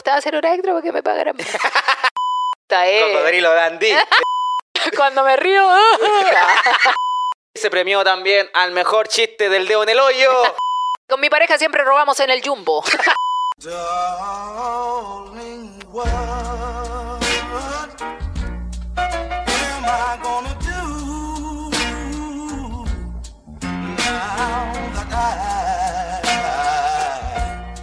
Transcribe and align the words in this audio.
gustaba 0.00 0.16
hacer 0.16 0.34
hora 0.34 0.54
extra 0.54 0.72
porque 0.72 0.92
me 0.92 1.02
pagaran 1.02 1.36
Cocodrilo 2.68 3.52
Dandy. 3.52 3.92
Cuando 4.96 5.24
me 5.24 5.36
río. 5.36 5.62
Se 7.54 7.68
premió 7.68 8.02
también 8.02 8.48
al 8.54 8.72
mejor 8.72 9.08
chiste 9.08 9.50
del 9.50 9.68
dedo 9.68 9.82
en 9.82 9.90
el 9.90 10.00
hoyo. 10.00 10.30
Con 11.06 11.20
mi 11.20 11.28
pareja 11.28 11.58
siempre 11.58 11.84
robamos 11.84 12.18
en 12.20 12.30
el 12.30 12.40
jumbo. 12.42 12.82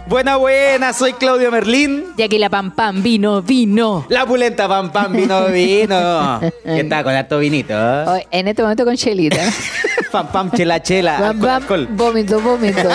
Buena, 0.08 0.36
buena, 0.36 0.94
soy 0.94 1.12
Claudio 1.12 1.50
Merlín. 1.50 2.06
Y 2.16 2.22
aquí 2.22 2.38
la 2.38 2.48
pam 2.48 2.70
pam 2.70 3.02
vino, 3.02 3.42
vino. 3.42 4.06
La 4.08 4.24
pulenta 4.24 4.66
pam 4.66 4.90
pam 4.90 5.12
vino 5.12 5.46
vino. 5.48 6.40
¿Qué 6.64 6.84
tal 6.84 7.04
con 7.04 7.12
harto 7.14 7.38
vinito? 7.38 7.74
Oh, 7.74 8.18
En 8.30 8.48
este 8.48 8.62
momento 8.62 8.86
con 8.86 8.96
chelita. 8.96 9.36
Pam 10.10 10.28
pam 10.28 10.50
chela 10.52 10.80
chela. 10.82 11.18
Pam, 11.18 11.26
Alcohol, 11.26 11.46
pam, 11.46 11.62
alcohol. 11.62 11.88
Vómito, 11.90 12.40
vómito. 12.40 12.88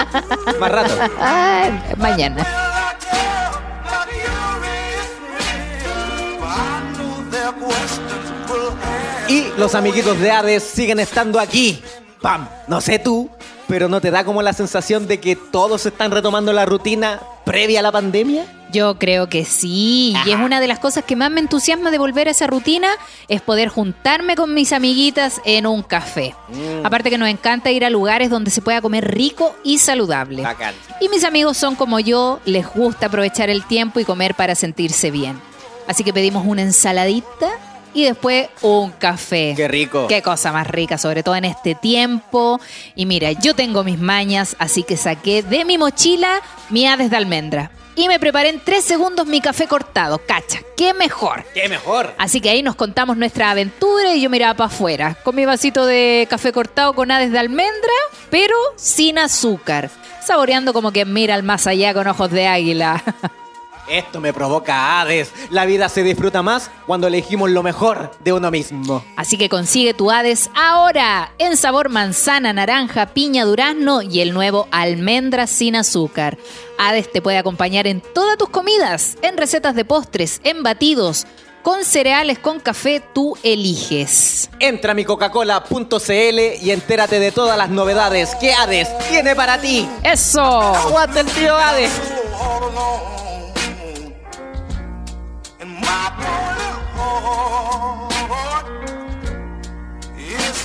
Más 0.60 0.70
rato. 0.70 0.94
Ay, 1.18 1.72
mañana. 1.96 2.46
Y 9.28 9.46
los 9.58 9.74
amiguitos 9.74 10.20
de 10.20 10.30
Hades 10.30 10.62
siguen 10.62 11.00
estando 11.00 11.40
aquí. 11.40 11.82
Pam, 12.20 12.48
no 12.68 12.80
sé 12.80 13.00
tú, 13.00 13.28
pero 13.70 13.88
¿no 13.88 14.00
te 14.00 14.10
da 14.10 14.24
como 14.24 14.42
la 14.42 14.52
sensación 14.52 15.06
de 15.06 15.20
que 15.20 15.36
todos 15.36 15.86
están 15.86 16.10
retomando 16.10 16.52
la 16.52 16.66
rutina 16.66 17.20
previa 17.44 17.78
a 17.78 17.82
la 17.84 17.92
pandemia? 17.92 18.44
Yo 18.72 18.98
creo 18.98 19.28
que 19.28 19.44
sí, 19.44 20.12
y 20.26 20.30
es 20.30 20.36
una 20.36 20.60
de 20.60 20.66
las 20.66 20.80
cosas 20.80 21.04
que 21.04 21.14
más 21.14 21.30
me 21.30 21.38
entusiasma 21.38 21.92
de 21.92 21.98
volver 21.98 22.26
a 22.26 22.32
esa 22.32 22.48
rutina, 22.48 22.88
es 23.28 23.40
poder 23.40 23.68
juntarme 23.68 24.34
con 24.34 24.54
mis 24.54 24.72
amiguitas 24.72 25.40
en 25.44 25.68
un 25.68 25.84
café. 25.84 26.34
Aparte 26.82 27.10
que 27.10 27.18
nos 27.18 27.28
encanta 27.28 27.70
ir 27.70 27.84
a 27.84 27.90
lugares 27.90 28.28
donde 28.28 28.50
se 28.50 28.60
pueda 28.60 28.80
comer 28.80 29.08
rico 29.08 29.54
y 29.62 29.78
saludable. 29.78 30.42
Bacán. 30.42 30.74
Y 31.00 31.08
mis 31.08 31.22
amigos 31.22 31.56
son 31.56 31.76
como 31.76 32.00
yo, 32.00 32.40
les 32.46 32.66
gusta 32.66 33.06
aprovechar 33.06 33.50
el 33.50 33.64
tiempo 33.64 34.00
y 34.00 34.04
comer 34.04 34.34
para 34.34 34.56
sentirse 34.56 35.12
bien. 35.12 35.40
Así 35.86 36.02
que 36.02 36.12
pedimos 36.12 36.44
una 36.44 36.62
ensaladita 36.62 37.50
y 37.94 38.04
después 38.04 38.48
un 38.62 38.90
café. 38.92 39.54
Qué 39.56 39.68
rico. 39.68 40.06
Qué 40.08 40.22
cosa 40.22 40.52
más 40.52 40.66
rica, 40.66 40.98
sobre 40.98 41.22
todo 41.22 41.36
en 41.36 41.44
este 41.44 41.74
tiempo. 41.74 42.60
Y 42.94 43.06
mira, 43.06 43.32
yo 43.32 43.54
tengo 43.54 43.84
mis 43.84 43.98
mañas, 43.98 44.56
así 44.58 44.82
que 44.82 44.96
saqué 44.96 45.42
de 45.42 45.64
mi 45.64 45.78
mochila 45.78 46.40
mi 46.70 46.86
Hades 46.86 47.10
de 47.10 47.16
almendra. 47.16 47.70
Y 47.96 48.08
me 48.08 48.18
preparé 48.18 48.48
en 48.50 48.60
tres 48.60 48.84
segundos 48.84 49.26
mi 49.26 49.40
café 49.40 49.66
cortado. 49.66 50.18
Cacha, 50.18 50.60
qué 50.76 50.94
mejor. 50.94 51.44
¡Qué 51.52 51.68
mejor! 51.68 52.14
Así 52.16 52.40
que 52.40 52.48
ahí 52.48 52.62
nos 52.62 52.76
contamos 52.76 53.16
nuestra 53.16 53.50
aventura 53.50 54.14
y 54.14 54.22
yo 54.22 54.30
miraba 54.30 54.54
para 54.54 54.68
afuera, 54.68 55.16
con 55.22 55.34
mi 55.34 55.44
vasito 55.44 55.84
de 55.84 56.26
café 56.30 56.52
cortado 56.52 56.94
con 56.94 57.10
Hades 57.10 57.32
de 57.32 57.38
almendra, 57.38 57.92
pero 58.30 58.54
sin 58.76 59.18
azúcar. 59.18 59.90
Saboreando 60.24 60.72
como 60.72 60.92
que 60.92 61.04
mira 61.04 61.34
al 61.34 61.42
más 61.42 61.66
allá 61.66 61.92
con 61.92 62.06
ojos 62.06 62.30
de 62.30 62.46
águila. 62.46 63.02
Esto 63.90 64.20
me 64.20 64.32
provoca 64.32 65.00
Hades. 65.00 65.32
La 65.50 65.66
vida 65.66 65.88
se 65.88 66.04
disfruta 66.04 66.42
más 66.42 66.70
cuando 66.86 67.08
elegimos 67.08 67.50
lo 67.50 67.64
mejor 67.64 68.12
de 68.22 68.32
uno 68.32 68.50
mismo. 68.52 69.04
Así 69.16 69.36
que 69.36 69.48
consigue 69.48 69.94
tu 69.94 70.12
Hades 70.12 70.48
ahora 70.54 71.32
en 71.38 71.56
sabor 71.56 71.88
manzana, 71.88 72.52
naranja, 72.52 73.06
piña, 73.06 73.44
durazno 73.44 74.02
y 74.02 74.20
el 74.20 74.32
nuevo 74.32 74.68
almendra 74.70 75.48
sin 75.48 75.74
azúcar. 75.74 76.38
Hades 76.78 77.10
te 77.10 77.20
puede 77.20 77.38
acompañar 77.38 77.88
en 77.88 78.00
todas 78.00 78.38
tus 78.38 78.48
comidas, 78.48 79.18
en 79.22 79.36
recetas 79.36 79.74
de 79.74 79.84
postres, 79.84 80.40
en 80.44 80.62
batidos, 80.62 81.26
con 81.62 81.84
cereales, 81.84 82.38
con 82.38 82.60
café, 82.60 83.02
tú 83.12 83.36
eliges. 83.42 84.50
Entra 84.60 84.92
a 84.92 84.94
mi 84.94 85.04
coca-cola.cl 85.04 86.38
y 86.62 86.70
entérate 86.70 87.18
de 87.18 87.32
todas 87.32 87.58
las 87.58 87.70
novedades 87.70 88.34
que 88.36 88.52
Hades 88.54 88.88
tiene 89.08 89.34
para 89.34 89.60
ti. 89.60 89.88
¡Eso! 90.02 90.40
¡Aguanta 90.40 91.20
el 91.20 91.26
tío 91.26 91.56
Hades! 91.56 92.19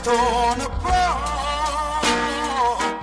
Torn 0.05 0.61
apart. 0.61 0.84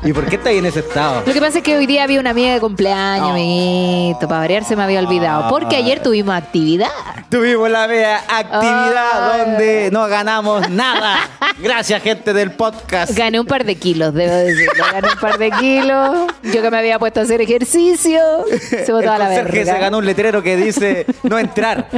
¿Y 0.04 0.12
por 0.12 0.26
qué 0.26 0.34
está 0.36 0.48
ahí 0.48 0.58
en 0.58 0.66
ese 0.66 0.80
estado? 0.80 1.22
Lo 1.24 1.32
que 1.32 1.40
pasa 1.40 1.58
es 1.58 1.64
que 1.64 1.76
hoy 1.76 1.86
día 1.86 2.02
había 2.02 2.18
una 2.18 2.30
amiga 2.30 2.52
de 2.54 2.60
cumpleaños, 2.60 3.30
amiguito. 3.30 4.26
Para 4.26 4.40
variar 4.40 4.64
se 4.64 4.74
me 4.74 4.82
había 4.82 4.98
olvidado. 4.98 5.48
Porque 5.48 5.76
ayer 5.76 6.02
tuvimos 6.02 6.34
actividad. 6.34 6.88
Tuvimos 7.28 7.70
la 7.70 7.86
media 7.86 8.18
actividad 8.28 9.38
donde 9.46 9.90
no 9.92 10.08
ganamos 10.08 10.68
nada. 10.70 11.18
Gracias, 11.58 12.02
gente 12.02 12.32
del 12.32 12.50
podcast. 12.50 13.16
Gané 13.16 13.38
un 13.38 13.46
par 13.46 13.64
de 13.64 13.76
kilos, 13.76 14.12
debo 14.12 14.34
decirlo. 14.34 14.84
Gané 14.92 15.08
un 15.08 15.20
par 15.20 15.38
de 15.38 15.50
kilos. 15.52 16.16
Yo 16.42 16.62
que 16.62 16.70
me 16.70 16.78
había 16.78 16.98
puesto 16.98 17.20
a 17.20 17.22
hacer 17.22 17.40
ejercicio. 17.40 18.20
Se 18.68 18.90
botó 18.90 19.04
El 19.04 19.08
a 19.08 19.18
la 19.18 19.28
verga. 19.28 19.64
se 19.72 19.78
ganó 19.78 19.98
un 19.98 20.04
letrero 20.06 20.42
que 20.42 20.56
dice 20.56 21.06
no 21.22 21.38
entrar. 21.38 21.88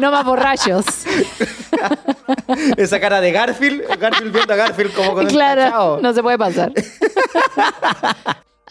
No 0.00 0.12
más 0.12 0.24
borrachos. 0.24 0.84
Esa 2.76 3.00
cara 3.00 3.20
de 3.20 3.32
Garfield, 3.32 3.82
Garfield 3.98 4.32
viendo 4.32 4.52
a 4.52 4.56
Garfield 4.56 4.92
como 4.94 5.14
con 5.14 5.26
el 5.26 5.32
Claro, 5.32 5.62
cachao. 5.62 6.00
no 6.00 6.11
se 6.12 6.22
puede 6.22 6.38
pasar. 6.38 6.72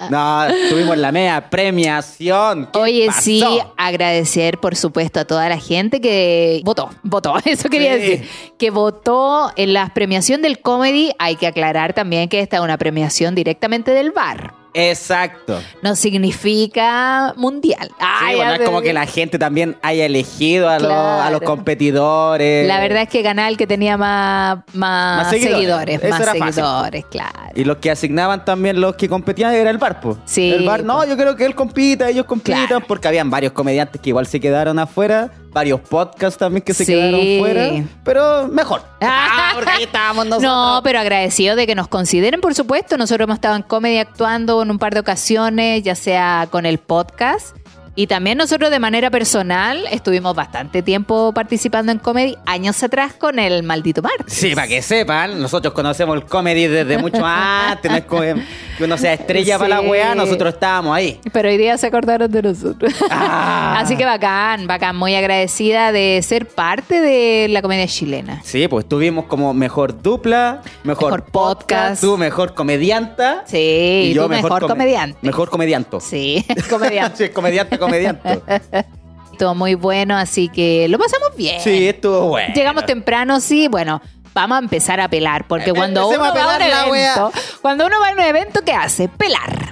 No, 0.09 0.47
tuvimos 0.69 0.97
la 0.97 1.11
media 1.11 1.47
premiación. 1.51 2.67
¿Qué 2.73 2.79
Oye, 2.79 3.05
pasó? 3.05 3.21
sí, 3.21 3.43
agradecer 3.77 4.57
por 4.57 4.75
supuesto 4.75 5.19
a 5.19 5.25
toda 5.25 5.47
la 5.47 5.59
gente 5.59 6.01
que 6.01 6.59
votó, 6.63 6.89
votó, 7.03 7.35
eso 7.45 7.69
quería 7.69 7.93
Sí. 7.95 7.99
decir, 7.99 8.29
que 8.57 8.71
votó 8.71 9.51
en 9.55 9.73
la 9.73 9.93
premiación 9.93 10.41
del 10.41 10.59
comedy. 10.59 11.11
Hay 11.19 11.35
que 11.35 11.45
aclarar 11.45 11.93
también 11.93 12.29
que 12.29 12.39
esta 12.39 12.57
es 12.57 12.63
una 12.63 12.79
premiación 12.79 13.35
directamente 13.35 13.91
del 13.91 14.09
bar. 14.09 14.55
Exacto. 14.73 15.59
No 15.81 15.95
significa 15.95 17.33
mundial. 17.37 17.87
Sí, 17.89 17.95
Ay, 17.99 18.35
bueno, 18.35 18.51
ya 18.51 18.57
es 18.57 18.61
como 18.65 18.81
que 18.81 18.93
la 18.93 19.05
gente 19.05 19.37
también 19.39 19.77
haya 19.81 20.05
elegido 20.05 20.69
a, 20.69 20.79
los, 20.79 20.91
a 20.91 21.29
los 21.31 21.41
competidores. 21.41 22.67
La 22.67 22.79
verdad 22.79 23.03
es 23.03 23.09
que 23.09 23.21
ganaba 23.21 23.49
el 23.49 23.57
que 23.57 23.67
tenía 23.67 23.97
más, 23.97 24.59
más, 24.73 25.23
Más 25.23 25.29
seguidores. 25.29 26.01
más 26.09 26.23
fácil. 26.25 26.53
seguidores, 26.53 27.05
claro. 27.05 27.39
Y 27.55 27.63
los 27.63 27.77
que 27.77 27.91
asignaban 27.91 28.45
también 28.45 28.79
los 28.79 28.95
que 28.95 29.09
competían 29.09 29.53
era 29.53 29.69
el 29.69 29.77
bar, 29.77 29.99
po. 29.99 30.17
Sí, 30.25 30.51
El 30.51 30.65
bar, 30.65 30.83
no, 30.83 31.05
yo 31.05 31.17
creo 31.17 31.35
que 31.35 31.45
él 31.45 31.55
compita, 31.55 32.09
ellos 32.09 32.25
compitan, 32.25 32.67
Claro. 32.67 32.85
porque 32.87 33.07
habían 33.07 33.29
varios 33.29 33.53
comediantes 33.53 34.01
que 34.01 34.09
igual 34.09 34.25
se 34.25 34.39
quedaron 34.39 34.79
afuera, 34.79 35.31
varios 35.51 35.79
podcasts 35.81 36.37
también 36.39 36.61
que 36.63 36.73
se 36.73 36.85
Sí. 36.85 36.93
quedaron 36.93 37.21
fuera, 37.39 37.83
pero 38.03 38.47
mejor. 38.47 38.81
Ah, 39.03 39.51
porque 39.55 39.69
ahí 39.71 39.83
estábamos 39.83 40.25
nosotros. 40.27 40.51
No, 40.51 40.81
pero 40.83 40.99
agradecido 40.99 41.55
de 41.55 41.65
que 41.67 41.75
nos 41.75 41.87
consideren, 41.87 42.39
por 42.39 42.53
supuesto. 42.55 42.97
Nosotros 42.97 43.25
hemos 43.25 43.35
estado 43.35 43.55
en 43.55 43.63
comedy 43.63 43.97
actuando 43.97 44.61
en 44.61 44.69
un 44.71 44.77
par 44.79 44.93
de 44.93 44.99
ocasiones, 44.99 45.81
ya 45.83 45.95
sea 45.95 46.47
con 46.51 46.65
el 46.65 46.77
podcast. 46.77 47.55
Y 47.93 48.07
también 48.07 48.37
nosotros 48.37 48.71
de 48.71 48.79
manera 48.79 49.09
personal 49.11 49.83
estuvimos 49.91 50.33
bastante 50.33 50.81
tiempo 50.81 51.33
participando 51.33 51.91
en 51.91 51.99
comedy, 51.99 52.37
años 52.45 52.81
atrás 52.83 53.13
con 53.13 53.37
el 53.37 53.63
maldito 53.63 54.01
martes. 54.01 54.33
Sí, 54.33 54.55
para 54.55 54.67
que 54.67 54.81
sepan, 54.81 55.41
nosotros 55.41 55.73
conocemos 55.73 56.15
el 56.15 56.25
comedy 56.25 56.67
desde 56.67 56.97
mucho 56.97 57.21
antes, 57.25 57.91
no 57.91 57.97
es 57.97 58.05
como 58.05 58.21
que 58.21 58.35
uno 58.79 58.97
sea 58.97 59.13
estrella 59.13 59.57
para 59.57 59.69
la 59.69 59.81
weá, 59.81 60.15
nosotros 60.15 60.53
estábamos 60.53 60.95
ahí. 60.95 61.19
Pero 61.33 61.49
hoy 61.49 61.57
día 61.57 61.77
se 61.77 61.87
acordaron 61.87 62.31
de 62.31 62.41
nosotros. 62.41 62.93
Ah. 63.09 63.77
Así 63.81 63.97
que 63.97 64.05
bacán, 64.05 64.67
bacán, 64.67 64.95
muy 64.95 65.13
agradecida 65.15 65.91
de 65.91 66.21
ser 66.23 66.47
parte 66.47 67.01
de 67.01 67.47
la 67.49 67.61
comedia 67.61 67.87
chilena. 67.87 68.41
Sí, 68.45 68.67
pues 68.69 68.87
tuvimos 68.87 69.25
como 69.25 69.53
mejor 69.53 70.01
dupla, 70.01 70.61
mejor, 70.85 71.11
Mejor 71.11 71.23
podcast. 71.31 72.01
tú 72.01 72.17
mejor 72.17 72.53
comedianta. 72.53 73.43
Sí, 73.47 74.11
y 74.11 74.15
tú 74.15 74.29
mejor 74.29 74.61
come- 74.61 74.67
comediante. 74.73 75.17
Mejor 75.21 75.49
comedianto. 75.49 75.99
Sí, 75.99 76.45
comediante. 76.69 77.27
Sí, 77.27 77.33
comediante, 77.33 77.77
comediante. 77.81 78.41
Todo 79.37 79.55
muy 79.55 79.73
bueno, 79.73 80.15
así 80.17 80.47
que 80.49 80.87
lo 80.87 80.97
pasamos 80.99 81.35
bien. 81.35 81.59
Sí, 81.61 81.87
estuvo 81.89 82.27
bueno. 82.27 82.53
Llegamos 82.53 82.85
temprano, 82.85 83.39
sí, 83.41 83.67
bueno. 83.67 84.01
Vamos 84.33 84.55
a 84.57 84.59
empezar 84.59 85.01
a 85.01 85.09
pelar, 85.09 85.45
porque 85.47 85.71
Eh, 85.71 85.73
cuando 85.73 86.07
uno 86.07 86.17
a 86.17 86.21
va 86.21 86.27
a 86.27 86.31
un 86.31 86.37
pelar 86.59 86.87
evento, 86.87 87.31
cuando 87.61 87.85
uno 87.85 87.99
va 87.99 88.09
a 88.09 88.13
un 88.13 88.19
evento, 88.21 88.61
¿qué 88.63 88.71
hace? 88.71 89.09
Pelar. 89.09 89.69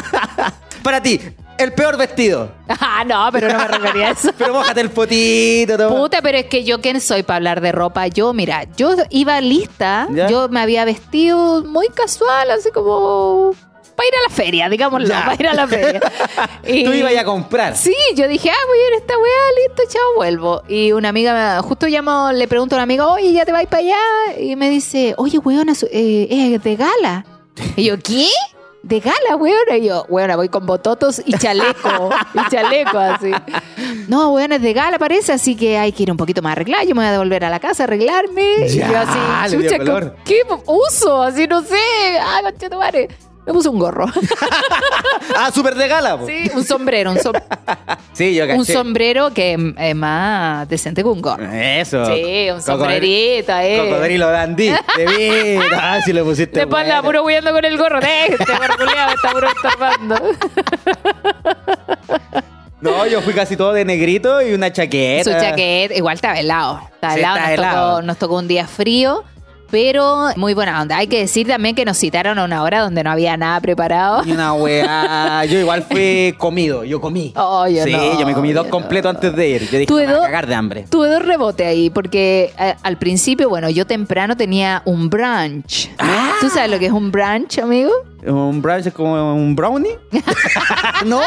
Para 0.82 1.02
ti, 1.02 1.20
el 1.58 1.72
peor 1.74 1.96
vestido. 1.98 2.52
Ah, 2.80 3.04
no, 3.04 3.28
pero 3.32 3.48
no 3.48 3.58
me 3.58 3.68
refería 3.68 4.08
a 4.08 4.10
eso. 4.12 4.30
Pero 4.38 4.54
mójate 4.54 4.80
el 4.80 4.90
potito. 4.90 5.76
todo. 5.76 5.96
Puta, 5.96 6.22
pero 6.22 6.38
es 6.38 6.46
que 6.46 6.64
yo 6.64 6.80
quién 6.80 7.00
soy 7.00 7.22
para 7.22 7.36
hablar 7.36 7.60
de 7.60 7.72
ropa. 7.72 8.06
Yo, 8.06 8.32
mira, 8.32 8.64
yo 8.76 8.94
iba 9.10 9.40
lista, 9.40 10.06
¿Ya? 10.12 10.28
yo 10.28 10.48
me 10.48 10.60
había 10.60 10.84
vestido 10.84 11.64
muy 11.64 11.88
casual, 11.88 12.50
así 12.52 12.70
como 12.70 13.54
para 14.00 14.08
ir 14.08 14.14
a 14.14 14.28
la 14.30 14.34
feria, 14.34 14.68
digámoslo, 14.70 15.06
Ya. 15.08 15.24
para 15.26 15.34
ir 15.42 15.48
a 15.48 15.54
la 15.54 15.66
feria. 15.68 16.00
Y- 16.66 16.84
Tú 16.84 16.92
ibas 16.92 17.14
a 17.16 17.24
comprar. 17.24 17.76
Sí, 17.76 17.94
yo 18.14 18.26
dije, 18.28 18.50
ah, 18.50 18.66
voy 18.66 18.78
a 18.78 18.86
ir 18.88 18.94
a 18.94 18.96
esta 18.98 19.14
weá, 19.18 19.66
listo, 19.66 19.82
chao, 19.92 20.14
vuelvo. 20.16 20.62
Y 20.68 20.92
una 20.92 21.10
amiga, 21.10 21.56
me- 21.56 21.62
justo 21.68 21.86
llamo, 21.86 22.30
le 22.32 22.48
pregunto 22.48 22.74
a 22.74 22.78
una 22.78 22.84
amiga, 22.84 23.06
oye, 23.08 23.32
¿ya 23.32 23.44
te 23.44 23.52
vas 23.52 23.66
para 23.66 23.82
allá? 23.82 23.98
Y 24.38 24.56
me 24.56 24.70
dice, 24.70 25.14
oye, 25.18 25.38
weón, 25.38 25.68
es 25.68 25.80
de 25.90 26.76
gala. 26.76 27.24
Y 27.76 27.84
yo, 27.84 27.98
¿qué? 27.98 28.26
de 28.82 28.98
gala, 29.00 29.36
weón. 29.36 29.58
Y 29.76 29.86
yo, 29.88 30.06
weón, 30.08 30.34
voy 30.36 30.48
con 30.48 30.64
bototos 30.64 31.20
y 31.26 31.34
chaleco. 31.36 32.08
y 32.34 32.50
chaleco, 32.50 32.96
así. 32.98 33.30
No, 34.08 34.30
weón, 34.32 34.52
es 34.52 34.62
de 34.62 34.72
gala, 34.72 34.98
parece, 34.98 35.32
así 35.34 35.54
que 35.54 35.76
hay 35.76 35.92
que 35.92 36.04
ir 36.04 36.10
un 36.10 36.16
poquito 36.16 36.40
más 36.40 36.52
arreglada. 36.52 36.84
Yo 36.84 36.94
me 36.94 37.02
voy 37.02 37.08
a 37.08 37.12
devolver 37.12 37.44
a 37.44 37.50
la 37.50 37.60
casa 37.60 37.82
a 37.82 37.84
arreglarme. 37.84 38.66
y 38.66 38.78
yo 38.78 38.84
así, 38.96 39.56
chucha. 39.56 39.78
¿qué 40.24 40.40
uso? 40.66 41.22
Así, 41.22 41.46
no 41.46 41.60
sé. 41.62 41.76
Ay, 42.22 42.42
conchetumare. 42.44 43.08
Me 43.46 43.52
puse 43.52 43.68
un 43.68 43.78
gorro. 43.78 44.06
Ah, 45.36 45.50
súper 45.52 45.74
de 45.76 45.86
gala, 45.86 46.18
po. 46.18 46.26
sí, 46.26 46.50
un 46.54 46.64
sombrero, 46.64 47.12
un, 47.12 47.16
som- 47.18 47.40
Sí, 48.12 48.34
yo 48.34 48.46
caché. 48.46 48.58
un 48.58 48.64
sombrero 48.66 49.32
que 49.32 49.56
es 49.78 49.94
más 49.94 50.68
decente 50.68 51.02
que 51.02 51.08
un 51.08 51.22
gorro. 51.22 51.44
Eso. 51.50 52.04
Sí, 52.06 52.48
un 52.50 52.58
Cocodri- 52.58 52.62
sombrerito, 52.64 53.52
eh. 53.58 53.88
Cocodrilo 53.88 54.28
Dandy. 54.30 54.70
De 54.96 55.06
vida. 55.06 55.62
Ah, 55.80 56.00
si 56.04 56.12
lo 56.12 56.24
pusiste. 56.24 56.58
Después 56.60 56.86
la 56.86 57.00
bueno. 57.00 57.20
puro 57.20 57.24
huyendo 57.24 57.52
con 57.52 57.64
el 57.64 57.78
gorro. 57.78 58.00
Déjate, 58.00 58.52
gorro 58.56 58.76
culiao, 58.76 59.06
me 59.08 59.14
está 59.14 59.30
puro 59.30 59.48
estorbando. 59.48 60.16
No, 62.80 63.06
yo 63.06 63.20
fui 63.20 63.34
casi 63.34 63.56
todo 63.56 63.72
de 63.74 63.84
negrito 63.84 64.40
y 64.40 64.54
una 64.54 64.72
chaqueta. 64.72 65.24
Su 65.24 65.30
chaqueta, 65.38 65.94
igual 65.94 66.14
está 66.14 66.38
helado. 66.40 66.80
Está 66.94 67.12
Sí, 67.12 67.18
helado, 67.20 67.36
está 67.36 67.48
nos, 67.50 67.58
helado. 67.58 67.90
Tocó, 67.90 68.02
nos 68.02 68.16
tocó 68.18 68.36
un 68.38 68.48
día 68.48 68.66
frío, 68.66 69.22
pero 69.70 70.28
muy 70.36 70.54
buena 70.54 70.80
onda. 70.82 70.96
Hay 70.98 71.06
que 71.06 71.18
decir 71.20 71.46
también 71.46 71.74
que 71.74 71.84
nos 71.84 71.96
citaron 71.98 72.38
a 72.38 72.44
una 72.44 72.62
hora 72.62 72.80
donde 72.80 73.02
no 73.04 73.10
había 73.10 73.36
nada 73.36 73.60
preparado. 73.60 74.22
Y 74.24 74.32
una 74.32 74.52
weá. 74.54 75.44
Yo 75.46 75.58
igual 75.58 75.82
fui 75.82 76.34
comido. 76.38 76.84
Yo 76.84 77.00
comí. 77.00 77.32
Oh, 77.42 77.66
yo 77.66 77.84
sí, 77.84 77.92
no, 77.92 78.18
yo 78.20 78.26
me 78.26 78.34
comí 78.34 78.52
dos 78.52 78.66
completos 78.68 79.14
antes 79.14 79.34
de 79.34 79.48
ir. 79.48 79.62
Yo 79.70 79.78
dije, 79.78 79.86
Tuve 79.86 80.02
"Me 80.06 80.12
voy 80.12 80.16
dos- 80.16 80.24
cagar 80.26 80.46
de 80.46 80.54
hambre. 80.54 80.84
Tuve 80.90 81.08
dos 81.08 81.22
rebotes 81.24 81.66
ahí, 81.66 81.90
porque 81.90 82.52
al 82.82 82.96
principio, 82.98 83.48
bueno, 83.48 83.70
yo 83.70 83.86
temprano 83.86 84.36
tenía 84.36 84.82
un 84.84 85.08
brunch. 85.10 85.90
Ah. 85.98 86.32
¿Tú 86.40 86.48
sabes 86.50 86.70
lo 86.70 86.78
que 86.78 86.86
es 86.86 86.92
un 86.92 87.10
brunch, 87.10 87.58
amigo? 87.58 87.90
¿Un 88.26 88.60
brunch 88.62 88.86
es 88.86 88.92
como 88.92 89.34
un 89.34 89.56
brownie? 89.56 89.98
¿No? 91.06 91.20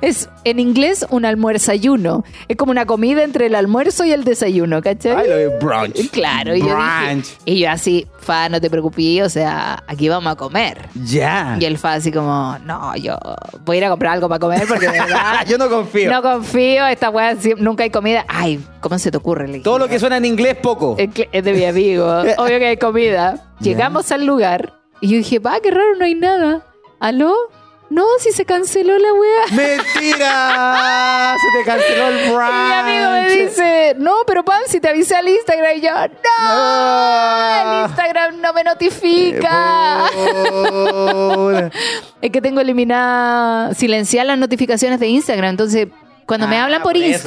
Es 0.00 0.28
en 0.44 0.60
inglés 0.60 1.04
un 1.10 1.24
almuerzayuno. 1.24 2.24
Es 2.48 2.56
como 2.56 2.70
una 2.70 2.86
comida 2.86 3.22
entre 3.24 3.46
el 3.46 3.54
almuerzo 3.54 4.04
y 4.04 4.12
el 4.12 4.24
desayuno, 4.24 4.80
¿cachai? 4.82 5.12
Ay, 5.16 5.28
lo 5.28 5.36
de 5.36 5.48
brunch. 5.58 6.10
Claro, 6.10 6.54
y 6.54 6.60
yo, 6.60 6.66
dije- 6.66 7.06
Brunch. 7.06 7.26
y 7.44 7.58
yo 7.58 7.70
así, 7.70 8.06
fa, 8.20 8.48
no 8.48 8.60
te 8.60 8.70
preocupes, 8.70 9.22
o 9.22 9.28
sea, 9.28 9.82
aquí 9.86 10.08
vamos 10.08 10.32
a 10.32 10.36
comer. 10.36 10.88
Ya. 11.04 11.56
Y 11.60 11.64
él 11.64 11.76
fue 11.78 11.90
así 11.90 12.12
como, 12.12 12.56
no, 12.64 12.94
yo 12.96 13.18
voy 13.64 13.76
a 13.76 13.78
ir 13.78 13.84
a 13.86 13.90
comprar 13.90 14.12
algo 14.12 14.28
para 14.28 14.38
comer 14.38 14.62
porque 14.68 14.86
de 14.86 15.00
verdad 15.00 15.44
Yo 15.48 15.58
no 15.58 15.68
confío. 15.68 16.10
no 16.10 16.22
confío, 16.22 16.86
esta 16.86 17.10
weá 17.10 17.36
nunca 17.58 17.82
hay 17.84 17.90
comida. 17.90 18.24
Ay, 18.28 18.60
¿cómo 18.80 18.98
se 18.98 19.10
te 19.10 19.16
ocurre? 19.16 19.46
Le 19.46 19.52
dije. 19.54 19.64
Todo 19.64 19.78
lo 19.78 19.88
que 19.88 19.98
suena 19.98 20.16
en 20.18 20.24
inglés, 20.24 20.56
poco. 20.62 20.96
es 20.98 21.44
de 21.44 21.52
mi 21.52 21.64
amigo, 21.64 22.06
obvio 22.38 22.58
que 22.58 22.66
hay 22.68 22.76
comida. 22.76 23.48
Llegamos 23.60 24.10
al 24.12 24.24
lugar 24.26 24.72
y 25.02 25.08
yo 25.08 25.16
dije, 25.18 25.38
va, 25.38 25.60
qué 25.60 25.70
raro, 25.70 25.94
no 25.98 26.04
hay 26.06 26.14
nada. 26.14 26.64
¿Aló? 27.00 27.34
No, 27.90 28.04
si 28.20 28.32
se 28.32 28.46
canceló 28.46 28.96
la 28.98 29.12
weá. 29.12 29.42
¡Mentira! 29.52 31.36
Se 31.38 31.58
te 31.58 31.64
canceló 31.66 32.08
el 32.08 32.30
brunch. 32.30 32.48
Y 32.48 32.52
mi 32.68 32.72
amigo 32.72 33.10
me 33.10 33.28
dice, 33.36 33.94
no, 33.98 34.14
pero 34.26 34.42
Pam, 34.46 34.62
si 34.66 34.80
te 34.80 34.88
avisé 34.88 35.14
al 35.14 35.28
Instagram. 35.28 35.76
Y 35.76 35.80
yo, 35.82 35.90
no, 35.92 36.08
Ah. 36.40 37.82
el 37.84 37.90
Instagram 37.90 38.40
no 38.40 38.52
me 38.54 38.64
notifica. 38.64 40.04
Es 42.22 42.30
que 42.30 42.40
tengo 42.40 42.60
eliminada, 42.60 43.74
silenciar 43.74 44.24
las 44.26 44.38
notificaciones 44.38 44.98
de 45.00 45.08
Instagram. 45.08 45.50
Entonces, 45.50 45.88
cuando 46.26 46.46
me 46.48 46.56
Ah, 46.56 46.64
hablan 46.64 46.82
por 46.82 46.92
por 46.92 47.02
eso. 47.02 47.18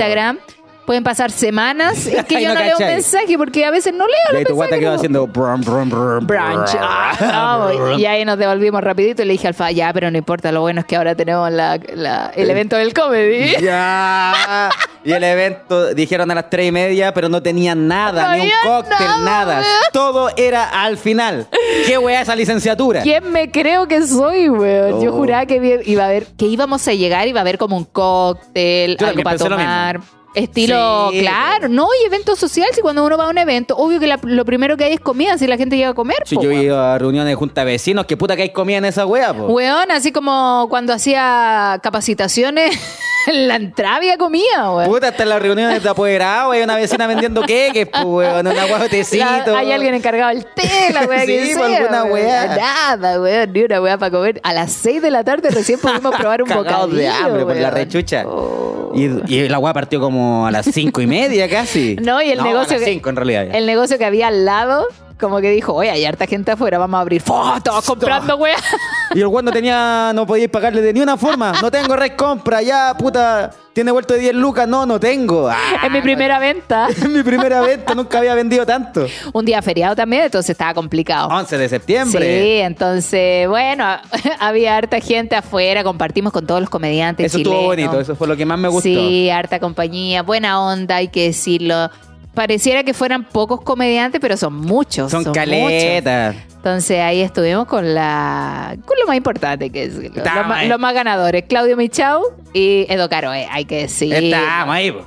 Pueden 0.85 1.03
pasar 1.03 1.31
semanas. 1.31 2.05
Es 2.05 2.25
que 2.25 2.41
yo 2.41 2.49
no 2.49 2.53
no, 2.55 2.59
leo 2.61 2.73
un 2.73 2.79
cachai. 2.79 2.93
mensaje 2.95 3.37
porque 3.37 3.65
a 3.65 3.71
veces 3.71 3.93
no 3.93 4.05
leo 4.05 4.15
Y 4.29 4.33
los 4.33 4.39
ahí 4.39 4.45
tu 4.45 4.53
guata 4.55 4.75
mensajes. 4.75 4.79
quedó 4.85 4.95
haciendo 4.95 5.27
brum, 5.27 5.61
brum, 5.61 5.89
brum, 5.89 6.27
Brunch. 6.27 6.71
brum. 6.71 6.81
Ah, 6.83 7.69
no, 7.77 7.97
y 7.97 8.05
ahí 8.05 8.23
nos 8.25 8.37
devolvimos 8.37 8.81
rapidito 8.83 9.21
y 9.23 9.25
le 9.25 9.31
dije 9.33 9.47
al 9.47 9.53
Fa, 9.55 9.71
ya, 9.71 9.91
pero 9.93 10.11
no 10.11 10.17
importa, 10.17 10.51
lo 10.51 10.61
bueno 10.61 10.81
es 10.81 10.85
que 10.85 10.95
ahora 10.95 11.15
tenemos 11.15 11.51
la- 11.51 11.79
la- 11.95 12.31
el 12.35 12.49
evento 12.49 12.75
del 12.75 12.93
comedy. 12.93 13.55
Ya. 13.61 14.69
Y 15.03 15.11
el 15.11 15.23
evento 15.23 15.93
dijeron 15.93 16.31
a 16.31 16.35
las 16.35 16.49
tres 16.49 16.67
y 16.67 16.71
media, 16.71 17.13
pero 17.13 17.29
no 17.29 17.41
tenían 17.41 17.87
nada, 17.87 18.23
No 18.23 18.31
ni 18.33 18.35
un 18.37 18.41
había 18.43 18.55
cóctel, 18.63 18.97
nada, 19.07 19.23
nada. 19.23 19.55
weón. 19.59 19.65
Todo 19.93 20.29
era 20.35 20.63
al 20.83 20.97
final. 20.97 21.47
¿Qué 21.85 21.97
weá 21.99 22.21
esa 22.21 22.35
licenciatura? 22.35 23.01
¿Quién 23.03 23.31
me 23.31 23.51
creo 23.51 23.87
que 23.87 24.01
soy, 24.05 24.49
weón? 24.49 25.01
Yo 25.01 25.11
Oh. 25.13 25.17
juraba 25.17 25.45
que 25.45 25.55
iba- 25.57 25.83
iba 25.85 26.03
a 26.03 26.07
haber, 26.07 26.25
que 26.37 26.45
íbamos 26.45 26.87
a 26.87 26.93
llegar 26.93 27.27
iba 27.27 27.39
a 27.39 27.41
haber 27.41 27.57
como 27.59 27.77
un 27.77 27.85
cóctel, 27.85 28.97
Yo 28.99 29.05
algo 29.07 29.21
también 29.21 29.23
para 29.23 29.37
pensé 29.37 29.49
lo 29.49 29.55
tomar. 29.57 29.99
Estilo, 30.35 31.09
Sí, 31.11 31.19
claro, 31.21 31.69
no, 31.69 31.87
y 32.01 32.05
evento 32.05 32.35
social, 32.35 32.67
si 32.73 32.81
cuando 32.81 33.05
uno 33.05 33.17
va 33.17 33.25
a 33.25 33.29
un 33.29 33.37
evento, 33.37 33.75
obvio 33.77 33.99
que 33.99 34.07
la- 34.07 34.19
lo 34.23 34.45
primero 34.45 34.77
que 34.77 34.83
hay 34.85 34.93
es 34.93 34.99
comida, 34.99 35.37
si 35.37 35.47
la 35.47 35.57
gente 35.57 35.77
llega 35.77 35.89
a 35.89 35.93
comer. 35.93 36.17
Si 36.25 36.35
po, 36.35 36.41
yo 36.41 36.49
weón. 36.49 36.61
iba 36.61 36.93
a 36.93 36.97
reuniones 36.97 37.29
de 37.31 37.35
junta 37.35 37.61
de 37.63 37.71
vecinos, 37.71 38.05
que 38.05 38.17
puta 38.17 38.35
que 38.35 38.43
hay 38.43 38.49
comida 38.51 38.77
en 38.77 38.85
esa 38.85 39.05
weá, 39.05 39.33
po. 39.33 39.45
Weón, 39.47 39.91
así 39.91 40.11
como 40.11 40.67
cuando 40.69 40.93
hacía 40.93 41.79
capacitaciones, 41.81 42.77
en 43.27 43.47
la 43.47 43.55
entrada 43.55 43.95
había 43.95 44.17
comida, 44.17 44.71
weón. 44.71 44.89
Puta, 44.89 45.07
hasta 45.07 45.23
en 45.23 45.29
las 45.29 45.41
reuniones 45.41 45.81
de 45.81 45.89
apoderado 45.89 46.51
hay 46.51 46.61
una 46.61 46.75
vecina 46.75 47.07
vendiendo 47.07 47.41
queques, 47.41 47.87
pues, 47.87 48.03
weón, 48.05 48.45
una 48.47 48.61
agua 48.63 48.79
de 48.79 48.89
tecito. 48.89 49.23
La- 49.47 49.59
hay 49.59 49.71
alguien 49.71 49.93
encargado 49.95 50.29
del 50.33 50.45
té, 50.45 50.91
la 50.93 51.05
weá 51.05 51.19
que 51.25 51.45
Sí, 51.45 51.53
sea, 51.53 51.57
por 51.61 51.71
alguna 51.71 52.03
weá. 52.05 52.57
Nada, 52.57 53.21
weón, 53.21 53.53
ni 53.53 53.63
una 53.63 53.81
weá 53.81 53.97
para 53.97 54.11
comer. 54.11 54.39
A 54.43 54.53
las 54.53 54.71
6 54.73 55.01
de 55.01 55.11
la 55.11 55.23
tarde 55.23 55.49
recién 55.49 55.79
pudimos 55.79 56.13
probar 56.15 56.43
un 56.43 56.49
bocadillo. 56.53 56.95
de 56.97 57.07
hambre 57.07 57.43
por 57.45 57.55
la 57.55 57.69
rechucha. 57.71 58.23
Oh. 58.27 58.91
Y, 58.93 59.09
y 59.33 59.49
la 59.49 59.59
weá 59.59 59.73
partió 59.73 59.99
como 59.99 60.25
a 60.45 60.51
las 60.51 60.66
cinco 60.66 61.01
y 61.01 61.07
media 61.07 61.50
casi. 61.50 61.95
No, 62.01 62.22
y 62.22 62.30
el 62.31 62.42
negocio 62.44 62.75
las 62.77 62.83
que- 62.86 62.92
cinco 62.94 63.10
en 63.10 63.16
realidad. 63.16 63.48
ya. 63.48 63.57
El 63.57 63.66
negocio 63.66 63.98
que 63.98 64.06
había 64.06 64.27
al 64.27 64.45
lado, 64.45 64.86
como 65.19 65.39
que 65.42 65.50
dijo, 65.50 65.74
oye, 65.74 65.89
hay 65.92 66.06
harta 66.06 66.27
gente 66.27 66.51
afuera, 66.51 66.77
vamos 66.77 66.98
a 66.98 67.01
abrir. 67.01 67.22
¡Fua! 67.22 67.60
Todos 67.63 67.86
comprando, 67.86 68.36
weá. 68.38 68.56
Y 69.15 69.21
el 69.21 69.27
weón 69.27 69.45
no 69.45 69.51
tenía, 69.51 70.12
no 70.13 70.27
podíais 70.27 70.50
pagarle 70.50 70.81
de 70.81 70.91
ni 70.91 71.00
una 71.00 71.15
forma. 71.15 71.53
No 71.62 71.71
tengo 71.71 71.95
red 71.95 72.12
compra, 72.17 72.62
ya, 72.62 72.94
puta. 73.00 73.50
Tiene 73.71 73.91
vuelto 73.91 74.13
de 74.13 74.19
10 74.19 74.35
lucas. 74.35 74.67
No, 74.67 74.85
no 74.85 75.00
tengo. 75.00 75.47
Ah, 75.50 75.57
Es 75.85 75.89
mi 75.89 76.01
primera 76.01 76.38
venta. 76.38 76.88
es 76.89 77.07
mi 77.09 77.23
primera 77.23 77.62
venta, 77.62 77.95
nunca 77.95 78.17
había 78.17 78.35
vendido 78.35 78.65
tanto. 78.65 79.07
Un 79.31 79.45
día 79.45 79.62
feriado 79.62 79.95
también, 79.95 80.23
entonces 80.23 80.50
estaba 80.50 80.73
complicado. 80.73 81.29
11 81.29 81.57
de 81.57 81.69
septiembre. 81.69 82.41
Sí, 82.41 82.59
entonces, 82.59 83.47
bueno, 83.47 83.85
había 84.39 84.75
harta 84.75 85.00
gente 85.00 85.38
afuera, 85.38 85.81
compartimos 85.85 86.33
con 86.33 86.45
todos 86.45 86.59
los 86.59 86.69
comediantes 86.69 87.27
Eso 87.27 87.38
chilenos. 87.38 87.53
estuvo 87.57 87.68
bonito, 87.69 88.00
eso 88.01 88.18
fue 88.18 88.27
lo 88.27 88.35
que 88.35 88.45
más 88.45 88.59
me 88.59 88.68
gustó. 88.68 88.83
Sí, 88.83 89.29
harta 89.29 89.61
compañía, 89.61 90.23
buena 90.23 90.59
onda, 90.61 90.97
hay 90.97 91.07
que 91.07 91.23
decirlo. 91.27 91.89
Pareciera 92.35 92.83
que 92.83 92.93
fueran 92.93 93.23
pocos 93.23 93.61
comediantes, 93.61 94.21
pero 94.21 94.37
son 94.37 94.55
muchos. 94.55 95.09
Son 95.09 95.23
caletas. 95.33 96.35
Entonces 96.55 96.99
ahí 96.99 97.21
estuvimos 97.21 97.65
con 97.65 97.93
la 97.93 98.75
con 98.85 98.97
lo 98.99 99.07
más 99.07 99.15
importante 99.15 99.69
que 99.69 99.83
es 99.83 99.93
lo, 99.95 100.01
Está 100.01 100.35
lo 100.35 100.43
más, 100.45 100.57
ahí. 100.59 100.67
los 100.67 100.79
más 100.79 100.93
ganadores, 100.93 101.43
Claudio 101.47 101.77
Michau 101.77 102.23
y 102.53 102.85
Edo 102.89 103.07
Caroe, 103.07 103.47
hay 103.49 103.65
que 103.65 103.83
decir. 103.83 104.13
Estamos 104.13 104.75
ahí, 104.75 104.91
po. 104.91 105.06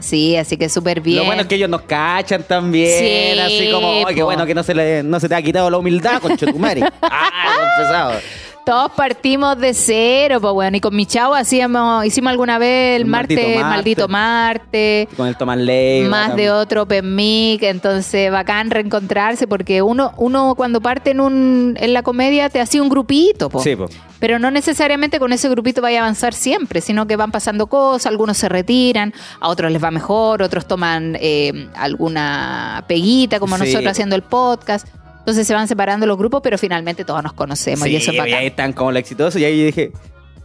Sí, 0.00 0.36
así 0.36 0.56
que 0.56 0.68
súper 0.68 1.00
bien. 1.00 1.18
Lo 1.18 1.24
bueno 1.24 1.42
es 1.42 1.48
que 1.48 1.54
ellos 1.54 1.70
nos 1.70 1.82
cachan 1.82 2.42
también. 2.42 2.98
Sí, 2.98 3.38
así 3.40 3.70
como, 3.72 4.06
ay, 4.06 4.14
qué 4.14 4.22
bueno 4.22 4.44
que 4.44 4.54
no 4.54 4.62
se, 4.62 4.74
le, 4.74 5.02
no 5.02 5.18
se 5.18 5.28
te 5.28 5.34
ha 5.34 5.40
quitado 5.40 5.70
la 5.70 5.78
humildad, 5.78 6.20
con 6.20 6.36
Chetumari. 6.36 6.82
ah, 7.02 7.54
son 7.56 7.84
pesados. 7.86 8.22
Todos 8.64 8.92
partimos 8.92 9.58
de 9.58 9.74
cero, 9.74 10.40
pues 10.40 10.54
bueno, 10.54 10.74
y 10.78 10.80
con 10.80 10.96
Michau 10.96 11.34
hacíamos, 11.34 12.06
hicimos 12.06 12.30
alguna 12.30 12.56
vez 12.56 12.98
el 12.98 13.04
martes, 13.04 13.60
maldito 13.60 14.08
martes. 14.08 15.06
Con 15.18 15.26
el 15.28 15.36
Tomás 15.36 15.58
Ley. 15.58 16.04
más 16.08 16.34
de 16.34 16.50
otro 16.50 16.84
open 16.84 17.14
mic, 17.14 17.62
entonces 17.62 18.30
bacán 18.32 18.70
reencontrarse 18.70 19.46
porque 19.46 19.82
uno 19.82 20.14
uno 20.16 20.54
cuando 20.54 20.80
parte 20.80 21.10
en 21.10 21.20
un 21.20 21.76
en 21.78 21.92
la 21.92 22.02
comedia 22.02 22.48
te 22.48 22.58
hacía 22.58 22.80
un 22.82 22.88
grupito, 22.88 23.50
po. 23.50 23.60
Sí, 23.62 23.76
po. 23.76 23.86
pero 24.18 24.38
no 24.38 24.50
necesariamente 24.50 25.18
con 25.18 25.34
ese 25.34 25.50
grupito 25.50 25.82
vaya 25.82 25.98
a 26.00 26.04
avanzar 26.04 26.32
siempre, 26.32 26.80
sino 26.80 27.06
que 27.06 27.16
van 27.16 27.32
pasando 27.32 27.66
cosas, 27.66 28.06
algunos 28.06 28.38
se 28.38 28.48
retiran, 28.48 29.12
a 29.40 29.48
otros 29.50 29.70
les 29.72 29.84
va 29.84 29.90
mejor, 29.90 30.40
otros 30.42 30.66
toman 30.66 31.18
eh, 31.20 31.68
alguna 31.76 32.82
peguita 32.88 33.38
como 33.40 33.58
Sí. 33.58 33.64
nosotros 33.64 33.90
haciendo 33.90 34.16
el 34.16 34.22
podcast. 34.22 34.88
Entonces 35.24 35.46
se 35.46 35.54
van 35.54 35.66
separando 35.68 36.06
los 36.06 36.18
grupos, 36.18 36.40
pero 36.42 36.58
finalmente 36.58 37.04
todos 37.04 37.22
nos 37.22 37.32
conocemos 37.32 37.86
y 37.86 37.90
Sí, 37.92 37.96
eso 37.96 38.10
es 38.12 38.16
y 38.28 38.32
ahí 38.34 38.46
están 38.48 38.74
como 38.74 38.92
lo 38.92 38.98
exitoso 38.98 39.38
y 39.38 39.44
ahí 39.46 39.58
yo 39.58 39.64
dije, 39.66 39.90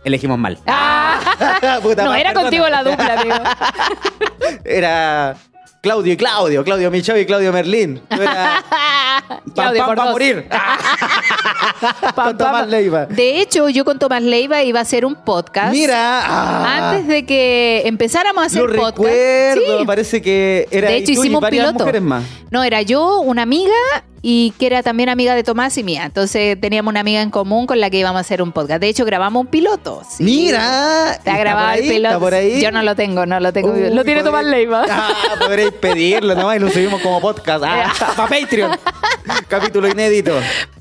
elegimos 0.06 0.40
mal. 0.40 0.58
Ah, 0.68 1.80
Puta 1.84 2.06
no, 2.06 2.16
era 2.16 2.30
perdona. 2.30 2.42
contigo 2.42 2.70
la 2.70 2.84
dupla, 2.84 3.14
amigo. 3.20 3.36
Era 4.64 5.36
Claudio 5.82 6.14
y 6.14 6.18
Claudio, 6.18 6.64
Claudio 6.64 6.92
Michau 6.92 7.18
y 7.18 7.26
Claudio 7.26 7.52
Merlín. 7.54 8.02
Pam 8.10 9.54
Claudio 9.54 9.80
Pam 9.86 9.88
por 9.88 10.00
va 10.00 10.04
a 10.04 10.12
morir. 10.12 10.48
Pam, 12.16 12.26
Con 12.28 12.38
Tomás 12.38 12.62
pam. 12.62 12.70
Leiva. 12.70 13.06
De 13.06 13.40
hecho, 13.42 13.70
yo 13.70 13.86
con 13.86 14.00
Tomás 14.00 14.22
Leiva 14.24 14.64
iba 14.64 14.80
a 14.80 14.82
hacer 14.82 15.06
un 15.06 15.16
podcast. 15.16 15.72
Mira. 15.72 16.22
ah, 16.26 16.90
Antes 16.92 17.08
de 17.08 17.26
que 17.26 17.84
empezáramos 17.86 18.44
a 18.44 18.46
hacer 18.48 18.62
lo 18.64 18.68
podcast. 18.76 18.98
recuerdo. 18.98 19.80
Sí. 19.80 19.86
Parece 19.86 20.22
que 20.22 20.68
era 20.72 20.90
de 20.90 21.00
y 21.00 21.02
hecho, 21.02 21.12
y 21.12 21.16
hicimos 21.16 21.44
un 21.44 21.50
piloto. 21.50 21.80
mujeres 21.80 22.02
más. 22.02 22.24
No, 22.52 22.64
era 22.64 22.82
yo, 22.82 23.20
una 23.22 23.44
amiga 23.44 23.74
y 24.22 24.54
que 24.60 24.68
era 24.68 24.84
también 24.84 25.10
amiga 25.10 25.36
de 25.36 25.44
Tomás 25.44 25.78
y 25.78 25.84
mía. 25.84 26.06
Entonces 26.06 26.60
teníamos 26.60 26.92
una 26.92 27.00
amiga 27.02 27.22
en 27.22 27.30
común 27.30 27.66
con 27.68 27.80
la 27.80 27.90
que 27.90 27.98
íbamos 27.98 28.18
a 28.18 28.22
hacer 28.22 28.42
un 28.42 28.52
podcast. 28.52 28.82
De 28.82 28.90
hecho, 28.90 29.06
grabamos 29.06 29.42
un 29.42 29.48
piloto. 29.48 30.02
sí. 30.10 30.24
Mira. 30.24 31.14
Está 31.14 31.36
¿Y 31.36 31.40
grabado 31.40 31.74
el 31.74 31.82
piloto. 31.82 32.08
¿Está 32.08 32.20
por 32.20 32.34
ahí? 32.34 32.62
Yo 32.62 32.72
no 32.72 32.84
lo 32.84 32.96
tengo, 32.96 33.26
no 33.26 33.40
lo 33.40 33.54
tengo. 33.54 33.72
Uy, 33.72 33.94
lo 33.94 34.04
tiene 34.04 34.24
Tomás 34.24 34.46
Leiva. 34.46 34.86
Ah, 34.90 35.14
podréis 35.40 35.72
pedirlo 35.72 36.36
nomás 36.36 36.58
y 36.58 36.60
lo 36.60 36.70
subimos 36.70 37.02
como 37.02 37.20
podcast. 37.22 37.64
Ah, 37.66 37.94
para 38.16 38.28
Patreon. 38.30 38.72
Capítulo 39.48 39.88
inédito. 39.88 40.34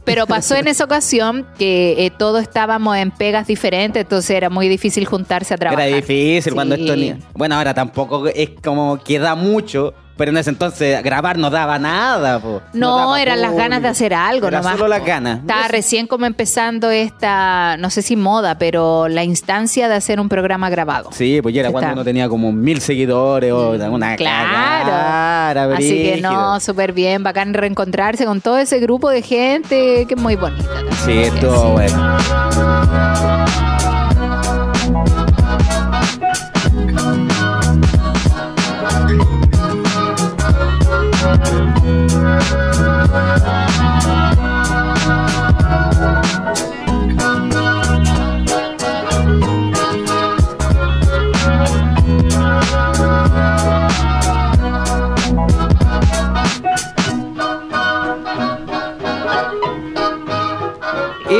Pero 0.04 0.26
pasó 0.26 0.54
en 0.54 0.68
esa 0.68 0.85
ocasión 0.85 1.47
que 1.59 2.07
eh, 2.07 2.11
todos 2.11 2.42
estábamos 2.42 2.97
en 2.97 3.11
pegas 3.11 3.47
diferentes, 3.47 4.00
entonces 4.02 4.30
era 4.30 4.49
muy 4.49 4.68
difícil 4.68 5.04
juntarse 5.04 5.54
a 5.54 5.57
trabajar. 5.59 5.87
Era 5.87 5.97
difícil 5.97 6.54
cuando 6.54 6.75
esto 6.75 6.97
ni... 6.97 7.14
Bueno, 7.35 7.57
ahora 7.57 7.75
tampoco 7.75 8.26
es 8.28 8.50
como 8.64 8.99
que 9.02 9.18
da 9.18 9.35
mucho, 9.35 9.92
pero 10.18 10.30
en 10.32 10.37
ese 10.37 10.50
entonces 10.50 11.02
grabar 11.02 11.38
no 11.38 11.48
daba 11.48 11.78
nada. 11.78 12.38
po. 12.40 12.60
No, 12.75 12.98
daba 12.98 13.22
eran 13.22 13.40
las 13.40 13.54
ganas 13.54 13.80
de 13.80 13.88
hacer 13.88 14.12
algo 14.12 14.48
Era 14.48 14.58
nomás. 14.58 14.72
solo 14.75 14.88
las 14.88 15.04
ganas. 15.04 15.38
Estaba 15.38 15.68
recién 15.68 16.06
como 16.06 16.26
empezando 16.26 16.90
esta, 16.90 17.76
no 17.78 17.88
sé 17.88 18.02
si 18.02 18.16
moda, 18.16 18.58
pero 18.58 19.08
la 19.08 19.25
instancia 19.25 19.88
de 19.88 19.94
hacer 19.94 20.20
un 20.20 20.28
programa 20.28 20.68
grabado. 20.68 21.10
Sí, 21.12 21.40
pues 21.40 21.54
ya 21.54 21.60
era 21.62 21.70
cuando 21.70 21.92
uno 21.94 22.04
tenía 22.04 22.28
como 22.28 22.52
mil 22.52 22.80
seguidores 22.82 23.52
o 23.52 23.70
una 23.70 24.16
Claro. 24.16 24.48
cagada, 24.90 25.75
Así 25.76 26.02
que 26.02 26.20
no, 26.20 26.60
súper 26.60 26.92
bien, 26.92 27.22
bacán 27.22 27.54
reencontrarse 27.54 28.25
con 28.25 28.40
todo 28.40 28.58
ese 28.58 28.80
grupo 28.80 29.08
de 29.08 29.22
gente 29.22 30.04
que 30.06 30.14
es 30.14 30.20
muy 30.20 30.34
bonita. 30.37 30.64
Sí, 31.06 31.12
estuvo 31.12 31.70
bueno. 31.70 32.18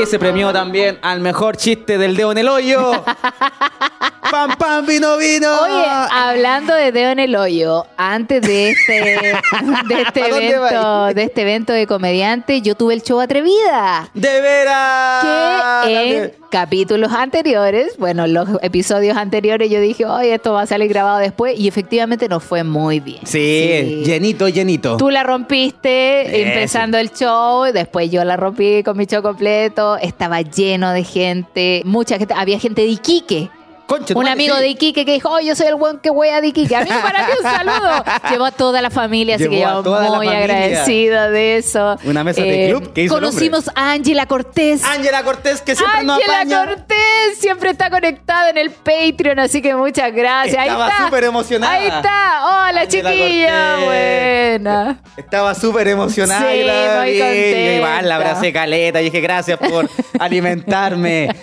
Se 0.09 0.17
premió 0.17 0.51
también 0.51 0.97
al 1.03 1.19
mejor 1.19 1.55
chiste 1.55 1.99
del 1.99 2.15
dedo 2.15 2.31
en 2.31 2.39
el 2.39 2.47
hoyo. 2.47 3.03
¡Pam, 4.39 4.57
pam, 4.57 4.85
vino, 4.85 5.17
vino! 5.17 5.63
Oye, 5.63 5.85
hablando 6.11 6.73
de 6.73 6.93
dedo 6.93 7.09
en 7.09 7.19
el 7.19 7.35
hoyo, 7.35 7.85
antes 7.97 8.41
de 8.41 8.69
este, 8.69 8.93
de 8.93 9.31
este 10.01 10.23
¿A 10.23 10.29
dónde 10.29 10.47
evento, 10.47 11.05
de 11.13 11.23
este 11.23 11.41
evento 11.41 11.73
de 11.73 11.85
comediante, 11.85 12.61
yo 12.61 12.75
tuve 12.75 12.93
el 12.93 13.03
show 13.03 13.19
atrevida. 13.19 14.09
¡De 14.13 14.39
veras! 14.39 15.25
que 15.85 16.17
en 16.17 16.33
capítulos 16.49 17.11
anteriores, 17.11 17.97
bueno, 17.97 18.27
los 18.27 18.47
episodios 18.61 19.17
anteriores, 19.17 19.69
yo 19.69 19.81
dije, 19.81 20.05
oye, 20.05 20.33
esto 20.33 20.53
va 20.53 20.61
a 20.61 20.65
salir 20.67 20.87
grabado 20.87 21.17
después, 21.17 21.59
y 21.59 21.67
efectivamente 21.67 22.29
nos 22.29 22.41
fue 22.41 22.63
muy 22.63 23.01
bien. 23.01 23.19
Sí, 23.25 24.03
llenito, 24.05 24.47
llenito. 24.47 24.95
Tú 24.95 25.09
la 25.09 25.23
rompiste 25.23 26.21
Eso. 26.21 26.49
empezando 26.49 26.97
el 26.97 27.11
show, 27.11 27.65
después 27.73 28.09
yo 28.09 28.23
la 28.23 28.37
rompí 28.37 28.83
con 28.83 28.95
mi 28.95 29.05
show 29.05 29.21
completo, 29.21 29.97
estaba 29.97 30.41
lleno 30.41 30.93
de 30.93 31.03
gente, 31.03 31.81
mucha 31.83 32.17
gente, 32.17 32.33
había 32.37 32.57
gente 32.57 32.83
de 32.83 32.87
Iquique. 32.87 33.49
Concha, 33.89 34.13
Un 34.15 34.27
amigo 34.27 34.55
sí. 34.57 34.61
de 34.61 34.67
Iquique 34.67 35.03
que 35.03 35.13
dijo, 35.13 35.29
oh, 35.31 35.39
yo 35.39 35.55
soy 35.55 35.65
el 35.65 35.73
buen 35.73 35.97
que 35.97 36.11
wea 36.11 36.41
de 36.41 36.49
Iquique. 36.49 36.75
Amigo, 36.75 36.95
para 37.01 37.25
ti 37.25 37.31
un 37.39 37.43
saludo. 37.43 38.03
Llevó 38.29 38.45
a 38.45 38.51
toda 38.51 38.83
la 38.83 38.91
familia, 38.91 39.37
así 39.37 39.49
que 39.49 39.65
a 39.65 39.81
yo 39.81 40.13
muy 40.15 40.27
agradecida 40.27 41.31
de 41.31 41.57
eso. 41.57 41.97
Una 42.03 42.23
mesa 42.23 42.43
de 42.43 42.69
club 42.69 42.93
que 42.93 43.01
hizo 43.05 43.15
Conocimos 43.15 43.67
a 43.73 43.93
Ángela 43.93 44.27
Cortés. 44.27 44.83
Ángela 44.83 45.23
Cortés, 45.23 45.61
que 45.61 45.75
siempre 45.75 46.03
nos 46.03 46.17
Ángela 46.17 46.35
apaña. 46.35 46.65
Cortés 46.67 47.39
siempre 47.39 47.71
está 47.71 47.89
conectada 47.89 48.51
en 48.51 48.59
el 48.59 48.69
Patreon, 48.69 49.39
así 49.39 49.59
que 49.59 49.73
muchas 49.73 50.13
gracias. 50.13 50.67
Estaba 50.67 51.05
súper 51.05 51.23
emocionada. 51.23 51.73
Ahí 51.73 51.87
está. 51.87 52.41
Hola, 52.45 52.81
Ángela 52.81 52.87
chiquilla. 52.87 53.71
Cortés. 53.71 53.85
Buena. 53.85 55.01
Estaba 55.17 55.55
súper 55.55 55.87
emocionada. 55.87 56.51
Sí, 56.51 56.57
y 56.57 56.63
la 56.63 56.99
muy 56.99 57.19
contenta. 57.19 57.59
Yo 57.59 57.71
igual 57.71 58.07
la 58.07 58.15
abracé 58.15 58.53
caleta. 58.53 59.01
y 59.01 59.05
dije, 59.05 59.19
gracias 59.19 59.57
por 59.57 59.89
alimentarme. 60.19 61.35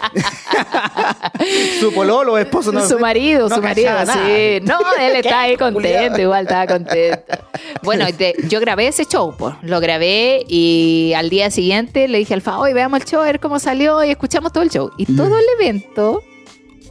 su 1.81 1.93
pololo, 1.93 2.36
esposo, 2.39 2.73
no 2.73 2.87
su 2.87 2.99
marido, 2.99 3.49
no 3.49 3.57
su 3.57 3.63
marido, 3.63 3.91
nada. 3.91 4.13
sí. 4.15 4.61
No, 4.63 4.79
él 5.01 5.17
está 5.17 5.43
ahí 5.43 5.57
contento, 5.57 6.21
igual 6.21 6.45
estaba 6.45 6.67
contento. 6.67 7.23
Bueno, 7.83 8.07
te- 8.17 8.35
yo 8.49 8.61
grabé 8.61 8.89
ese 8.89 9.05
show, 9.07 9.35
pues. 9.37 9.55
Lo 9.63 9.81
grabé 9.81 10.45
y 10.49 11.13
al 11.17 11.31
día 11.31 11.51
siguiente 11.51 12.09
le 12.09 12.19
dije 12.19 12.35
al 12.35 12.43
Fa, 12.43 12.59
hoy 12.59 12.73
veamos 12.73 13.01
el 13.01 13.07
show, 13.07 13.21
a 13.21 13.25
ver 13.25 13.39
cómo 13.41 13.59
salió 13.59 14.03
y 14.05 14.11
escuchamos 14.11 14.53
todo 14.53 14.63
el 14.65 14.71
show. 14.71 14.91
Y 14.97 15.07
todo 15.17 15.37
el 15.39 15.45
evento, 15.61 16.23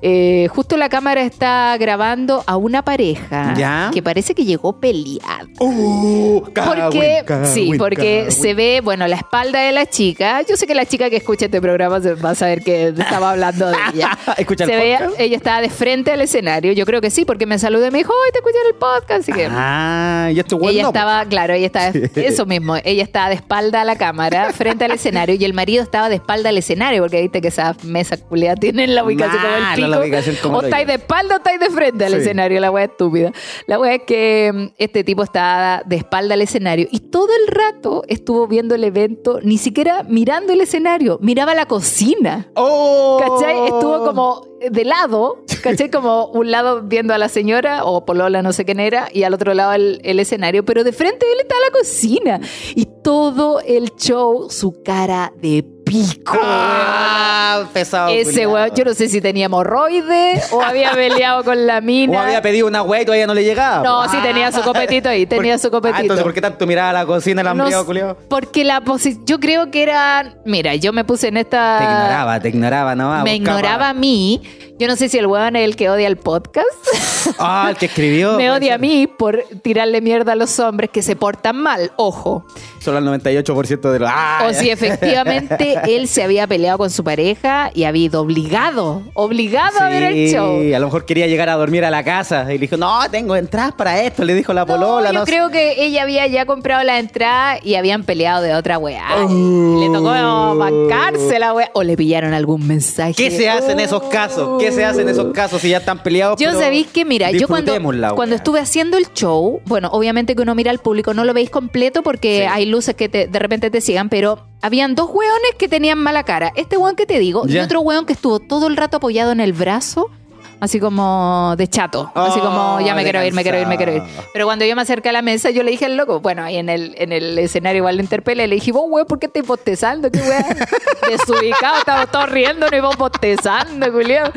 eh, 0.08 0.48
justo 0.50 0.78
la 0.78 0.88
cámara 0.88 1.24
está 1.24 1.76
grabando 1.80 2.44
a 2.46 2.58
una 2.58 2.84
pareja 2.84 3.56
¿Ya? 3.58 3.90
que 3.92 4.04
parece 4.04 4.36
que 4.36 4.46
llegó 4.46 4.80
peleada. 4.80 5.48
Uh, 5.60 6.44
Porque, 6.54 7.24
sí, 7.46 7.72
porque 7.76 8.30
se 8.30 8.54
ve, 8.54 8.82
bueno, 8.84 9.08
la 9.08 9.16
espalda 9.16 9.62
de 9.62 9.72
la 9.72 9.88
chica. 9.88 10.44
Yo 10.48 10.58
sé 10.58 10.68
que 10.68 10.76
la 10.76 10.86
chica 10.86 11.10
que 11.10 11.16
escucha 11.16 11.46
este 11.46 11.60
programa 11.60 11.98
va 12.24 12.30
a 12.30 12.36
saber 12.36 12.62
que 12.62 12.90
estaba 12.90 13.32
hablando 13.32 13.66
de 13.66 13.78
ella. 13.96 14.16
¿Escucha 14.38 14.66
el 14.66 14.70
se 14.70 15.24
ella 15.24 15.38
estaba 15.38 15.60
de 15.62 15.72
frente 15.72 16.12
al 16.12 16.22
escenario. 16.22 16.72
Yo 16.74 16.86
creo 16.86 17.02
que 17.02 17.10
sí, 17.10 17.26
porque 17.26 17.48
me 17.48 17.58
saludó 17.58 17.88
y 17.88 17.90
me 17.90 17.98
dijo, 17.98 18.14
hoy 18.14 18.32
te 18.32 18.38
escuché 18.38 18.58
en 18.62 18.68
el 18.68 18.76
podcast. 18.76 19.22
Así 19.22 19.32
que 19.32 19.48
Ah, 19.50 20.30
y 20.32 20.40
esto 20.40 20.60
ella 20.62 20.84
no, 20.84 20.92
pues. 20.92 21.02
estaba, 21.02 21.26
claro, 21.26 21.54
ella 21.56 21.66
estaba, 21.66 21.88
eso 22.16 22.46
mismo, 22.46 22.76
ella 22.84 23.02
estaba 23.02 23.30
de 23.30 23.36
espalda 23.36 23.82
a 23.82 23.86
la 23.86 23.96
cámara, 23.96 24.54
frente 24.54 24.86
al 24.86 24.92
escenario, 24.92 25.34
y 25.34 25.44
el 25.46 25.56
marido 25.56 25.82
estaba 25.82 26.10
de 26.10 26.16
espalda 26.16 26.50
al 26.50 26.58
escenario, 26.60 27.02
porque 27.02 27.24
viste 27.24 27.42
que 27.42 27.48
esas 27.48 27.84
mesas 27.84 28.20
culiadas 28.20 28.60
tienen 28.60 28.94
la 28.94 29.04
ubicación 29.04 29.42
como 29.42 29.56
el 29.56 29.76
pico. 29.76 29.95
La 29.96 30.02
ubicación 30.06 30.36
como 30.42 30.58
o 30.58 30.62
estáis 30.62 30.88
de 30.88 30.94
espalda 30.96 31.36
o 31.36 31.38
estáis 31.38 31.60
de 31.60 31.70
frente 31.70 32.06
al 32.06 32.12
Sí. 32.14 32.18
escenario, 32.20 32.60
la 32.60 32.72
wea 32.72 32.86
estúpida. 32.86 33.32
La 33.68 33.80
wea 33.80 33.96
es 33.96 34.02
que 34.04 34.52
mm, 34.54 34.66
este 34.78 35.04
tipo 35.04 35.24
estaba 35.24 35.84
de 35.86 35.96
espalda 35.98 36.34
al 36.36 36.42
escenario 36.42 36.88
y 36.92 37.00
todo 37.00 37.30
el 37.42 37.48
rato 37.54 38.04
estuvo 38.08 38.48
viendo 38.48 38.76
el 38.76 38.84
evento, 38.84 39.40
ni 39.44 39.58
siquiera 39.58 40.04
mirando 40.04 40.54
el 40.54 40.62
escenario, 40.62 41.18
miraba 41.22 41.54
la 41.56 41.66
cocina. 41.68 42.48
¡Oh! 42.56 43.18
¿Cachai? 43.20 43.66
Estuvo 43.66 44.06
como 44.06 44.48
de 44.72 44.86
lado, 44.86 45.44
¿cachai? 45.62 45.92
Como 45.92 46.28
un 46.28 46.50
lado 46.50 46.82
viendo 46.82 47.14
a 47.14 47.18
la 47.18 47.30
señora 47.30 47.84
o 47.86 48.06
Polola, 48.06 48.42
no 48.42 48.54
sé 48.54 48.66
quién 48.66 48.80
era, 48.80 49.10
y 49.12 49.24
al 49.24 49.34
otro 49.34 49.54
lado 49.54 49.74
el, 49.74 50.00
el 50.04 50.20
escenario, 50.20 50.64
pero 50.66 50.84
de 50.84 50.92
frente 50.94 51.26
él 51.32 51.40
estaba 51.42 51.62
la 51.62 51.72
cocina. 51.78 52.40
Y 52.74 52.88
todo 53.04 53.60
el 53.62 53.92
show, 53.96 54.48
su 54.50 54.82
cara 54.84 55.34
de 55.42 55.64
pico. 56.04 56.38
¡Ah! 56.42 57.64
Pesado. 57.74 58.10
Ese 58.10 58.46
weón, 58.48 58.70
yo 58.76 58.84
no 58.86 58.94
sé 58.94 59.08
si 59.08 59.22
tenía 59.22 59.46
hemorroides 59.46 60.52
o 60.52 60.62
había 60.62 60.92
peleado 60.92 61.44
con 61.44 61.66
la 61.66 61.80
mina. 61.82 62.18
O 62.18 62.20
había 62.22 62.42
pedido 62.42 62.68
una 62.68 62.82
wea 62.82 63.02
y 63.02 63.06
todavía 63.06 63.28
no 63.28 63.34
le 63.34 63.44
llegaba. 63.44 63.84
No, 63.84 64.08
sí 64.10 64.18
tenía 64.22 64.52
su 64.52 64.62
copetito 64.62 65.10
ahí, 65.10 65.26
tenía 65.26 65.54
¿Por- 65.54 65.62
su 65.62 65.72
copetito. 65.72 65.98
Ah, 65.98 66.02
entonces, 66.02 66.24
¿por 66.24 66.34
qué 66.34 66.42
tanto 66.42 66.66
miraba 66.68 66.90
a 66.90 66.94
la 66.94 67.06
cocina 67.06 67.42
el 67.42 67.46
No 67.46 67.52
hambriado, 67.52 67.82
s- 67.84 67.86
culiao? 67.88 68.18
porque 68.28 68.64
la 68.64 68.82
posición, 68.82 69.26
yo 69.26 69.40
creo 69.40 69.72
que 69.72 69.84
era, 69.84 70.36
mira, 70.46 70.76
yo 70.76 70.92
me 70.94 71.04
puse 71.06 71.28
en 71.30 71.38
esta... 71.38 71.78
Te 71.78 71.84
ignoraba, 71.86 72.40
te 72.40 72.50
ignoraba 72.50 72.96
nomás. 72.96 73.24
me 73.24 73.36
buscaba- 73.38 73.58
ignoraba 73.60 73.90
a 73.90 73.94
mí. 73.94 74.42
Yo 74.78 74.88
no 74.88 74.96
sé 74.98 75.08
si 75.10 75.18
el 75.18 75.28
weón 75.28 75.56
es 75.56 75.64
el 75.64 75.76
que 75.76 75.90
odia 75.90 76.08
el 76.08 76.18
podcast. 76.18 76.68
Ah, 77.40 77.68
el 77.72 77.76
que 77.78 77.88
escribió. 77.88 78.38
me 78.38 78.52
odia 78.52 78.76
a 78.76 78.78
mí 78.78 79.08
por 79.08 79.44
tirarle 79.64 80.00
mierda 80.00 80.34
a 80.34 80.36
los 80.36 80.60
hombres 80.60 80.92
que 80.92 81.02
se 81.02 81.16
portan 81.16 81.58
mal. 81.58 81.92
Ojo. 81.96 82.46
Solo 82.80 83.00
el 83.00 83.06
98% 83.06 83.92
de 83.92 84.00
los. 84.00 84.10
¡Ah! 84.14 84.46
o 84.48 84.54
si 84.54 84.70
efectivamente 84.70 85.80
él 85.88 86.08
se 86.08 86.22
había 86.22 86.46
peleado 86.46 86.78
con 86.78 86.92
su 86.92 87.04
pareja 87.04 87.72
y 87.74 87.86
había 87.86 88.06
ido 88.06 88.22
obligado, 88.22 89.02
obligado 89.16 89.80
a 89.80 89.90
ver 89.90 90.04
el 90.04 90.32
show. 90.32 90.62
a 90.74 90.80
lo 90.80 90.86
mejor 90.86 91.06
quería 91.06 91.26
llegar 91.26 91.50
a 91.50 91.56
dormir 91.56 91.84
a 91.84 91.90
la 91.90 92.04
casa 92.04 92.44
y 92.50 92.60
le 92.60 92.60
dijo, 92.60 92.78
no, 92.78 93.00
tengo 93.10 93.36
entradas 93.36 93.74
para 93.74 94.00
esto, 94.04 94.24
le 94.24 94.36
dijo 94.36 94.54
la 94.54 94.68
polola. 94.68 95.08
No, 95.10 95.14
yo 95.14 95.20
no 95.22 95.26
sé. 95.26 95.32
creo 95.32 95.50
que 95.50 95.84
ella 95.84 96.04
había 96.04 96.28
ya 96.28 96.46
comprado 96.46 96.84
la 96.84 97.00
entrada 97.00 97.58
y 97.64 97.74
habían 97.74 98.04
peleado 98.04 98.44
de 98.44 98.54
otra 98.54 98.78
weá. 98.78 99.04
Oh. 99.28 99.80
Le 99.82 99.88
tocó 99.88 100.56
bancarse 100.56 101.40
la 101.40 101.54
weá. 101.54 101.72
O 101.74 101.82
le 101.82 101.98
pillaron 101.98 102.34
algún 102.36 102.68
mensaje. 102.68 103.16
¿Qué 103.16 103.32
se 103.32 103.50
hace 103.50 103.72
en 103.72 103.80
esos 103.80 104.04
Oh. 104.06 104.10
casos? 104.10 104.62
¿Qué 104.66 104.72
se 104.72 104.86
hace 104.86 105.02
en 105.02 105.10
esos 105.10 105.32
casos 105.34 105.62
si 105.62 105.70
ya 105.70 105.78
están 105.78 106.02
peleados? 106.02 106.40
Yo 106.40 106.52
sabéis 106.54 106.88
que, 106.88 107.06
mira, 107.06 107.32
yo 107.32 107.48
cuando, 107.48 107.74
cuando 108.16 108.36
estuve 108.36 108.60
haciendo 108.60 108.98
el 108.98 109.12
show, 109.14 109.62
bueno, 109.66 109.90
obviamente 109.92 110.36
que 110.36 110.42
uno 110.42 110.56
mira 110.56 110.72
al 110.72 110.80
público, 110.80 111.14
no 111.14 111.24
lo 111.24 111.34
veis 111.34 111.50
completo 111.50 112.02
porque 112.04 112.40
Sí. 112.40 112.44
hay 112.52 112.66
luces 112.66 112.96
que 112.96 113.08
te- 113.10 113.28
de 113.28 113.40
repente 113.40 113.70
te 113.70 113.82
sigan, 113.82 114.10
pero 114.10 114.48
habían 114.62 114.96
dos 114.96 115.10
hueones 115.12 115.52
que 115.60 115.68
tenían 115.68 116.00
mala 116.00 116.24
cara. 116.24 116.52
Este 116.56 116.78
hueón 116.78 116.96
que 116.96 117.06
te 117.06 117.20
digo 117.20 117.44
y 117.48 117.58
otro 117.60 117.82
hueón 117.82 118.06
que 118.06 118.14
estuvo 118.14 118.40
todo 118.40 118.68
el 118.68 118.76
rato 118.78 118.98
apoyado 118.98 119.32
en 119.32 119.40
el 119.40 119.54
brazo. 119.54 120.10
Así 120.60 120.80
como 120.80 121.54
de 121.58 121.68
chato. 121.68 122.12
Así 122.16 122.40
Oh, 122.40 122.44
como, 122.44 122.80
ya 122.82 122.96
me 122.96 123.04
quiero 123.04 123.24
ir, 123.24 123.34
me 123.34 123.44
quiero 123.44 123.60
ir, 123.60 123.68
me 123.68 123.78
quiero 123.78 123.94
ir. 123.96 124.04
Pero 124.34 124.46
cuando 124.46 124.66
yo 124.66 124.76
me 124.76 124.82
acerqué 124.82 125.10
a 125.10 125.12
la 125.12 125.22
mesa, 125.22 125.50
yo 125.50 125.64
le 125.64 125.72
dije 125.72 125.86
al 125.86 125.98
loco, 125.98 126.22
bueno, 126.22 126.44
ahí 126.44 126.58
en 126.58 126.70
el, 126.70 126.96
en 126.98 127.12
el 127.12 127.38
escenario 127.40 127.80
igual 127.80 127.98
le 127.98 128.04
interpelé, 128.04 128.48
le 128.48 128.56
dije, 128.56 128.72
vos, 128.72 128.86
weón, 128.88 129.06
¿por 129.06 129.20
qué 129.20 129.26
estás 129.28 129.46
bostezando? 129.46 130.10
¿Qué 130.10 130.20
weón? 130.22 130.44
Desubicado, 131.10 131.80
estamos 131.80 132.10
todos 132.10 132.30
riendo, 132.30 132.68
y 132.72 132.80
vos 132.80 132.96
bostezando, 132.98 133.92
Julián. 133.92 134.32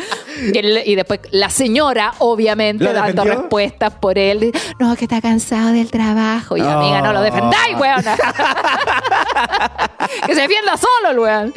Y, 0.53 0.59
él- 0.59 0.83
y 0.85 0.95
después 0.97 1.21
la 1.31 1.51
señora, 1.51 2.13
obviamente, 2.19 2.85
¿Lo 2.85 2.93
dando 2.93 3.23
defendió? 3.23 3.41
respuestas 3.41 3.95
por 3.95 4.19
él. 4.19 4.53
No, 4.79 4.97
que 4.97 5.05
está 5.05 5.21
cansado 5.21 5.73
del 5.73 5.91
trabajo. 5.91 6.57
Y 6.57 6.61
Oh. 6.63 6.69
amiga, 6.69 7.01
no 7.01 7.13
lo 7.13 7.23
defendáis, 7.23 7.77
weón. 7.79 8.03
que 10.27 10.35
se 10.35 10.41
defienda 10.43 10.77
solo 10.77 11.23
weón. 11.23 11.53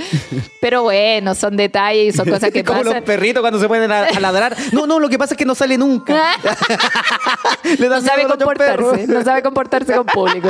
Pero 0.60 0.84
bueno, 0.84 1.36
son 1.36 1.58
detalles 1.58 2.14
y 2.14 2.18
son 2.18 2.26
cosas 2.30 2.52
que 2.52 2.64
como 2.64 2.80
pasan. 2.80 2.94
los 2.96 3.04
perritos 3.04 3.42
cuando 3.42 3.60
se 3.60 3.68
ponen 3.68 3.92
a, 3.92 4.04
a 4.06 4.20
ladrar. 4.20 4.51
No, 4.72 4.86
no, 4.88 5.00
lo 5.00 5.10
que 5.10 5.18
pasa 5.18 5.34
es 5.34 5.38
que 5.38 5.46
no 5.46 5.56
sale 5.56 5.78
nunca. 5.78 6.14
Le 7.78 7.88
da 7.90 8.00
no 8.00 8.08
sabe 8.08 8.26
comportarse, 8.28 9.08
no 9.08 9.24
sabe 9.24 9.44
comportarse 9.44 9.94
con 9.96 10.06
público. 10.06 10.50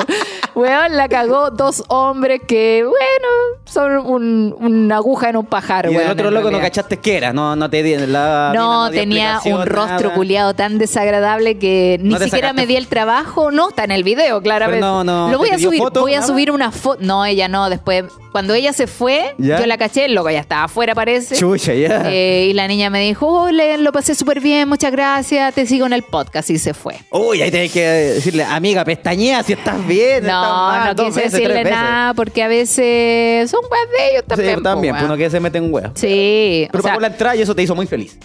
Weón, 0.55 0.96
la 0.98 1.08
cagó 1.10 1.50
dos 1.51 1.84
hombres 1.88 2.41
que, 2.48 2.84
bueno, 2.84 3.27
son 3.65 3.98
un- 4.05 4.55
una 4.60 4.96
aguja 4.98 5.29
en 5.29 5.38
un 5.38 5.46
pajar, 5.46 5.86
Y 5.86 5.89
weón. 5.89 6.01
el 6.05 6.12
otro 6.12 6.31
loco 6.31 6.51
no 6.51 6.60
cachaste 6.60 6.98
qué 6.98 7.17
era, 7.17 7.34
no, 7.34 7.55
no 7.55 7.70
te 7.70 7.84
di 7.84 7.96
la 8.08 8.51
No, 8.55 8.89
dio 8.89 9.01
tenía 9.01 9.39
un 9.46 9.65
rostro 9.65 10.08
nada. 10.10 10.13
culiado 10.15 10.53
tan 10.53 10.77
desagradable 10.77 11.58
que 11.58 11.98
ni 12.01 12.10
No 12.10 12.20
siquiera 12.20 12.50
sacaste- 12.50 12.53
me 12.55 12.65
di 12.67 12.75
el 12.75 12.88
trabajo. 12.88 13.51
No, 13.51 13.70
está 13.70 13.84
en 13.84 13.91
el 13.91 14.03
video, 14.03 14.41
claramente. 14.41 14.81
Pero 14.81 15.03
no, 15.03 15.03
no, 15.03 15.31
Lo 15.31 15.38
voy 15.38 15.50
¿te 15.50 15.55
a 15.55 15.60
subir, 15.60 15.79
foto, 15.79 16.01
voy 16.01 16.13
a 16.13 16.22
subir 16.22 16.51
una 16.51 16.72
foto. 16.72 17.00
No, 17.01 17.25
ella 17.25 17.48
no, 17.48 17.70
después. 17.70 18.05
Cuando 18.31 18.53
ella 18.53 18.72
se 18.72 18.88
fue, 18.88 19.36
¿Ya? 19.38 19.60
yo 19.60 19.65
la 19.65 19.77
caché, 19.77 20.05
el 20.05 20.13
loco 20.15 20.29
ya 20.29 20.39
estaba 20.39 20.63
afuera, 20.63 20.96
parece. 20.96 21.36
Chucha, 21.36 21.74
ya. 21.74 22.03
Eh, 22.10 22.48
y 22.50 22.53
la 22.53 22.65
niña 22.67 22.89
me 22.89 23.01
dijo, 23.01 23.27
hola, 23.27 23.75
lo 23.77 23.90
pasé 23.91 24.15
súper 24.15 24.39
bien, 24.39 24.67
muchas 24.69 24.91
gracias, 24.91 25.53
te 25.53 25.65
sigo 25.65 25.86
en 25.86 25.93
el 25.93 26.03
podcast 26.03 26.50
y 26.50 26.57
se 26.57 26.74
fue. 26.74 26.95
Uy, 27.12 27.41
ahí 27.41 27.51
tenés 27.51 27.71
que 27.71 27.81
decirle, 27.81 28.43
amiga, 28.43 28.83
pestañea 28.86 29.43
si 29.43 29.53
estás 29.53 29.86
bien. 29.88 30.17
estás 30.25 30.31
No, 30.31 30.41
mal, 30.41 30.95
no 30.95 31.03
quise 31.05 31.19
veces, 31.21 31.31
decirle 31.33 31.63
nada 31.63 32.13
porque 32.13 32.43
a 32.43 32.48
veces 32.48 33.50
son 33.50 33.62
weas 33.69 33.89
de 33.91 34.12
ellos 34.12 34.24
también. 34.27 34.50
Sí, 34.50 34.55
po, 34.57 34.62
también, 34.63 34.93
pues 34.95 35.05
uno 35.05 35.17
que 35.17 35.29
se 35.29 35.39
mete 35.39 35.57
en 35.57 35.74
hueá. 35.74 35.91
Sí, 35.95 36.67
Pero 36.71 36.81
sea, 36.81 36.91
pagó 36.91 37.01
la 37.01 37.07
entrada 37.07 37.36
y 37.36 37.41
eso 37.41 37.55
te 37.55 37.63
hizo 37.63 37.75
muy 37.75 37.88
feliz. 37.88 38.17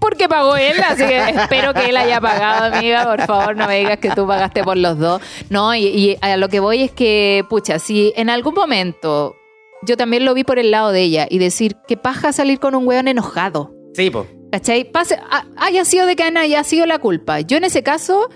porque 0.00 0.28
pagó 0.28 0.56
él, 0.56 0.74
así 0.86 1.04
que 1.06 1.16
espero 1.18 1.72
que 1.74 1.86
él 1.86 1.96
haya 1.96 2.20
pagado, 2.20 2.74
amiga. 2.76 3.04
Por 3.04 3.22
favor, 3.26 3.56
no 3.56 3.66
me 3.66 3.78
digas 3.78 3.98
que 3.98 4.10
tú 4.10 4.26
pagaste 4.26 4.62
por 4.62 4.76
los 4.76 4.98
dos. 4.98 5.20
No, 5.50 5.74
y, 5.74 5.84
y 5.86 6.18
a 6.20 6.36
lo 6.36 6.48
que 6.48 6.60
voy 6.60 6.82
es 6.82 6.90
que, 6.90 7.44
pucha, 7.48 7.78
si 7.78 8.12
en 8.16 8.28
algún 8.30 8.54
momento 8.54 9.34
yo 9.82 9.96
también 9.96 10.24
lo 10.24 10.34
vi 10.34 10.44
por 10.44 10.58
el 10.58 10.70
lado 10.70 10.92
de 10.92 11.02
ella 11.02 11.26
y 11.28 11.38
decir 11.38 11.76
que 11.86 11.96
paja 11.96 12.32
salir 12.32 12.58
con 12.58 12.74
un 12.74 12.86
weón 12.86 13.08
enojado. 13.08 13.72
Sí, 13.94 14.10
pues. 14.10 14.26
¿Cachai? 14.54 14.84
Pase, 14.84 15.16
ha- 15.16 15.46
haya 15.56 15.84
sido 15.84 16.06
de 16.06 16.14
que 16.14 16.22
Ana 16.22 16.42
haya 16.42 16.62
sido 16.62 16.86
la 16.86 17.00
culpa. 17.00 17.40
Yo 17.40 17.56
en 17.56 17.64
ese 17.64 17.82
caso, 17.82 18.28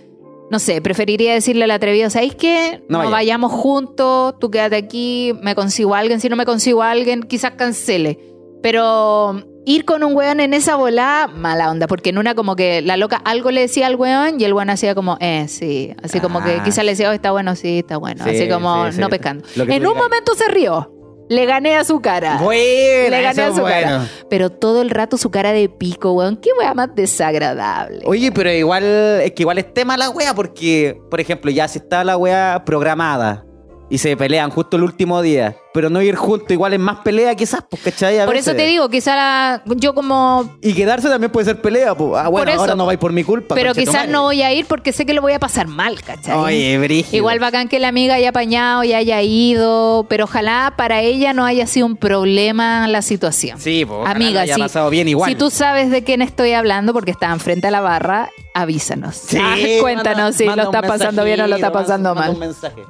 no 0.51 0.59
sé, 0.59 0.81
preferiría 0.83 1.33
decirle 1.33 1.63
al 1.63 1.71
atrevido, 1.71 2.11
¿sabéis 2.11 2.35
qué? 2.35 2.83
No 2.89 2.99
No, 2.99 2.99
vaya. 2.99 3.11
vayamos 3.13 3.53
juntos, 3.53 4.35
tú 4.41 4.51
quédate 4.51 4.75
aquí, 4.75 5.33
me 5.43 5.55
consigo 5.55 5.95
a 5.95 6.01
alguien. 6.01 6.21
Si 6.21 6.29
no 6.29 6.35
me 6.35 6.45
consigo 6.45 6.83
a 6.83 6.91
alguien, 6.91 7.23
quizás 7.23 7.53
cancele. 7.53 8.19
Pero 8.65 9.45
ir 9.65 9.85
con 9.85 10.03
un 10.03 10.13
weón 10.17 10.41
en 10.41 10.55
esa 10.55 10.75
volada, 10.75 11.29
mala 11.29 11.71
onda, 11.71 11.87
porque 11.87 12.11
en 12.11 12.19
una 12.19 12.35
como 12.35 12.57
que 12.57 12.83
la 12.83 12.97
loca 12.97 13.23
algo 13.25 13.53
le 13.53 13.61
decía 13.61 13.87
al 13.87 13.95
weón 13.95 14.41
y 14.41 14.45
el 14.45 14.53
weón 14.55 14.71
hacía 14.71 14.97
como, 14.97 15.19
eh, 15.21 15.45
sí. 15.47 15.95
Así 16.03 16.19
como 16.19 16.43
que 16.43 16.51
Ah. 16.57 16.63
quizás 16.65 16.85
le 16.85 16.91
decía, 16.93 17.11
oh, 17.11 17.13
está 17.13 17.31
bueno, 17.31 17.55
sí, 17.55 17.79
está 17.79 17.97
bueno. 17.97 18.25
Sí, 18.25 18.31
Así 18.31 18.49
como 18.49 18.87
sí, 18.87 18.93
sí. 18.95 19.01
no 19.01 19.09
pescando. 19.09 19.45
En 19.55 19.63
un 19.63 19.69
digas. 19.69 19.95
momento 19.95 20.35
se 20.35 20.49
rió. 20.49 20.95
Le 21.29 21.47
gané 21.47 21.77
a 21.77 21.85
su 21.85 22.01
cara. 22.01 22.39
Bueno, 22.43 23.11
Le 23.11 23.23
gané 23.23 23.43
a 23.43 23.49
su 23.55 23.61
bueno. 23.61 23.67
cara. 23.69 24.09
Pero 24.31 24.51
todo 24.51 24.81
el 24.83 24.91
rato 24.91 25.17
su 25.17 25.31
cara 25.31 25.53
de 25.53 25.69
pico, 25.69 26.13
weón. 26.13 26.37
Qué 26.37 26.51
weá 26.59 26.75
más 26.75 26.95
desagradable. 26.95 28.01
Oye, 28.07 28.33
pero 28.33 28.51
igual, 28.51 28.85
es 29.23 29.33
que 29.33 29.43
igual 29.43 29.59
es 29.59 29.73
tema 29.73 29.97
la 29.97 30.11
wea 30.11 30.35
porque, 30.35 30.99
por 31.11 31.21
ejemplo, 31.21 31.51
ya 31.51 31.69
si 31.69 31.79
está 31.79 32.05
la 32.05 32.17
wea 32.17 32.63
programada 32.65 33.45
y 33.91 33.99
se 33.99 34.17
pelean 34.17 34.51
justo 34.51 34.77
el 34.77 34.83
último 34.83 35.23
día, 35.23 35.57
pero 35.73 35.89
no 35.89 36.03
ir 36.03 36.15
juntos 36.15 36.51
igual 36.51 36.75
es 36.75 36.79
más 36.81 36.99
pelea 36.99 37.35
quizás, 37.35 37.63
pues, 37.71 37.83
¿cachai? 37.83 38.19
A 38.19 38.27
Por 38.27 38.35
veces. 38.35 38.49
eso 38.49 38.57
te 38.57 38.67
digo, 38.67 38.89
quizá 38.91 39.17
la- 39.17 39.63
yo 39.77 39.95
como... 39.95 40.59
Y 40.61 40.75
quedarse 40.75 41.09
también 41.09 41.33
puede 41.33 41.47
ser 41.47 41.61
pelea, 41.63 41.95
pues. 41.95 42.13
Ah, 42.23 42.29
bueno, 42.29 42.45
Por 42.45 42.49
eso. 42.51 42.61
ahora 42.61 42.75
no 42.75 42.85
vais 42.85 42.99
por 42.99 43.13
mi 43.13 43.25
culpa. 43.25 43.55
Pero 43.55 43.73
quizás 43.75 44.07
no 44.09 44.23
voy 44.25 44.43
a 44.43 44.53
ir 44.53 44.67
porque 44.67 44.93
sé 44.93 45.07
que 45.07 45.15
lo 45.15 45.23
voy 45.23 45.33
a 45.33 45.39
pasar 45.39 45.69
mal, 45.69 46.01
¿cachai? 46.03 46.37
Oye, 46.37 46.79
brígido. 46.79 47.17
Igual 47.17 47.39
bacán 47.39 47.69
que 47.69 47.79
la 47.79 47.89
amiga 47.89 48.15
haya 48.17 48.29
apañado 48.31 48.85
y 48.85 48.93
haya 48.93 49.23
ido, 49.23 50.05
pero 50.09 50.25
ojalá 50.25 50.75
para 50.77 51.01
ella 51.01 51.33
no 51.33 51.47
haya 51.47 51.67
sido 51.67 51.87
un 51.87 51.97
problema 51.97 52.87
la 52.89 53.01
situación. 53.03 53.59
Sí, 53.59 53.85
pues. 53.87 54.07
Amiga, 54.07 54.43
haya 54.43 54.55
si, 54.57 54.61
pasado 54.61 54.91
bien 54.91 55.09
igual. 55.09 55.31
si 55.31 55.37
tú 55.37 55.49
sabes 55.51 55.91
de 55.91 56.05
quién 56.05 56.21
estoy 56.21 56.53
hablando 56.53 56.93
porque 56.93 57.11
estaban 57.11 57.41
frente 57.41 57.69
a 57.69 57.71
la 57.71 57.81
barra, 57.81 58.29
avísanos. 58.55 59.17
Sí, 59.17 59.39
Ah, 59.41 59.57
cuéntanos 59.81 60.17
manda- 60.19 60.33
si 60.37 60.45
manda 60.45 60.63
lo 60.65 60.69
está 60.71 60.83
pasando 60.83 61.25
bien 61.25 61.41
o 61.41 61.47
lo 61.47 61.55
está 61.57 61.73
pasando 61.73 62.15
manda 62.15 62.21
mal. 62.27 62.35
un 62.35 62.39
mensaje. 62.41 62.83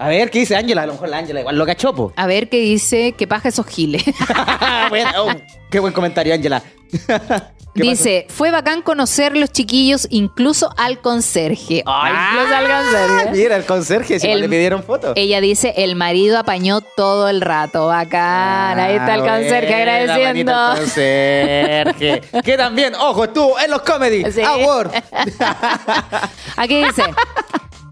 A 0.00 0.08
ver, 0.08 0.30
¿qué 0.30 0.38
dice 0.40 0.56
Ángela? 0.56 0.82
A 0.82 0.86
lo 0.86 0.92
mejor 0.94 1.10
la 1.10 1.18
Ángela 1.18 1.40
igual 1.40 1.58
lo 1.58 1.66
cachó, 1.66 1.94
po. 1.94 2.12
A 2.16 2.26
ver 2.26 2.48
qué 2.48 2.58
dice, 2.58 3.12
que 3.12 3.26
paja 3.26 3.48
esos 3.50 3.66
giles. 3.66 4.02
Bueno, 4.88 5.10
oh, 5.18 5.30
qué 5.70 5.78
buen 5.78 5.92
comentario, 5.92 6.32
Ángela. 6.34 6.62
¿Qué 7.72 7.82
Dice, 7.82 8.26
fue 8.28 8.50
bacán 8.50 8.82
conocer 8.82 9.36
los 9.36 9.52
chiquillos, 9.52 10.08
incluso 10.10 10.74
al 10.76 11.00
conserje. 11.00 11.84
Ay, 11.86 12.12
incluso 12.32 12.56
al 12.56 12.66
conserje. 12.66 13.30
Mira, 13.40 13.56
el 13.56 13.64
conserje, 13.64 14.18
si 14.18 14.26
El- 14.26 14.40
le 14.40 14.48
pidieron 14.48 14.82
fotos. 14.82 15.12
Ella 15.14 15.40
dice, 15.40 15.72
el 15.76 15.94
marido 15.94 16.36
apañó 16.38 16.80
todo 16.80 17.28
el 17.28 17.40
rato. 17.40 17.86
Bacán. 17.86 18.80
Ahí 18.80 18.96
está 18.96 19.14
el 19.14 19.20
Ah, 19.20 19.36
conserje 19.36 19.72
agradeciendo. 19.74 20.72
el 20.72 20.78
conserje. 20.80 22.20
que 22.44 22.56
también, 22.56 22.94
ojo, 22.96 23.24
estuvo 23.24 23.60
en 23.60 23.70
los 23.70 23.82
Comedy 23.82 24.24
Sí. 24.32 24.42
Awards. 24.42 24.92
Aquí 26.56 26.82
dice, 26.84 27.04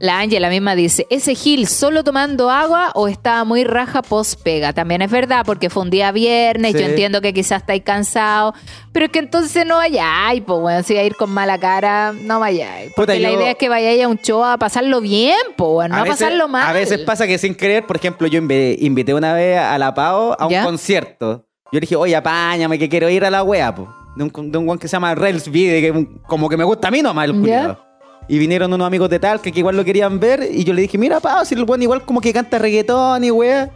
la 0.00 0.18
Ángela 0.20 0.48
misma 0.48 0.74
dice, 0.74 1.06
¿ese 1.10 1.34
Gil 1.34 1.66
solo 1.66 2.04
tomando 2.04 2.50
agua 2.50 2.90
o 2.94 3.08
estaba 3.08 3.44
muy 3.44 3.64
raja 3.64 4.02
post 4.02 4.40
pega? 4.42 4.72
También 4.72 5.02
es 5.02 5.10
verdad, 5.10 5.42
porque 5.44 5.70
fue 5.70 5.82
un 5.82 5.90
día 5.90 6.12
viernes, 6.12 6.72
Sí. 6.72 6.78
yo 6.78 6.84
entiendo 6.86 7.20
que 7.20 7.32
quizás 7.34 7.62
estáis 7.62 7.82
cansado, 7.82 8.54
pero 8.92 9.06
es 9.06 9.12
que 9.12 9.18
entonces 9.18 9.66
no 9.66 9.76
vayáis, 9.76 10.42
pues 10.46 10.60
bueno, 10.60 10.82
si 10.82 10.94
va 10.94 11.00
a 11.00 11.04
ir 11.04 11.16
con 11.16 11.30
mala 11.30 11.58
cara, 11.58 12.12
no 12.12 12.38
vayáis. 12.40 12.92
Porque 12.94 13.14
Puta, 13.14 13.20
la 13.20 13.30
yo- 13.32 13.40
idea 13.40 13.50
es 13.52 13.56
que 13.56 13.68
vayáis 13.68 14.04
a 14.04 14.08
un 14.08 14.18
show 14.18 14.44
a 14.44 14.56
pasarlo 14.56 15.00
bien, 15.00 15.36
pues 15.56 15.70
bueno, 15.70 15.96
no 15.96 16.02
a, 16.02 16.06
pasarlo 16.06 16.46
mal. 16.48 16.66
A 16.68 16.72
veces 16.72 17.00
pasa 17.00 17.26
que 17.26 17.38
sin 17.38 17.54
querer, 17.54 17.84
por 17.86 17.96
ejemplo, 17.96 18.26
yo 18.28 18.38
invité 18.40 19.14
una 19.14 19.32
vez 19.34 19.58
a 19.58 19.76
la 19.78 19.94
Pao 19.94 20.36
a 20.38 20.46
un 20.46 20.52
¿Ya? 20.52 20.64
concierto. 20.64 21.44
Yo 21.70 21.76
le 21.76 21.80
dije, 21.80 21.96
oye, 21.96 22.14
apáñame 22.16 22.78
que 22.78 22.88
quiero 22.88 23.08
ir 23.10 23.24
a 23.24 23.30
la 23.30 23.42
wea, 23.42 23.74
po. 23.74 23.88
De 24.16 24.24
un, 24.24 24.50
de 24.50 24.58
un 24.58 24.66
weón 24.66 24.78
que 24.78 24.88
se 24.88 24.92
llama 24.92 25.14
Rels 25.14 25.50
Vide, 25.50 25.80
que 25.80 26.06
como 26.26 26.48
que 26.48 26.56
me 26.56 26.64
gusta 26.64 26.88
a 26.88 26.90
mí 26.90 27.02
nomás 27.02 27.26
el 27.28 27.42
¿Ya? 27.44 27.78
Y 28.28 28.38
vinieron 28.38 28.72
unos 28.72 28.86
amigos 28.86 29.08
de 29.08 29.18
tal 29.18 29.40
que, 29.40 29.50
igual 29.54 29.76
lo 29.76 29.84
querían 29.84 30.20
ver. 30.20 30.46
Y 30.52 30.64
yo 30.64 30.74
le 30.74 30.82
dije, 30.82 30.98
mira, 30.98 31.18
Pao, 31.20 31.44
si 31.44 31.54
el 31.54 31.64
weón 31.64 31.82
igual 31.82 32.02
como 32.02 32.20
que 32.20 32.32
canta 32.32 32.58
reggaetón 32.58 33.24
y 33.24 33.30
wea. 33.30 33.70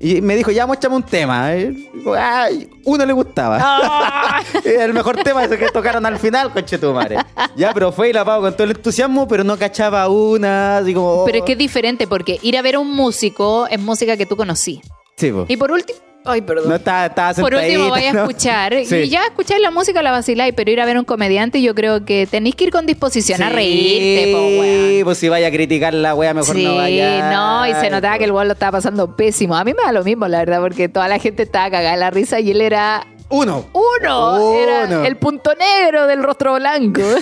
Y 0.00 0.20
me 0.20 0.36
dijo, 0.36 0.52
ya, 0.52 0.64
muéstrame 0.64 0.94
un 0.94 1.02
tema. 1.02 1.46
"Ay, 1.46 2.70
uno 2.84 3.04
le 3.04 3.12
gustaba. 3.12 3.58
Ah. 3.60 4.40
el 4.64 4.94
mejor 4.94 5.16
tema 5.24 5.42
es 5.44 5.50
el 5.50 5.58
que 5.58 5.68
tocaron 5.70 6.06
al 6.06 6.18
final, 6.20 6.52
conche 6.52 6.78
tu 6.78 6.92
madre. 6.92 7.16
Ya, 7.56 7.74
pero 7.74 7.90
fue 7.90 8.10
y 8.10 8.12
la 8.12 8.24
Pao 8.24 8.40
con 8.40 8.52
todo 8.52 8.62
el 8.64 8.70
entusiasmo, 8.70 9.26
pero 9.26 9.42
no 9.42 9.56
cachaba 9.58 10.08
una, 10.08 10.78
así 10.78 10.94
como... 10.94 11.24
Pero 11.24 11.38
es 11.38 11.44
que 11.44 11.52
es 11.52 11.58
diferente, 11.58 12.06
porque 12.06 12.38
ir 12.42 12.56
a 12.56 12.62
ver 12.62 12.76
a 12.76 12.78
un 12.78 12.94
músico 12.94 13.66
es 13.66 13.80
música 13.80 14.16
que 14.16 14.24
tú 14.26 14.36
conocí. 14.36 14.80
Sí, 15.16 15.32
po. 15.32 15.46
Y 15.48 15.56
por 15.56 15.72
último, 15.72 15.98
ay, 16.24 16.40
perdón. 16.42 16.68
No 16.68 16.74
estaba, 16.76 17.06
estaba 17.06 17.32
Por 17.34 17.54
último, 17.54 17.88
vaya 17.90 18.10
a 18.10 18.12
¿no? 18.12 18.20
escuchar. 18.22 18.74
Sí. 18.84 18.96
Y 18.96 19.08
ya 19.08 19.24
escucháis 19.24 19.60
la 19.60 19.70
música, 19.70 20.02
la 20.02 20.10
vaciláis, 20.10 20.52
pero 20.56 20.70
ir 20.70 20.80
a 20.80 20.84
ver 20.86 20.98
un 20.98 21.04
comediante, 21.04 21.60
yo 21.62 21.74
creo 21.74 22.04
que 22.04 22.26
tenéis 22.26 22.54
que 22.54 22.64
ir 22.64 22.70
con 22.70 22.86
disposición 22.86 23.42
a 23.42 23.48
Sí, 23.50 23.54
reírte, 23.54 24.32
po, 24.32 24.38
weón. 24.60 25.04
pues 25.04 25.18
si 25.18 25.28
vaya 25.28 25.48
a 25.48 25.50
criticar 25.50 25.94
la 25.94 26.14
wea, 26.14 26.34
mejor 26.34 26.54
sí, 26.56 26.64
no 26.64 26.76
vaya. 26.76 27.30
no, 27.32 27.66
y 27.66 27.74
se 27.74 27.90
notaba 27.90 28.18
que 28.18 28.24
el 28.24 28.32
weón 28.32 28.46
lo 28.48 28.52
estaba 28.54 28.72
pasando 28.72 29.16
pésimo. 29.16 29.56
A 29.56 29.64
mí 29.64 29.72
me 29.74 29.82
da 29.82 29.92
lo 29.92 30.04
mismo, 30.04 30.28
la 30.28 30.38
verdad, 30.38 30.60
porque 30.60 30.88
toda 30.88 31.08
la 31.08 31.18
gente 31.18 31.42
estaba 31.42 31.70
cagada 31.70 31.92
de 31.92 32.00
la 32.00 32.10
risa 32.10 32.40
y 32.40 32.50
él 32.50 32.60
era 32.60 33.06
Uno. 33.30 33.66
uno. 33.72 34.52
Era 34.54 35.06
el 35.06 35.16
punto 35.16 35.52
negro 35.54 36.06
del 36.06 36.22
rostro 36.22 36.54
blanco. 36.54 37.02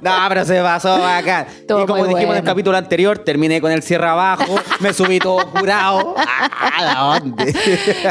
No, 0.00 0.12
pero 0.28 0.44
se 0.44 0.60
pasó 0.60 0.94
acá. 0.94 1.46
Estuvo 1.48 1.80
y 1.84 1.86
como 1.86 1.98
dijimos 2.04 2.16
en 2.16 2.20
el 2.22 2.26
bueno. 2.26 2.44
capítulo 2.44 2.76
anterior, 2.76 3.18
terminé 3.18 3.60
con 3.60 3.70
el 3.70 3.82
cierre 3.84 4.06
abajo, 4.08 4.56
me 4.80 4.92
subí 4.92 5.20
todo 5.20 5.48
curado. 5.52 6.16
¿A 6.16 6.82
la 6.82 6.94
dónde? 7.20 7.54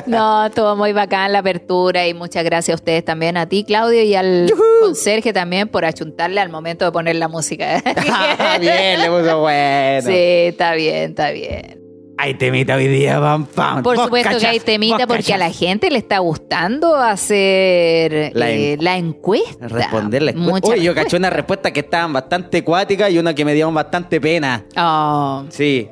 No, 0.06 0.46
estuvo 0.46 0.76
muy 0.78 0.94
bacán 0.94 1.34
la 1.34 1.40
apertura 1.40 2.08
y 2.08 2.14
muchas 2.14 2.46
gracias 2.46 2.76
a 2.76 2.80
ustedes 2.80 3.04
también, 3.04 3.36
a 3.36 3.46
ti, 3.48 3.66
Claudio, 3.66 4.04
y 4.04 4.16
al 4.16 4.52
conserje 4.82 5.34
también 5.34 5.68
por 5.68 5.84
achuntarle 5.84 6.40
al 6.40 6.50
momento 6.50 6.86
de 6.86 6.92
poner 6.94 7.18
la 7.18 7.28
música. 7.28 7.82
Ah, 8.10 8.58
Bien, 8.58 9.02
le 9.02 9.08
puso 9.10 9.40
bueno. 9.40 10.02
Sí, 10.08 10.14
está 10.16 10.74
bien, 10.76 11.10
está 11.12 11.32
bien. 11.32 11.81
Hay 12.24 12.36
temita 12.36 12.76
hoy 12.76 12.88
día, 12.88 13.20
pam, 13.20 13.46
pam. 13.48 13.82
Por 13.82 13.98
supuesto 13.98 14.38
que 14.38 14.46
hay 14.46 14.60
temita 14.60 15.08
porque 15.08 15.34
a 15.34 15.40
la 15.40 15.50
gente 15.50 15.90
le 15.90 15.98
está 15.98 16.20
gustando 16.20 16.96
hacer 16.96 18.32
La 18.36 18.52
eh, 18.52 18.74
en- 18.74 18.84
la 18.84 18.96
encuesta. 18.98 19.68
Responder 19.68 20.22
la 20.22 20.32
encuesta. 20.32 20.70
Oye, 20.70 20.84
yo 20.84 20.94
caché 20.94 21.18
una 21.18 21.32
respuesta 21.32 21.72
que 21.72 21.80
estaban 21.80 22.14
bastante 22.14 22.60
acuática 22.60 23.10
y 23.10 23.18
una 23.18 23.34
que 23.34 23.44
me 23.44 23.54
dieron 23.56 23.74
bastante 23.74 24.22
pena. 24.22 24.66
Oh. 24.78 25.46
Sí. 25.50 25.90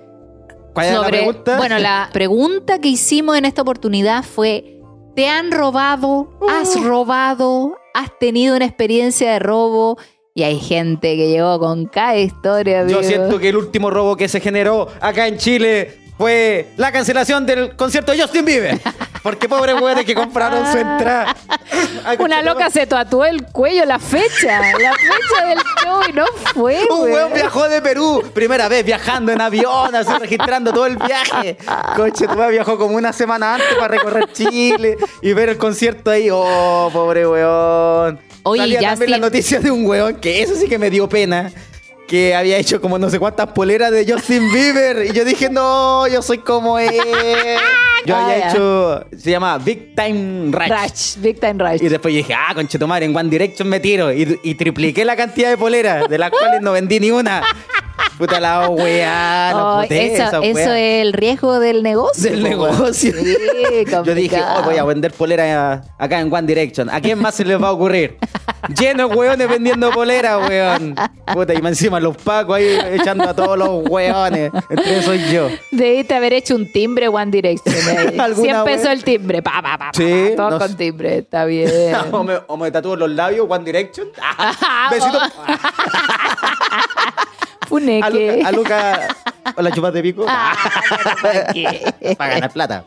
¿Cuál 0.73 0.85
era 0.85 0.95
la 0.97 1.03
Sobre- 1.05 1.17
pregunta? 1.17 1.57
Bueno, 1.57 1.79
la 1.79 2.09
pregunta 2.13 2.79
que 2.79 2.89
hicimos 2.89 3.35
en 3.35 3.45
esta 3.45 3.63
oportunidad 3.63 4.23
fue: 4.23 4.79
¿te 5.15 5.27
han 5.27 5.51
robado? 5.51 6.37
¿Has 6.47 6.79
robado? 6.79 7.75
¿Has 7.95 8.11
tenido 8.19 8.55
una 8.55 8.65
experiencia 8.65 9.31
de 9.33 9.39
robo? 9.39 9.97
Y 10.35 10.43
hay 10.43 10.59
gente 10.59 11.17
que 11.17 11.27
llegó 11.27 11.59
con 11.59 11.87
cada 11.87 12.15
historia. 12.17 12.81
Yo 12.87 12.99
amigo. 12.99 13.03
siento 13.03 13.39
que 13.39 13.49
el 13.49 13.57
último 13.57 13.89
robo 13.89 14.15
que 14.15 14.27
se 14.29 14.39
generó 14.39 14.87
acá 15.01 15.27
en 15.27 15.37
Chile 15.37 15.98
fue 16.19 16.67
la 16.75 16.91
cancelación 16.91 17.45
del 17.45 17.77
concierto 17.77 18.11
de 18.11 18.21
Justin 18.21 18.43
Bieber. 18.43 18.77
Porque 19.23 19.47
pobre 19.47 19.73
weones 19.73 20.03
que 20.03 20.13
compraron 20.13 20.69
su 20.69 20.77
entrada. 20.77 21.33
Ay, 22.03 22.17
Una 22.19 22.41
loca 22.41 22.69
se 22.69 22.85
tatuó 22.85 23.23
el 23.23 23.45
cuello 23.45 23.85
la 23.85 23.99
fecha, 23.99 24.59
la 24.77 24.93
fecha 24.93 25.45
del 25.47 25.59
show 25.81 26.01
y 26.09 26.11
no 26.11 26.25
fue. 26.53 26.81
Un 26.89 27.03
weón. 27.03 27.11
weón 27.13 27.33
viajó 27.33 27.69
de 27.69 27.81
Perú, 27.81 28.21
primera 28.33 28.67
vez 28.67 28.83
viajando 28.85 29.31
en 29.31 29.39
avión, 29.39 29.95
así 29.95 30.11
registrando 30.19 30.73
todo 30.73 30.87
el 30.87 30.97
viaje. 30.97 31.57
Coche, 31.95 32.27
tu 32.27 32.35
viajó 32.49 32.77
como 32.77 32.97
una 32.97 33.13
semana 33.13 33.55
antes 33.55 33.75
para 33.75 33.87
recorrer 33.87 34.29
Chile 34.33 34.97
y 35.21 35.31
ver 35.31 35.49
el 35.49 35.57
concierto 35.57 36.11
ahí. 36.11 36.27
Oh, 36.29 36.89
pobre 36.91 37.25
weón. 37.25 38.19
Oye, 38.43 38.61
Salía 38.61 38.81
ya 38.81 38.89
también 38.89 39.07
sí. 39.07 39.11
la 39.11 39.17
noticia 39.19 39.59
de 39.61 39.71
un 39.71 39.85
weón 39.85 40.15
que 40.15 40.41
eso 40.41 40.55
sí 40.55 40.67
que 40.67 40.77
me 40.77 40.89
dio 40.89 41.07
pena. 41.07 41.49
Que 42.09 42.33
había 42.33 42.57
hecho 42.57 42.81
como 42.81 42.97
no 42.97 43.07
sé 43.09 43.19
cuántas 43.19 43.47
poleras 43.51 43.91
de 43.91 44.11
Justin 44.11 44.51
Bieber. 44.51 45.05
Y 45.05 45.13
yo 45.13 45.23
dije, 45.23 45.47
no, 45.49 46.07
yo 46.07 46.21
soy 46.23 46.39
como 46.39 46.79
él. 46.79 46.89
Yo 48.05 48.15
Ah, 48.15 48.23
había 48.23 48.39
ya. 48.39 48.49
hecho, 48.51 49.05
se 49.17 49.29
llama 49.29 49.57
Big 49.57 49.93
Time 49.93 50.51
Rush. 50.53 50.69
Rush, 50.69 51.15
Big 51.21 51.37
Time 51.41 51.55
Rush. 51.61 51.81
Y 51.83 51.89
después 51.89 52.13
dije, 52.13 52.33
ah, 52.33 52.53
conchetumare, 52.55 53.05
en 53.05 53.13
One 53.15 53.29
Direction 53.29 53.67
me 53.67 53.81
tiro. 53.81 54.11
Y, 54.13 54.39
y 54.41 54.55
tripliqué 54.55 55.03
la 55.03 55.17
cantidad 55.17 55.49
de 55.49 55.57
poleras, 55.57 56.07
de 56.07 56.17
las 56.17 56.31
cuales 56.31 56.61
no 56.61 56.71
vendí 56.71 56.97
ni 57.01 57.11
una. 57.11 57.43
Puta 58.19 58.37
la 58.39 58.67
weá, 58.69 59.51
no 59.53 59.77
Oh, 59.77 59.81
puté 59.81 60.13
eso, 60.13 60.23
esa 60.23 60.37
eso 60.39 60.73
es 60.73 61.01
el 61.03 61.13
riesgo 61.13 61.57
del 61.59 61.81
negocio. 61.81 62.29
Del 62.29 62.43
negocio. 62.43 62.93
Sí, 62.93 63.13
Yo 64.03 64.13
dije, 64.13 64.41
oh, 64.57 64.63
voy 64.63 64.75
a 64.77 64.83
vender 64.83 65.13
poleras 65.13 65.87
acá 65.97 66.19
en 66.19 66.31
One 66.31 66.45
Direction. 66.45 66.89
¿A 66.89 66.99
quién 66.99 67.17
más 67.17 67.35
se 67.35 67.45
les 67.45 67.61
va 67.61 67.69
a 67.69 67.71
ocurrir? 67.71 68.17
Lleno 68.77 69.07
de 69.07 69.15
weones 69.15 69.47
vendiendo 69.47 69.89
poleras, 69.91 70.47
weón. 70.49 70.95
Puta, 71.33 71.53
y 71.53 71.61
más 71.61 71.71
encima 71.71 72.01
los 72.01 72.17
pacos 72.17 72.57
ahí 72.57 72.77
echando 72.91 73.23
a 73.29 73.33
todos 73.33 73.57
los 73.57 73.85
weones. 73.89 74.51
Esos 74.69 75.05
soy 75.05 75.23
yo. 75.31 75.47
Debiste 75.71 76.13
haber 76.13 76.33
hecho 76.33 76.55
un 76.55 76.69
timbre 76.73 77.07
One 77.07 77.31
Direction. 77.31 77.75
ahí. 77.97 78.15
Alguna 78.19 78.63
100 78.63 78.65
pesos 78.65 78.83
wea. 78.83 78.93
el 78.93 79.03
timbre. 79.05 79.41
Pa, 79.41 79.61
pa, 79.61 79.77
pa, 79.77 79.91
Sí, 79.95 80.33
Todo 80.35 80.49
no 80.51 80.59
con 80.59 80.75
timbre. 80.75 81.19
Está 81.19 81.45
bien. 81.45 81.71
o, 82.11 82.23
me, 82.23 82.33
o 82.47 82.57
me 82.57 82.69
tatúo 82.69 82.97
los 82.97 83.09
labios, 83.09 83.45
One 83.49 83.63
Direction. 83.63 84.09
Ah, 84.21 84.89
besito. 87.69 88.05
A 88.05 88.09
Funeque. 88.09 88.37
Luca, 88.37 88.47
a 88.47 88.51
Luca. 88.51 89.07
Hola, 89.55 89.71
chupas 89.71 89.93
de 89.93 90.01
pico. 90.01 90.25
Ah. 90.27 90.55
Para 92.17 92.33
ganar 92.33 92.51
plata. 92.51 92.85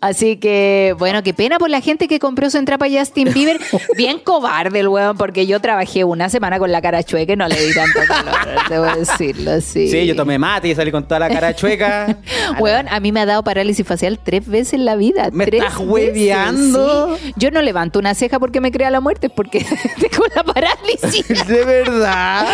Así 0.00 0.36
que, 0.36 0.94
bueno, 0.98 1.22
qué 1.22 1.34
pena 1.34 1.58
por 1.58 1.70
la 1.70 1.80
gente 1.80 2.08
que 2.08 2.18
compró 2.18 2.50
su 2.50 2.58
entrada 2.58 2.78
para 2.78 2.98
Justin 2.98 3.32
Bieber. 3.32 3.60
Bien 3.96 4.18
cobarde 4.18 4.80
el 4.80 4.88
weón, 4.88 5.16
porque 5.16 5.46
yo 5.46 5.60
trabajé 5.60 6.04
una 6.04 6.28
semana 6.28 6.58
con 6.58 6.72
la 6.72 6.80
cara 6.80 7.02
chueca 7.02 7.32
y 7.32 7.36
no 7.36 7.48
le 7.48 7.60
di 7.66 7.74
tanto 7.74 8.00
calor, 8.06 8.34
debo 8.68 8.84
decirlo 8.84 9.52
así. 9.52 9.88
Sí, 9.88 10.06
yo 10.06 10.14
tomé 10.16 10.38
mate 10.38 10.68
y 10.68 10.74
salí 10.74 10.90
con 10.90 11.04
toda 11.04 11.20
la 11.20 11.28
cara 11.28 11.54
chueca. 11.54 12.18
Weón, 12.60 12.88
a 12.88 13.00
mí 13.00 13.12
me 13.12 13.20
ha 13.20 13.26
dado 13.26 13.42
parálisis 13.44 13.86
facial 13.86 14.18
tres 14.22 14.46
veces 14.46 14.74
en 14.74 14.84
la 14.84 14.96
vida. 14.96 15.28
¿Me 15.32 15.46
tres 15.46 15.62
estás 15.62 15.78
veces, 15.78 15.88
hueveando? 15.92 17.16
sí. 17.16 17.32
Yo 17.36 17.50
no 17.50 17.62
levanto 17.62 17.98
una 17.98 18.14
ceja 18.14 18.38
porque 18.38 18.60
me 18.60 18.70
crea 18.72 18.90
la 18.90 19.00
muerte, 19.00 19.28
es 19.28 19.32
porque 19.32 19.60
tengo 20.00 20.24
la 20.34 20.44
parálisis. 20.44 21.26
¿De 21.46 21.64
verdad? 21.64 22.46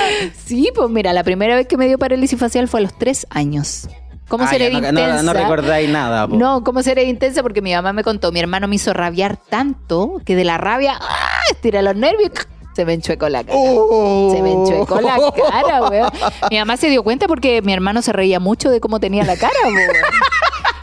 Sí, 0.44 0.70
pues 0.75 0.88
mira, 0.90 1.12
la 1.12 1.25
primera 1.25 1.57
vez 1.57 1.66
que 1.66 1.77
me 1.77 1.87
dio 1.87 1.99
parálisis 1.99 2.38
facial 2.38 2.68
fue 2.68 2.81
a 2.81 2.83
los 2.85 2.96
tres 2.99 3.27
años. 3.31 3.88
¿Cómo 4.29 4.45
Ah, 4.45 4.49
seré 4.49 4.71
no, 4.71 4.79
intensa? 4.79 5.17
no, 5.17 5.23
no 5.23 5.33
recordáis 5.33 5.89
nada. 5.89 6.27
po. 6.27 6.35
No, 6.37 6.65
¿cómo 6.65 6.83
seré 6.83 7.05
intensa? 7.05 7.43
Porque 7.43 7.62
mi 7.62 7.73
mamá 7.75 7.93
me 7.93 8.03
contó, 8.03 8.33
mi 8.33 8.41
hermano 8.41 8.67
me 8.69 8.75
hizo 8.77 8.93
rabiar 8.93 9.37
tanto 9.37 10.21
que 10.25 10.35
de 10.35 10.45
la 10.45 10.59
rabia, 10.59 10.99
¡ah! 11.01 11.41
estira 11.51 11.81
los 11.83 11.95
nervios, 11.95 12.33
se 12.75 12.85
me 12.85 12.93
enchuecó 12.95 13.29
la 13.29 13.45
cara. 13.45 13.57
Oh. 13.59 14.33
Se 14.35 14.43
me 14.43 14.53
enchuecó 14.53 15.01
la 15.01 15.17
cara, 15.51 15.83
weón. 15.89 16.11
Mi 16.51 16.59
mamá 16.59 16.77
se 16.77 16.91
dio 16.91 17.03
cuenta 17.03 17.27
porque 17.29 17.62
mi 17.62 17.73
hermano 17.73 18.03
se 18.03 18.12
reía 18.12 18.39
mucho 18.41 18.69
de 18.71 18.81
cómo 18.81 19.01
tenía 19.01 19.25
la 19.25 19.37
cara, 19.37 19.55
weón. 19.65 19.91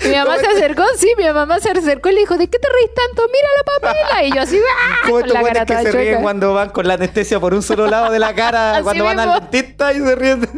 Mi 0.03 0.15
mamá 0.15 0.37
se 0.37 0.47
acercó, 0.47 0.83
sí, 0.97 1.13
mi 1.17 1.25
mamá 1.31 1.59
se 1.59 1.71
acercó 1.71 2.09
y 2.09 2.13
le 2.13 2.19
dijo, 2.21 2.37
¿de 2.37 2.47
qué 2.49 2.59
te 2.59 2.67
reís 2.67 2.91
tanto? 2.93 3.23
Mira 3.31 3.47
la 3.57 3.63
papela. 3.91 4.23
Y 4.23 4.31
yo 4.33 4.41
así, 4.41 4.57
¡ah! 4.57 4.95
Como 5.05 5.19
estos 5.19 5.65
que 5.65 5.73
se 5.75 5.91
ríen 5.91 5.91
chueca. 5.91 6.21
cuando 6.21 6.53
van 6.53 6.69
con 6.69 6.87
la 6.87 6.95
anestesia 6.95 7.39
por 7.39 7.53
un 7.53 7.61
solo 7.61 7.87
lado 7.87 8.11
de 8.11 8.19
la 8.19 8.33
cara, 8.33 8.71
Así 8.75 8.83
cuando 8.83 9.03
van 9.05 9.19
al 9.19 9.39
dentista 9.49 9.93
y 9.93 9.99
se 9.99 10.15
ríen. 10.15 10.49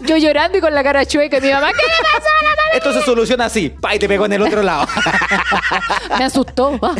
Yo 0.00 0.16
llorando 0.16 0.58
y 0.58 0.60
con 0.60 0.74
la 0.74 0.82
cara 0.82 1.04
chueca. 1.06 1.38
Y 1.38 1.40
mi 1.40 1.50
mamá, 1.52 1.68
¿qué 1.72 1.82
le 1.82 2.02
pasó 2.12 2.28
a 2.28 2.42
la 2.42 2.48
mamá? 2.50 2.62
Esto 2.74 2.92
se 2.92 3.02
soluciona 3.02 3.44
así, 3.46 3.68
pa, 3.70 3.94
y 3.94 3.98
te 3.98 4.08
pegó 4.08 4.26
en 4.26 4.32
el 4.34 4.42
otro 4.42 4.62
lado. 4.62 4.86
Me 6.18 6.24
asustó. 6.24 6.78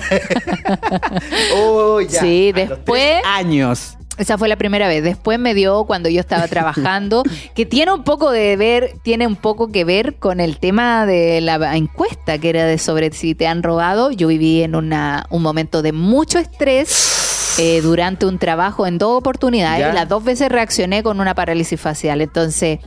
Oh, 1.55 2.01
ya. 2.01 2.21
Sí, 2.21 2.53
después- 2.53 3.23
años. 3.25 3.97
Esa 4.19 4.39
fue 4.39 4.49
la 4.49 4.57
primera 4.57 4.89
vez. 4.89 5.03
Después 5.03 5.39
me 5.39 5.55
dio 5.55 5.85
cuando 5.85 6.09
yo 6.09 6.21
estaba 6.21 6.49
trabajando, 6.49 7.23
que 7.55 7.67
tiene 7.67 7.93
un 7.93 8.03
poco 8.05 8.31
de 8.31 8.57
ver, 8.57 8.95
tiene 9.03 9.27
un 9.27 9.37
poco 9.37 9.71
que 9.71 9.85
ver 9.85 10.17
con 10.17 10.41
el 10.41 10.59
tema 10.59 11.07
de 11.07 11.41
la 11.41 11.77
encuesta, 11.77 12.39
que 12.39 12.49
era 12.49 12.65
de 12.65 12.79
sobre 12.79 13.13
si 13.13 13.35
te 13.35 13.47
han 13.47 13.63
robado. 13.63 14.11
Yo 14.11 14.29
viví 14.29 14.63
en 14.63 14.75
una, 14.75 15.27
un 15.31 15.43
momento 15.43 15.83
de 15.83 15.93
mucho 15.93 16.39
estrés 16.39 17.57
eh, 17.59 17.81
durante 17.81 18.27
un 18.27 18.39
trabajo 18.39 18.87
en 18.87 18.99
dos 18.99 19.19
oportunidades. 19.19 19.81
Ya. 19.81 19.93
Las 19.93 20.09
dos 20.09 20.25
veces 20.25 20.51
reaccioné 20.51 21.03
con 21.03 21.21
una 21.21 21.35
parálisis 21.35 21.81
facial. 21.81 22.21
Entonces, 22.21 22.81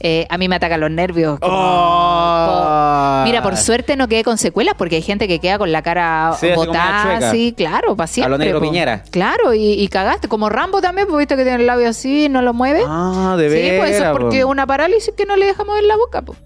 eh, 0.00 0.26
a 0.30 0.38
mí 0.38 0.48
me 0.48 0.56
atacan 0.56 0.80
los 0.80 0.90
nervios. 0.90 1.38
como- 1.40 1.52
Oh. 1.58 3.22
Mira, 3.24 3.42
por 3.42 3.56
suerte 3.56 3.96
no 3.96 4.08
quedé 4.08 4.24
con 4.24 4.38
secuelas 4.38 4.74
porque 4.78 4.96
hay 4.96 5.02
gente 5.02 5.28
que 5.28 5.38
queda 5.38 5.58
con 5.58 5.72
la 5.72 5.82
cara 5.82 6.34
Sí, 6.38 6.48
botada, 6.54 7.28
así, 7.28 7.52
claro, 7.56 7.96
para 7.96 8.06
siempre. 8.06 8.26
A 8.26 8.30
lo 8.30 8.38
negro 8.38 8.60
po. 8.60 8.66
Piñera. 8.66 9.02
Claro, 9.10 9.54
y, 9.54 9.72
y 9.72 9.88
cagaste. 9.88 10.28
Como 10.28 10.48
Rambo 10.48 10.80
también, 10.80 11.06
pues 11.08 11.18
viste 11.18 11.36
que 11.36 11.42
tiene 11.42 11.60
el 11.60 11.66
labio 11.66 11.88
así 11.88 12.26
y 12.26 12.28
no 12.28 12.42
lo 12.42 12.54
mueve. 12.54 12.82
Ah, 12.86 13.34
de 13.38 13.50
sí, 13.50 13.76
pues 13.78 13.96
eso 13.96 14.04
es 14.04 14.10
porque 14.18 14.42
po. 14.42 14.48
una 14.48 14.66
parálisis 14.66 15.12
que 15.16 15.26
no 15.26 15.36
le 15.36 15.46
deja 15.46 15.64
mover 15.64 15.84
la 15.84 15.96
boca, 15.96 16.22
pues. 16.22 16.38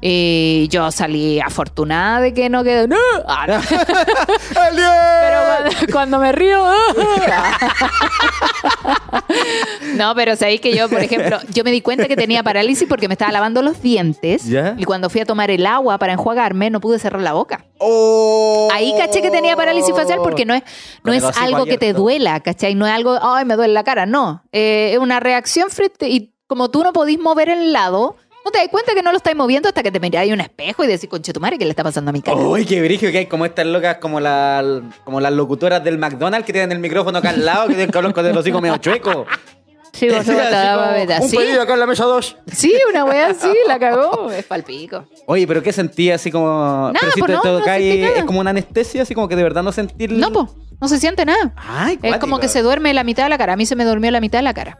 Y 0.00 0.68
yo 0.70 0.90
salí 0.92 1.40
afortunada 1.40 2.20
de 2.20 2.32
que 2.32 2.48
no 2.48 2.62
quedó. 2.62 2.86
¡No! 2.86 2.96
Ah, 3.26 3.46
no. 3.48 3.60
Pero 3.68 5.40
cuando, 5.46 5.92
cuando 5.92 6.18
me 6.18 6.32
río. 6.32 6.64
no, 9.96 10.14
pero 10.14 10.36
sabéis 10.36 10.60
que 10.60 10.74
yo, 10.76 10.88
por 10.88 11.00
ejemplo, 11.00 11.38
yo 11.52 11.64
me 11.64 11.70
di 11.70 11.80
cuenta 11.80 12.06
que 12.06 12.16
tenía 12.16 12.42
parálisis 12.42 12.88
porque 12.88 13.08
me 13.08 13.14
estaba 13.14 13.32
lavando 13.32 13.62
los 13.62 13.82
dientes. 13.82 14.46
¿Ya? 14.46 14.74
Y 14.78 14.84
cuando 14.84 15.10
fui 15.10 15.20
a 15.20 15.24
tomar 15.24 15.50
el 15.50 15.66
agua 15.66 15.98
para 15.98 16.12
enjuagarme, 16.12 16.70
no 16.70 16.80
pude 16.80 16.98
cerrar 16.98 17.22
la 17.22 17.32
boca. 17.32 17.64
Oh. 17.78 18.68
Ahí 18.72 18.94
caché 18.96 19.22
que 19.22 19.30
tenía 19.30 19.56
parálisis 19.56 19.94
facial 19.94 20.20
porque 20.22 20.44
no 20.44 20.54
es, 20.54 20.62
no 21.04 21.12
es 21.12 21.24
algo 21.38 21.64
que 21.64 21.78
te 21.78 21.92
duela, 21.92 22.40
¿cachai? 22.40 22.74
No 22.74 22.86
es 22.86 22.92
algo, 22.92 23.18
ay, 23.20 23.44
me 23.44 23.56
duele 23.56 23.74
la 23.74 23.84
cara, 23.84 24.06
no. 24.06 24.42
Eh, 24.52 24.90
es 24.92 24.98
una 24.98 25.20
reacción 25.20 25.70
frente, 25.70 26.08
y 26.08 26.32
como 26.46 26.70
tú 26.70 26.82
no 26.82 26.92
podís 26.92 27.18
mover 27.18 27.50
el 27.50 27.72
lado, 27.72 28.16
no 28.48 28.52
te 28.52 28.58
das 28.60 28.68
cuenta 28.68 28.94
que 28.94 29.02
no 29.02 29.10
lo 29.10 29.18
estáis 29.18 29.36
moviendo 29.36 29.68
hasta 29.68 29.82
que 29.82 29.90
te 29.90 30.00
miráis 30.00 30.32
un 30.32 30.40
espejo 30.40 30.82
y 30.82 30.86
decís, 30.86 31.08
conche 31.08 31.34
tu 31.34 31.40
madre, 31.40 31.58
¿qué 31.58 31.64
le 31.64 31.70
está 31.70 31.84
pasando 31.84 32.08
a 32.08 32.12
mi 32.12 32.22
cara? 32.22 32.38
Uy, 32.38 32.64
qué 32.64 32.80
brillo 32.80 33.10
que 33.10 33.18
hay 33.18 33.26
como 33.26 33.44
estas 33.44 33.66
locas, 33.66 33.98
como, 33.98 34.20
la, 34.20 34.82
como 35.04 35.20
las 35.20 35.32
locutoras 35.32 35.84
del 35.84 35.98
McDonald's 35.98 36.46
que 36.46 36.52
tienen 36.52 36.72
el 36.72 36.78
micrófono 36.78 37.18
acá 37.18 37.30
al 37.30 37.44
lado, 37.44 37.68
que 37.68 37.74
tienen 37.74 37.90
que 37.90 37.98
hablar 37.98 38.14
con 38.14 38.24
el 38.24 38.36
hocico 38.36 38.60
medio 38.60 38.78
chueco. 38.78 39.26
Sí, 39.92 40.08
vos 40.08 40.26
babeta. 40.26 41.18
Un 41.20 41.28
¿Sí? 41.28 41.36
pedido 41.36 41.60
acá 41.60 41.74
en 41.74 41.80
la 41.80 41.86
mesa 41.86 42.04
2. 42.04 42.36
Sí, 42.52 42.72
una 42.88 43.04
wea 43.04 43.28
así, 43.30 43.52
la 43.66 43.78
cagó. 43.80 44.30
Es 44.30 44.44
palpico. 44.44 45.04
Oye, 45.26 45.46
pero 45.46 45.62
¿qué 45.62 45.72
sentí 45.72 46.10
así 46.10 46.30
como... 46.30 46.90
Nada, 46.92 46.98
pero 47.00 47.12
si 47.12 47.20
pues 47.20 47.32
no, 47.32 47.58
nada. 47.60 47.76
es 47.76 48.24
como 48.24 48.40
una 48.40 48.50
anestesia, 48.50 49.02
así 49.02 49.14
como 49.14 49.28
que 49.28 49.36
de 49.36 49.42
verdad 49.42 49.62
no 49.62 49.72
sentir... 49.72 50.12
No, 50.12 50.32
po, 50.32 50.48
no 50.80 50.88
se 50.88 50.98
siente 50.98 51.24
nada. 51.24 51.52
Ay, 51.56 51.98
Es 52.02 52.16
como 52.18 52.38
que 52.38 52.48
se 52.48 52.62
duerme 52.62 52.94
la 52.94 53.04
mitad 53.04 53.24
de 53.24 53.28
la 53.28 53.38
cara. 53.38 53.54
A 53.54 53.56
mí 53.56 53.66
se 53.66 53.76
me 53.76 53.84
durmió 53.84 54.10
la 54.10 54.20
mitad 54.20 54.38
de 54.38 54.44
la 54.44 54.54
cara. 54.54 54.78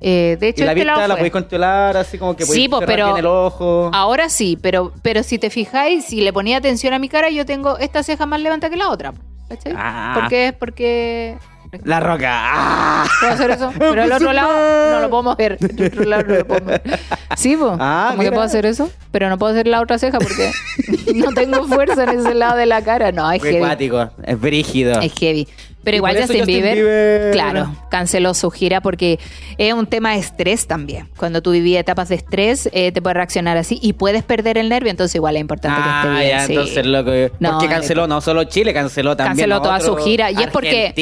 Eh, 0.00 0.36
de 0.38 0.48
hecho, 0.48 0.62
Y 0.62 0.66
la 0.66 0.72
este 0.72 0.84
vista 0.84 1.08
la 1.08 1.16
podéis 1.16 1.32
controlar, 1.32 1.96
así 1.96 2.18
como 2.18 2.36
que 2.36 2.46
podéis 2.46 2.62
Sí, 2.62 2.68
po, 2.68 2.78
cerrar 2.78 2.94
pero- 2.94 3.06
bien 3.06 3.18
el 3.18 3.26
ojo. 3.26 3.90
Ahora 3.92 4.28
sí, 4.28 4.56
pero, 4.60 4.92
pero 5.02 5.22
si 5.24 5.38
te 5.38 5.50
fijáis, 5.50 6.04
si 6.04 6.20
le 6.20 6.32
ponía 6.32 6.58
atención 6.58 6.92
a 6.94 6.98
mi 6.98 7.08
cara, 7.08 7.30
yo 7.30 7.44
tengo 7.44 7.78
esta 7.78 8.02
ceja 8.02 8.24
más 8.26 8.40
levanta 8.40 8.70
que 8.70 8.76
la 8.76 8.90
otra. 8.90 9.12
¿Cachai? 9.48 9.72
Ah. 9.76 10.12
¿Por 10.14 10.28
qué? 10.28 10.54
Porque. 10.58 11.36
La 11.84 12.00
roca. 12.00 12.28
¡Ah! 12.32 13.04
¿Puedo 13.20 13.32
hacer 13.34 13.50
eso? 13.50 13.72
Pero 13.78 14.02
el 14.04 14.12
otro 14.12 14.32
lado 14.32 14.92
no 14.92 15.00
lo 15.00 15.10
puedo 15.10 15.22
mover. 15.22 15.58
Otro 15.60 16.04
lado 16.04 16.22
no 16.26 16.34
lo 16.36 16.46
puedo 16.46 16.60
mover. 16.60 16.82
Sí, 17.36 17.56
pues. 17.56 17.72
Ah, 17.78 18.06
¿Cómo 18.10 18.18
que 18.20 18.24
mira. 18.26 18.34
puedo 18.34 18.46
hacer 18.46 18.66
eso? 18.66 18.90
Pero 19.12 19.28
no 19.28 19.36
puedo 19.38 19.52
hacer 19.52 19.66
la 19.68 19.80
otra 19.80 19.98
ceja 19.98 20.18
porque 20.18 20.50
no 21.14 21.32
tengo 21.32 21.64
fuerza 21.66 22.04
en 22.04 22.20
ese 22.20 22.34
lado 22.34 22.56
de 22.56 22.66
la 22.66 22.82
cara. 22.82 23.12
No, 23.12 23.30
es 23.30 23.42
heavy. 23.42 23.58
cuático. 23.58 24.10
Es 24.24 24.40
brígido. 24.40 25.00
Es 25.00 25.12
heavy. 25.14 25.48
Pero 25.84 25.96
igual 25.98 26.16
Justin, 26.20 26.44
Bieber, 26.44 26.76
Bieber- 26.76 27.32
claro, 27.32 27.74
canceló 27.88 28.34
su 28.34 28.50
gira 28.50 28.82
porque 28.82 29.18
es 29.56 29.72
un 29.72 29.86
tema 29.86 30.12
de 30.12 30.18
estrés 30.18 30.66
también. 30.66 31.08
Cuando 31.16 31.40
tú 31.40 31.52
vivías 31.52 31.80
etapas 31.80 32.10
de 32.10 32.16
estrés, 32.16 32.68
eh, 32.72 32.92
te 32.92 33.00
puede 33.00 33.14
reaccionar 33.14 33.56
así 33.56 33.78
y 33.80 33.94
puedes 33.94 34.22
perder 34.22 34.58
el 34.58 34.68
nervio, 34.68 34.90
entonces 34.90 35.14
igual 35.14 35.36
es 35.36 35.40
importante 35.40 35.80
que 35.80 35.88
Ah, 35.88 36.02
esté 36.04 36.14
bien. 36.26 36.28
ya, 36.36 36.46
sí. 36.46 36.52
entonces 36.52 36.86
loco. 36.86 37.10
No, 37.40 37.52
porque 37.52 37.68
canceló 37.68 38.06
no 38.06 38.20
solo 38.20 38.44
Chile, 38.44 38.74
canceló 38.74 39.16
también. 39.16 39.48
Canceló 39.48 39.62
toda 39.62 39.80
su 39.80 39.96
gira. 39.96 40.30
Y 40.30 40.42
es 40.42 40.48
porque- 40.50 40.92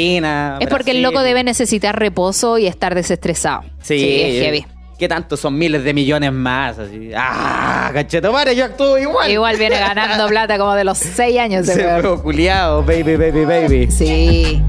Es 0.60 0.68
porque 0.68 0.90
el 0.92 1.02
loco 1.02 1.22
debe 1.22 1.42
necesitar 1.42 1.98
reposo 1.98 2.58
y 2.58 2.66
estar 2.66 2.94
desestresado. 2.94 3.64
Sí, 3.82 4.20
es 4.22 4.42
heavy. 4.44 4.66
¿Qué 4.98 5.08
tanto 5.08 5.36
son 5.36 5.58
miles 5.58 5.84
de 5.84 5.92
millones 5.92 6.32
más? 6.32 6.78
Así. 6.78 7.10
¡Ah! 7.14 7.90
Cachetomare, 7.92 8.56
yo 8.56 8.64
actúo 8.64 8.96
igual. 8.96 9.30
Igual 9.30 9.56
viene 9.58 9.78
ganando 9.78 10.26
plata 10.28 10.56
como 10.56 10.74
de 10.74 10.84
los 10.84 10.96
seis 10.96 11.38
años. 11.38 11.66
Se 11.66 12.00
fue 12.00 12.22
culiado, 12.22 12.82
baby, 12.82 13.16
baby, 13.16 13.44
baby. 13.44 13.90
Sí. 13.90 14.62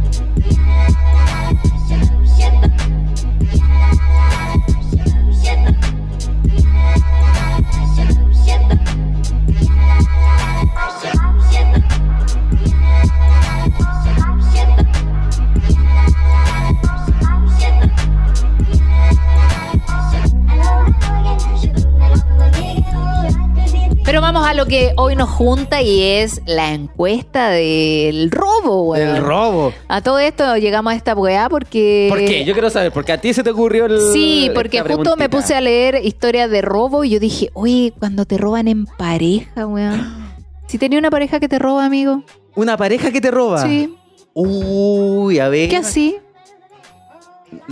Pero 24.17 24.33
vamos 24.33 24.47
a 24.47 24.55
lo 24.55 24.65
que 24.65 24.93
hoy 24.97 25.15
nos 25.15 25.29
junta 25.29 25.83
y 25.83 26.01
es 26.01 26.41
la 26.47 26.73
encuesta 26.73 27.51
del 27.51 28.31
robo, 28.31 28.89
weón. 28.89 29.09
El 29.09 29.21
robo. 29.21 29.73
A 29.87 30.01
todo 30.01 30.17
esto 30.17 30.57
llegamos 30.57 30.93
a 30.93 30.95
esta 30.95 31.13
weá 31.13 31.49
porque... 31.49 32.07
¿Por 32.09 32.17
qué? 32.17 32.43
Yo 32.43 32.53
quiero 32.53 32.71
saber, 32.71 32.91
porque 32.91 33.11
a 33.11 33.21
ti 33.21 33.31
se 33.35 33.43
te 33.43 33.51
ocurrió 33.51 33.85
el. 33.85 34.01
Sí, 34.13 34.49
porque 34.55 34.81
justo 34.81 35.15
me 35.17 35.29
puse 35.29 35.53
a 35.53 35.61
leer 35.61 36.03
historias 36.03 36.49
de 36.49 36.63
robo 36.63 37.03
y 37.03 37.11
yo 37.11 37.19
dije, 37.19 37.51
oye, 37.53 37.93
cuando 37.99 38.25
te 38.25 38.39
roban 38.39 38.67
en 38.67 38.87
pareja, 38.87 39.67
weón. 39.67 40.33
Si 40.65 40.79
tenía 40.79 40.97
una 40.97 41.11
pareja 41.11 41.39
que 41.39 41.47
te 41.47 41.59
roba, 41.59 41.85
amigo. 41.85 42.23
Una 42.55 42.75
pareja 42.75 43.11
que 43.11 43.21
te 43.21 43.29
roba. 43.29 43.61
Sí. 43.61 43.95
Uy, 44.33 45.37
a 45.37 45.47
ver. 45.47 45.69
¿Qué 45.69 45.77
así? 45.77 46.17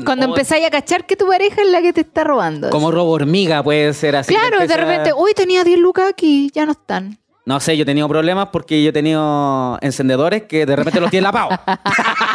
Cuando 0.05 0.25
empezáis 0.25 0.65
a 0.65 0.69
cachar 0.69 1.05
que 1.05 1.15
tu 1.15 1.27
pareja 1.27 1.61
es 1.61 1.69
la 1.69 1.81
que 1.81 1.93
te 1.93 2.01
está 2.01 2.23
robando. 2.23 2.69
Como 2.69 2.91
robo 2.91 3.11
hormiga 3.11 3.63
puede 3.63 3.93
ser 3.93 4.15
así. 4.15 4.33
Claro, 4.33 4.65
de 4.65 4.77
repente, 4.77 5.13
uy, 5.13 5.33
tenía 5.33 5.63
10 5.63 5.79
lucas 5.79 6.09
aquí, 6.09 6.51
ya 6.53 6.65
no 6.65 6.73
están. 6.73 7.17
No 7.45 7.59
sé, 7.59 7.77
yo 7.77 7.83
he 7.83 7.85
tenido 7.85 8.07
problemas 8.09 8.49
porque 8.51 8.81
yo 8.81 8.89
he 8.89 8.93
tenido 8.93 9.77
encendedores 9.81 10.43
que 10.43 10.65
de 10.65 10.75
repente 10.75 10.99
los 10.99 11.11
tiene 11.11 11.23
la 11.23 11.31
pavo. 11.31 11.49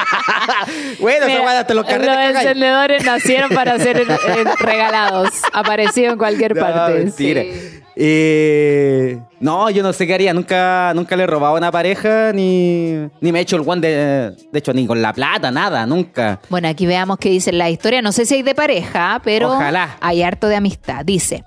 bueno, 1.01 1.27
Mira, 1.27 1.61
hasta 1.61 1.75
los 1.75 1.85
carretes 1.85 2.17
los 2.35 2.43
encendedores 2.43 3.05
nacieron 3.05 3.51
para 3.51 3.79
ser 3.79 3.99
eh, 4.01 4.45
regalados. 4.61 5.31
Aparecido 5.53 6.13
en 6.13 6.19
cualquier 6.19 6.55
No, 6.57 6.61
parte. 6.63 6.95
mentira. 6.99 7.43
sí. 7.43 7.77
Eh, 8.03 9.19
no, 9.41 9.69
yo 9.71 9.83
no 9.83 9.93
sé 9.93 10.07
qué 10.07 10.15
haría. 10.15 10.33
Nunca, 10.33 10.93
nunca 10.95 11.17
le 11.17 11.25
he 11.25 11.27
robado 11.27 11.55
a 11.55 11.59
una 11.59 11.71
pareja 11.71 12.33
ni, 12.33 12.93
ni 13.21 13.33
me 13.33 13.41
he 13.41 13.43
hecho 13.43 13.57
el 13.57 13.63
guante. 13.63 13.89
De, 13.89 14.31
de 14.51 14.59
hecho, 14.59 14.73
ni 14.73 14.87
con 14.87 15.03
la 15.03 15.13
plata, 15.13 15.51
nada, 15.51 15.85
nunca. 15.87 16.41
Bueno, 16.49 16.69
aquí 16.69 16.87
veamos 16.87 17.19
qué 17.19 17.31
dice 17.31 17.53
la 17.53 17.69
historia. 17.69 18.01
No 18.01 18.13
sé 18.13 18.25
si 18.27 18.37
hay 18.37 18.43
de 18.43 18.55
pareja, 18.55 19.21
pero 19.25 19.53
Ojalá. 19.53 19.97
hay 20.01 20.23
harto 20.23 20.47
de 20.47 20.57
amistad. 20.57 21.05
Dice. 21.05 21.45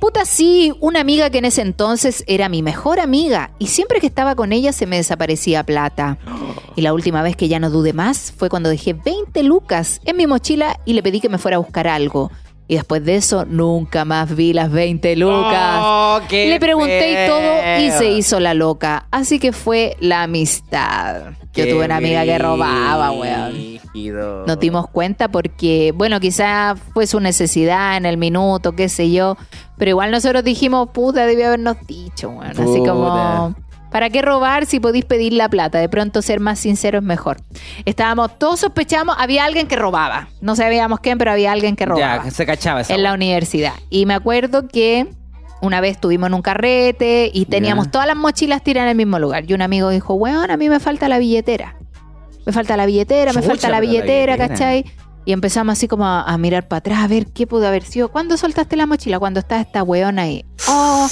Puta, 0.00 0.26
sí, 0.26 0.74
una 0.80 1.00
amiga 1.00 1.30
que 1.30 1.38
en 1.38 1.46
ese 1.46 1.62
entonces 1.62 2.24
era 2.26 2.50
mi 2.50 2.60
mejor 2.60 3.00
amiga 3.00 3.52
y 3.58 3.68
siempre 3.68 4.00
que 4.00 4.06
estaba 4.06 4.34
con 4.34 4.52
ella 4.52 4.72
se 4.72 4.84
me 4.86 4.96
desaparecía 4.96 5.62
plata. 5.64 6.18
Y 6.76 6.82
la 6.82 6.92
última 6.92 7.22
vez 7.22 7.36
que 7.36 7.48
ya 7.48 7.58
no 7.60 7.70
dudé 7.70 7.92
más 7.92 8.32
fue 8.36 8.48
cuando 8.48 8.68
dejé 8.68 8.94
20 8.94 9.42
lucas 9.44 10.00
en 10.04 10.16
mi 10.16 10.26
mochila 10.26 10.80
y 10.84 10.94
le 10.94 11.02
pedí 11.02 11.20
que 11.20 11.28
me 11.28 11.38
fuera 11.38 11.56
a 11.56 11.60
buscar 11.60 11.86
algo. 11.86 12.30
Y 12.66 12.76
después 12.76 13.04
de 13.04 13.16
eso 13.16 13.44
nunca 13.44 14.06
más 14.06 14.34
vi 14.34 14.54
las 14.54 14.70
20 14.72 15.16
lucas. 15.16 15.80
Oh, 15.82 16.20
Le 16.30 16.58
pregunté 16.58 17.12
y 17.12 17.28
todo 17.28 17.76
y 17.78 17.90
se 17.90 18.10
hizo 18.10 18.40
la 18.40 18.54
loca. 18.54 19.06
Así 19.10 19.38
que 19.38 19.52
fue 19.52 19.96
la 20.00 20.22
amistad. 20.22 21.32
Yo 21.52 21.64
Qué 21.64 21.66
tuve 21.66 21.84
una 21.84 21.96
amiga 21.96 22.24
que 22.24 22.38
robaba, 22.38 23.10
weón. 23.12 23.52
brígido. 23.52 24.44
Nos 24.46 24.58
dimos 24.58 24.88
cuenta 24.88 25.28
porque, 25.28 25.92
bueno, 25.94 26.18
quizá 26.20 26.74
fue 26.94 27.06
su 27.06 27.20
necesidad 27.20 27.96
en 27.98 28.06
el 28.06 28.16
minuto, 28.16 28.72
qué 28.72 28.88
sé 28.88 29.10
yo. 29.12 29.36
Pero 29.76 29.90
igual 29.90 30.10
nosotros 30.10 30.42
dijimos, 30.42 30.88
puta, 30.90 31.26
debió 31.26 31.48
habernos 31.48 31.76
dicho, 31.86 32.30
weón. 32.30 32.50
Así 32.50 32.78
como, 32.78 33.54
¿para 33.94 34.10
qué 34.10 34.22
robar 34.22 34.66
si 34.66 34.80
podéis 34.80 35.04
pedir 35.04 35.34
la 35.34 35.48
plata? 35.48 35.78
De 35.78 35.88
pronto 35.88 36.20
ser 36.20 36.40
más 36.40 36.58
sincero 36.58 36.98
es 36.98 37.04
mejor. 37.04 37.36
Estábamos, 37.84 38.40
todos 38.40 38.58
sospechamos, 38.58 39.14
había 39.20 39.44
alguien 39.44 39.68
que 39.68 39.76
robaba. 39.76 40.26
No 40.40 40.56
sabíamos 40.56 40.98
quién, 40.98 41.16
pero 41.16 41.30
había 41.30 41.52
alguien 41.52 41.76
que 41.76 41.86
robaba 41.86 42.24
Ya, 42.24 42.30
se 42.32 42.44
cachaba 42.44 42.80
esa 42.80 42.92
en 42.92 43.04
la 43.04 43.14
universidad. 43.14 43.72
Y 43.90 44.06
me 44.06 44.14
acuerdo 44.14 44.66
que 44.66 45.06
una 45.60 45.80
vez 45.80 45.92
estuvimos 45.92 46.26
en 46.26 46.34
un 46.34 46.42
carrete 46.42 47.30
y 47.32 47.44
teníamos 47.44 47.92
todas 47.92 48.08
las 48.08 48.16
mochilas 48.16 48.64
tiradas 48.64 48.88
en 48.88 48.90
el 48.90 48.96
mismo 48.96 49.20
lugar. 49.20 49.48
Y 49.48 49.54
un 49.54 49.62
amigo 49.62 49.90
dijo, 49.90 50.14
weón, 50.14 50.50
a 50.50 50.56
mí 50.56 50.68
me 50.68 50.80
falta 50.80 51.08
la 51.08 51.20
billetera. 51.20 51.76
Me 52.46 52.52
falta 52.52 52.76
la 52.76 52.86
billetera, 52.86 53.32
me 53.32 53.42
falta 53.42 53.68
la 53.68 53.78
pero 53.78 53.86
la 53.86 53.92
billetera, 53.92 54.34
billetera. 54.34 54.48
¿cachai? 54.48 54.84
Y 55.26 55.32
empezamos 55.32 55.72
así 55.72 55.88
como 55.88 56.06
a, 56.06 56.22
a 56.22 56.36
mirar 56.38 56.68
para 56.68 56.78
atrás, 56.78 56.98
a 57.02 57.08
ver 57.08 57.26
qué 57.28 57.46
pudo 57.46 57.66
haber 57.66 57.82
sido. 57.84 58.08
¿Cuándo 58.10 58.36
soltaste 58.36 58.76
la 58.76 58.86
mochila? 58.86 59.18
Cuando 59.18 59.40
está 59.40 59.60
esta 59.60 59.82
weona 59.82 60.22
ahí. 60.22 60.44
Oh, 60.68 61.06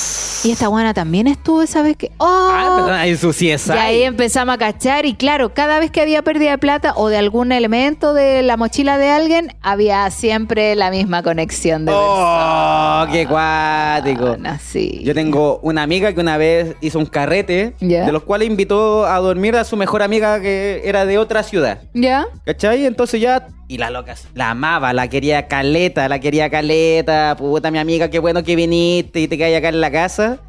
y 0.44 0.50
esta 0.50 0.68
weona 0.68 0.92
también 0.94 1.26
estuvo 1.26 1.62
esa 1.62 1.82
vez 1.82 1.96
que... 1.96 2.10
Oh, 2.18 2.26
Ah, 2.54 2.66
empezaron 2.68 3.00
ahí 3.00 3.16
su 3.16 3.30
CSI. 3.30 3.70
y 3.72 3.78
ahí 3.78 4.02
empezamos 4.02 4.54
a 4.54 4.58
cachar 4.58 5.06
y 5.06 5.14
claro, 5.14 5.54
cada 5.54 5.80
vez 5.80 5.90
que 5.90 6.00
había 6.00 6.22
pérdida 6.22 6.50
de 6.52 6.58
plata 6.58 6.92
o 6.96 7.08
de 7.08 7.16
algún 7.16 7.52
elemento 7.52 8.12
de 8.14 8.42
la 8.42 8.56
mochila 8.56 8.98
de 8.98 9.08
alguien, 9.10 9.56
había 9.62 10.10
siempre 10.10 10.74
la 10.76 10.90
misma 10.90 11.22
conexión 11.22 11.84
de 11.86 11.92
Oh, 11.94 13.06
qué 13.10 13.26
cuático. 13.26 14.20
personas. 14.24 14.62
Sí. 14.62 15.00
Yo 15.04 15.14
tengo 15.14 15.58
una 15.62 15.82
amiga 15.82 16.12
que 16.12 16.20
una 16.20 16.36
vez 16.36 16.76
hizo 16.80 16.98
un 16.98 17.06
carrete, 17.06 17.74
Ya. 17.80 18.04
de 18.06 18.12
los 18.12 18.22
cuales 18.22 18.48
invitó 18.48 19.06
a 19.06 19.18
dormir 19.18 19.56
a 19.56 19.64
su 19.64 19.76
mejor 19.76 20.02
amiga 20.02 20.40
que 20.40 20.82
era 20.84 21.04
de 21.06 21.18
otra 21.18 21.42
ciudad. 21.42 21.80
¿Ya? 21.94 22.26
¿Cachai? 22.44 22.84
Entonces 22.86 23.20
ya. 23.20 23.48
Y 23.68 23.78
la 23.78 23.88
la 24.34 24.50
amaba, 24.50 24.92
la 24.92 25.08
quería 25.08 25.48
caleta, 25.48 26.08
la 26.08 26.18
quería 26.18 26.50
caleta. 26.50 27.36
Puta, 27.38 27.70
mi 27.70 27.78
amiga, 27.78 28.10
qué 28.10 28.18
bueno 28.18 28.42
que 28.42 28.56
viniste 28.56 29.20
y 29.20 29.28
te 29.28 29.38
quedas 29.38 29.58
acá 29.58 29.68
en 29.68 29.80
la 29.80 29.90
casa. 29.90 30.40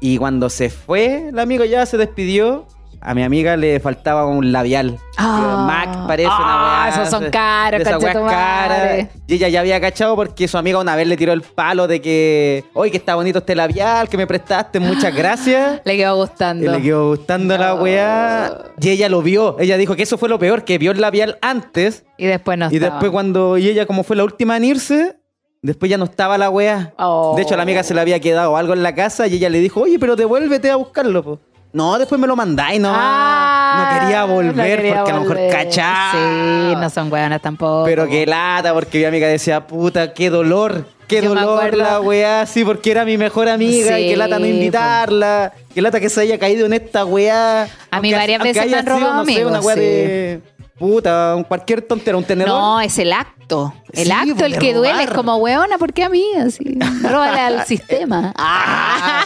Y 0.00 0.18
cuando 0.18 0.48
se 0.48 0.70
fue, 0.70 1.30
la 1.32 1.42
amiga 1.42 1.66
ya 1.66 1.84
se 1.86 1.96
despidió. 1.96 2.66
A 3.00 3.14
mi 3.14 3.22
amiga 3.22 3.56
le 3.56 3.78
faltaba 3.78 4.26
un 4.26 4.50
labial. 4.50 4.98
Ah. 5.16 5.64
Mac 5.66 6.06
parece 6.08 6.28
Ah, 6.30 6.36
una 6.38 6.84
weá. 6.84 6.88
esos 7.02 7.10
son 7.10 7.30
caros, 7.30 7.82
caras. 7.82 9.06
Y 9.26 9.34
ella 9.34 9.48
ya 9.48 9.60
había 9.60 9.80
cachado 9.80 10.16
porque 10.16 10.48
su 10.48 10.58
amiga 10.58 10.78
una 10.80 10.96
vez 10.96 11.06
le 11.06 11.16
tiró 11.16 11.32
el 11.32 11.42
palo 11.42 11.86
de 11.86 12.00
que, 12.00 12.64
oye, 12.74 12.90
que 12.90 12.96
está 12.96 13.14
bonito 13.14 13.38
este 13.38 13.54
labial, 13.54 14.08
que 14.08 14.16
me 14.16 14.26
prestaste, 14.26 14.80
muchas 14.80 15.14
gracias. 15.16 15.80
Le 15.84 15.96
quedó 15.96 16.16
Y 16.16 16.18
gustando. 16.20 16.72
le 16.72 16.82
quedó 16.82 17.08
gustando 17.10 17.56
la 17.56 17.74
weá. 17.74 18.58
Y 18.80 18.88
ella 18.90 19.08
lo 19.08 19.22
vio. 19.22 19.56
Ella 19.60 19.76
dijo 19.76 19.94
que 19.94 20.02
eso 20.02 20.18
fue 20.18 20.28
lo 20.28 20.38
peor, 20.38 20.64
que 20.64 20.78
vio 20.78 20.90
el 20.90 21.00
labial 21.00 21.38
antes. 21.40 22.04
Y 22.16 22.26
después 22.26 22.58
no 22.58 22.68
y 22.70 22.76
estaba. 22.76 22.94
después 22.94 23.12
cuando... 23.12 23.58
Y 23.58 23.68
ella 23.68 23.86
como 23.86 24.02
fue 24.02 24.16
la 24.16 24.24
última 24.24 24.56
en 24.56 24.64
irse, 24.64 25.16
después 25.62 25.88
ya 25.88 25.98
no 25.98 26.04
estaba 26.04 26.36
la 26.36 26.50
weá. 26.50 26.94
Oh. 26.98 27.34
De 27.36 27.42
hecho, 27.42 27.56
la 27.56 27.62
amiga 27.62 27.84
se 27.84 27.94
le 27.94 28.00
había 28.00 28.18
quedado 28.18 28.56
algo 28.56 28.72
en 28.72 28.82
la 28.82 28.94
casa 28.94 29.28
y 29.28 29.34
ella 29.34 29.48
le 29.50 29.60
dijo, 29.60 29.82
oye, 29.82 29.98
pero 30.00 30.16
devuélvete 30.16 30.68
a 30.70 30.76
buscarlo, 30.76 31.22
po. 31.22 31.38
No, 31.72 31.98
después 31.98 32.20
me 32.20 32.26
lo 32.26 32.34
mandáis, 32.34 32.80
no. 32.80 32.90
Ah, 32.92 33.90
no 33.92 34.00
quería 34.00 34.24
volver 34.24 34.56
no 34.56 34.62
quería 34.64 34.94
porque 34.96 35.10
a 35.10 35.14
lo 35.14 35.20
mejor 35.20 35.36
volver. 35.36 35.52
cachaba. 35.52 36.10
Sí, 36.12 36.76
no 36.80 36.90
son 36.90 37.12
hueonas 37.12 37.42
tampoco. 37.42 37.84
Pero 37.84 38.08
qué 38.08 38.24
lata, 38.26 38.72
porque 38.72 38.98
mi 38.98 39.04
amiga 39.04 39.28
decía, 39.28 39.66
puta, 39.66 40.14
qué 40.14 40.30
dolor, 40.30 40.86
qué 41.06 41.20
Yo 41.20 41.34
dolor 41.34 41.76
la 41.76 42.00
weá, 42.00 42.46
sí, 42.46 42.64
porque 42.64 42.90
era 42.90 43.04
mi 43.04 43.18
mejor 43.18 43.48
amiga 43.48 43.96
Sí, 43.96 44.04
y 44.04 44.08
qué 44.10 44.16
lata 44.16 44.38
no 44.38 44.46
po. 44.46 44.50
invitarla, 44.50 45.52
qué 45.74 45.82
lata 45.82 46.00
que 46.00 46.08
se 46.08 46.22
haya 46.22 46.38
caído 46.38 46.64
en 46.66 46.72
esta 46.72 47.04
weá. 47.04 47.68
A 47.90 48.00
mí 48.00 48.12
varias 48.14 48.42
veces 48.42 48.70
me 48.70 48.76
han 48.76 48.86
robado 48.86 49.24
sido, 49.24 49.24
no 49.24 49.24
sé, 49.26 49.44
una 49.46 49.58
amigos, 49.58 49.64
weá 49.66 49.74
sí. 49.74 49.80
de 49.80 50.40
puta, 50.78 51.36
cualquier 51.48 51.82
tontera, 51.82 52.16
un 52.16 52.24
tenedor. 52.24 52.48
No, 52.50 52.80
es 52.80 52.98
el 52.98 53.12
acto. 53.12 53.72
El 53.92 54.06
Sí, 54.06 54.12
acto 54.12 54.44
el 54.44 54.52
de 54.52 54.58
que 54.58 54.74
duele. 54.74 55.04
Es 55.04 55.10
como, 55.10 55.36
hueona, 55.36 55.78
¿por 55.78 55.92
qué 55.92 56.04
a 56.04 56.08
mí? 56.08 56.24
Así, 56.38 56.78
róbale 57.02 57.40
al 57.40 57.64
sistema. 57.66 58.32
Ah, 58.36 59.24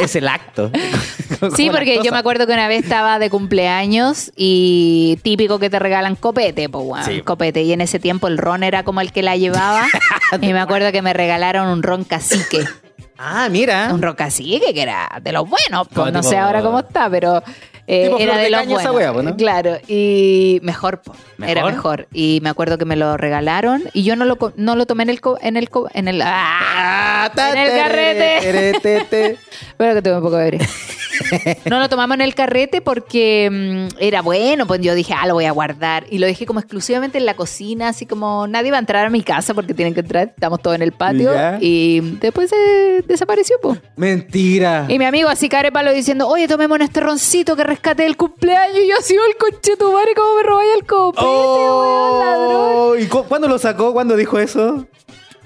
es 0.00 0.14
el 0.16 0.28
acto. 0.28 0.70
Sí, 1.56 1.70
porque 1.70 2.00
yo 2.04 2.12
me 2.12 2.18
acuerdo 2.18 2.46
que 2.46 2.52
una 2.52 2.68
vez 2.68 2.82
estaba 2.84 3.18
de 3.18 3.30
cumpleaños 3.30 4.30
y 4.36 5.18
típico 5.22 5.58
que 5.58 5.70
te 5.70 5.78
regalan 5.78 6.14
copete, 6.14 6.68
pues 6.68 6.84
weón, 6.86 7.04
Sí. 7.06 7.22
copete. 7.22 7.62
Y 7.62 7.72
en 7.72 7.80
ese 7.80 7.98
tiempo 7.98 8.26
el 8.28 8.36
ron 8.36 8.62
era 8.62 8.82
como 8.82 9.00
el 9.00 9.10
que 9.10 9.22
la 9.22 9.36
llevaba. 9.36 9.86
y 10.42 10.52
me 10.52 10.60
acuerdo 10.60 10.92
que 10.92 11.00
me 11.00 11.14
regalaron 11.14 11.68
un 11.68 11.82
ron 11.82 12.04
cacique. 12.04 12.64
Ah, 13.16 13.48
mira. 13.50 13.88
Un 13.92 14.02
ron 14.02 14.16
cacique 14.16 14.74
que 14.74 14.82
era 14.82 15.08
de 15.22 15.32
los 15.32 15.48
buenos. 15.48 15.88
Pues 15.88 16.12
no 16.12 16.20
tipo- 16.20 16.30
sé 16.30 16.36
ahora 16.36 16.60
cómo 16.62 16.80
está, 16.80 17.08
pero 17.08 17.42
eh, 17.92 18.04
Tipo 18.04 18.18
era 18.18 18.32
flor 18.32 18.36
de, 18.36 18.42
de 18.44 18.50
los 18.50 18.60
caña 18.60 18.76
esa 18.80 18.92
wea, 18.92 19.12
¿no? 19.12 19.36
Claro, 19.36 19.76
y 19.88 20.60
mejor, 20.62 21.02
po, 21.02 21.14
era 21.46 21.64
¿Mejor? 21.64 22.06
Y 22.12 22.38
me 22.42 22.48
acuerdo 22.50 22.78
que 22.78 22.84
me 22.84 22.94
lo 22.96 23.16
regalaron 23.16 23.82
y 23.92 24.02
yo 24.04 24.14
no 24.16 24.24
lo, 24.24 24.36
co- 24.36 24.52
no 24.56 24.76
lo 24.76 24.86
tomé 24.86 25.02
en 25.04 25.10
el... 25.10 25.20
co- 25.20 25.38
en 25.42 25.56
el, 25.56 25.68
co- 25.70 25.88
en 25.92 26.06
el 26.08 26.22
¡Ah! 26.24 27.30
En 27.36 27.58
el 27.58 27.70
carrete. 27.70 29.38
Bueno, 29.78 29.94
que 29.94 30.02
tuve 30.02 30.16
un 30.16 30.22
poco 30.22 30.36
de. 30.36 30.58
No 31.66 31.78
lo 31.80 31.88
tomamos 31.88 32.14
en 32.16 32.20
el 32.22 32.34
carrete 32.34 32.80
porque 32.80 33.48
mm, 33.90 33.96
era 33.98 34.22
bueno, 34.22 34.66
pues 34.66 34.80
yo 34.80 34.94
dije, 34.94 35.14
ah, 35.16 35.26
lo 35.26 35.34
voy 35.34 35.44
a 35.46 35.52
guardar. 35.52 36.04
Y 36.10 36.18
lo 36.18 36.26
dejé 36.26 36.46
como 36.46 36.60
exclusivamente 36.60 37.18
en 37.18 37.26
la 37.26 37.34
cocina, 37.34 37.88
así 37.88 38.06
como 38.06 38.46
nadie 38.46 38.70
va 38.70 38.76
a 38.78 38.80
entrar 38.80 39.06
a 39.06 39.10
mi 39.10 39.22
casa 39.22 39.54
porque 39.54 39.74
tienen 39.74 39.94
que 39.94 40.00
entrar, 40.00 40.28
estamos 40.34 40.60
todos 40.60 40.76
en 40.76 40.82
el 40.82 40.92
patio. 40.92 41.32
Ya. 41.32 41.58
Y 41.60 42.00
después 42.20 42.50
se 42.50 43.02
desapareció, 43.06 43.56
pues. 43.60 43.80
Mentira. 43.96 44.86
Y 44.88 44.98
mi 44.98 45.04
amigo 45.04 45.28
así 45.28 45.48
carepalo 45.48 45.92
diciendo, 45.92 46.26
oye, 46.28 46.46
tomemos 46.48 46.80
este 46.80 47.00
roncito 47.00 47.56
que 47.56 47.64
rescaté 47.80 48.02
del 48.04 48.16
cumpleaños. 48.16 48.78
Y 48.78 48.88
yo 48.88 48.94
así, 48.98 49.16
oh, 49.16 49.26
el 49.26 49.36
conche 49.36 49.76
tu 49.76 49.90
madre, 49.92 50.12
¿cómo 50.14 50.34
me 50.36 50.42
robáis 50.42 50.70
el 50.76 50.86
copete, 50.86 51.24
weón, 51.26 52.18
ladrón? 52.20 52.50
Oh, 52.52 52.96
¿Y 52.98 53.06
cu- 53.06 53.24
cuándo 53.24 53.48
lo 53.48 53.58
sacó? 53.58 53.92
¿Cuándo 53.92 54.16
dijo 54.16 54.38
eso? 54.38 54.86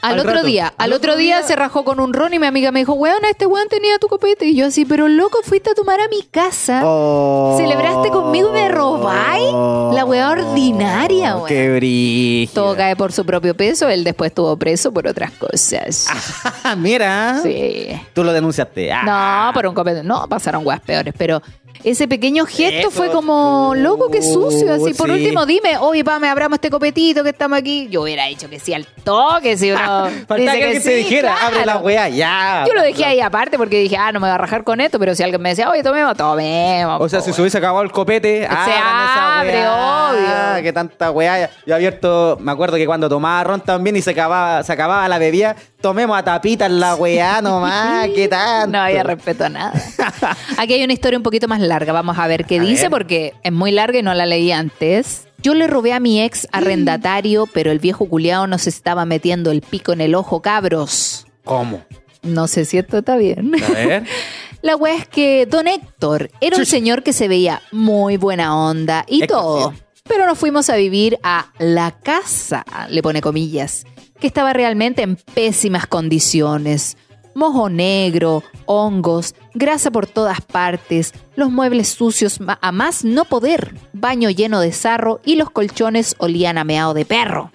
Al, 0.03 0.15
Al 0.15 0.21
otro 0.21 0.33
rato. 0.35 0.47
día, 0.47 0.67
al 0.67 0.75
Al 0.77 0.93
otro 0.93 1.13
otro 1.13 1.19
día 1.19 1.39
día- 1.39 1.47
se 1.47 1.57
rajó 1.57 1.83
con 1.83 1.99
un 1.99 2.13
ron 2.13 2.35
y 2.35 2.39
mi 2.39 2.47
amiga 2.47 2.71
me 2.73 2.81
dijo, 2.81 2.93
weón, 2.93 3.25
este 3.25 3.47
weón 3.47 3.69
tenía 3.69 3.99
tu 3.99 4.09
copete. 4.09 4.45
Y 4.45 4.55
yo 4.55 4.67
así, 4.67 4.85
pero 4.85 5.09
loco, 5.09 5.39
fuiste 5.45 5.71
a 5.71 5.75
tomar 5.75 5.99
a 6.01 6.09
mi 6.09 6.23
casa. 6.25 6.83
Oh. 6.85 7.55
¿Celebraste 7.57 8.11
conmigo 8.11 8.51
y 8.51 8.53
me 8.53 8.69
robáis? 8.69 9.51
La 9.97 10.05
weá 10.05 10.29
ordinaria, 10.31 11.37
weón. 11.37 11.47
Qué 11.49 11.75
brillo. 11.77 12.53
Todo 12.53 12.77
cae 12.77 12.97
por 12.97 13.13
su 13.13 13.25
propio 13.25 13.57
peso. 13.57 13.89
Él 13.89 14.05
después 14.05 14.31
estuvo 14.31 14.55
preso 14.59 14.93
por 14.93 15.07
otras 15.07 15.31
cosas. 15.31 16.09
Mira. 16.77 17.41
Sí. 17.43 17.87
Tú 18.13 18.25
lo 18.25 18.33
denunciaste. 18.35 18.93
Ah. 18.93 19.47
No, 19.47 19.55
por 19.55 19.67
un 19.69 19.75
copete. 19.75 20.03
No, 20.03 20.29
pasaron 20.29 20.67
weas 20.67 20.81
peores. 20.81 21.15
Pero 21.17 21.41
Ese 21.83 22.09
pequeño 22.09 22.47
gesto 22.47 22.89
Eso, 22.89 22.91
fue 22.91 23.11
como, 23.11 23.73
loco, 23.77 24.09
qué 24.11 24.23
sucio. 24.23 24.73
Así, 24.73 24.95
por 24.95 25.09
sí. 25.09 25.13
último, 25.13 25.45
dime, 25.45 25.77
oye, 25.79 26.05
pa, 26.05 26.19
me 26.19 26.29
abramos 26.29 26.57
este 26.57 26.71
copetito 26.71 27.23
que 27.23 27.31
estamos 27.31 27.59
aquí. 27.59 27.89
Yo 27.91 28.03
hubiera 28.03 28.27
dicho 28.27 28.49
que 28.49 28.59
sí 28.59 28.73
al 28.73 28.87
toque, 28.87 29.57
si 29.57 29.71
uno 29.71 29.81
Faltaba 30.29 30.37
dice 30.37 30.53
que, 30.53 30.61
que 30.61 30.73
que 30.73 30.81
se 30.81 30.91
sí, 30.91 30.97
dijera, 30.97 31.35
claro. 31.35 31.47
abre 31.47 31.67
la 31.67 31.77
weá, 31.79 32.09
ya. 32.09 32.65
Yo 32.67 32.75
lo 32.75 32.83
dejé 32.83 33.05
ahí 33.05 33.21
aparte 33.21 33.59
porque 33.59 33.81
dije, 33.81 33.97
ah, 33.97 34.13
no 34.13 34.21
me 34.21 34.29
voy 34.29 34.35
a 34.35 34.39
rajar 34.39 34.65
con 34.65 34.81
esto, 34.81 34.99
pero 34.99 35.15
si 35.15 35.23
alguien 35.23 35.43
me 35.43 35.51
decía, 35.51 35.69
oye, 35.69 35.83
tomemos, 35.83 36.17
tomemos. 36.17 37.01
O 37.01 37.09
sea, 37.09 37.19
po, 37.19 37.25
si 37.27 37.33
se 37.33 37.41
hubiese 37.41 37.59
acabado 37.59 37.83
el 37.83 37.93
copete, 37.93 38.47
abran 38.47 38.69
esa 38.69 39.41
abre, 39.41 39.53
weá, 39.53 40.11
obvio. 40.55 40.63
Que 40.63 40.73
tanta 40.73 41.11
weá. 41.11 41.51
Yo 41.67 41.75
abierto, 41.75 42.39
me 42.41 42.53
acuerdo 42.53 42.77
que 42.77 42.87
cuando 42.87 43.09
tomaba 43.09 43.45
ron 43.45 43.61
también 43.61 43.97
y 43.97 44.03
se 44.03 44.11
acababa, 44.13 44.63
se 44.63 44.73
acababa 44.73 45.07
la 45.09 45.19
bebida, 45.19 45.55
tomemos 45.81 46.17
a 46.17 46.23
tapitas 46.23 46.71
la 46.71 46.95
weá 46.95 47.43
nomás, 47.43 48.09
¿qué 48.15 48.29
tal? 48.31 48.71
No 48.71 48.81
había 48.81 49.03
respeto 49.03 49.45
a 49.45 49.49
nada. 49.49 49.73
Aquí 50.57 50.75
hay 50.75 50.85
una 50.85 50.93
historia 50.93 51.19
un 51.19 51.23
poquito 51.23 51.47
más 51.49 51.61
larga. 51.65 51.93
Vamos 51.93 52.19
a 52.19 52.27
ver 52.27 52.45
qué 52.45 52.59
A 52.61 52.63
dice 52.63 52.83
ver. 52.85 52.91
porque 52.91 53.33
es 53.43 53.53
muy 53.53 53.73
larga 53.73 53.99
y 53.99 54.03
no 54.03 54.15
la 54.15 54.27
leí 54.27 54.53
antes. 54.53 55.27
Yo 55.43 55.55
le 55.55 55.67
robé 55.67 55.93
a 55.93 56.01
mi 56.01 56.23
ex 56.23 56.47
arrendatario, 56.53 57.47
pero 57.53 57.71
el 57.71 57.79
viejo 57.79 58.09
culiao 58.09 58.47
nos 58.47 58.67
estaba 58.67 59.05
metiendo 59.05 59.51
el 59.51 59.61
pico 59.63 59.93
en 59.93 60.01
el 60.01 60.15
ojo, 60.15 60.41
cabros. 60.43 61.27
¿Cómo? 61.45 61.83
No 62.23 62.47
sé 62.49 62.65
si 62.65 62.79
esto 62.79 62.99
está 62.99 63.17
bien. 63.17 63.53
A 63.63 63.73
ver. 63.73 64.05
La 64.63 64.77
wea 64.77 64.97
es 64.97 65.07
que 65.07 65.45
don 65.45 65.69
Héctor 65.69 66.31
era 66.41 66.57
un 66.57 66.65
señor 66.65 67.03
que 67.03 67.13
se 67.13 67.29
veía 67.29 67.61
muy 67.71 68.17
buena 68.17 68.57
onda 68.59 69.05
y 69.07 69.23
Héctor, 69.25 69.39
todo. 69.39 69.71
sí. 69.73 69.79
Pero 70.05 70.27
nos 70.27 70.39
fuimos 70.39 70.71
a 70.71 70.77
vivir 70.77 71.19
a 71.23 71.47
la 71.59 71.91
casa, 71.91 72.65
le 72.89 73.03
pone 73.03 73.21
comillas, 73.21 73.85
que 74.21 74.27
estaba 74.27 74.53
realmente 74.55 75.03
en 75.03 75.17
pésimas 75.17 75.87
condiciones. 75.87 76.97
Mojo 77.35 77.69
negro, 77.69 78.43
hongos, 78.67 79.35
grasa 79.55 79.91
por 79.91 80.07
todas 80.07 80.41
partes, 80.41 81.13
los 81.35 81.51
muebles 81.51 81.89
sucios 81.89 82.39
a 82.61 82.73
más 82.73 83.05
no 83.05 83.25
poder, 83.25 83.75
baño 83.93 84.31
lleno 84.31 84.61
de 84.61 84.73
sarro 84.73 85.21
y 85.25 85.37
los 85.37 85.51
colchones 85.51 86.15
olían 86.19 86.59
a 86.59 86.65
meado 86.65 86.95
de 86.95 87.05
perro. 87.05 87.51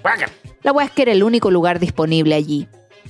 La 0.64 0.74
que 0.90 1.02
era 1.04 1.14
el 1.14 1.24
único 1.24 1.50
lugar 1.52 1.80
disponible 1.80 2.36
allí. 2.36 2.68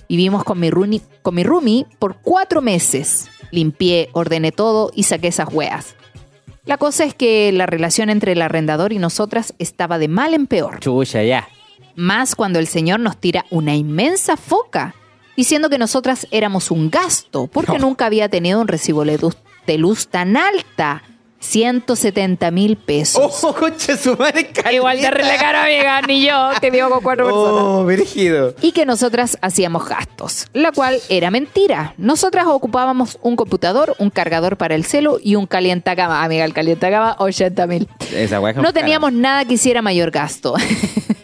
Vivimos 0.07 0.43
con 0.43 0.59
mi, 0.59 0.69
runi- 0.69 1.01
con 1.23 1.35
mi 1.35 1.43
roomie 1.43 1.85
por 1.97 2.17
cuatro 2.21 2.61
meses. 2.61 3.27
Limpié, 3.51 4.09
ordené 4.13 4.51
todo 4.51 4.91
y 4.93 5.03
saqué 5.03 5.27
esas 5.29 5.51
weas. 5.51 5.95
La 6.65 6.77
cosa 6.77 7.03
es 7.03 7.15
que 7.15 7.51
la 7.51 7.65
relación 7.65 8.11
entre 8.11 8.33
el 8.33 8.41
arrendador 8.43 8.93
y 8.93 8.99
nosotras 8.99 9.55
estaba 9.57 9.97
de 9.97 10.07
mal 10.07 10.35
en 10.35 10.45
peor. 10.45 10.79
Chucha, 10.79 11.23
ya. 11.23 11.47
Más 11.95 12.35
cuando 12.35 12.59
el 12.59 12.67
señor 12.67 12.99
nos 12.99 13.17
tira 13.17 13.45
una 13.49 13.75
inmensa 13.75 14.37
foca, 14.37 14.93
diciendo 15.39 15.69
que 15.69 15.77
nosotras 15.77 16.27
éramos 16.31 16.69
un 16.69 16.89
gasto, 16.91 17.47
porque 17.47 17.73
No. 17.79 17.85
nunca 17.87 18.05
había 18.07 18.27
tenido 18.27 18.59
un 18.59 18.67
recibo 18.67 19.05
de 19.05 19.17
luz, 19.17 19.37
de 19.65 19.77
luz 19.77 20.09
tan 20.09 20.35
alta. 20.35 21.01
170 21.41 22.51
mil 22.51 22.75
pesos. 22.75 23.39
Oh, 23.43 23.55
concha 23.55 23.95
su 23.95 24.17
madre, 24.17 24.51
Igual 24.73 24.97
de 24.97 25.03
caleta. 25.09 25.37
caro, 25.37 25.59
amiga, 25.59 26.01
ni 26.01 26.25
yo, 26.27 26.49
que 26.59 26.69
vivo 26.69 26.89
con 26.89 27.01
cuatro 27.01 27.25
personas 27.27 27.63
Oh, 27.63 27.85
brígido. 27.85 28.53
y 28.61 28.73
que 28.73 28.85
nosotras 28.85 29.37
hacíamos 29.41 29.87
gastos, 29.87 30.47
la 30.51 30.73
cual 30.73 30.99
era 31.07 31.31
mentira. 31.31 31.93
Nosotras 31.97 32.45
ocupábamos 32.47 33.17
un 33.21 33.37
computador, 33.37 33.95
un 33.99 34.09
cargador 34.09 34.57
para 34.57 34.75
el 34.75 34.83
celo 34.83 35.17
y 35.23 35.35
un 35.35 35.47
calientacama. 35.47 36.25
Amiga, 36.25 36.43
el 36.43 36.53
calientacama, 36.53 37.15
80 37.19 37.67
mil. 37.67 37.87
Esa 38.13 38.41
weá 38.41 38.51
es 38.51 38.57
No 38.57 38.73
teníamos 38.73 39.13
nada 39.13 39.45
que 39.45 39.53
hiciera 39.53 39.81
mayor 39.81 40.11
gasto. 40.11 40.55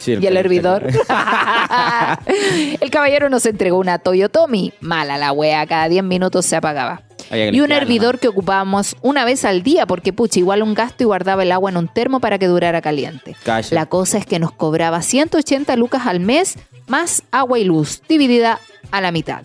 Sí, 0.00 0.16
y 0.20 0.26
el 0.26 0.36
hervidor. 0.36 0.86
el 2.80 2.90
caballero 2.90 3.28
nos 3.28 3.44
entregó 3.46 3.78
una 3.78 3.98
Toyotomi. 3.98 4.72
Mala 4.80 5.18
la 5.18 5.32
wea, 5.32 5.66
cada 5.66 5.88
10 5.88 6.02
minutos 6.04 6.46
se 6.46 6.56
apagaba. 6.56 7.02
Y 7.30 7.60
un 7.60 7.70
hervidor 7.70 8.18
que 8.18 8.26
ocupábamos 8.26 8.96
una 9.02 9.24
vez 9.24 9.44
al 9.44 9.62
día, 9.62 9.86
porque 9.86 10.12
pucha, 10.12 10.40
igual 10.40 10.62
un 10.62 10.74
gasto 10.74 11.04
y 11.04 11.06
guardaba 11.06 11.44
el 11.44 11.52
agua 11.52 11.70
en 11.70 11.76
un 11.76 11.86
termo 11.86 12.18
para 12.18 12.38
que 12.38 12.48
durara 12.48 12.80
caliente. 12.80 13.36
La 13.70 13.86
cosa 13.86 14.18
es 14.18 14.26
que 14.26 14.40
nos 14.40 14.50
cobraba 14.50 15.00
180 15.00 15.76
lucas 15.76 16.06
al 16.06 16.18
mes, 16.18 16.56
más 16.88 17.22
agua 17.30 17.58
y 17.60 17.64
luz, 17.64 18.02
dividida 18.08 18.58
a 18.90 19.00
la 19.00 19.12
mitad. 19.12 19.42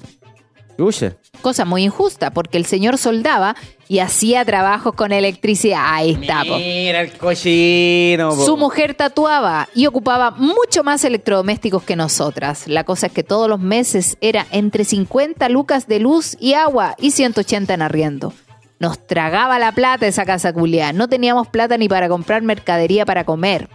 Chucha. 0.78 1.16
Cosa 1.46 1.64
muy 1.64 1.84
injusta, 1.84 2.32
porque 2.32 2.58
el 2.58 2.66
señor 2.66 2.98
soldaba 2.98 3.56
y 3.88 4.00
hacía 4.00 4.44
trabajos 4.44 4.96
con 4.96 5.12
electricidad. 5.12 5.80
Ahí 5.86 6.18
está, 6.20 6.44
po. 6.44 6.58
Mira 6.58 7.02
el 7.02 7.12
cochino. 7.20 8.32
po. 8.32 8.44
Su 8.44 8.58
mujer 8.58 8.96
tatuaba 8.96 9.70
y 9.76 9.86
ocupaba 9.86 10.32
mucho 10.32 10.84
más 10.84 11.04
electrodomésticos 11.04 11.84
que 11.84 11.96
nosotras. 11.96 12.68
La 12.68 12.84
cosa 12.84 13.06
es 13.06 13.14
que 13.14 13.22
todos 13.22 13.48
los 13.48 13.60
meses 13.60 14.18
era 14.22 14.48
entre 14.50 14.86
50 14.86 15.48
lucas 15.50 15.86
de 15.86 16.00
luz 16.00 16.36
y 16.40 16.54
agua 16.56 16.96
y 16.98 17.12
180 17.12 17.76
en 17.76 17.84
arriendo. 17.84 18.34
Nos 18.80 19.06
tragaba 19.06 19.60
la 19.60 19.72
plata 19.72 20.08
esa 20.08 20.26
casa 20.26 20.52
culiá. 20.52 20.94
No 20.94 21.08
teníamos 21.08 21.48
plata 21.48 21.78
ni 21.78 21.88
para 21.88 22.10
comprar 22.10 22.42
mercadería 22.42 23.06
para 23.06 23.24
comer. 23.24 23.70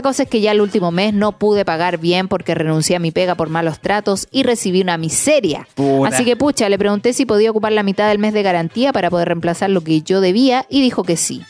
La 0.00 0.02
cosa 0.02 0.22
es 0.22 0.30
que 0.30 0.40
ya 0.40 0.52
el 0.52 0.62
último 0.62 0.92
mes 0.92 1.12
no 1.12 1.32
pude 1.32 1.66
pagar 1.66 1.98
bien 1.98 2.26
porque 2.26 2.54
renuncié 2.54 2.96
a 2.96 2.98
mi 2.98 3.10
pega 3.10 3.34
por 3.34 3.50
malos 3.50 3.80
tratos 3.80 4.28
y 4.30 4.44
recibí 4.44 4.80
una 4.80 4.96
miseria. 4.96 5.68
Así 6.06 6.24
que 6.24 6.36
pucha, 6.36 6.70
le 6.70 6.78
pregunté 6.78 7.12
si 7.12 7.26
podía 7.26 7.50
ocupar 7.50 7.72
la 7.72 7.82
mitad 7.82 8.08
del 8.08 8.18
mes 8.18 8.32
de 8.32 8.42
garantía 8.42 8.94
para 8.94 9.10
poder 9.10 9.28
reemplazar 9.28 9.68
lo 9.68 9.82
que 9.82 10.00
yo 10.00 10.22
debía 10.22 10.64
y 10.70 10.80
dijo 10.80 11.02
que 11.02 11.18
sí. 11.18 11.42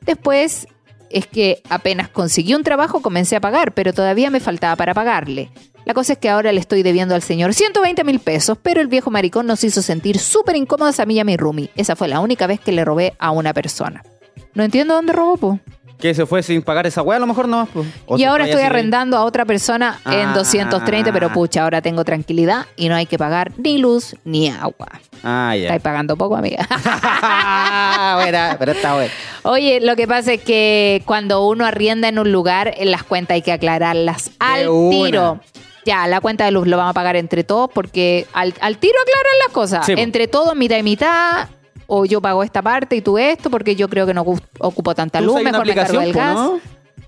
Después 0.00 0.66
es 1.10 1.26
que 1.26 1.60
apenas 1.68 2.08
conseguí 2.08 2.54
un 2.54 2.64
trabajo 2.64 3.02
comencé 3.02 3.36
a 3.36 3.40
pagar, 3.42 3.74
pero 3.74 3.92
todavía 3.92 4.30
me 4.30 4.40
faltaba 4.40 4.76
para 4.76 4.94
pagarle. 4.94 5.50
La 5.84 5.92
cosa 5.92 6.14
es 6.14 6.18
que 6.18 6.30
ahora 6.30 6.52
le 6.52 6.60
estoy 6.60 6.82
debiendo 6.82 7.14
al 7.14 7.20
señor 7.20 7.52
120 7.52 8.02
mil 8.04 8.18
pesos, 8.18 8.56
pero 8.62 8.80
el 8.80 8.88
viejo 8.88 9.10
maricón 9.10 9.46
nos 9.46 9.62
hizo 9.62 9.82
sentir 9.82 10.18
súper 10.18 10.56
incómodas 10.56 11.00
a 11.00 11.04
mí 11.04 11.16
y 11.16 11.20
a 11.20 11.24
mi 11.24 11.36
roomie. 11.36 11.68
Esa 11.76 11.96
fue 11.96 12.08
la 12.08 12.20
única 12.20 12.46
vez 12.46 12.60
que 12.60 12.72
le 12.72 12.82
robé 12.82 13.12
a 13.18 13.30
una 13.30 13.52
persona. 13.52 14.02
No 14.54 14.64
entiendo 14.64 14.94
dónde 14.94 15.12
robó, 15.12 15.36
po. 15.36 15.60
Que 16.00 16.14
se 16.14 16.24
fue 16.26 16.42
sin 16.42 16.62
pagar 16.62 16.86
esa 16.86 17.02
weá, 17.02 17.16
a 17.16 17.20
lo 17.20 17.26
mejor 17.26 17.46
no. 17.46 17.68
O 18.06 18.16
Y 18.16 18.24
ahora 18.24 18.44
estoy 18.46 18.62
arrendando 18.62 19.16
a 19.16 19.24
otra 19.24 19.44
persona 19.44 20.00
en 20.06 20.28
Ah. 20.30 20.34
230, 20.34 21.12
pero 21.12 21.30
pucha, 21.32 21.62
ahora 21.64 21.82
tengo 21.82 22.04
tranquilidad 22.04 22.66
y 22.76 22.88
no 22.88 22.94
hay 22.96 23.06
que 23.06 23.18
pagar 23.18 23.52
ni 23.58 23.78
luz 23.78 24.16
ni 24.24 24.48
agua. 24.48 24.88
Ah, 25.22 25.54
ya. 25.54 25.64
Estáis 25.64 25.82
pagando 25.82 26.16
poco, 26.16 26.36
amiga. 26.36 26.66
Buena, 28.16 28.56
pero 28.58 28.72
está 28.72 28.94
bueno. 28.94 29.10
Oye, 29.42 29.80
lo 29.80 29.96
que 29.96 30.06
pasa 30.08 30.32
es 30.34 30.42
que 30.42 31.02
cuando 31.06 31.46
uno 31.46 31.64
arrienda 31.66 32.08
en 32.08 32.18
un 32.18 32.32
lugar, 32.32 32.72
en 32.76 32.90
las 32.90 33.02
cuentas 33.02 33.34
hay 33.34 33.42
que 33.42 33.52
aclararlas 33.52 34.30
al 34.38 34.66
tiro. 34.90 35.40
Ya, 35.86 36.06
la 36.06 36.20
cuenta 36.20 36.44
de 36.44 36.50
luz 36.50 36.66
lo 36.66 36.76
vamos 36.76 36.90
a 36.90 36.94
pagar 36.94 37.16
entre 37.16 37.42
todos 37.42 37.70
porque 37.72 38.26
al, 38.34 38.54
al 38.60 38.76
tiro 38.78 38.94
aclaran 39.02 39.32
las 39.46 39.52
cosas. 39.54 39.86
Sí, 39.86 39.94
entre 39.96 40.28
todos, 40.28 40.54
mitad 40.54 40.76
y 40.76 40.82
mitad. 40.82 41.48
O 41.92 42.04
yo 42.04 42.20
pago 42.20 42.42
esta 42.44 42.62
parte 42.62 42.94
y 42.96 43.00
tú 43.00 43.18
esto 43.18 43.50
porque 43.50 43.74
yo 43.74 43.88
creo 43.88 44.06
que 44.06 44.14
no 44.14 44.24
ocupo 44.60 44.94
tanta 44.94 45.20
luz, 45.20 45.42
mejor 45.42 45.66
me 45.66 45.74
cargo 45.74 46.00
po, 46.00 46.12
gas. 46.18 46.34
¿no? 46.34 46.60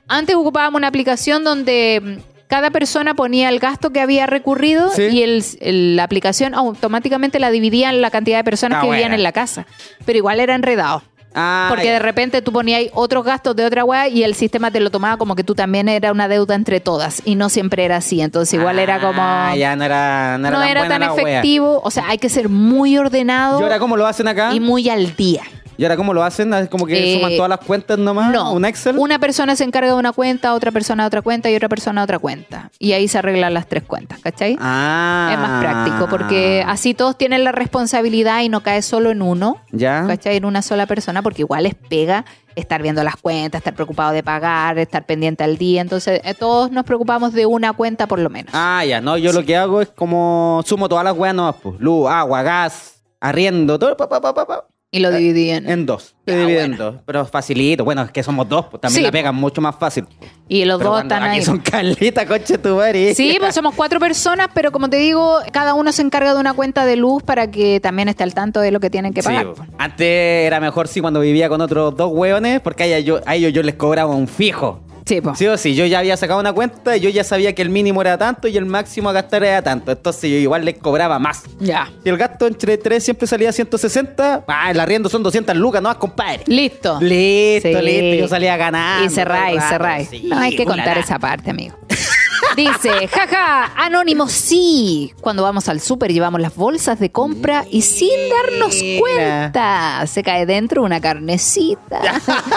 Antes 0.08 0.34
ocupábamos 0.34 0.78
una 0.80 0.88
aplicación 0.88 1.44
donde 1.44 2.00
mm, 2.02 2.32
cada 2.48 2.70
persona 2.70 3.14
ponía 3.14 3.48
el 3.48 3.60
gasto 3.60 3.90
que 3.90 4.00
había 4.00 4.26
recurrido 4.26 4.90
Sí. 4.90 5.02
y 5.04 5.22
el, 5.22 5.44
el- 5.60 5.96
la 5.96 6.02
aplicación 6.04 6.54
automáticamente 6.54 7.38
la 7.38 7.50
dividía 7.52 7.90
en 7.90 8.00
la 8.02 8.10
cantidad 8.10 8.38
de 8.38 8.44
personas 8.44 8.78
Ah, 8.78 8.82
que 8.84 8.90
vivían 8.90 9.14
en 9.14 9.22
la 9.22 9.30
casa. 9.32 9.66
Pero 10.04 10.18
igual 10.18 10.40
era 10.40 10.54
enredado. 10.56 11.02
Ah, 11.34 11.66
Porque 11.70 11.86
ya. 11.86 11.92
de 11.94 11.98
repente 11.98 12.42
tú 12.42 12.52
ponías 12.52 12.82
otros 12.92 13.24
gastos 13.24 13.56
de 13.56 13.64
otra 13.64 13.84
weá 13.84 14.08
y 14.08 14.22
el 14.22 14.34
sistema 14.34 14.70
te 14.70 14.80
lo 14.80 14.90
tomaba 14.90 15.16
como 15.16 15.34
que 15.34 15.44
tú 15.44 15.54
también 15.54 15.88
era 15.88 16.12
una 16.12 16.28
deuda 16.28 16.54
entre 16.54 16.80
todas 16.80 17.22
y 17.24 17.34
no 17.34 17.48
siempre 17.48 17.84
era 17.84 17.96
así. 17.96 18.20
Entonces 18.20 18.54
igual 18.54 18.78
era 18.78 19.00
como... 19.00 19.22
Ah, 19.22 19.54
ya 19.56 19.74
no 19.76 19.84
era, 19.84 20.38
no 20.38 20.48
era 20.48 20.82
no 20.82 20.88
tan, 20.88 21.02
era 21.02 21.14
efectivo. 21.14 21.80
O 21.84 21.90
sea, 21.90 22.08
hay 22.08 22.18
que 22.18 22.28
ser 22.28 22.48
muy 22.48 22.98
ordenado 22.98 23.60
¿Y 23.60 23.62
ahora 23.62 23.78
cómo 23.78 23.96
lo 23.96 24.06
hacen 24.06 24.28
acá? 24.28 24.52
y 24.52 24.60
muy 24.60 24.88
al 24.88 25.16
día. 25.16 25.42
¿Y 25.82 25.84
ahora 25.84 25.96
cómo 25.96 26.14
lo 26.14 26.22
hacen? 26.22 26.54
¿Es 26.54 26.68
como 26.68 26.86
que 26.86 26.94
Eh, 26.94 27.16
suman 27.16 27.34
todas 27.34 27.48
las 27.48 27.58
cuentas 27.58 27.98
nomás? 27.98 28.30
No. 28.30 28.52
¿Un 28.52 28.64
Excel? 28.64 28.96
Una 28.96 29.18
persona 29.18 29.56
se 29.56 29.64
encarga 29.64 29.88
de 29.88 29.96
una 29.98 30.12
cuenta, 30.12 30.54
otra 30.54 30.70
persona 30.70 31.02
de 31.02 31.06
otra 31.08 31.22
cuenta 31.22 31.50
y 31.50 31.56
otra 31.56 31.68
persona 31.68 32.02
de 32.02 32.04
otra 32.04 32.18
cuenta. 32.20 32.70
Y 32.78 32.92
ahí 32.92 33.08
se 33.08 33.18
arreglan 33.18 33.52
las 33.52 33.66
tres 33.66 33.82
cuentas, 33.82 34.20
¿cachai? 34.20 34.56
Ah. 34.60 35.30
Es 35.32 35.38
más 35.40 35.60
práctico 35.60 36.06
porque 36.08 36.64
así 36.68 36.94
todos 36.94 37.18
tienen 37.18 37.42
la 37.42 37.50
responsabilidad 37.50 38.42
y 38.42 38.48
no 38.48 38.62
cae 38.62 38.80
solo 38.80 39.10
en 39.10 39.22
uno, 39.22 39.56
¿Ya? 39.72 40.04
¿cachai? 40.06 40.36
En 40.36 40.44
una 40.44 40.62
sola 40.62 40.86
persona, 40.86 41.20
porque 41.20 41.42
igual 41.42 41.64
les 41.64 41.74
pega 41.74 42.26
estar 42.54 42.80
viendo 42.80 43.02
las 43.02 43.16
cuentas, 43.16 43.58
estar 43.58 43.74
preocupado 43.74 44.12
de 44.12 44.22
pagar, 44.22 44.78
estar 44.78 45.04
pendiente 45.04 45.42
al 45.42 45.58
día. 45.58 45.80
Entonces, 45.80 46.20
eh, 46.22 46.34
todos 46.34 46.70
nos 46.70 46.84
preocupamos 46.84 47.32
de 47.32 47.44
una 47.46 47.72
cuenta 47.72 48.06
por 48.06 48.20
lo 48.20 48.30
menos. 48.30 48.52
Ah, 48.54 48.84
ya. 48.86 49.00
No, 49.00 49.16
yo 49.16 49.32
lo 49.32 49.44
que 49.44 49.56
hago 49.56 49.80
es 49.82 49.88
como 49.88 50.62
sumo 50.64 50.88
todas 50.88 51.02
las 51.02 51.16
weas 51.18 51.34
nomás, 51.34 51.56
pues. 51.60 51.80
Luz, 51.80 52.08
agua, 52.08 52.44
gas, 52.44 53.02
arriendo, 53.20 53.80
todo, 53.80 53.96
pa, 53.96 54.08
pa, 54.08 54.20
pa, 54.20 54.32
pa, 54.32 54.46
pa. 54.46 54.64
Y 54.94 55.00
lo 55.00 55.10
dividían. 55.10 55.66
En 55.70 55.86
dos. 55.86 56.14
Se 56.26 56.34
Ah, 56.34 56.36
divide 56.36 56.62
en 56.64 56.76
dos. 56.76 56.96
Pero 57.06 57.24
facilito. 57.24 57.82
Bueno, 57.82 58.02
es 58.02 58.10
que 58.10 58.22
somos 58.22 58.46
dos, 58.46 58.66
pues 58.66 58.78
también 58.82 58.98
Sí, 59.00 59.02
la 59.04 59.10
pegan 59.10 59.34
mucho 59.34 59.62
más 59.62 59.74
fácil. 59.76 60.06
Y 60.48 60.66
los 60.66 60.76
Pero 60.76 60.90
dos 60.90 60.98
cuando 61.00 61.14
están 61.14 61.28
aquí 61.30 61.38
ahí. 61.38 61.44
son 61.44 61.58
calitas, 61.60 62.26
coche 62.26 62.58
tu 62.58 62.76
madre. 62.76 63.14
Sí, 63.14 63.38
pues 63.40 63.54
somos 63.54 63.74
cuatro 63.74 63.98
personas, 63.98 64.48
pero 64.52 64.70
como 64.70 64.90
te 64.90 64.98
digo, 64.98 65.38
cada 65.50 65.72
uno 65.72 65.92
se 65.92 66.02
encarga 66.02 66.34
de 66.34 66.40
una 66.40 66.52
cuenta 66.52 66.84
de 66.84 66.96
luz 66.96 67.22
para 67.22 67.50
que 67.50 67.80
también 67.80 68.08
esté 68.08 68.22
al 68.22 68.34
tanto 68.34 68.60
de 68.60 68.70
lo 68.70 68.80
que 68.80 68.90
tienen 68.90 69.14
que 69.14 69.22
Sí, 69.22 69.28
pagar. 69.28 69.54
po. 69.54 69.64
Antes 69.78 70.06
era 70.46 70.60
mejor 70.60 70.86
sí 70.88 71.00
cuando 71.00 71.20
vivía 71.20 71.48
con 71.48 71.62
otros 71.62 71.96
dos 71.96 72.12
hueones, 72.12 72.60
porque 72.60 72.82
a 72.82 72.86
ellos, 72.86 73.04
yo, 73.04 73.20
a 73.26 73.34
ellos 73.34 73.50
yo 73.54 73.62
les 73.62 73.76
cobraba 73.76 74.14
un 74.14 74.28
fijo. 74.28 74.81
Sí, 75.04 75.20
po. 75.20 75.34
Sí 75.34 75.46
o 75.46 75.56
sí, 75.56 75.74
yo 75.74 75.84
ya 75.86 75.98
había 75.98 76.16
sacado 76.16 76.38
una 76.40 76.52
cuenta 76.52 76.96
y 76.96 77.00
yo 77.00 77.10
ya 77.10 77.24
sabía 77.24 77.54
que 77.54 77.62
el 77.62 77.70
mínimo 77.70 78.00
era 78.00 78.16
tanto 78.18 78.48
y 78.48 78.56
el 78.56 78.64
máximo 78.66 79.08
a 79.10 79.12
gastar 79.12 79.42
era 79.44 79.60
tanto. 79.62 79.90
Entonces 79.92 80.30
yo 80.30 80.36
igual 80.36 80.64
les 80.64 80.78
cobraba 80.78 81.18
más. 81.18 81.42
Ya. 81.58 81.90
Si 82.02 82.08
el 82.08 82.16
gasto 82.16 82.46
entre 82.46 82.78
tres 82.78 83.02
siempre 83.04 83.26
salía 83.26 83.48
a 83.48 83.52
160, 83.52 84.44
ah, 84.46 84.70
el 84.70 84.78
arriendo 84.80 85.08
son 85.08 85.22
200 85.22 85.56
lucas, 85.56 85.82
no 85.82 85.98
compadre. 85.98 86.44
Listo. 86.46 86.98
Listo, 87.00 87.68
Sí. 87.68 87.84
listo, 87.84 88.20
yo 88.20 88.28
salía 88.28 88.56
ganando. 88.56 89.04
Y 89.06 89.10
cerráis, 89.10 89.62
cerráis. 89.68 90.08
sí, 90.08 90.22
no 90.28 90.38
hay 90.38 90.54
que 90.56 90.64
contar 90.64 90.96
esa 90.98 91.18
parte, 91.18 91.50
amigo. 91.50 91.76
Dice, 92.56 93.08
jaja, 93.08 93.72
anónimo 93.76 94.28
sí. 94.28 95.14
Cuando 95.20 95.42
vamos 95.42 95.68
al 95.68 95.80
súper 95.80 96.12
llevamos 96.12 96.40
las 96.40 96.54
bolsas 96.54 96.98
de 97.00 97.10
compra 97.10 97.64
y 97.70 97.82
sin 97.82 98.10
darnos 98.28 98.76
cuenta 98.98 100.06
se 100.06 100.22
cae 100.22 100.46
dentro 100.46 100.82
una 100.82 101.00
carnecita. 101.00 102.00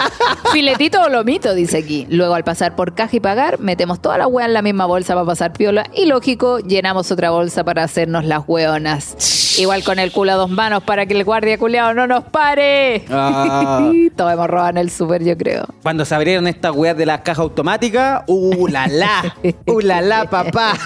Filetito 0.52 1.00
o 1.02 1.08
lomito, 1.08 1.54
dice 1.54 1.78
aquí. 1.78 2.06
Luego 2.10 2.34
al 2.34 2.44
pasar 2.44 2.76
por 2.76 2.94
caja 2.94 3.16
y 3.16 3.20
pagar, 3.20 3.58
metemos 3.60 4.00
toda 4.00 4.18
la 4.18 4.26
hueá 4.26 4.46
en 4.46 4.54
la 4.54 4.62
misma 4.62 4.86
bolsa 4.86 5.14
para 5.14 5.26
pasar 5.26 5.52
piola 5.52 5.86
y 5.94 6.06
lógico, 6.06 6.58
llenamos 6.58 7.10
otra 7.10 7.30
bolsa 7.30 7.64
para 7.64 7.82
hacernos 7.84 8.24
las 8.24 8.42
hueonas. 8.46 9.36
Igual 9.58 9.82
con 9.84 9.98
el 9.98 10.12
culo 10.12 10.32
a 10.32 10.34
dos 10.34 10.50
manos 10.50 10.82
para 10.82 11.06
que 11.06 11.14
el 11.14 11.24
guardia 11.24 11.56
culeado 11.56 11.94
no 11.94 12.06
nos 12.06 12.24
pare. 12.24 13.04
Ah. 13.10 13.90
Todos 14.16 14.32
hemos 14.32 14.46
robado 14.48 14.70
en 14.70 14.76
el 14.78 14.90
súper, 14.90 15.24
yo 15.24 15.36
creo. 15.36 15.66
Cuando 15.82 16.04
se 16.04 16.14
abrieron 16.14 16.46
estas 16.46 16.76
weas 16.76 16.96
de 16.96 17.06
las 17.06 17.20
cajas 17.20 17.38
automáticas, 17.38 18.22
¡uh, 18.26 18.66
la 18.68 18.86
la! 18.86 19.36
¡uh, 19.76 19.80
la 19.80 20.00
la, 20.00 20.24
papá! 20.30 20.76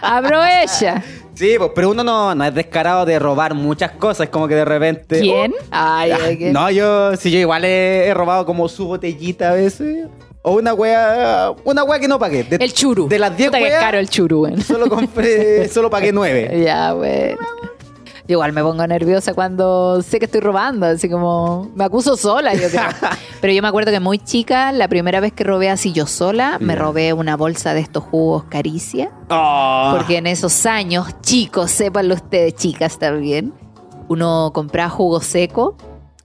Aprovecha. 0.00 1.02
Sí, 1.34 1.54
pues, 1.58 1.70
pero 1.74 1.90
uno 1.90 2.04
no, 2.04 2.34
no 2.34 2.44
es 2.44 2.54
descarado 2.54 3.04
de 3.04 3.18
robar 3.18 3.54
muchas 3.54 3.90
cosas, 3.92 4.28
como 4.28 4.46
que 4.46 4.54
de 4.54 4.64
repente... 4.64 5.20
¿Quién? 5.20 5.50
¡uh! 5.52 5.56
Ay, 5.72 6.12
ay, 6.12 6.36
¿quién? 6.38 6.52
No, 6.52 6.70
yo, 6.70 7.16
sí, 7.16 7.30
yo 7.30 7.38
igual 7.40 7.64
he, 7.64 8.06
he 8.06 8.14
robado 8.14 8.46
como 8.46 8.68
su 8.68 8.86
botellita 8.86 9.50
a 9.50 9.54
veces. 9.54 10.06
O 10.42 10.52
una 10.52 10.74
wea, 10.74 11.52
una 11.64 11.82
wea 11.84 11.98
que 11.98 12.06
no 12.06 12.18
pagué. 12.20 12.44
De- 12.44 12.56
El 12.62 12.72
churu. 12.72 13.08
De 13.08 13.18
las 13.18 13.36
10 13.36 13.48
Puta 13.48 13.58
que 13.58 13.64
es 13.64 13.70
weas, 13.70 13.82
caro 13.82 13.98
el 13.98 14.08
churu, 14.08 14.38
güey. 14.40 14.60
solo 14.60 14.88
compré, 14.88 15.66
solo 15.68 15.90
pagué 15.90 16.12
9. 16.12 16.60
Ya, 16.64 16.92
güey. 16.92 17.34
Yo 18.26 18.34
igual 18.36 18.52
me 18.54 18.62
pongo 18.62 18.86
nerviosa 18.86 19.34
cuando 19.34 20.00
sé 20.00 20.18
que 20.18 20.24
estoy 20.24 20.40
robando, 20.40 20.86
así 20.86 21.10
como 21.10 21.70
me 21.74 21.84
acuso 21.84 22.16
sola, 22.16 22.54
yo 22.54 22.68
creo. 22.70 22.80
Pero 23.42 23.52
yo 23.52 23.60
me 23.60 23.68
acuerdo 23.68 23.92
que 23.92 24.00
muy 24.00 24.18
chica, 24.18 24.72
la 24.72 24.88
primera 24.88 25.20
vez 25.20 25.32
que 25.34 25.44
robé 25.44 25.68
así 25.68 25.92
yo 25.92 26.06
sola, 26.06 26.56
me 26.58 26.74
robé 26.74 27.12
una 27.12 27.36
bolsa 27.36 27.74
de 27.74 27.80
estos 27.80 28.02
jugos 28.04 28.44
Caricia, 28.44 29.10
Oh. 29.28 29.92
porque 29.94 30.16
en 30.16 30.26
esos 30.26 30.64
años, 30.64 31.06
chicos, 31.20 31.70
sépanlo 31.70 32.14
ustedes, 32.14 32.54
chicas 32.54 32.98
también, 32.98 33.52
uno 34.08 34.52
compraba 34.54 34.88
jugo 34.88 35.20
seco 35.20 35.76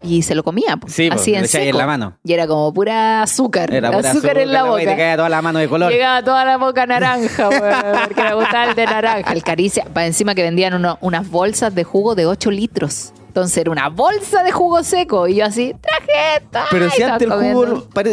y 0.02 0.22
se 0.22 0.34
lo 0.36 0.44
comía, 0.44 0.78
pues, 0.78 0.94
Sí, 0.94 1.10
pues, 1.10 1.22
así 1.22 1.36
en 1.36 1.78
la 1.78 1.86
mano. 1.86 2.18
Y 2.24 2.34
era 2.34 2.48
como 2.48 2.74
pura 2.74 3.22
azúcar, 3.24 3.74
Era 3.74 3.92
pura 3.92 4.12
azúcar, 4.12 4.38
en 4.38 4.52
la 4.54 4.64
wea, 4.66 4.84
Y 4.84 4.86
te 4.86 4.92
boca. 4.92 4.98
caía 5.04 5.16
toda 5.18 5.30
la 5.30 5.42
mano 5.42 5.60
de 5.60 5.68
color. 5.68 5.92
Llegaba 5.92 6.24
toda 6.24 6.46
la 6.46 6.58
boca 6.58 6.86
naranja, 6.86 7.50
weón, 7.50 7.74
porque 8.08 8.24
me 8.24 8.34
gustaba 8.36 8.66
el 8.70 8.76
de 8.76 8.86
naranja. 8.86 9.34
El 9.34 9.44
caricia, 9.44 9.86
para 9.94 10.08
encima 10.08 10.36
que 10.36 10.44
vendían 10.44 10.74
uno- 10.74 10.98
unas 11.02 11.30
bolsas 11.30 11.74
de 11.76 11.84
jugo 11.84 12.16
de 12.16 12.26
8 12.26 12.50
litros. 12.52 13.12
Entonces 13.30 13.58
era 13.60 13.70
una 13.72 13.90
bolsa 13.90 14.42
de 14.44 14.52
jugo 14.52 14.84
seco. 14.84 15.28
Y 15.28 15.36
yo 15.36 15.46
así, 15.46 15.74
traje 15.80 16.36
esto. 16.38 16.60
Pero 16.72 16.90
si 16.90 17.04
antes 17.04 17.28
el 17.28 17.34
jugo 17.54 17.66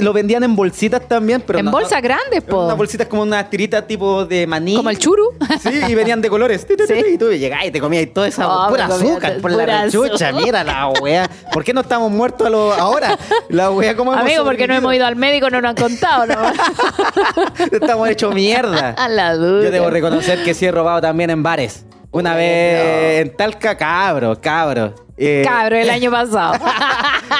lo, 0.03 0.13
vendían 0.13 0.45
en 0.45 0.55
bolsitas 0.55 1.09
también, 1.09 1.43
pero 1.45 1.59
En 1.59 1.65
no- 1.65 1.71
bolsas 1.71 2.01
grandes, 2.03 2.43
po. 2.43 2.67
Una 2.67 2.75
bolsita 2.75 3.09
como 3.09 3.23
una 3.23 3.49
tirita 3.49 3.87
tipo 3.87 4.25
de 4.27 4.47
maní. 4.47 4.77
Como 4.77 4.91
el 4.91 4.99
churu. 4.99 5.25
Sí, 5.61 5.71
y 5.89 5.95
venían 5.95 6.21
de 6.21 6.29
colores. 6.31 6.67
Sí. 6.87 6.95
Y 7.15 7.19
tú 7.19 7.33
llegabas 7.33 7.67
y 7.67 7.71
te 7.71 7.81
comías 7.81 8.07
toda 8.13 8.29
esa 8.29 8.47
Oh, 8.47 8.69
pura 8.69 8.85
azúcar 8.87 9.41
por 9.41 9.51
pura 9.53 9.67
la 9.67 9.83
rechucha. 9.85 10.31
Mira 10.33 10.63
la 10.63 10.89
wea. 10.89 11.29
¿Por 11.53 11.65
qué 11.65 11.73
no 11.73 11.81
estamos 11.81 12.11
muertos 12.13 12.47
a 12.47 12.51
lo- 12.51 12.73
ahora? 12.75 13.19
La 13.49 13.71
wea, 13.71 13.97
¿cómo 13.97 14.13
hemos 14.13 14.23
Amigo, 14.25 14.45
porque 14.45 14.67
no 14.69 14.75
hemos 14.75 14.95
ido 14.95 15.07
al 15.07 15.17
médico, 15.17 15.49
no 15.51 15.61
nos 15.63 15.71
han 15.71 15.77
contado, 15.77 16.27
¿no? 16.27 16.35
Estamos 17.73 18.09
hechos 18.09 18.35
mierda. 18.35 18.91
A 18.99 19.09
la 19.09 19.35
duda. 19.35 19.65
Yo 19.65 19.71
debo 19.71 19.91
reconocer 19.91 20.45
que 20.45 20.55
sí 20.55 20.67
he 20.67 20.71
robado 20.71 21.01
también 21.01 21.31
en 21.31 21.43
bares. 21.43 21.85
Una 22.17 22.33
Oh, 22.33 22.37
vez 22.37 23.21
en 23.21 23.37
Talca, 23.37 23.77
cabro, 23.77 24.41
cabro. 24.41 24.95
Eh, 25.19 25.43
Cabro, 25.47 25.77
el 25.77 25.91
año 25.99 26.11
pasado. 26.11 26.55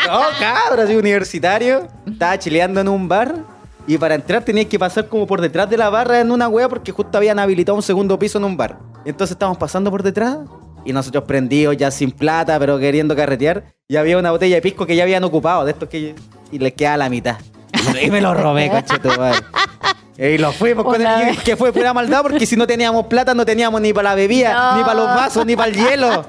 No, 0.07 0.21
cabro, 0.39 0.83
así 0.83 0.95
universitario. 0.95 1.89
Estaba 2.07 2.39
chileando 2.39 2.81
en 2.81 2.89
un 2.89 3.09
bar. 3.09 3.35
Y 3.87 3.97
para 3.99 4.15
entrar 4.17 4.43
tenías 4.43 4.67
que 4.67 4.79
pasar 4.79 5.09
como 5.09 5.27
por 5.27 5.41
detrás 5.41 5.71
de 5.71 5.77
la 5.79 5.89
barra 5.89 6.21
en 6.21 6.31
una 6.31 6.49
wea 6.49 6.69
porque 6.69 6.93
justo 6.93 7.17
habían 7.17 7.39
habilitado 7.39 7.75
un 7.77 7.83
segundo 7.83 8.19
piso 8.19 8.37
en 8.39 8.45
un 8.45 8.57
bar. 8.57 8.79
Entonces 9.05 9.33
estábamos 9.33 9.59
pasando 9.59 9.91
por 9.91 10.03
detrás 10.03 10.39
y 10.85 10.93
nosotros 10.93 11.25
prendidos 11.25 11.77
ya 11.77 11.91
sin 11.91 12.11
plata, 12.11 12.59
pero 12.59 12.79
queriendo 12.79 13.17
carretear. 13.17 13.65
Y 13.89 13.97
había 13.97 14.19
una 14.19 14.31
botella 14.31 14.57
de 14.57 14.63
pisco 14.63 14.85
que 14.87 14.95
ya 14.95 15.05
habían 15.05 15.25
ocupado, 15.25 15.65
de 15.65 15.73
estos 15.73 15.89
que... 15.89 16.15
Y 16.53 16.59
les 16.59 16.75
quedaba 16.75 16.99
la 16.99 17.09
mitad. 17.09 17.37
Y 18.03 18.11
me 18.11 18.21
lo 18.21 18.35
robé, 18.35 18.69
conchetumare. 18.69 19.39
Y 20.19 20.39
lo 20.39 20.51
fuimos 20.53 20.85
con 20.85 20.95
el, 21.01 21.27
vez. 21.27 21.43
que 21.43 21.57
fue 21.57 21.73
pura 21.73 21.93
maldad 21.93 22.23
porque 22.23 22.47
si 22.47 22.57
no 22.57 22.67
teníamos 22.67 23.07
plata 23.07 23.35
no 23.35 23.45
teníamos 23.45 23.81
ni 23.83 23.93
para 23.93 24.11
la 24.11 24.15
bebida, 24.15 24.53
No. 24.73 24.77
ni 24.79 24.83
para 24.83 24.95
los 24.95 25.07
vasos, 25.07 25.45
ni 25.45 25.55
para 25.57 25.69
el 25.69 25.77
hielo. 25.77 26.25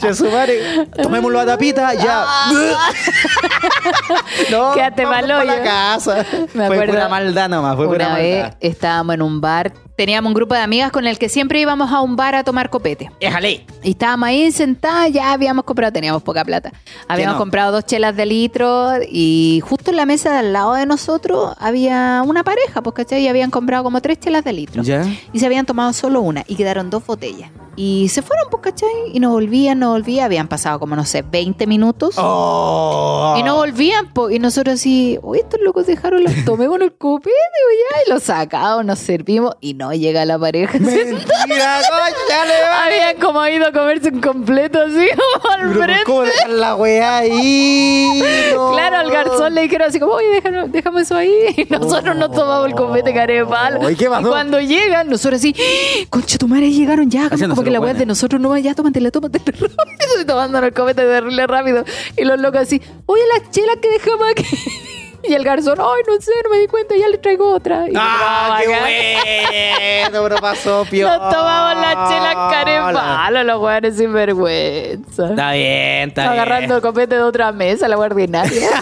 Che, 0.00 0.14
su 0.14 0.30
madre, 0.30 0.86
tomémoslo 1.02 1.40
a 1.40 1.46
tapita, 1.46 1.92
ya. 1.94 2.24
no, 4.50 4.72
Quédate 4.74 5.06
hoyo. 5.06 5.44
la 5.44 5.62
casa. 5.62 6.24
Me 6.54 6.66
fue 6.66 6.76
acuerdo 6.76 6.92
pura 6.94 7.08
maldad 7.08 7.48
nomás, 7.48 7.76
fue 7.76 7.86
pura 7.88 8.06
Una 8.06 8.16
vez 8.16 8.42
maldad. 8.42 8.58
estábamos 8.60 9.14
en 9.14 9.22
un 9.22 9.40
bar. 9.40 9.72
Teníamos 9.96 10.28
un 10.28 10.34
grupo 10.34 10.54
de 10.54 10.60
amigas 10.60 10.92
con 10.92 11.06
el 11.06 11.18
que 11.18 11.30
siempre 11.30 11.58
íbamos 11.58 11.90
a 11.90 12.02
un 12.02 12.16
bar 12.16 12.34
a 12.34 12.44
tomar 12.44 12.68
copete. 12.68 13.10
Éjale. 13.18 13.64
Y 13.82 13.90
estábamos 13.90 14.28
ahí 14.28 14.52
sentadas, 14.52 15.10
ya 15.10 15.32
habíamos 15.32 15.64
comprado, 15.64 15.90
teníamos 15.90 16.22
poca 16.22 16.44
plata. 16.44 16.70
Habíamos 17.08 17.36
no? 17.36 17.38
comprado 17.38 17.72
dos 17.72 17.86
chelas 17.86 18.14
de 18.14 18.26
litro 18.26 18.90
y 19.08 19.62
justo 19.64 19.90
en 19.90 19.96
la 19.96 20.04
mesa 20.04 20.32
de 20.32 20.38
al 20.38 20.52
lado 20.52 20.74
de 20.74 20.84
nosotros 20.84 21.54
había 21.58 22.22
una 22.26 22.44
pareja, 22.44 22.82
pues, 22.82 22.94
¿cachai? 22.94 23.22
Y 23.22 23.28
habían 23.28 23.50
comprado 23.50 23.84
como 23.84 24.02
tres 24.02 24.20
chelas 24.20 24.44
de 24.44 24.52
litro. 24.52 24.82
¿Ya? 24.82 25.02
Y 25.32 25.40
se 25.40 25.46
habían 25.46 25.64
tomado 25.64 25.94
solo 25.94 26.20
una 26.20 26.44
y 26.46 26.56
quedaron 26.56 26.90
dos 26.90 27.06
botellas. 27.06 27.50
Y 27.76 28.08
se 28.08 28.22
fueron, 28.22 28.48
pues, 28.50 28.62
¿cachai? 28.62 28.88
Y 29.12 29.20
no 29.20 29.30
volvían, 29.30 29.78
no 29.78 29.90
volvían. 29.90 30.24
Habían 30.24 30.48
pasado 30.48 30.80
como, 30.80 30.96
no 30.96 31.04
sé, 31.04 31.22
20 31.22 31.66
minutos. 31.66 32.14
Oh. 32.16 33.34
Y 33.38 33.42
no 33.42 33.56
volvían, 33.56 34.12
po. 34.14 34.30
y 34.30 34.38
nosotros 34.38 34.76
así, 34.76 35.18
oye, 35.22 35.42
estos 35.42 35.60
locos 35.60 35.86
dejaron 35.86 36.24
las 36.24 36.34
tomé 36.46 36.66
con 36.66 36.80
el 36.80 36.94
copete, 36.94 37.30
ya, 37.34 38.02
y 38.06 38.10
lo 38.10 38.18
sacamos, 38.18 38.84
nos 38.84 38.98
servimos, 38.98 39.56
y 39.60 39.74
no 39.74 39.85
llega 39.92 40.24
la 40.24 40.38
pareja. 40.38 40.78
Mentira, 40.78 40.96
coña, 41.28 42.44
le 42.46 42.60
va. 42.62 42.84
Habían 42.84 43.16
como 43.20 43.46
ido 43.46 43.66
a 43.66 43.72
comerse 43.72 44.08
un 44.10 44.20
completo 44.20 44.80
así 44.80 45.08
como 45.42 45.50
al 45.54 45.60
Pero, 45.68 45.82
frente. 45.82 46.04
¿Cómo 46.04 46.22
dejan 46.22 46.60
la 46.60 46.74
weá 46.76 47.18
ahí? 47.18 48.22
No. 48.54 48.72
Claro, 48.72 48.96
al 48.98 49.10
garzón 49.10 49.54
le 49.54 49.62
dijeron 49.62 49.88
así 49.88 49.98
como, 50.00 50.12
oye, 50.12 50.40
déjalo- 50.42 50.68
déjame 50.68 51.02
eso 51.02 51.16
ahí. 51.16 51.32
Y 51.56 51.64
nosotros 51.70 52.16
nos 52.16 52.32
tomamos 52.32 52.66
el 52.68 52.74
copete 52.74 53.12
care 53.14 53.34
de 53.34 53.46
palo. 53.46 53.88
¿Y 53.90 53.96
qué 53.96 54.08
pasó? 54.08 54.28
cuando 54.28 54.60
llegan, 54.60 55.08
nosotros 55.08 55.40
así, 55.40 55.54
concha 56.10 56.38
tu 56.38 56.48
madre, 56.48 56.70
llegaron 56.70 57.10
ya. 57.10 57.28
Como, 57.30 57.62
que 57.62 57.70
la 57.70 57.80
weá 57.80 57.92
es 57.92 57.98
de 57.98 58.06
nosotros, 58.06 58.40
no, 58.40 58.56
ya 58.58 58.74
tómatela, 58.74 59.10
tómatela 59.10 59.44
rápido. 59.46 60.22
Y 60.22 60.24
tomándonos 60.24 60.68
el 60.68 60.74
copete 60.74 61.04
de 61.06 61.46
rápido. 61.46 61.84
Y 62.16 62.24
los 62.24 62.38
locos 62.40 62.62
así, 62.62 62.80
oye, 63.06 63.22
las 63.32 63.50
chelas 63.50 63.76
que 63.80 63.88
dejamos 63.90 64.26
aquí. 64.30 64.44
Y 65.28 65.34
el 65.34 65.44
garzón, 65.44 65.78
ay, 65.80 66.02
no 66.06 66.20
sé, 66.20 66.30
no 66.44 66.50
me 66.50 66.58
di 66.58 66.66
cuenta, 66.68 66.94
ya 66.96 67.08
le 67.08 67.18
traigo 67.18 67.52
otra. 67.54 67.88
Y 67.88 67.92
¡Ah, 67.96 68.58
qué 68.64 68.72
acá. 68.74 68.80
bueno! 70.10 70.22
Pero 70.28 70.36
pasó, 70.40 70.86
pio. 70.88 71.06
Nos 71.18 71.30
tomamos 71.34 71.80
la 71.80 72.08
chela 72.08 72.48
care 72.50 72.72
de 72.72 72.92
palo, 72.92 73.44
los 73.44 73.60
weones 73.60 73.96
sin 73.96 74.12
vergüenza. 74.12 75.30
Está 75.30 75.52
bien, 75.52 76.08
está 76.10 76.22
bien. 76.22 76.32
Agarrando 76.32 76.76
el 76.76 76.82
copete 76.82 77.16
de 77.16 77.22
otra 77.22 77.52
mesa, 77.52 77.88
la 77.88 77.96
guardinaria. 77.96 78.70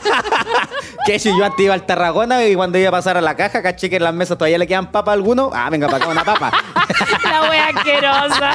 Que 1.07 1.18
si 1.18 1.28
yo 1.36 1.45
antes 1.45 1.61
iba 1.62 1.74
al 1.74 1.84
Tarragona 1.84 2.42
y 2.47 2.55
cuando 2.55 2.78
iba 2.78 2.88
a 2.88 2.92
pasar 2.92 3.18
a 3.18 3.20
la 3.20 3.36
caja, 3.36 3.61
caché 3.62 3.90
que 3.90 3.97
en 3.97 4.05
las 4.05 4.14
mesas 4.14 4.38
todavía 4.38 4.57
le 4.57 4.66
quedan 4.66 4.90
papas 4.90 5.11
a 5.11 5.12
alguno. 5.12 5.51
Ah, 5.53 5.68
venga 5.68 5.86
para 5.86 5.99
acá 5.99 6.09
una 6.09 6.24
papa. 6.24 6.51
La 7.24 7.42
wea 7.51 7.66
asquerosa. 7.74 8.53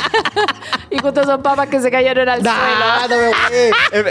Y 0.89 0.97
justo 0.97 1.23
son 1.25 1.43
papas 1.43 1.67
que 1.69 1.79
se 1.79 1.91
cayeron 1.91 2.27
al 2.27 2.41
No, 2.41 2.51
suelo. 2.51 3.07
no 3.07 3.17
me 3.17 3.27
güey. 3.27 3.71
Eh, 3.91 4.09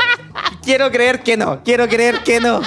Quiero 0.63 0.89
creer 0.93 1.23
que 1.25 1.37
no, 1.37 1.63
quiero 1.65 1.89
creer 1.89 2.21
que 2.23 2.39
no. 2.39 2.61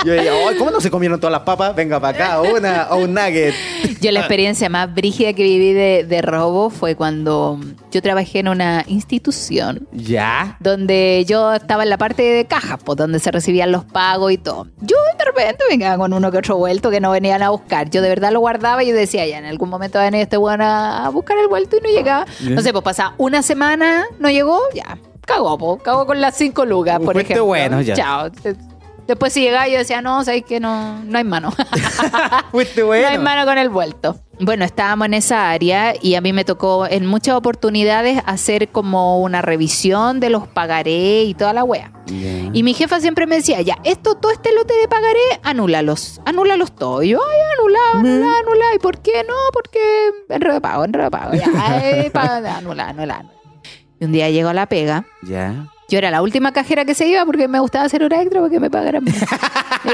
Yo 0.04 0.12
decía, 0.12 0.32
"Ay, 0.48 0.56
¿cómo 0.56 0.70
no 0.70 0.80
se 0.80 0.90
comieron 0.90 1.20
todas 1.20 1.32
las 1.32 1.42
papas? 1.42 1.74
Venga 1.74 2.00
para 2.00 2.16
acá, 2.16 2.40
una 2.42 2.88
o 2.90 2.96
un 2.98 3.14
nugget. 3.14 3.54
Yo 4.00 4.10
la 4.12 4.20
experiencia 4.20 4.68
más 4.68 4.92
brígida 4.94 5.32
que 5.32 5.42
viví 5.42 5.72
de, 5.72 6.04
de 6.08 6.22
robo 6.22 6.70
fue 6.70 6.94
cuando 6.94 7.60
yo 7.90 8.00
trabajé 8.00 8.38
en 8.38 8.48
una 8.48 8.84
institución 8.86 9.86
¿Ya? 9.92 10.56
donde 10.60 11.24
yo 11.28 11.52
estaba 11.52 11.82
en 11.82 11.90
la 11.90 11.98
parte 11.98 12.22
de 12.22 12.44
cajas, 12.46 12.80
pues 12.82 12.96
donde 12.96 13.18
se 13.18 13.30
recibían 13.30 13.72
los 13.72 13.84
pagos 13.84 14.32
y 14.32 14.38
todo. 14.38 14.68
Yo 14.80 14.96
de 15.18 15.24
repente 15.24 15.64
quedaba 15.70 15.98
con 15.98 16.12
uno 16.12 16.30
que 16.30 16.38
otro 16.38 16.56
vuelto 16.56 16.90
que 16.90 17.00
no 17.00 17.10
venían 17.10 17.42
a 17.42 17.50
buscar. 17.50 17.90
Yo 17.90 18.00
de 18.00 18.08
verdad 18.08 18.32
lo 18.32 18.40
guardaba 18.40 18.82
y 18.82 18.88
yo 18.88 18.94
decía, 18.94 19.26
ya 19.26 19.38
en 19.38 19.44
algún 19.44 19.68
momento 19.68 19.98
va 19.98 20.04
a 20.04 20.06
venir 20.06 20.22
este 20.22 20.38
weón 20.38 20.62
a, 20.62 21.08
buscar 21.10 21.36
el 21.38 21.48
vuelto 21.48 21.76
y 21.76 21.80
no 21.80 21.88
llegaba. 21.88 22.26
Ya. 22.40 22.50
No 22.50 22.62
sé, 22.62 22.72
pues 22.72 22.84
pasaba 22.84 23.14
una 23.18 23.42
semana, 23.42 24.06
no 24.18 24.30
llegó, 24.30 24.60
ya. 24.74 24.98
Cagó, 25.26 25.58
pues, 25.58 25.82
cagó 25.82 26.06
con 26.06 26.20
las 26.20 26.36
cinco 26.36 26.64
lucas, 26.64 26.98
por 27.00 27.16
ejemplo. 27.16 27.44
bueno, 27.44 27.80
ya. 27.82 27.94
Chao. 27.94 28.30
Después 29.10 29.32
si 29.32 29.40
llegaba 29.40 29.66
yo 29.66 29.76
decía, 29.78 30.00
no, 30.02 30.22
sabéis 30.24 30.44
que 30.44 30.60
no, 30.60 31.00
no 31.04 31.18
hay 31.18 31.24
mano. 31.24 31.52
Fuiste 32.52 32.82
No 32.82 32.92
hay 32.92 33.02
bueno. 33.02 33.22
mano 33.22 33.44
con 33.44 33.58
el 33.58 33.68
vuelto. 33.68 34.20
Bueno, 34.38 34.64
estábamos 34.64 35.06
en 35.06 35.14
esa 35.14 35.50
área 35.50 35.94
y 36.00 36.14
a 36.14 36.20
mí 36.20 36.32
me 36.32 36.44
tocó 36.44 36.86
en 36.86 37.04
muchas 37.06 37.34
oportunidades 37.34 38.22
hacer 38.24 38.68
como 38.68 39.20
una 39.20 39.42
revisión 39.42 40.18
de 40.20 40.30
los 40.30 40.46
pagaré 40.48 41.24
y 41.24 41.34
toda 41.34 41.52
la 41.52 41.64
wea. 41.64 41.92
Ya. 42.06 42.48
Y 42.52 42.62
mi 42.62 42.72
jefa 42.72 43.00
siempre 43.00 43.26
me 43.26 43.36
decía, 43.36 43.60
ya, 43.60 43.76
esto, 43.84 44.14
todo 44.14 44.32
este 44.32 44.54
lote 44.54 44.72
de 44.74 44.88
pagaré, 44.88 45.18
anúlalos, 45.42 46.20
anúlalos 46.24 46.72
todos. 46.74 47.04
Y 47.04 47.08
yo, 47.08 47.20
ay, 47.22 47.38
anulado, 47.58 47.98
anulado, 47.98 48.38
anulado. 48.46 48.74
¿Y 48.74 48.78
por 48.78 48.98
qué 49.00 49.24
no? 49.28 49.34
Porque 49.52 49.80
enredo 50.28 50.54
de 50.54 50.60
pago, 50.60 50.84
enredo 50.84 51.04
de 51.06 51.10
pago. 51.10 51.34
Ya, 51.34 51.46
ay, 51.56 52.10
pa- 52.12 52.36
anulado, 52.56 52.90
anulado. 52.90 53.28
Y 54.00 54.04
un 54.06 54.12
día 54.12 54.30
llego 54.30 54.48
a 54.48 54.54
la 54.54 54.66
pega. 54.66 55.04
Ya. 55.22 55.66
Yo 55.90 55.98
era 55.98 56.10
la 56.12 56.22
última 56.22 56.52
cajera 56.52 56.84
que 56.84 56.94
se 56.94 57.06
iba 57.08 57.26
porque 57.26 57.48
me 57.48 57.58
gustaba 57.58 57.84
hacer 57.84 58.02
hora 58.04 58.22
extra 58.22 58.40
porque 58.40 58.58
me 58.60 58.70
pagaran. 58.70 59.04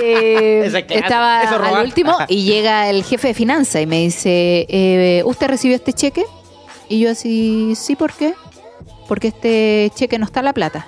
Eh, 0.03 0.85
estaba 0.91 1.43
al 1.43 1.85
último 1.87 2.17
y 2.27 2.43
llega 2.45 2.91
el 2.91 3.05
jefe 3.05 3.29
de 3.29 3.35
finanzas 3.35 3.81
y 3.83 3.87
me 3.87 4.01
dice, 4.01 4.67
eh, 4.69 5.23
¿usted 5.25 5.47
recibió 5.47 5.77
este 5.77 5.93
cheque? 5.93 6.25
Y 6.89 6.99
yo 6.99 7.11
así, 7.13 7.75
sí, 7.77 7.95
¿por 7.95 8.13
qué? 8.13 8.35
Porque 9.07 9.29
este 9.29 9.93
cheque 9.95 10.19
no 10.19 10.25
está 10.25 10.43
la 10.43 10.53
plata. 10.53 10.85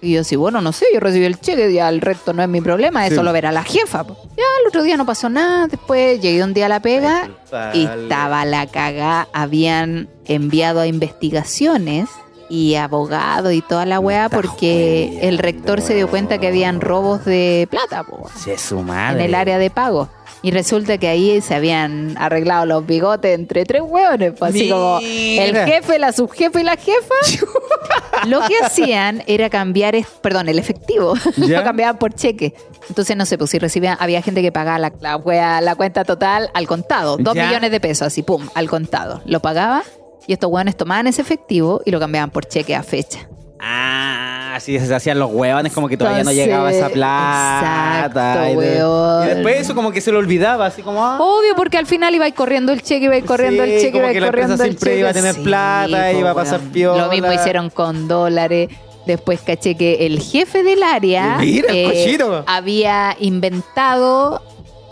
Y 0.00 0.14
yo 0.14 0.22
así, 0.22 0.34
bueno, 0.36 0.62
no 0.62 0.72
sé, 0.72 0.86
yo 0.94 0.98
recibí 0.98 1.26
el 1.26 1.38
cheque, 1.40 1.72
ya 1.74 1.90
el 1.90 2.00
resto 2.00 2.32
no 2.32 2.42
es 2.42 2.48
mi 2.48 2.62
problema, 2.62 3.06
eso 3.06 3.16
Sí. 3.20 3.22
lo 3.22 3.32
verá 3.34 3.52
la 3.52 3.62
jefa. 3.64 4.02
po. 4.02 4.16
Ya 4.36 4.44
el 4.62 4.66
otro 4.66 4.82
día 4.82 4.96
no 4.96 5.04
pasó 5.04 5.28
nada, 5.28 5.66
después 5.68 6.18
llegué 6.20 6.42
un 6.42 6.54
día 6.54 6.66
a 6.66 6.68
la 6.70 6.80
pega 6.80 7.28
y 7.74 7.84
estaba 7.84 8.46
la 8.46 8.66
cagá, 8.66 9.28
habían 9.34 10.08
enviado 10.24 10.80
a 10.80 10.86
investigaciones 10.86 12.08
y 12.52 12.74
abogados 12.74 13.50
y 13.54 13.62
toda 13.62 13.86
la 13.86 13.98
weá 13.98 14.28
porque 14.28 15.18
el 15.22 15.38
rector 15.38 15.80
se 15.80 15.94
dio 15.94 16.06
cuenta 16.10 16.36
que 16.36 16.48
habían 16.48 16.82
robos 16.82 17.24
de 17.24 17.66
plata 17.70 18.04
po, 18.04 18.28
su 18.58 18.78
en 18.78 19.20
el 19.22 19.34
área 19.34 19.56
de 19.56 19.70
pago. 19.70 20.10
Y 20.42 20.50
resulta 20.50 20.98
que 20.98 21.08
ahí 21.08 21.40
se 21.40 21.54
habían 21.54 22.14
arreglado 22.18 22.66
los 22.66 22.84
bigotes 22.84 23.34
entre 23.38 23.64
tres 23.64 23.80
hueones, 23.82 24.32
pues, 24.38 24.50
así 24.50 24.68
como 24.68 24.98
el 25.00 25.56
jefe, 25.56 25.98
la 26.00 26.12
subjefa 26.12 26.60
y 26.60 26.64
la 26.64 26.76
jefa. 26.76 27.14
Lo 28.26 28.40
que 28.46 28.54
hacían 28.62 29.22
era 29.26 29.48
cambiar, 29.48 29.94
es- 29.94 30.06
perdón, 30.20 30.48
el 30.48 30.58
efectivo, 30.58 31.14
lo 31.36 31.64
cambiaban 31.64 31.96
por 31.98 32.12
cheque. 32.12 32.54
Entonces, 32.88 33.16
no 33.16 33.24
sé, 33.24 33.38
pues 33.38 33.50
si 33.50 33.58
recibían, 33.60 33.96
había 34.00 34.20
gente 34.20 34.42
que 34.42 34.52
pagaba 34.52 34.78
la, 34.78 34.92
la, 35.00 35.16
wea- 35.16 35.60
la 35.60 35.74
cuenta 35.76 36.04
total 36.04 36.50
al 36.54 36.66
contado, 36.66 37.16
dos 37.18 37.34
¿Ya? 37.34 37.46
millones 37.46 37.70
de 37.70 37.80
pesos, 37.80 38.08
así, 38.08 38.22
pum, 38.22 38.46
al 38.54 38.68
contado. 38.68 39.22
Lo 39.24 39.40
pagaba 39.40 39.82
y 40.26 40.32
estos 40.32 40.50
hueones 40.50 40.76
tomaban 40.76 41.06
ese 41.06 41.22
efectivo 41.22 41.80
y 41.84 41.90
lo 41.90 41.98
cambiaban 42.00 42.30
por 42.30 42.44
cheque 42.46 42.74
a 42.74 42.82
fecha. 42.82 43.28
Ah, 43.64 44.58
sí, 44.60 44.78
se 44.80 44.92
hacían 44.94 45.18
los 45.20 45.30
huevones 45.32 45.72
como 45.72 45.88
que 45.88 45.96
todavía 45.96 46.24
no 46.24 46.32
llegaba 46.32 46.70
esa 46.72 46.88
plata. 46.88 48.06
exacto, 48.06 48.46
y, 48.46 48.50
de- 48.50 48.56
huevón. 48.84 49.24
y 49.24 49.26
después 49.28 49.60
eso 49.60 49.74
como 49.74 49.92
que 49.92 50.00
se 50.00 50.10
lo 50.10 50.18
olvidaba, 50.18 50.66
así 50.66 50.82
como... 50.82 51.04
ah, 51.04 51.18
Obvio, 51.20 51.54
porque 51.56 51.78
al 51.78 51.86
final 51.86 52.14
iba 52.14 52.24
a 52.24 52.28
ir 52.28 52.34
corriendo 52.34 52.72
el 52.72 52.82
cheque, 52.82 53.04
iba 53.04 53.14
a 53.14 53.18
ir 53.18 53.24
corriendo 53.24 53.64
Sí, 53.64 53.70
el 53.70 53.80
cheque, 53.80 53.98
iba 53.98 54.08
a 54.08 54.12
ir 54.12 54.24
corriendo 54.24 54.54
el 54.54 54.60
siempre 54.60 54.90
cheque. 54.90 54.98
iba 55.00 55.10
a 55.10 55.12
tener 55.12 55.36
plata, 55.42 56.12
iba 56.12 56.30
a 56.30 56.34
pasar 56.34 56.58
weón. 56.60 56.72
piola. 56.72 57.04
Lo 57.04 57.10
mismo 57.10 57.32
hicieron 57.32 57.70
con 57.70 58.08
dólares. 58.08 58.68
Después 59.06 59.40
caché 59.40 59.74
que 59.76 60.06
el 60.06 60.20
jefe 60.20 60.62
del 60.62 60.82
área 60.82 61.38
eh, 61.40 61.44
Mira, 61.44 61.72
el 61.72 61.86
cochino. 61.88 62.44
había 62.46 63.16
inventado 63.20 64.42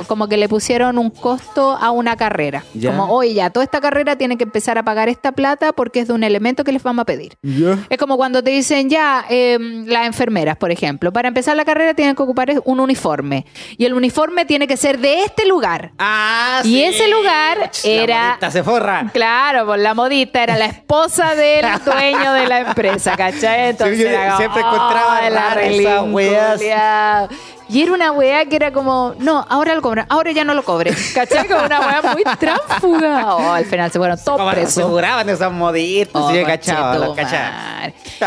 como 0.06 0.28
que 0.28 0.36
le 0.36 0.48
pusieron 0.48 0.98
un 0.98 1.10
costo 1.10 1.72
a 1.80 1.90
una 1.90 2.16
carrera. 2.16 2.64
Ya. 2.74 2.90
Como, 2.90 3.12
oye, 3.12 3.34
ya, 3.34 3.50
toda 3.50 3.64
esta 3.64 3.80
carrera 3.80 4.16
tiene 4.16 4.36
que 4.36 4.44
empezar 4.44 4.78
a 4.78 4.82
pagar 4.84 5.08
esta 5.08 5.32
plata 5.32 5.72
porque 5.72 6.00
es 6.00 6.08
de 6.08 6.14
un 6.14 6.24
elemento 6.24 6.64
que 6.64 6.72
les 6.72 6.82
vamos 6.82 7.02
a 7.02 7.06
pedir. 7.06 7.34
Ya. 7.42 7.78
Es 7.88 7.98
como 7.98 8.16
cuando 8.16 8.42
te 8.42 8.50
dicen 8.50 8.88
ya, 8.90 9.24
eh, 9.28 9.58
las 9.86 10.06
enfermeras, 10.06 10.56
por 10.56 10.70
ejemplo, 10.70 11.12
para 11.12 11.28
empezar 11.28 11.56
la 11.56 11.64
carrera 11.64 11.94
tienen 11.94 12.14
que 12.14 12.22
ocupar 12.22 12.50
un 12.64 12.80
uniforme. 12.80 13.46
Y 13.76 13.84
el 13.84 13.94
uniforme 13.94 14.44
tiene 14.44 14.66
que 14.66 14.76
ser 14.76 14.98
de 14.98 15.22
este 15.24 15.46
lugar. 15.46 15.92
Ah, 15.98 16.60
Y 16.64 16.68
sí. 16.68 16.82
ese 16.84 17.08
lugar 17.08 17.58
La 17.58 17.70
era- 17.90 18.24
modista 18.28 18.50
se 18.50 18.62
forra. 18.64 19.10
Claro, 19.12 19.66
pues 19.66 19.80
la 19.80 19.94
modista 19.94 20.42
era 20.42 20.56
la 20.56 20.66
esposa 20.66 21.34
del 21.34 21.64
dueño 21.84 22.32
de 22.32 22.46
la 22.46 22.60
empresa, 22.60 23.16
¿cachai? 23.16 23.70
Entonces 23.70 23.96
Sí, 23.98 24.02
yo 24.04 24.08
era 24.10 24.24
como, 24.26 24.36
siempre 24.38 24.60
encontraba 24.60 25.16
"Ay, 25.18 25.30
la 25.32 25.40
rara 25.40 25.54
relín, 25.54 25.80
esas 25.86 26.02
weas". 26.10 26.56
culiao". 26.58 27.28
Y 27.70 27.82
era 27.82 27.92
una 27.92 28.10
weá 28.10 28.44
que 28.46 28.56
era 28.56 28.72
como, 28.72 29.14
no, 29.18 29.46
ahora 29.48 29.74
lo 29.76 29.80
cobran, 29.82 30.06
ahora 30.08 30.32
ya 30.32 30.42
no 30.44 30.54
lo 30.54 30.64
cobre. 30.64 30.92
¿Cachai? 31.14 31.46
Como 31.46 31.64
una 31.64 31.80
weá 31.80 32.02
muy 32.12 32.24
tránsfuga. 32.38 33.26
Oh, 33.40 33.52
al 33.52 33.64
final 33.64 33.90
se 33.92 33.98
fueron 33.98 34.18
todos 34.24 34.52
presos. 34.52 34.78
aseguraban 34.78 35.28
esas 35.28 35.52
modistas. 35.52 36.20
Oh, 36.22 36.32
sí, 36.32 36.42
cachaba. 36.44 37.12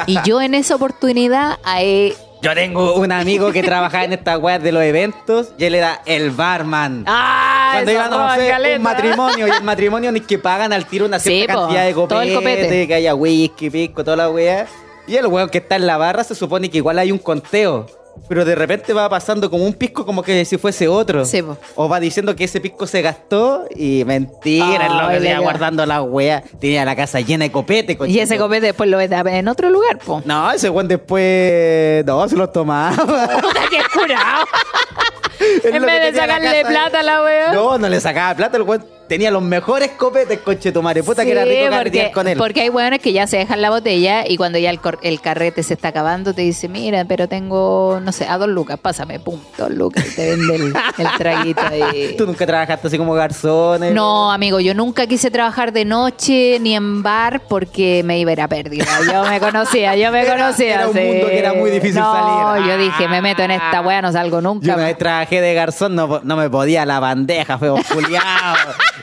Y 0.08 0.18
yo 0.24 0.41
en 0.41 0.54
esa 0.54 0.76
oportunidad, 0.76 1.58
ahí, 1.64 2.14
Yo 2.41 2.54
tengo 2.54 2.96
un 2.96 3.12
amigo 3.12 3.52
que 3.52 3.64
trabajaba 3.64 4.06
en 4.06 4.14
estas 4.14 4.38
weas 4.39 4.62
de 4.64 4.72
los 4.72 4.82
eventos 4.84 5.50
y 5.58 5.66
él 5.66 5.76
era 5.76 6.02
el 6.06 6.32
barman. 6.32 7.04
¡ah! 7.08 7.72
Cuando 7.74 7.91
iban 7.91 8.06
a 8.06 8.10
roba 8.18 8.34
hacer 8.34 8.78
un 8.78 8.84
matrimonio 8.84 9.48
y 9.48 9.52
el 9.52 9.64
matrimonio 9.64 10.12
ni 10.12 10.22
que 10.22 10.38
pagan 10.38 10.72
al 10.74 10.86
tiro 10.86 11.06
una 11.06 11.20
Sí, 11.20 11.30
cierta 11.30 11.54
po, 11.54 11.60
cantidad 11.62 11.86
de 11.86 11.94
todo 11.94 12.22
el 12.22 12.34
copete, 12.34 12.62
copete. 12.64 12.88
que 12.88 12.94
haya 12.94 13.16
whisky, 13.16 13.70
pisco, 13.70 14.04
toda 14.04 14.18
la 14.18 14.30
wea. 14.30 14.68
Y 15.08 15.16
el 15.18 15.28
weón 15.28 15.50
que 15.50 15.58
está 15.58 15.76
en 15.76 15.86
la 15.88 15.98
barra 15.98 16.24
se 16.24 16.36
supone 16.36 16.70
que 16.70 16.78
igual 16.78 16.98
hay 17.00 17.12
un 17.12 17.18
conteo. 17.20 17.88
Pero 18.28 18.45
de 18.45 18.55
repente 18.55 18.93
va 18.93 19.09
pasando 19.09 19.49
como 19.49 19.66
un 19.66 19.74
pisco 19.74 20.05
como 20.05 20.24
que 20.24 20.45
si 20.45 20.57
fuese 20.57 20.88
otro. 20.88 21.26
Sí, 21.26 21.41
po. 21.41 21.57
O 21.76 21.89
va 21.89 21.99
diciendo 21.99 22.36
que 22.36 22.45
ese 22.45 22.61
pisco 22.61 22.88
se 22.88 23.01
gastó 23.01 23.66
y 23.76 24.03
mentira, 24.05 24.88
Ay, 24.89 25.18
lo 25.18 25.22
que 25.24 25.30
da. 25.30 25.39
guardando 25.39 25.86
la 25.86 26.01
wea. 26.01 26.43
Tenía 26.59 26.86
la 26.86 26.95
casa 26.95 27.20
llena 27.20 27.45
de 27.45 27.51
copete. 27.51 27.97
Y 28.07 28.20
ese 28.20 28.38
copete 28.38 28.68
después 28.68 28.89
lo 28.89 28.97
ves 28.97 29.11
en 29.11 29.47
otro 29.47 29.70
lugar, 29.70 29.97
po. 29.99 30.22
No, 30.26 30.51
ese 30.51 30.70
weón 30.70 30.88
después. 30.88 32.05
No, 32.05 32.28
se 32.28 32.36
los 32.36 32.51
tomaba. 32.51 32.95
Puta, 32.95 33.61
curado. 33.93 34.45
Es 35.39 35.66
en 35.66 35.82
lo 35.82 35.88
vez 35.88 36.14
de 36.14 36.20
sacarle 36.20 36.64
plata 36.66 36.99
a 37.01 37.03
la 37.03 37.22
wea. 37.24 37.53
No, 37.53 37.78
no 37.78 37.89
le 37.89 37.99
sacaba 37.99 38.34
plata, 38.34 38.55
el 38.55 38.64
weón 38.64 38.86
tenía 39.14 39.30
los 39.30 39.43
mejores 39.43 39.91
copetes, 39.91 40.39
coche 40.39 40.72
tu 40.72 40.82
madre. 40.82 41.03
Puta 41.03 41.24
que 41.24 41.32
era 41.34 41.45
rico 41.45 41.76
porque, 41.78 42.11
con 42.11 42.28
él. 42.28 42.36
porque 42.38 42.61
hay 42.61 42.70
hueones 42.70 42.99
que 42.99 43.14
ya 43.14 43.28
se 43.28 43.38
dejan 43.38 43.61
la 43.61 43.70
botella 43.70 44.24
y 44.28 44.38
cuando 44.38 44.57
ya 44.57 44.72
el, 44.72 44.80
cor- 44.80 44.97
el 45.03 45.22
carrete 45.22 45.61
se 45.61 45.76
está 45.76 45.89
acabando 45.89 46.34
te 46.34 46.41
dice, 46.41 46.68
mira, 46.68 47.05
pero 47.05 47.28
tengo, 47.28 47.99
no 48.01 48.11
sé, 48.11 48.26
a 48.28 48.39
dos 48.39 48.47
lucas, 48.49 48.80
pásame, 48.82 49.20
pum, 49.20 49.39
dos 49.55 49.70
lucas 49.70 50.03
y 50.11 50.16
te 50.16 50.30
vende 50.32 50.55
el, 50.55 50.74
el 50.97 51.07
traguito 51.20 51.61
ahí. 51.61 52.16
Tú 52.18 52.26
nunca 52.26 52.45
trabajaste 52.47 52.88
así 52.88 52.97
como 52.97 53.14
garzón. 53.14 53.84
eh? 53.84 53.91
No, 53.91 54.32
amigo, 54.32 54.59
yo 54.59 54.74
nunca 54.74 55.05
quise 55.05 55.30
trabajar 55.30 55.74
de 55.74 55.86
noche 55.86 56.57
ni 56.59 56.74
en 56.76 57.03
bar 57.03 57.41
porque 57.47 58.01
me 58.03 58.18
iba 58.18 58.32
a 58.32 58.34
ir 58.34 58.41
a 58.41 58.47
pérdida. 58.47 58.86
Yo 59.11 59.26
me 59.26 59.39
conocía, 59.39 59.95
yo 59.95 60.11
me 60.11 60.22
Era- 60.24 60.32
conocía. 60.38 60.74
era 60.76 60.88
un 60.88 60.95
sí. 60.95 61.01
mundo 61.01 61.28
que 61.28 61.38
era 61.38 61.53
muy 61.53 61.70
difícil 61.70 61.99
no, 62.01 62.14
salir. 62.14 62.68
yo 62.68 62.78
dije, 62.78 63.07
me 63.07 63.22
meto 63.22 63.43
en 63.43 63.51
esta 63.51 63.82
wea, 63.82 64.01
no 64.01 64.11
salgo 64.11 64.38
Yo 64.38 64.41
nunca. 64.41 64.74
una 64.74 64.86
vez 64.86 64.97
trabajé 64.97 65.39
de 65.39 65.53
garzón, 65.53 65.93
no, 65.93 66.22
no 66.24 66.36
me 66.36 66.49
podía 66.49 66.84
la 66.86 66.99
bandeja, 66.99 67.59
feo 67.59 67.76
culiao. 67.93 68.24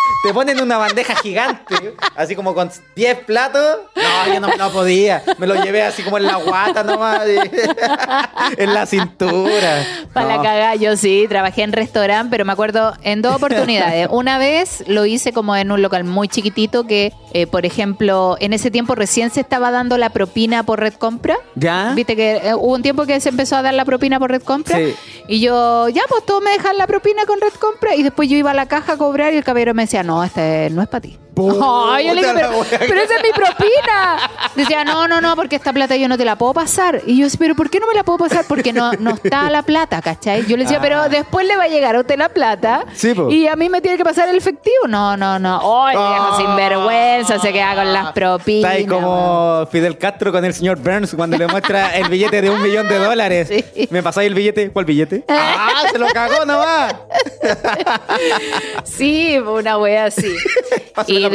Te 0.23 0.33
ponen 0.33 0.61
una 0.61 0.77
bandeja 0.77 1.15
gigante, 1.15 1.95
así 2.15 2.35
como 2.35 2.53
con 2.53 2.69
10 2.95 3.25
platos. 3.25 3.79
No, 3.95 4.33
yo 4.33 4.39
no, 4.39 4.55
no 4.55 4.71
podía. 4.71 5.23
Me 5.37 5.47
lo 5.47 5.55
llevé 5.63 5.83
así 5.83 6.03
como 6.03 6.17
en 6.17 6.25
la 6.25 6.35
guata 6.35 6.83
nomás. 6.83 7.21
en 8.57 8.73
la 8.73 8.85
cintura. 8.85 9.85
Para 10.13 10.27
la 10.27 10.35
cagada, 10.37 10.75
yo 10.75 10.95
sí, 10.95 11.25
trabajé 11.27 11.63
en 11.63 11.71
restaurante, 11.71 12.29
pero 12.29 12.45
me 12.45 12.53
acuerdo 12.53 12.93
en 13.03 13.21
dos 13.21 13.35
oportunidades. 13.35 14.07
Una 14.11 14.37
vez 14.37 14.83
lo 14.87 15.05
hice 15.05 15.33
como 15.33 15.55
en 15.55 15.71
un 15.71 15.81
local 15.81 16.03
muy 16.03 16.27
chiquitito 16.27 16.85
que, 16.85 17.13
eh, 17.33 17.47
por 17.47 17.65
ejemplo, 17.65 18.37
en 18.39 18.53
ese 18.53 18.71
tiempo 18.71 18.95
recién 18.95 19.31
se 19.31 19.41
estaba 19.41 19.71
dando 19.71 19.97
la 19.97 20.09
propina 20.09 20.63
por 20.63 20.79
red 20.79 20.93
compra. 20.93 21.37
¿Ya? 21.55 21.93
Viste 21.95 22.15
que 22.15 22.37
eh, 22.37 22.55
hubo 22.55 22.75
un 22.75 22.81
tiempo 22.81 23.05
que 23.05 23.19
se 23.19 23.29
empezó 23.29 23.55
a 23.55 23.61
dar 23.61 23.73
la 23.73 23.85
propina 23.85 24.19
por 24.19 24.31
red 24.31 24.43
compra. 24.43 24.77
Sí. 24.77 24.95
Y 25.27 25.39
yo, 25.39 25.89
ya, 25.89 26.03
pues 26.09 26.25
todos 26.25 26.43
me 26.43 26.51
dejan 26.51 26.77
la 26.77 26.87
propina 26.87 27.25
con 27.25 27.39
red 27.41 27.53
compra. 27.59 27.95
Y 27.95 28.03
después 28.03 28.29
yo 28.29 28.37
iba 28.37 28.51
a 28.51 28.53
la 28.53 28.67
caja 28.67 28.93
a 28.93 28.97
cobrar 28.97 29.33
y 29.33 29.37
el 29.37 29.43
caballero 29.43 29.73
me 29.73 29.83
decía, 29.83 30.00
no, 30.03 30.23
este 30.23 30.69
no 30.71 30.81
es 30.81 30.87
para 30.87 31.01
ti. 31.01 31.17
Ay, 31.91 32.07
yo 32.07 32.13
le 32.13 32.21
dije, 32.21 32.33
pero, 32.35 32.51
pero 32.79 33.01
esa 33.01 33.15
es 33.15 33.23
mi 33.23 33.31
propina. 33.31 34.29
Decía, 34.55 34.83
no, 34.83 35.07
no, 35.07 35.21
no, 35.21 35.35
porque 35.35 35.55
esta 35.55 35.71
plata 35.73 35.95
yo 35.95 36.07
no 36.07 36.17
te 36.17 36.25
la 36.25 36.35
puedo 36.35 36.53
pasar. 36.53 37.01
Y 37.05 37.17
yo 37.17 37.25
decía, 37.25 37.39
pero 37.39 37.55
¿por 37.55 37.69
qué 37.69 37.79
no 37.79 37.87
me 37.87 37.93
la 37.93 38.03
puedo 38.03 38.19
pasar? 38.19 38.45
Porque 38.47 38.73
no, 38.73 38.91
no 38.93 39.11
está 39.11 39.49
la 39.49 39.63
plata, 39.63 40.01
¿cachai? 40.01 40.45
Yo 40.45 40.57
le 40.57 40.63
decía, 40.63 40.77
Ah. 40.77 40.81
pero 40.81 41.09
después 41.09 41.45
le 41.47 41.55
va 41.57 41.63
a 41.63 41.67
llegar 41.67 41.95
a 41.95 41.99
usted 42.01 42.17
la 42.17 42.29
plata. 42.29 42.85
Sí, 42.93 43.13
po. 43.13 43.29
Y 43.29 43.47
a 43.47 43.55
mí 43.55 43.69
me 43.69 43.81
tiene 43.81 43.97
que 43.97 44.03
pasar 44.03 44.27
el 44.29 44.35
efectivo. 44.37 44.87
No, 44.87 45.15
no, 45.17 45.37
no. 45.39 45.85
Ay, 45.85 45.95
viejo 45.97 46.29
Ah. 46.31 46.37
sinvergüenza, 46.37 47.39
se 47.39 47.51
queda 47.53 47.75
con 47.75 47.91
las 47.93 48.11
propinas. 48.13 48.71
Está 48.71 48.77
ahí 48.77 48.85
como 48.85 49.67
Fidel 49.71 49.97
Castro 49.97 50.31
con 50.31 50.43
el 50.45 50.53
señor 50.53 50.77
Burns 50.79 51.13
cuando 51.15 51.37
le 51.37 51.47
muestra 51.47 51.95
el 51.97 52.07
billete 52.09 52.41
de 52.41 52.49
un 52.49 52.61
millón 52.61 52.87
de 52.87 52.97
dólares. 52.97 53.49
Sí. 53.73 53.87
¿Me 53.91 54.01
pasáis 54.03 54.27
el 54.27 54.33
billete? 54.35 54.69
¿Cuál 54.71 54.85
billete? 54.85 55.23
¡Ah! 55.29 55.83
¡Se 55.91 55.97
lo 55.97 56.07
cagó 56.07 56.45
nomás! 56.45 56.93
Sí, 58.83 59.37
una 59.39 59.77
wea 59.77 60.05
así. 60.05 60.35
Y 61.07 61.29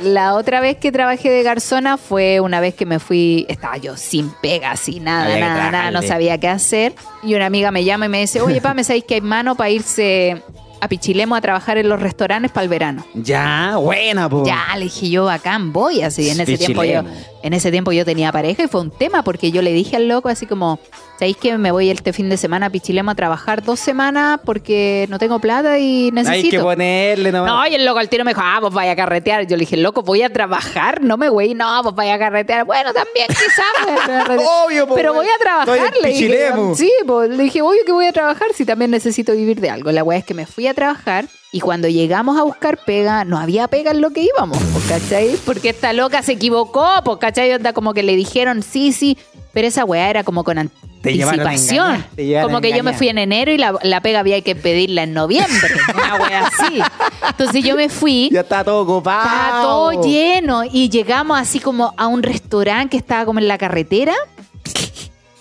la 0.00 0.34
otra 0.34 0.60
vez 0.60 0.76
que 0.76 0.92
trabajé 0.92 1.30
de 1.30 1.42
garzona 1.42 1.96
fue 1.96 2.40
una 2.40 2.60
vez 2.60 2.74
que 2.74 2.86
me 2.86 2.98
fui, 2.98 3.46
estaba 3.48 3.76
yo 3.76 3.96
sin 3.96 4.30
pega, 4.42 4.76
sin 4.76 5.04
nada, 5.04 5.32
Había 5.32 5.48
nada, 5.48 5.70
nada, 5.70 5.90
no 5.90 6.02
sabía 6.02 6.38
qué 6.38 6.48
hacer. 6.48 6.94
Y 7.22 7.34
una 7.34 7.46
amiga 7.46 7.70
me 7.70 7.84
llama 7.84 8.06
y 8.06 8.08
me 8.08 8.20
dice, 8.20 8.40
oye, 8.40 8.60
pa, 8.60 8.74
¿me 8.74 8.84
sabéis 8.84 9.04
que 9.04 9.14
hay 9.14 9.20
mano 9.20 9.54
para 9.54 9.70
irse 9.70 10.42
a 10.80 10.88
Pichilemo 10.88 11.34
a 11.34 11.40
trabajar 11.40 11.78
en 11.78 11.88
los 11.88 12.00
restaurantes 12.00 12.50
para 12.50 12.64
el 12.64 12.68
verano? 12.68 13.04
Ya, 13.14 13.76
buena, 13.76 14.28
po. 14.28 14.44
Ya, 14.44 14.66
le 14.76 14.84
dije 14.84 15.10
yo, 15.10 15.24
bacán, 15.24 15.72
voy 15.72 16.02
así. 16.02 16.30
En 16.30 16.40
ese 16.40 16.58
tiempo 16.58 16.84
yo. 16.84 17.02
En 17.46 17.52
ese 17.52 17.70
tiempo 17.70 17.92
yo 17.92 18.04
tenía 18.04 18.32
pareja 18.32 18.64
y 18.64 18.66
fue 18.66 18.80
un 18.80 18.90
tema 18.90 19.22
porque 19.22 19.52
yo 19.52 19.62
le 19.62 19.72
dije 19.72 19.94
al 19.94 20.08
loco 20.08 20.28
así 20.28 20.46
como, 20.46 20.80
¿sabéis 21.16 21.36
que 21.36 21.56
me 21.56 21.70
voy 21.70 21.90
este 21.90 22.12
fin 22.12 22.28
de 22.28 22.36
semana 22.36 22.66
a 22.66 22.70
Pichilemo 22.70 23.12
a 23.12 23.14
trabajar 23.14 23.62
dos 23.62 23.78
semanas 23.78 24.40
porque 24.44 25.06
no 25.10 25.20
tengo 25.20 25.38
plata 25.38 25.78
y 25.78 26.10
necesito? 26.10 26.44
Hay 26.44 26.50
que 26.50 26.58
ponerle 26.58 27.30
nomás. 27.30 27.52
No, 27.52 27.64
y 27.68 27.76
el 27.76 27.84
loco 27.84 28.00
al 28.00 28.08
tiro 28.08 28.24
me 28.24 28.32
dijo, 28.32 28.40
ah, 28.42 28.58
pues 28.60 28.74
vaya 28.74 28.90
a 28.90 28.96
carretear. 28.96 29.46
Yo 29.46 29.56
le 29.56 29.60
dije, 29.60 29.76
loco, 29.76 30.02
voy 30.02 30.22
a 30.22 30.32
trabajar, 30.32 31.02
no 31.02 31.16
me 31.16 31.28
güey, 31.28 31.54
no, 31.54 31.82
pues 31.84 31.94
vaya 31.94 32.14
a 32.14 32.18
carretear. 32.18 32.64
Bueno, 32.64 32.92
también 32.92 33.28
quizás. 33.28 34.26
Obvio, 34.64 34.92
Pero 34.92 35.14
voy 35.14 35.28
a 35.28 35.38
trabajar, 35.40 35.92
le 36.02 36.08
dije. 36.08 36.52
Sí, 36.74 36.90
pues 37.06 37.30
le 37.30 37.44
dije, 37.44 37.62
obvio 37.62 37.84
que 37.86 37.92
voy 37.92 38.06
a 38.06 38.12
trabajar 38.12 38.48
si 38.54 38.64
también 38.64 38.90
necesito 38.90 39.30
vivir 39.34 39.60
de 39.60 39.70
algo. 39.70 39.92
La 39.92 40.02
weá 40.02 40.18
es 40.18 40.24
que 40.24 40.34
me 40.34 40.46
fui 40.46 40.66
a 40.66 40.74
trabajar 40.74 41.26
y 41.52 41.60
cuando 41.60 41.88
llegamos 41.88 42.38
a 42.38 42.42
buscar 42.42 42.76
pega, 42.84 43.24
no 43.24 43.38
había 43.38 43.68
pega 43.68 43.92
en 43.92 44.00
lo 44.00 44.10
que 44.10 44.22
íbamos, 44.22 44.58
¿cachai? 44.88 45.36
Porque 45.44 45.70
esta 45.70 45.92
loca 45.92 46.22
se 46.22 46.32
equivocó, 46.32 47.18
¿cachai? 47.18 47.52
Onda 47.54 47.72
como 47.72 47.94
que 47.94 48.02
le 48.02 48.16
dijeron, 48.16 48.62
sí, 48.62 48.92
sí, 48.92 49.16
pero 49.52 49.68
esa 49.68 49.84
weá 49.84 50.10
era 50.10 50.24
como 50.24 50.44
con 50.44 50.58
anticipación. 50.58 52.04
engañar, 52.16 52.44
Como 52.44 52.60
que 52.60 52.76
yo 52.76 52.84
me 52.84 52.92
fui 52.92 53.08
en 53.08 53.18
enero 53.18 53.52
y 53.52 53.58
la, 53.58 53.74
la 53.82 54.02
pega 54.02 54.18
había 54.18 54.40
que 54.42 54.54
pedirla 54.54 55.04
en 55.04 55.14
noviembre, 55.14 55.74
una 55.94 56.16
weá 56.16 56.46
así. 56.48 56.80
Entonces 57.26 57.64
yo 57.64 57.76
me 57.76 57.88
fui. 57.88 58.28
Ya 58.30 58.40
está 58.40 58.62
todo 58.64 58.82
ocupado. 58.82 59.24
Estaba 59.24 59.62
todo 59.62 60.02
lleno 60.02 60.64
y 60.64 60.90
llegamos 60.90 61.38
así 61.40 61.60
como 61.60 61.94
a 61.96 62.06
un 62.06 62.22
restaurante 62.22 62.90
que 62.90 62.96
estaba 62.98 63.24
como 63.24 63.38
en 63.38 63.48
la 63.48 63.56
carretera. 63.56 64.14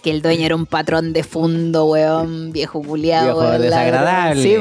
Que 0.01 0.12
el 0.12 0.22
dueño 0.22 0.45
era 0.45 0.56
un 0.56 0.68
patrón 0.68 1.14
de 1.14 1.24
fondo, 1.24 1.86
weón, 1.86 2.51
viejo 2.51 2.82
culiado. 2.82 3.41
Viejo 3.41 3.60
desagradable. 3.60 4.43
Sí. 4.43 4.56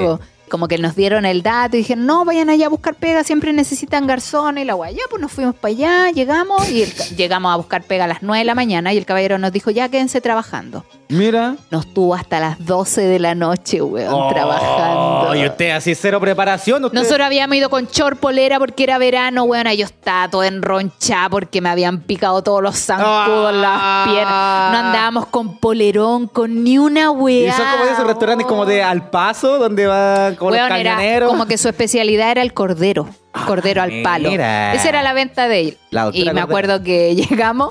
Como 0.54 0.68
que 0.68 0.78
nos 0.78 0.94
dieron 0.94 1.24
el 1.26 1.42
dato 1.42 1.74
y 1.76 1.80
dijeron, 1.80 2.06
no, 2.06 2.24
vayan 2.24 2.48
allá 2.48 2.66
a 2.66 2.68
buscar 2.68 2.94
pega, 2.94 3.24
siempre 3.24 3.52
necesitan 3.52 4.06
garzones 4.06 4.62
y 4.62 4.64
la 4.68 4.76
weá. 4.76 4.92
Ya, 4.92 5.02
pues 5.10 5.20
nos 5.20 5.32
fuimos 5.32 5.56
para 5.56 5.72
allá, 5.74 6.10
llegamos 6.12 6.70
y 6.70 6.84
el 6.84 6.92
llegamos 7.16 7.52
a 7.52 7.56
buscar 7.56 7.82
pega 7.82 8.04
a 8.04 8.06
las 8.06 8.22
9 8.22 8.38
de 8.38 8.44
la 8.44 8.54
mañana 8.54 8.92
y 8.92 8.98
el 8.98 9.04
caballero 9.04 9.36
nos 9.38 9.50
dijo, 9.50 9.72
ya 9.72 9.88
quédense 9.88 10.20
trabajando. 10.20 10.84
Mira. 11.08 11.56
Nos 11.72 11.92
tuvo 11.92 12.14
hasta 12.14 12.38
las 12.38 12.64
12 12.64 13.00
de 13.02 13.18
la 13.18 13.34
noche, 13.34 13.82
weón, 13.82 14.14
Oh, 14.14 14.28
trabajando. 14.32 15.34
Y 15.34 15.44
usted 15.46 15.70
así 15.70 15.94
cero 15.96 16.20
preparación. 16.20 16.84
Usted... 16.84 16.96
Nosotros 16.98 17.26
habíamos 17.26 17.56
ido 17.56 17.68
con 17.68 17.86
short 17.86 18.18
polera 18.20 18.58
porque 18.60 18.84
era 18.84 18.96
verano, 18.98 19.42
weón. 19.44 19.66
Yo 19.76 19.86
estaba 19.86 20.28
todo 20.30 20.44
enronchada 20.44 21.28
porque 21.30 21.60
me 21.60 21.68
habían 21.68 22.00
picado 22.00 22.42
todos 22.42 22.62
los 22.62 22.76
zancudos 22.78 23.50
en 23.54 23.64
Ah. 23.64 24.04
las 24.04 24.08
piernas. 24.14 24.72
No 24.72 24.88
andábamos 24.88 25.26
con 25.26 25.58
polerón, 25.58 26.28
con 26.28 26.62
ni 26.62 26.78
una 26.78 27.10
weá. 27.10 27.48
Y 27.48 27.52
son 27.52 27.66
como 27.72 27.84
esos 27.84 28.06
restaurantes 28.06 28.46
como 28.46 28.66
de 28.66 28.82
al 28.82 29.08
paso, 29.10 29.58
donde 29.58 29.86
van 29.86 30.34
como 30.44 30.56
Weón, 30.56 30.68
los 30.70 30.78
era 30.78 30.90
camioneros. 30.92 31.28
como 31.30 31.46
que 31.46 31.58
su 31.58 31.68
especialidad 31.68 32.30
era 32.32 32.42
el 32.42 32.52
cordero. 32.54 33.08
Cordero 33.46 33.82
al 33.82 34.02
palo. 34.02 34.28
Ah, 34.28 34.32
mira. 34.32 34.74
Esa 34.74 34.88
era 34.88 35.02
la 35.02 35.12
venta 35.12 35.48
de 35.48 35.60
él. 35.60 35.78
Y 35.90 35.96
me 35.96 36.02
Cordero. 36.30 36.40
acuerdo 36.42 36.82
que 36.82 37.14
llegamos 37.28 37.70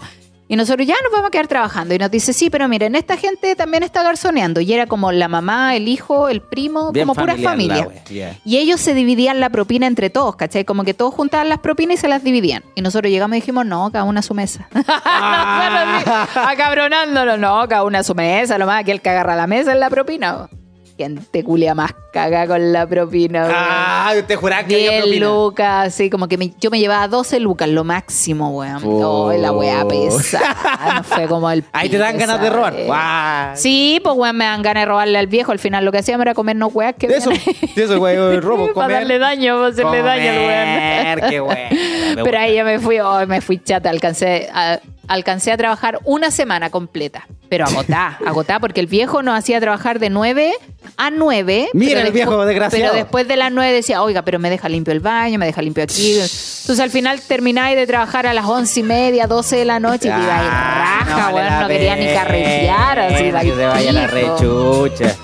y 0.49 0.55
nosotros 0.57 0.85
ya 0.85 0.93
nos 1.01 1.11
vamos 1.11 1.29
a 1.29 1.31
quedar 1.31 1.47
trabajando. 1.47 1.95
Y 1.95 1.97
nos 1.97 2.11
dice, 2.11 2.31
sí, 2.33 2.49
pero 2.49 2.67
miren, 2.67 2.95
esta 2.95 3.17
gente 3.17 3.55
también 3.55 3.81
está 3.81 4.03
garzoneando. 4.03 4.59
Y 4.59 4.71
era 4.71 4.85
como 4.85 5.11
la 5.11 5.27
mamá, 5.27 5.75
el 5.75 5.87
hijo, 5.87 6.27
el 6.29 6.41
primo, 6.41 6.91
Bien 6.91 7.07
como 7.07 7.19
pura 7.19 7.37
familia. 7.37 7.87
yeah. 8.09 8.37
Y 8.45 8.57
ellos 8.57 8.79
se 8.81 8.93
dividían 8.93 9.39
la 9.39 9.49
propina 9.49 9.87
entre 9.87 10.09
todos, 10.11 10.35
¿cachai? 10.35 10.63
Como 10.65 10.83
que 10.83 10.93
todos 10.93 11.13
juntaban 11.15 11.49
las 11.49 11.59
propinas 11.59 11.95
y 11.95 12.01
se 12.01 12.07
las 12.09 12.23
dividían. 12.23 12.61
Y 12.75 12.81
nosotros 12.81 13.09
llegamos 13.09 13.35
y 13.37 13.39
dijimos, 13.39 13.65
no, 13.65 13.89
cada 13.91 14.03
una 14.03 14.19
a 14.19 14.23
su 14.23 14.33
mesa. 14.33 14.67
Ah. 15.15 16.27
Acabronándonos, 16.49 17.39
no, 17.39 17.67
cada 17.67 17.83
una 17.83 17.99
a 17.99 18.03
su 18.03 18.13
mesa, 18.13 18.57
lo 18.57 18.65
más 18.65 18.81
aquí 18.81 18.91
el 18.91 19.01
que 19.01 19.09
agarra 19.09 19.35
la 19.35 19.47
mesa 19.47 19.71
es 19.73 19.79
la 19.79 19.89
propina. 19.89 20.49
¿Quién 20.95 21.17
te 21.31 21.43
culia 21.43 21.73
más 21.73 21.91
caga 22.13 22.45
con 22.45 22.71
la 22.71 22.85
propina? 22.85 23.41
weón? 23.45 23.55
Ah, 23.55 24.13
usted 24.19 24.35
juraba 24.35 24.63
que 24.63 24.75
había 24.75 24.89
10 24.91 25.01
propina. 25.03 25.25
lucas, 25.25 25.87
así 25.87 26.09
como 26.11 26.27
que 26.27 26.37
me- 26.37 26.53
yo 26.59 26.69
me 26.69 26.79
llevaba 26.79 27.07
12 27.07 27.39
lucas, 27.39 27.67
lo 27.67 27.83
máximo, 27.83 28.51
weón. 28.51 28.81
Oh. 28.85 29.23
Oh, 29.25 29.33
la 29.33 29.51
weá 29.51 29.87
pesada. 29.87 30.93
No 30.97 31.03
fue 31.03 31.27
como 31.27 31.49
el. 31.49 31.63
Ahí 31.71 31.89
te 31.89 31.97
dan 31.97 32.17
ganas 32.17 32.39
de 32.41 32.49
robar. 32.51 32.75
Guau. 32.85 33.51
Sí, 33.55 33.99
pues 34.03 34.15
weón, 34.15 34.37
me 34.37 34.45
dan 34.45 34.61
ganas 34.61 34.83
de 34.83 34.85
robarle 34.85 35.17
al 35.17 35.27
viejo. 35.27 35.51
Al 35.51 35.59
final 35.59 35.83
lo 35.83 35.91
que 35.91 35.97
hacíamos 35.97 36.23
era 36.25 36.33
comernos 36.35 36.69
weas 36.75 36.93
que 36.97 37.07
De 37.07 37.17
eso, 37.17 37.31
de 37.31 37.83
eso, 37.83 37.97
güey, 37.97 38.15
el 38.15 38.41
robo, 38.43 38.67
Para 38.73 38.87
comer. 38.87 38.97
darle 38.99 39.17
daño, 39.19 39.55
para 39.55 39.67
hacerle 39.69 40.01
daño 40.03 40.29
al 40.31 41.17
weón. 41.17 41.29
Qué 41.31 41.39
bueno. 41.39 42.23
Pero 42.23 42.37
ahí 42.37 42.53
ya 42.55 42.63
me 42.63 42.79
fui, 42.79 42.99
oh, 42.99 43.25
me 43.25 43.41
fui 43.41 43.57
chata, 43.57 43.89
alcancé 43.89 44.47
a, 44.53 44.79
alcancé 45.07 45.51
a 45.51 45.57
trabajar 45.57 45.99
una 46.03 46.31
semana 46.31 46.69
completa. 46.69 47.27
Pero 47.49 47.65
agotá, 47.65 48.17
agotá, 48.25 48.59
porque 48.59 48.79
el 48.79 48.87
viejo 48.87 49.21
nos 49.21 49.37
hacía 49.37 49.59
trabajar 49.59 49.99
de 49.99 50.09
9 50.09 50.53
a 50.97 51.11
9. 51.11 51.69
Mira 51.73 52.01
el 52.01 52.11
viejo 52.11 52.45
desgraciado. 52.45 52.91
Pero 52.91 53.03
después 53.03 53.27
de 53.27 53.35
las 53.37 53.51
9 53.51 53.71
decía, 53.71 54.01
oiga, 54.01 54.23
pero 54.23 54.39
me 54.39 54.49
deja 54.49 54.69
limpio 54.69 54.91
el 54.93 54.99
baño, 54.99 55.37
me 55.39 55.45
deja 55.45 55.61
limpio 55.61 55.83
aquí. 55.83 56.13
Entonces 56.15 56.79
al 56.79 56.89
final 56.89 57.21
termináis 57.21 57.75
de 57.75 57.85
trabajar 57.85 58.25
a 58.27 58.33
las 58.33 58.45
11 58.45 58.79
y 58.79 58.83
media, 58.83 59.27
12 59.27 59.55
de 59.57 59.65
la 59.65 59.79
noche 59.79 60.07
y 60.07 60.11
te 60.11 60.19
iba 60.19 60.39
a 60.39 60.43
ir 60.43 60.49
Ah, 60.51 60.99
raja, 61.05 61.15
vale 61.25 61.35
weón, 61.35 61.47
la 61.47 61.61
no 61.61 61.67
quería 61.67 61.95
ni 61.95 62.05
carretear. 62.07 62.99
Así, 62.99 63.13
Bueno, 63.31 63.39
que 63.41 63.55
se 63.55 63.65
vaya 63.65 63.91
la 63.91 64.07
rechucha. 64.07 65.15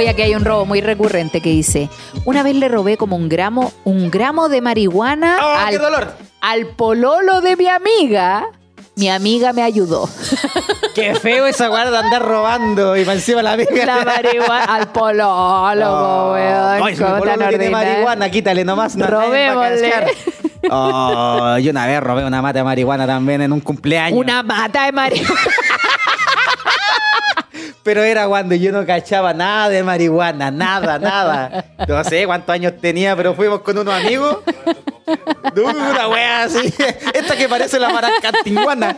Hoy 0.00 0.06
aquí 0.06 0.22
hay 0.22 0.34
un 0.34 0.46
robo 0.46 0.64
muy 0.64 0.80
recurrente 0.80 1.42
que 1.42 1.50
dice, 1.50 1.90
una 2.24 2.42
vez 2.42 2.54
le 2.54 2.68
robé 2.68 2.96
como 2.96 3.16
un 3.16 3.28
gramo, 3.28 3.70
un 3.84 4.10
gramo 4.10 4.48
de 4.48 4.62
marihuana 4.62 5.36
¡Oh, 5.42 5.56
al, 5.58 5.68
qué 5.68 5.78
dolor! 5.78 6.14
al 6.40 6.68
pololo 6.68 7.42
de 7.42 7.54
mi 7.54 7.68
amiga. 7.68 8.46
Mi 8.96 9.10
amiga 9.10 9.52
me 9.52 9.62
ayudó. 9.62 10.08
Qué 10.94 11.14
feo 11.16 11.44
esa 11.46 11.68
guarda 11.68 11.90
de 11.90 11.98
andar 11.98 12.22
robando 12.22 12.96
y 12.96 13.04
para 13.04 13.16
encima 13.16 13.42
la 13.42 13.52
amiga. 13.52 13.84
La 13.84 14.02
marihuana 14.06 14.64
al 14.74 14.88
pololo, 14.88 15.90
po, 15.90 16.32
weón. 16.32 16.82
Ay, 16.82 16.96
¿Cómo 16.96 17.20
tan 17.20 17.48
tiene 17.50 17.68
marihuana, 17.68 18.30
quítale 18.30 18.64
nomás. 18.64 18.96
no, 18.96 19.06
Robémosle. 19.06 19.92
Oh, 20.70 21.56
yo 21.58 21.70
una 21.70 21.86
vez 21.86 22.00
robé 22.00 22.24
una 22.24 22.42
mata 22.42 22.58
de 22.60 22.64
marihuana 22.64 23.06
también 23.06 23.40
en 23.40 23.52
un 23.52 23.60
cumpleaños. 23.60 24.18
Una 24.18 24.42
mata 24.42 24.84
de 24.84 24.92
marihuana. 24.92 25.40
Pero 27.82 28.02
era 28.02 28.28
cuando 28.28 28.54
yo 28.54 28.72
no 28.72 28.84
cachaba 28.84 29.32
nada 29.32 29.68
de 29.68 29.82
marihuana, 29.82 30.50
nada, 30.50 30.98
nada. 30.98 31.64
No 31.88 32.04
sé 32.04 32.26
cuántos 32.26 32.52
años 32.52 32.74
tenía, 32.80 33.16
pero 33.16 33.34
fuimos 33.34 33.60
con 33.60 33.78
unos 33.78 33.94
amigos. 33.94 34.38
No, 35.56 35.64
Una 35.64 36.08
wea 36.08 36.44
así. 36.44 36.72
Esta 37.14 37.36
que 37.36 37.48
parece 37.48 37.78
la 37.80 37.88
maracantinguana. 37.88 38.96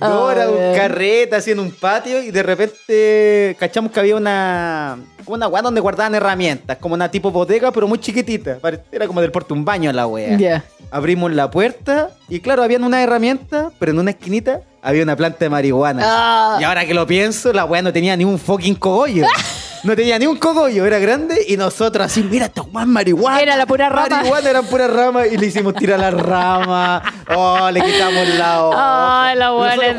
No, 0.00 0.30
era 0.30 0.48
un 0.48 0.74
carrete 0.74 1.36
así 1.36 1.50
en 1.50 1.60
un 1.60 1.70
patio 1.70 2.22
y 2.22 2.30
de 2.30 2.42
repente 2.42 3.56
cachamos 3.58 3.92
que 3.92 4.00
había 4.00 4.16
una 4.16 4.98
una 5.26 5.48
wea 5.48 5.62
donde 5.62 5.80
guardaban 5.80 6.14
herramientas, 6.14 6.78
como 6.78 6.94
una 6.94 7.10
tipo 7.10 7.30
bodega, 7.30 7.72
pero 7.72 7.86
muy 7.88 7.98
chiquitita. 7.98 8.58
Era 8.90 9.06
como 9.06 9.20
del 9.20 9.32
porte 9.32 9.52
un 9.52 9.64
baño 9.64 9.92
la 9.92 10.06
wea. 10.06 10.64
Abrimos 10.96 11.30
la 11.30 11.50
puerta 11.50 12.08
y 12.30 12.40
claro, 12.40 12.62
habían 12.62 12.82
una 12.82 13.02
herramienta, 13.02 13.70
pero 13.78 13.92
en 13.92 13.98
una 13.98 14.12
esquinita 14.12 14.62
había 14.80 15.02
una 15.02 15.14
planta 15.14 15.40
de 15.40 15.50
marihuana. 15.50 16.00
Ah. 16.02 16.58
Y 16.58 16.64
ahora 16.64 16.86
que 16.86 16.94
lo 16.94 17.06
pienso, 17.06 17.52
la 17.52 17.66
weá 17.66 17.82
no 17.82 17.92
tenía 17.92 18.16
ni 18.16 18.24
un 18.24 18.38
fucking 18.38 18.76
cogollo. 18.76 19.26
No 19.84 19.96
tenía 19.96 20.18
ni 20.18 20.26
un 20.26 20.36
cogollo, 20.36 20.86
era 20.86 20.98
grande 20.98 21.44
y 21.46 21.56
nosotros 21.56 22.06
así, 22.06 22.22
mira, 22.22 22.46
esta 22.46 22.62
es 22.62 22.86
marihuana. 22.86 23.40
Era 23.40 23.56
la 23.56 23.66
pura 23.66 23.88
rama. 23.88 24.08
Marihuana 24.08 24.50
era 24.50 24.62
pura 24.62 24.86
rama 24.86 25.26
y 25.26 25.36
le 25.36 25.46
hicimos 25.46 25.74
tirar 25.74 25.98
la 25.98 26.10
rama. 26.10 27.02
Oh, 27.34 27.70
le 27.70 27.80
quitamos 27.80 28.28
la 28.38 28.64
hoja. 28.64 29.28
Ay, 29.28 29.36
la 29.36 29.50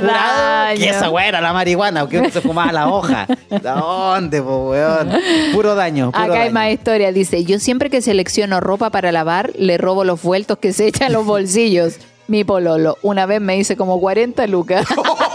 daño. 0.02 0.80
Que 0.80 0.90
esa 0.90 1.10
weá 1.10 1.28
era 1.28 1.42
la 1.42 1.54
marihuana, 1.54 2.02
porque 2.02 2.20
uno 2.20 2.30
se 2.30 2.42
fumaba 2.42 2.72
la 2.72 2.88
hoja. 2.88 3.28
¿De 3.50 3.60
dónde, 3.60 4.42
po, 4.42 4.70
weón? 4.72 5.12
Puro 5.54 5.76
daño. 5.76 6.12
Puro 6.12 6.24
Acá 6.24 6.42
hay 6.44 6.52
más 6.52 6.70
historia. 6.72 7.12
Dice, 7.12 7.44
yo 7.44 7.60
siempre 7.60 7.90
que 7.90 8.02
selecciono 8.02 8.60
ropa 8.60 8.90
para 8.90 9.12
lavar, 9.12 9.52
le 9.58 9.78
robo 9.78 10.04
los 10.04 10.22
vueltos 10.22 10.58
que 10.58 10.74
se 10.74 10.88
echan 10.88 11.14
los 11.14 11.26
bolsillos. 11.26 11.98
Mi 12.28 12.44
pololo. 12.44 12.98
Una 13.04 13.26
vez 13.26 13.40
me 13.40 13.58
hice 13.58 13.78
como 13.78 14.00
40 14.02 14.48
lucas. 14.48 14.86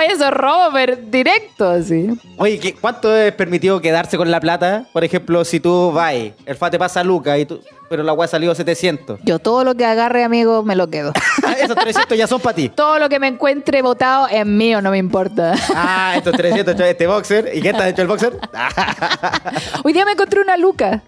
Oye, 0.00 0.12
eso 0.14 0.24
es 0.24 0.30
robo 0.30 0.72
per- 0.72 1.10
directo, 1.10 1.68
así. 1.68 2.08
Oye, 2.38 2.58
¿qué- 2.58 2.74
¿cuánto 2.74 3.14
es 3.14 3.32
permitido 3.34 3.80
quedarse 3.82 4.16
con 4.16 4.30
la 4.30 4.40
plata? 4.40 4.86
Por 4.94 5.04
ejemplo, 5.04 5.44
si 5.44 5.60
tú 5.60 5.92
vas, 5.92 6.14
el 6.14 6.34
FA 6.56 6.70
te 6.70 6.78
pasa 6.78 7.00
a 7.00 7.04
Lucas, 7.04 7.38
y 7.38 7.44
tú, 7.44 7.60
pero 7.90 8.02
la 8.02 8.12
weá 8.14 8.26
salió 8.26 8.54
700. 8.54 9.20
Yo 9.24 9.38
todo 9.40 9.62
lo 9.62 9.74
que 9.74 9.84
agarre, 9.84 10.24
amigo, 10.24 10.62
me 10.62 10.74
lo 10.74 10.88
quedo. 10.88 11.12
Esos 11.60 11.76
300 11.76 12.16
ya 12.16 12.26
son 12.26 12.40
para 12.40 12.56
ti. 12.56 12.70
todo 12.70 12.98
lo 12.98 13.08
que 13.10 13.18
me 13.18 13.26
encuentre 13.28 13.82
botado 13.82 14.26
es 14.28 14.46
mío, 14.46 14.80
no 14.80 14.90
me 14.90 14.98
importa. 14.98 15.54
Ah, 15.74 16.14
estos 16.16 16.32
300, 16.34 16.80
este 16.80 17.06
boxer. 17.06 17.50
¿Y 17.54 17.60
qué 17.60 17.68
está 17.70 17.86
hecho 17.88 18.00
el 18.02 18.08
boxer? 18.08 18.32
Hoy 19.84 19.92
día 19.92 20.04
me 20.04 20.12
encontré 20.12 20.40
una 20.40 20.56
luca. 20.56 21.02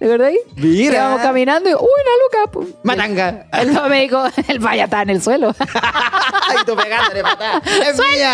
¿De 0.00 0.06
verdad? 0.06 0.30
Mira. 0.56 0.94
Íbamos 0.94 1.20
caminando 1.22 1.68
y, 1.68 1.74
uy, 1.74 1.80
una 1.80 2.42
luca. 2.44 2.52
Pum. 2.52 2.66
Matanga. 2.84 3.46
El 3.52 3.72
me 3.90 4.02
dijo, 4.02 4.22
el 4.46 4.58
vaya 4.60 4.84
está 4.84 5.02
en 5.02 5.10
el 5.10 5.20
suelo. 5.22 5.54
y 6.62 6.64
tú 6.64 6.76
pegándole 6.76 7.22
patada. 7.22 7.60
¡Es 7.84 7.96
mía! 7.98 8.32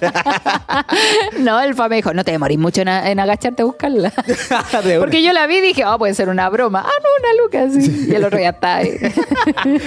no, 1.38 1.60
el 1.60 1.74
papá 1.74 1.88
me 1.88 1.96
dijo, 1.96 2.12
no 2.12 2.24
te 2.24 2.32
demorís 2.32 2.58
mucho 2.58 2.82
en, 2.82 2.88
a- 2.88 3.10
en 3.10 3.18
agacharte 3.18 3.62
a 3.62 3.64
buscarla. 3.64 4.12
Porque 4.98 5.22
yo 5.22 5.32
la 5.32 5.46
vi 5.46 5.56
y 5.56 5.60
dije, 5.60 5.84
oh, 5.86 5.98
puede 5.98 6.14
ser 6.14 6.28
una 6.28 6.48
broma. 6.48 6.84
Ah, 6.86 6.90
no, 7.02 7.08
una 7.28 7.42
luca, 7.42 7.80
sí. 7.80 8.06
Y 8.10 8.14
el 8.14 8.24
otro 8.24 8.38
ya 8.38 8.50
está 8.50 8.76
ahí. 8.76 8.90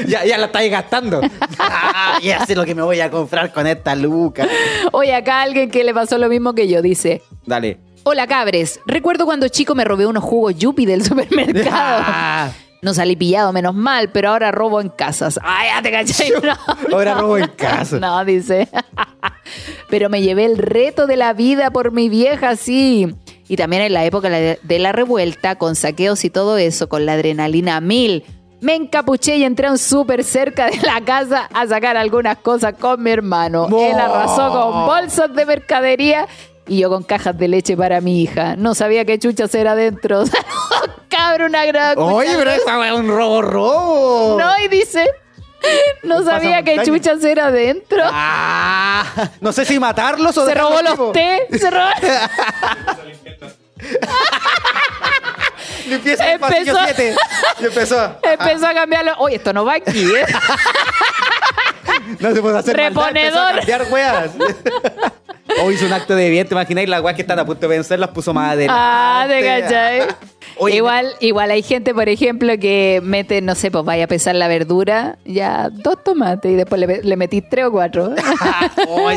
ya, 0.08 0.26
ya 0.26 0.38
la 0.38 0.48
estáis 0.48 0.72
gastando. 0.72 1.22
Ah, 1.60 2.18
ya 2.22 2.46
sé 2.46 2.56
lo 2.56 2.66
que 2.66 2.76
me 2.76 2.82
voy 2.82 3.00
a 3.02 3.10
comprar 3.12 3.52
con 3.54 3.68
esta 3.68 3.96
Luca. 3.96 4.48
Oye, 4.92 5.14
acá 5.16 5.42
alguien 5.42 5.70
que 5.70 5.84
le 5.84 5.94
pasó 5.94 6.18
lo 6.18 6.28
mismo 6.30 6.54
que 6.54 6.68
yo 6.68 6.82
dice, 6.82 7.22
Dale. 7.46 7.78
Hola 8.04 8.28
cabres, 8.28 8.80
recuerdo 8.86 9.26
cuando 9.26 9.48
chico 9.48 9.76
me 9.76 9.84
robé 9.86 10.06
unos 10.06 10.24
jugos 10.24 10.56
Yupi 10.58 10.86
del 10.86 11.04
supermercado. 11.04 12.04
Ah, 12.06 12.52
No 12.82 12.94
salí 12.94 13.16
pillado, 13.16 13.54
menos 13.54 13.74
mal, 13.74 14.10
pero 14.12 14.30
ahora 14.30 14.52
robo 14.52 14.82
en 14.82 14.90
casas. 14.90 15.40
Ay, 15.42 15.70
ya 15.74 15.82
te 15.82 15.92
caché. 15.92 16.32
No, 16.44 16.96
Ahora 16.98 17.16
no. 17.16 17.22
robo 17.22 17.38
en 17.38 17.48
casa. 17.48 17.98
No, 18.00 18.24
dice. 18.26 18.68
pero 19.90 20.10
me 20.10 20.22
llevé 20.22 20.46
el 20.46 20.58
reto 20.58 21.08
de 21.08 21.16
la 21.16 21.32
vida 21.34 21.72
por 21.72 21.92
mi 21.92 22.10
vieja, 22.10 22.56
sí. 22.58 23.16
Y 23.48 23.56
también 23.56 23.84
en 23.84 23.94
la 23.94 24.04
época 24.06 24.30
de 24.30 24.80
la 24.80 24.92
revuelta, 24.92 25.56
con 25.56 25.76
saqueos 25.76 26.24
y 26.26 26.30
todo 26.30 26.58
eso, 26.58 26.90
con 26.90 27.06
la 27.06 27.14
adrenalina 27.14 27.78
a 27.78 27.82
mil. 27.82 28.24
Me 28.62 28.76
encapuché 28.76 29.36
y 29.38 29.44
entré 29.44 29.68
a 29.68 29.72
un 29.72 29.78
súper 29.78 30.24
cerca 30.24 30.68
de 30.70 30.78
la 30.78 31.02
casa 31.02 31.50
a 31.54 31.68
sacar 31.68 31.98
algunas 31.98 32.38
cosas 32.38 32.74
con 32.80 33.02
mi 33.04 33.12
hermano. 33.12 33.68
No. 33.70 33.78
Él 33.80 34.00
arrasó 34.00 34.50
con 34.52 34.86
bolsas 34.86 35.34
de 35.36 35.46
mercadería 35.46 36.28
y 36.68 36.80
yo 36.80 36.90
con 36.90 37.04
cajas 37.04 37.38
de 37.38 37.48
leche 37.48 37.76
para 37.78 38.00
mi 38.02 38.22
hija. 38.22 38.56
No 38.58 38.74
sabía 38.76 39.06
qué 39.06 39.20
chuchas 39.20 39.54
era 39.56 39.74
adentro. 39.74 40.24
Cabrón, 41.10 41.50
una 41.50 41.66
gran 41.66 41.98
Oye, 41.98 42.32
pero 42.38 42.52
esa 42.52 42.88
es 42.88 42.94
un 42.94 43.08
robo 43.08 43.42
robo. 43.42 44.38
no, 44.40 44.60
y 44.64 44.68
dice, 44.68 45.06
no 46.04 46.24
sabía 46.24 46.64
qué 46.64 46.76
montaña. 46.78 46.98
chuchas 46.98 47.24
era 47.24 47.48
adentro. 47.48 48.02
Ah, 48.06 49.06
no 49.42 49.52
sé 49.52 49.66
si 49.66 49.78
matarlos 49.80 50.36
o 50.38 50.46
se 50.46 50.54
robó 50.56 50.82
los 50.82 51.12
té, 51.12 51.48
se 51.58 51.70
robó. 51.70 51.90
Limpieza 55.88 56.32
Empezó- 56.34 56.78
7. 56.86 57.16
Y 57.60 57.66
empezó. 57.66 58.16
Empezó 58.24 58.68
a 58.68 58.74
cambiarlo. 58.74 59.14
Oye, 59.20 59.36
esto 59.36 59.52
no 59.54 59.66
va 59.66 59.76
aquí, 59.76 60.06
¿eh? 60.16 60.26
No 62.20 62.34
se 62.34 62.42
puede 62.42 62.58
hacer 62.58 62.78
maldad, 62.94 63.10
empezó 63.10 63.40
a 63.40 63.52
Reponedor. 63.54 63.56
cambiar 63.58 63.84
weas. 63.92 64.32
O 65.62 65.72
hizo 65.72 65.86
un 65.86 65.94
acto 65.94 66.16
de 66.16 66.30
bien, 66.30 66.48
¿te 66.48 66.54
imagináis? 66.54 66.90
Las 66.90 67.02
weas 67.02 67.16
que 67.16 67.22
están 67.22 67.40
a 67.40 67.46
punto 67.46 67.62
de 67.62 67.68
vencer 67.68 68.00
las 68.00 68.10
puso 68.10 68.34
más 68.34 68.54
adelante. 68.54 68.74
Ah, 68.78 69.26
te 69.28 69.44
cachai. 69.46 70.02
Oye, 70.58 70.76
igual, 70.76 71.08
igual 71.20 71.50
hay 71.52 71.64
gente, 71.64 71.94
por 71.96 72.08
ejemplo, 72.10 72.54
que 72.60 73.00
mete, 73.04 73.42
no 73.42 73.56
sé, 73.56 73.72
pues 73.72 73.84
vaya 73.84 74.04
a 74.06 74.08
pesar 74.08 74.36
la 74.36 74.48
verdura, 74.48 75.18
ya 75.26 75.70
dos 75.72 76.04
tomates 76.04 76.52
y 76.52 76.56
después 76.56 76.80
le, 76.80 77.02
le 77.02 77.16
metí 77.18 77.42
tres 77.42 77.66
o 77.66 77.72
cuatro. 77.72 78.14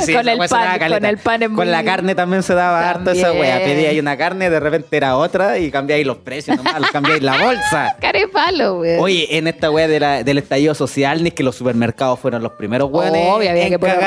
Sí, 0.07 0.13
con, 0.15 0.29
el 0.29 0.39
wea 0.39 0.49
pan, 0.49 0.79
con 0.91 1.05
el 1.05 1.19
pan 1.19 1.55
Con 1.55 1.71
la 1.71 1.83
carne 1.85 2.15
también 2.15 2.43
se 2.43 2.55
daba 2.55 2.89
harto 2.89 3.11
esa 3.11 3.33
wea. 3.33 3.59
Pedía 3.59 3.91
ahí 3.91 3.99
una 4.01 4.17
carne, 4.17 4.51
de 4.51 4.61
repente 4.61 4.97
era 4.97 5.17
otra 5.17 5.59
y 5.59 5.71
cambiáis 5.71 6.07
los 6.07 6.19
precios 6.19 6.57
nomás, 6.57 6.81
los 6.81 6.91
cambiáis 6.91 7.23
la 7.23 7.37
bolsa. 7.43 7.97
Carepalo, 8.01 8.77
güey. 8.77 8.99
Oye, 8.99 9.37
en 9.39 9.47
esta 9.49 9.71
wea 9.71 9.89
de 9.89 10.01
la- 10.01 10.23
del 10.23 10.39
estallido 10.39 10.75
social, 10.75 11.23
ni 11.23 11.31
que 11.31 11.43
los 11.43 11.57
supermercados 11.57 12.19
fueron 12.21 12.43
los 12.43 12.53
primeros 12.53 12.91
weones. 12.91 13.27
Obvio, 13.29 13.51
había 13.51 13.65
en 13.65 13.71
que 13.71 13.79
poder. 13.79 13.99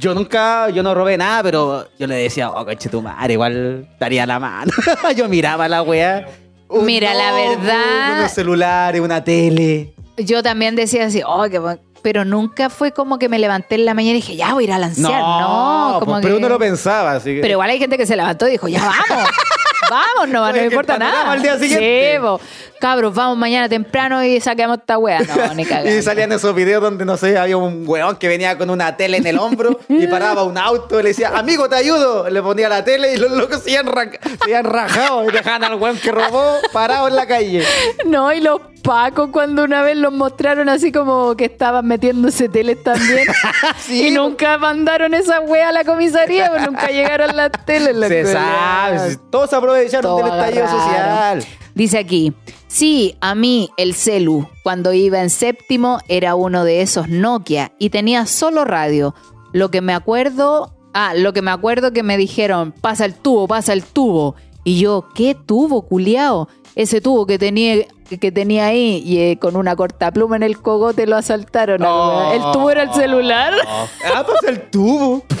Yo 0.00 0.14
nunca, 0.14 0.70
yo 0.70 0.82
no 0.82 0.94
robé 0.94 1.18
nada, 1.18 1.42
pero 1.42 1.86
yo 1.98 2.06
le 2.06 2.14
decía, 2.14 2.50
oh, 2.50 2.64
coche 2.64 2.88
tu 2.88 3.02
madre, 3.02 3.34
igual 3.34 3.86
daría 4.00 4.24
la 4.24 4.38
mano. 4.40 4.72
yo 5.16 5.28
miraba 5.28 5.68
la 5.68 5.82
wea. 5.82 6.26
Un 6.68 6.86
Mira, 6.86 7.12
la 7.14 7.30
notebook, 7.32 7.60
verdad- 7.64 8.18
Unos 8.20 8.32
celulares, 8.32 9.00
una 9.00 9.22
tele. 9.22 9.94
Yo 10.16 10.42
también 10.42 10.74
decía 10.74 11.04
así, 11.06 11.20
oh, 11.26 11.44
qué 11.50 11.58
bueno. 11.58 11.80
pero 12.02 12.24
nunca 12.24 12.70
fue 12.70 12.92
como 12.92 13.18
que 13.18 13.28
me 13.28 13.38
levanté 13.38 13.74
en 13.74 13.84
la 13.84 13.92
mañana 13.92 14.12
y 14.12 14.20
dije, 14.22 14.36
ya 14.36 14.54
voy 14.54 14.64
a 14.64 14.66
ir 14.68 14.72
a 14.72 14.78
lancear. 14.78 15.20
No, 15.20 15.96
como 16.00 16.12
pues, 16.12 16.22
pero 16.22 16.34
que- 16.34 16.38
uno 16.38 16.48
lo 16.48 16.58
pensaba, 16.58 17.12
así 17.12 17.34
que. 17.34 17.40
Pero 17.42 17.52
igual 17.52 17.68
hay 17.68 17.78
gente 17.78 17.98
que 17.98 18.06
se 18.06 18.16
levantó 18.16 18.48
y 18.48 18.52
dijo, 18.52 18.68
ya 18.68 18.80
vamos. 18.80 19.28
Vamos, 19.90 20.28
no, 20.28 20.46
no 20.46 20.52
me 20.52 20.64
importa 20.64 20.96
nada. 20.98 21.32
al 21.32 21.42
día 21.42 21.58
siguiente. 21.58 22.18
Sí, 22.22 22.44
cabros, 22.80 23.12
vamos 23.12 23.36
mañana 23.36 23.68
temprano 23.68 24.22
y 24.24 24.40
saquemos 24.40 24.78
esta 24.78 24.96
wea. 24.98 25.20
No, 25.20 25.54
ni 25.54 25.64
cagando. 25.64 25.90
Y 25.90 26.00
salían 26.02 26.30
esos 26.32 26.54
videos 26.54 26.80
donde, 26.80 27.04
no 27.04 27.16
sé, 27.16 27.36
había 27.36 27.56
un 27.56 27.82
weón 27.86 28.16
que 28.16 28.28
venía 28.28 28.56
con 28.56 28.70
una 28.70 28.96
tele 28.96 29.16
en 29.18 29.26
el 29.26 29.38
hombro 29.38 29.80
y 29.88 30.06
paraba 30.06 30.44
un 30.44 30.56
auto 30.56 31.00
y 31.00 31.02
le 31.02 31.08
decía, 31.10 31.32
amigo, 31.34 31.68
te 31.68 31.74
ayudo. 31.76 32.30
Le 32.30 32.40
ponía 32.40 32.68
la 32.68 32.84
tele 32.84 33.14
y 33.14 33.16
los 33.16 33.30
locos 33.32 33.62
se 33.64 33.72
iban, 33.72 33.86
ra- 33.86 34.10
se 34.44 34.50
iban 34.50 34.64
rajados 34.64 35.26
y 35.28 35.32
dejaban 35.32 35.64
al 35.64 35.74
weón 35.74 35.98
que 35.98 36.12
robó 36.12 36.54
parado 36.72 37.08
en 37.08 37.16
la 37.16 37.26
calle. 37.26 37.64
No, 38.06 38.32
y 38.32 38.40
los 38.40 38.60
pacos 38.90 39.30
cuando 39.30 39.62
una 39.62 39.82
vez 39.82 39.96
los 39.96 40.12
mostraron 40.12 40.68
así 40.68 40.90
como 40.90 41.36
que 41.36 41.44
estaban 41.44 41.86
metiéndose 41.86 42.48
teles 42.48 42.82
también. 42.82 43.24
Sí, 43.78 44.08
y 44.08 44.10
nunca 44.10 44.58
mandaron 44.58 45.14
esa 45.14 45.40
wea 45.40 45.68
a 45.68 45.72
la 45.72 45.84
comisaría, 45.84 46.50
pues 46.50 46.66
nunca 46.66 46.88
llegaron 46.88 47.36
las 47.36 47.52
teles. 47.64 47.96
Se 48.08 48.32
sabe, 48.32 49.16
todos 49.30 49.52
aprovecharon 49.52 50.02
Todo 50.02 50.16
del 50.16 50.26
estallido 50.26 50.64
agarraron. 50.64 51.42
social. 51.42 51.58
Dice 51.76 51.98
aquí, 51.98 52.32
sí, 52.66 53.16
a 53.20 53.36
mí 53.36 53.70
el 53.76 53.94
celu, 53.94 54.48
cuando 54.64 54.92
iba 54.92 55.20
en 55.20 55.30
séptimo, 55.30 56.00
era 56.08 56.34
uno 56.34 56.64
de 56.64 56.82
esos 56.82 57.08
Nokia 57.08 57.70
y 57.78 57.90
tenía 57.90 58.26
solo 58.26 58.64
radio. 58.64 59.14
Lo 59.52 59.70
que 59.70 59.82
me 59.82 59.94
acuerdo, 59.94 60.74
ah, 60.94 61.14
lo 61.14 61.32
que 61.32 61.42
me 61.42 61.52
acuerdo 61.52 61.92
que 61.92 62.02
me 62.02 62.16
dijeron, 62.16 62.72
pasa 62.72 63.04
el 63.04 63.14
tubo, 63.14 63.46
pasa 63.46 63.72
el 63.72 63.84
tubo. 63.84 64.34
Y 64.64 64.80
yo, 64.80 65.08
¿qué 65.14 65.34
tubo, 65.34 65.82
culiao? 65.82 66.48
Ese 66.80 67.02
tubo 67.02 67.26
que 67.26 67.38
tenía, 67.38 67.84
que 68.20 68.32
tenía 68.32 68.66
ahí 68.66 69.02
y 69.04 69.18
eh, 69.18 69.38
con 69.38 69.54
una 69.54 69.76
cortapluma 69.76 70.36
en 70.36 70.42
el 70.42 70.58
cogote 70.62 71.06
lo 71.06 71.16
asaltaron. 71.16 71.82
El 71.82 72.40
tubo 72.52 72.70
era 72.70 72.84
el 72.84 72.92
celular. 72.94 73.52
Ah, 73.66 74.24
pues 74.26 74.38
el 74.48 74.70
tubo. 74.70 75.22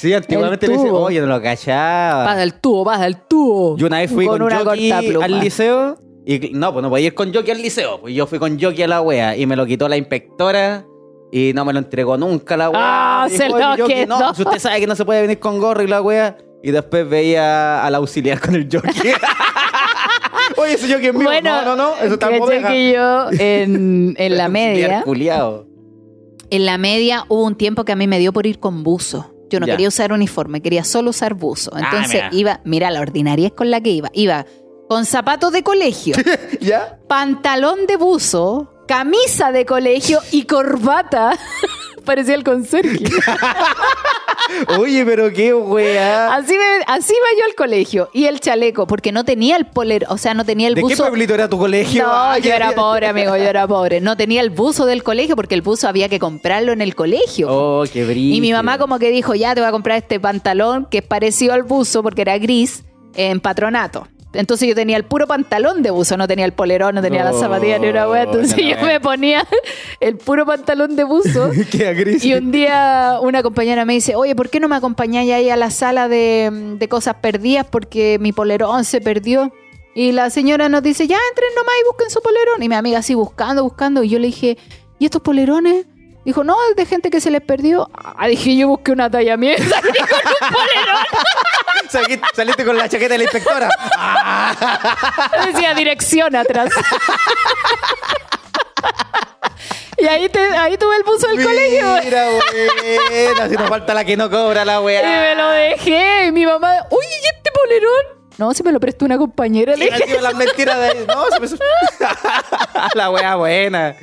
Sí, 0.00 0.14
antiguamente 0.14 0.68
le 0.68 0.74
decía, 0.74 0.90
tubo. 0.90 1.00
oye, 1.00 1.20
no 1.20 1.26
lo 1.26 1.42
cachaba. 1.42 2.24
Pasa 2.26 2.44
el 2.44 2.54
tubo, 2.54 2.84
pasa 2.84 3.04
el 3.08 3.16
tubo. 3.16 3.76
Yo 3.78 3.88
una 3.88 3.98
vez 3.98 4.08
fui 4.12 4.26
con, 4.26 4.40
una 4.42 4.58
Jockey 4.60 4.90
cortapluma. 4.90 5.24
al 5.24 5.40
liceo 5.40 5.98
y 6.24 6.50
no, 6.52 6.72
pues 6.72 6.84
no 6.84 6.88
podía 6.90 7.06
ir 7.06 7.14
con 7.14 7.34
Jockey 7.34 7.50
al 7.50 7.60
liceo. 7.62 8.00
Pues 8.02 8.14
yo 8.14 8.28
fui 8.28 8.38
con 8.38 8.60
Jockey 8.60 8.84
a 8.84 8.86
la 8.86 9.00
wea 9.00 9.36
y 9.36 9.44
me 9.46 9.56
lo 9.56 9.66
quitó 9.66 9.88
la 9.88 9.96
inspectora 9.96 10.84
y 11.32 11.50
no 11.52 11.64
me 11.64 11.72
lo 11.72 11.80
entregó 11.80 12.16
nunca 12.16 12.56
la 12.56 12.70
wea. 12.70 12.80
Ah, 12.80 13.26
Y 13.28 13.36
se 13.36 13.48
lo 13.48 13.56
"Oye, 13.56 13.64
Jockey, 13.82 13.94
quedó". 13.96 14.20
No, 14.20 14.26
pues 14.28 14.38
usted 14.38 14.58
sabe 14.60 14.78
que 14.78 14.86
no 14.86 14.94
se 14.94 15.04
puede 15.04 15.22
venir 15.22 15.40
con 15.40 15.58
gorro 15.58 15.82
y 15.82 15.88
la 15.88 16.00
wea. 16.00 16.36
Y 16.62 16.70
después 16.70 17.08
veía 17.08 17.84
al 17.84 17.94
auxiliar 17.96 18.40
con 18.40 18.54
el 18.54 18.68
Jockey. 18.72 18.92
Oye, 20.58 20.74
ese 20.74 20.92
Jockey 20.92 21.08
es 21.08 21.14
mío. 21.14 21.24
Bueno, 21.24 21.62
no, 21.62 21.64
no, 21.64 21.76
no, 21.76 21.96
eso 22.02 22.14
está 22.14 22.28
que 22.28 22.92
yo 22.92 23.30
en, 23.38 24.14
en 24.18 24.36
la 24.36 24.48
media, 24.48 25.04
en 26.50 26.64
la 26.66 26.78
media 26.78 27.24
hubo 27.28 27.44
un 27.44 27.54
tiempo 27.56 27.84
que 27.84 27.92
a 27.92 27.96
mí 27.96 28.06
me 28.06 28.18
dio 28.18 28.32
por 28.32 28.46
ir 28.46 28.58
con 28.58 28.82
buzo. 28.82 29.34
Yo 29.50 29.60
no 29.60 29.66
Ya. 29.66 29.74
quería 29.74 29.88
usar 29.88 30.12
uniforme, 30.12 30.60
quería 30.60 30.84
solo 30.84 31.10
usar 31.10 31.34
buzo. 31.34 31.70
Ah, 31.74 31.80
Entonces 31.80 32.14
mira. 32.14 32.28
iba, 32.32 32.60
mira 32.64 32.90
la 32.90 33.00
ordinariez 33.00 33.52
con 33.52 33.70
la 33.70 33.80
que 33.80 33.90
iba. 33.90 34.10
Iba 34.12 34.44
con 34.88 35.04
zapatos 35.06 35.52
de 35.52 35.62
colegio, 35.62 36.16
¿Ya? 36.60 36.98
pantalón 37.08 37.86
de 37.86 37.96
buzo, 37.96 38.72
camisa 38.86 39.52
de 39.52 39.64
colegio 39.66 40.20
y 40.32 40.42
corbata. 40.44 41.38
Parecía 42.08 42.34
el 42.36 42.42
conserje. 42.42 43.04
Oye, 44.78 45.04
pero 45.04 45.30
qué 45.30 45.52
wea. 45.52 46.34
Así, 46.34 46.54
me- 46.54 46.84
así 46.86 47.12
iba 47.12 47.26
yo 47.38 47.44
al 47.46 47.54
colegio. 47.54 48.08
Y 48.14 48.24
el 48.24 48.40
chaleco, 48.40 48.86
porque 48.86 49.12
no 49.12 49.24
tenía 49.24 49.56
el 49.56 49.66
poler, 49.66 50.06
o 50.08 50.16
sea, 50.16 50.32
no 50.32 50.44
tenía 50.46 50.68
el 50.68 50.74
¿De 50.74 50.80
qué 50.80 50.84
buzo. 50.88 51.02
pueblito 51.04 51.34
era 51.34 51.50
tu 51.50 51.58
colegio? 51.58 52.04
No, 52.06 52.10
Ay, 52.30 52.40
yo 52.42 52.52
era 52.54 52.72
pobre, 52.72 53.06
amigo, 53.08 53.36
yo 53.36 53.42
era 53.44 53.66
pobre. 53.68 54.00
No 54.00 54.16
tenía 54.16 54.40
el 54.40 54.48
buzo 54.48 54.86
del 54.86 55.02
colegio 55.02 55.36
porque 55.36 55.54
el 55.54 55.60
buzo 55.60 55.86
había 55.86 56.08
que 56.08 56.18
comprarlo 56.18 56.72
en 56.72 56.80
el 56.80 56.94
colegio. 56.94 57.48
Oh, 57.50 57.84
qué 57.92 58.04
brillo. 58.06 58.34
y 58.36 58.40
mi 58.40 58.52
mamá 58.52 58.78
como 58.78 58.98
que 58.98 59.10
dijo, 59.10 59.34
ya 59.34 59.54
te 59.54 59.60
voy 59.60 59.68
a 59.68 59.72
comprar 59.72 59.98
este 59.98 60.18
pantalón 60.18 60.86
que 60.90 60.98
es 60.98 61.04
parecido 61.04 61.52
al 61.52 61.62
buzo 61.64 62.02
porque 62.02 62.22
era 62.22 62.38
gris 62.38 62.84
en 63.16 63.40
patronato. 63.40 64.08
Entonces 64.38 64.68
yo 64.68 64.76
tenía 64.76 64.96
el 64.96 65.04
puro 65.04 65.26
pantalón 65.26 65.82
de 65.82 65.90
buzo, 65.90 66.16
no 66.16 66.28
tenía 66.28 66.44
el 66.44 66.52
polerón, 66.52 66.94
no 66.94 67.02
tenía 67.02 67.24
No, 67.24 67.32
las 67.32 67.40
zapatillas 67.40 67.80
ni 67.80 67.88
una 67.88 68.08
wea. 68.08 68.22
Entonces 68.22 68.56
yo 68.56 68.86
me 68.86 69.00
ponía 69.00 69.44
el 69.98 70.16
puro 70.16 70.46
pantalón 70.46 70.94
de 70.94 71.02
buzo. 71.02 71.50
Gris. 71.72 72.24
Y 72.24 72.34
un 72.34 72.52
día 72.52 73.18
una 73.20 73.42
compañera 73.42 73.84
me 73.84 73.94
dice, 73.94 74.14
oye, 74.14 74.36
¿por 74.36 74.48
qué 74.48 74.60
no 74.60 74.68
me 74.68 74.76
acompañáis 74.76 75.32
ahí 75.32 75.50
a 75.50 75.56
la 75.56 75.72
sala 75.72 76.06
de, 76.06 76.76
de 76.78 76.88
cosas 76.88 77.16
perdidas? 77.16 77.66
Porque 77.68 78.18
mi 78.20 78.30
polerón 78.30 78.84
se 78.84 79.00
perdió. 79.00 79.52
Y 79.92 80.12
la 80.12 80.30
señora 80.30 80.68
nos 80.68 80.84
dice, 80.84 81.08
ya 81.08 81.18
entren 81.30 81.50
nomás 81.56 81.74
y 81.82 81.86
busquen 81.88 82.08
su 82.08 82.22
polerón. 82.22 82.62
Y 82.62 82.68
mi 82.68 82.76
amiga 82.76 83.00
así 83.00 83.14
buscando, 83.14 83.64
buscando. 83.64 84.04
Y 84.04 84.08
yo 84.08 84.20
le 84.20 84.28
dije, 84.28 84.56
¿y 85.00 85.06
estos 85.06 85.20
polerones? 85.20 85.86
Dijo, 86.28 86.44
no, 86.44 86.54
es 86.68 86.76
de 86.76 86.84
gente 86.84 87.08
que 87.08 87.22
se 87.22 87.30
les 87.30 87.40
perdió. 87.40 87.88
Ah, 87.94 88.28
dije, 88.28 88.54
yo 88.54 88.68
busqué 88.68 88.92
una 88.92 89.08
talla 89.10 89.38
mía. 89.38 89.54
y 89.54 89.62
salí 89.62 89.70
con 89.70 90.18
un 90.18 90.52
polerón. 90.52 91.06
Salí- 91.90 92.20
Saliste 92.34 92.66
con 92.66 92.76
la 92.76 92.86
chaqueta 92.86 93.14
de 93.14 93.18
la 93.18 93.24
inspectora. 93.24 93.70
Decía 95.46 95.72
dirección 95.72 96.36
atrás. 96.36 96.68
y 99.96 100.06
ahí, 100.06 100.28
te, 100.28 100.38
ahí 100.38 100.76
tuve 100.76 100.96
el 100.96 101.02
buzo 101.02 101.28
del 101.28 101.42
colegio. 101.42 101.96
Mira, 102.04 102.26
buena. 102.28 103.48
Si 103.48 103.56
nos 103.56 103.68
falta 103.70 103.94
la 103.94 104.04
que 104.04 104.14
no 104.18 104.28
cobra 104.28 104.66
la 104.66 104.82
Y 104.82 104.84
weá. 104.84 105.02
me 105.02 105.34
lo 105.34 105.48
dejé. 105.48 106.26
Y 106.26 106.32
mi 106.32 106.44
mamá, 106.44 106.74
oye, 106.90 107.08
¿y 107.22 107.26
este 107.36 107.50
polerón? 107.52 108.17
No, 108.38 108.54
se 108.54 108.62
me 108.62 108.70
lo 108.72 108.78
prestó 108.80 109.04
una 109.04 109.18
compañera. 109.18 109.74
Le 109.76 109.86
Y 109.86 109.90
dije. 109.90 110.02
encima 110.04 110.20
las 110.22 110.34
mentiras 110.36 110.78
de. 110.78 111.06
No, 111.06 111.24
se 111.30 111.40
me. 111.40 111.48
la 112.94 113.10
weá 113.10 113.34
buena. 113.36 113.96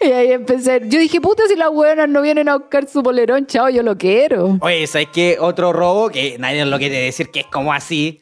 Y 0.00 0.04
ahí 0.12 0.32
empecé. 0.32 0.80
Yo 0.84 0.98
dije, 0.98 1.20
puta, 1.20 1.42
si 1.48 1.56
las 1.56 1.70
buenas 1.70 2.08
no 2.08 2.22
vienen 2.22 2.48
a 2.48 2.56
buscar 2.56 2.86
su 2.88 3.02
polerón, 3.02 3.46
chao, 3.46 3.68
yo 3.68 3.82
lo 3.82 3.96
quiero. 3.98 4.58
Oye, 4.60 4.86
¿sabes 4.86 5.08
qué? 5.12 5.38
Otro 5.40 5.72
robo 5.72 6.08
que 6.08 6.36
nadie 6.38 6.64
lo 6.64 6.78
quiere 6.78 6.98
decir 7.00 7.30
que 7.30 7.40
es 7.40 7.46
como 7.46 7.72
así. 7.72 8.20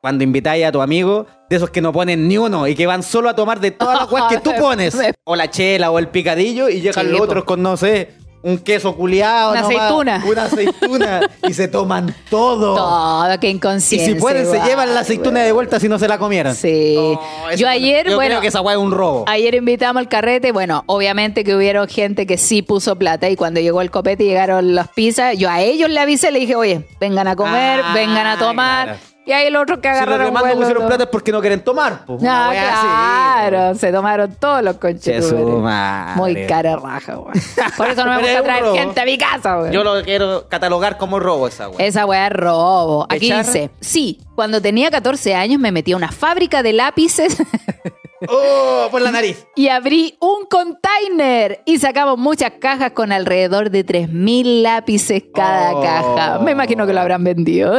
Cuando 0.00 0.22
invitáis 0.22 0.64
a 0.66 0.72
tu 0.72 0.82
amigo, 0.82 1.26
de 1.48 1.56
esos 1.56 1.70
que 1.70 1.80
no 1.80 1.90
ponen 1.92 2.28
ni 2.28 2.36
uno 2.36 2.68
y 2.68 2.74
que 2.74 2.86
van 2.86 3.02
solo 3.02 3.30
a 3.30 3.34
tomar 3.34 3.58
de 3.60 3.70
todas 3.70 4.00
las 4.00 4.12
weas 4.12 4.26
que 4.28 4.38
tú 4.38 4.52
pones. 4.58 4.96
O 5.24 5.34
la 5.36 5.50
chela 5.50 5.90
o 5.90 5.98
el 5.98 6.08
picadillo 6.08 6.68
y 6.68 6.80
llegan 6.82 7.10
los 7.10 7.20
otros 7.22 7.44
con, 7.44 7.62
no 7.62 7.76
sé, 7.78 8.10
un 8.44 8.58
queso 8.58 8.94
culiado. 8.94 9.52
Una 9.52 9.60
aceituna. 9.60 10.22
Una 10.30 10.44
aceituna. 10.44 11.20
y 11.48 11.54
se 11.54 11.66
toman 11.66 12.14
todo. 12.28 12.76
Todo, 12.76 13.40
qué 13.40 13.48
Y 13.48 13.52
inconsciencia. 13.52 14.14
si 14.14 14.20
pueden, 14.20 14.46
se 14.46 14.60
llevan 14.60 14.94
la 14.94 15.00
aceituna 15.00 15.40
de 15.42 15.50
vuelta 15.50 15.80
si 15.80 15.88
no 15.88 15.98
se 15.98 16.06
la 16.06 16.18
comieron. 16.18 16.54
Sí. 16.54 16.94
Oh, 16.98 17.18
yo 17.56 17.66
ayer, 17.68 18.06
yo 18.08 18.16
bueno, 18.16 18.32
creo 18.32 18.40
que 18.42 18.48
esa 18.48 18.60
es 18.60 18.76
un 18.76 18.92
robo. 18.92 19.24
ayer 19.26 19.54
invitamos 19.54 19.98
al 20.00 20.08
carrete. 20.08 20.52
Bueno, 20.52 20.84
obviamente 20.86 21.42
que 21.42 21.56
hubieron 21.56 21.88
gente 21.88 22.26
que 22.26 22.36
sí 22.36 22.60
puso 22.62 22.96
plata. 22.96 23.28
Y 23.30 23.36
cuando 23.36 23.60
llegó 23.60 23.80
el 23.80 23.90
copete 23.90 24.24
y 24.24 24.28
llegaron 24.28 24.74
las 24.74 24.88
pizzas, 24.88 25.36
yo 25.38 25.48
a 25.50 25.62
ellos 25.62 25.88
le 25.88 25.98
avisé, 26.00 26.30
le 26.30 26.40
dije, 26.40 26.54
oye, 26.54 26.86
vengan 27.00 27.26
a 27.26 27.36
comer, 27.36 27.80
Ah, 27.82 27.92
vengan 27.94 28.26
a 28.26 28.38
tomar. 28.38 28.84
claro. 28.84 29.13
Y 29.26 29.32
ahí 29.32 29.46
el 29.46 29.56
otro 29.56 29.80
que 29.80 29.88
Si 29.88 29.94
los 29.94 30.02
agarraron 30.02 30.34
no 30.34 30.40
vuelo, 30.40 30.56
pusieron 30.56 30.86
plata 30.86 31.04
es 31.04 31.08
porque 31.08 31.32
no 31.32 31.40
quieren 31.40 31.64
tomar. 31.64 32.00
Una 32.08 32.46
Ah, 32.46 32.50
weá 32.50 32.72
así. 32.74 33.50
claro, 33.50 33.74
se 33.74 33.90
tomaron 33.92 34.34
todos 34.38 34.62
los 34.62 34.76
conches. 34.76 35.32
Muy 36.16 36.46
cara 36.46 36.76
raja, 36.76 37.14
güey. 37.14 37.34
Por 37.76 37.88
eso 37.88 38.04
no 38.04 38.12
me 38.12 38.18
gusta 38.18 38.42
traer 38.42 38.62
robo. 38.64 38.74
gente 38.74 39.00
a 39.00 39.04
mi 39.06 39.16
casa, 39.16 39.56
güey. 39.56 39.72
Yo 39.72 39.82
lo 39.82 40.02
quiero 40.02 40.46
catalogar 40.48 40.98
como 40.98 41.20
robo 41.20 41.48
esa 41.48 41.68
weá. 41.70 41.86
Esa 41.86 42.04
weá 42.04 42.26
es 42.26 42.32
robo. 42.34 43.06
Aquí 43.08 43.26
¿Echar? 43.26 43.46
dice, 43.46 43.70
sí, 43.80 44.20
cuando 44.34 44.60
tenía 44.60 44.90
14 44.90 45.34
años 45.34 45.58
me 45.58 45.72
metí 45.72 45.92
a 45.92 45.96
una 45.96 46.12
fábrica 46.12 46.62
de 46.62 46.72
lápices 46.74 47.38
¡Oh! 48.28 48.88
Por 48.90 49.02
la 49.02 49.10
nariz. 49.10 49.46
y 49.56 49.68
abrí 49.68 50.16
un 50.20 50.44
container 50.46 51.60
y 51.66 51.78
sacamos 51.78 52.16
muchas 52.18 52.52
cajas 52.60 52.92
con 52.92 53.12
alrededor 53.12 53.70
de 53.70 53.84
3.000 53.84 54.62
lápices 54.62 55.24
cada 55.34 55.74
Oh. 55.74 55.82
caja. 55.82 56.38
Me 56.40 56.52
imagino 56.52 56.86
que 56.86 56.92
lo 56.92 57.00
habrán 57.00 57.24
vendido. 57.24 57.74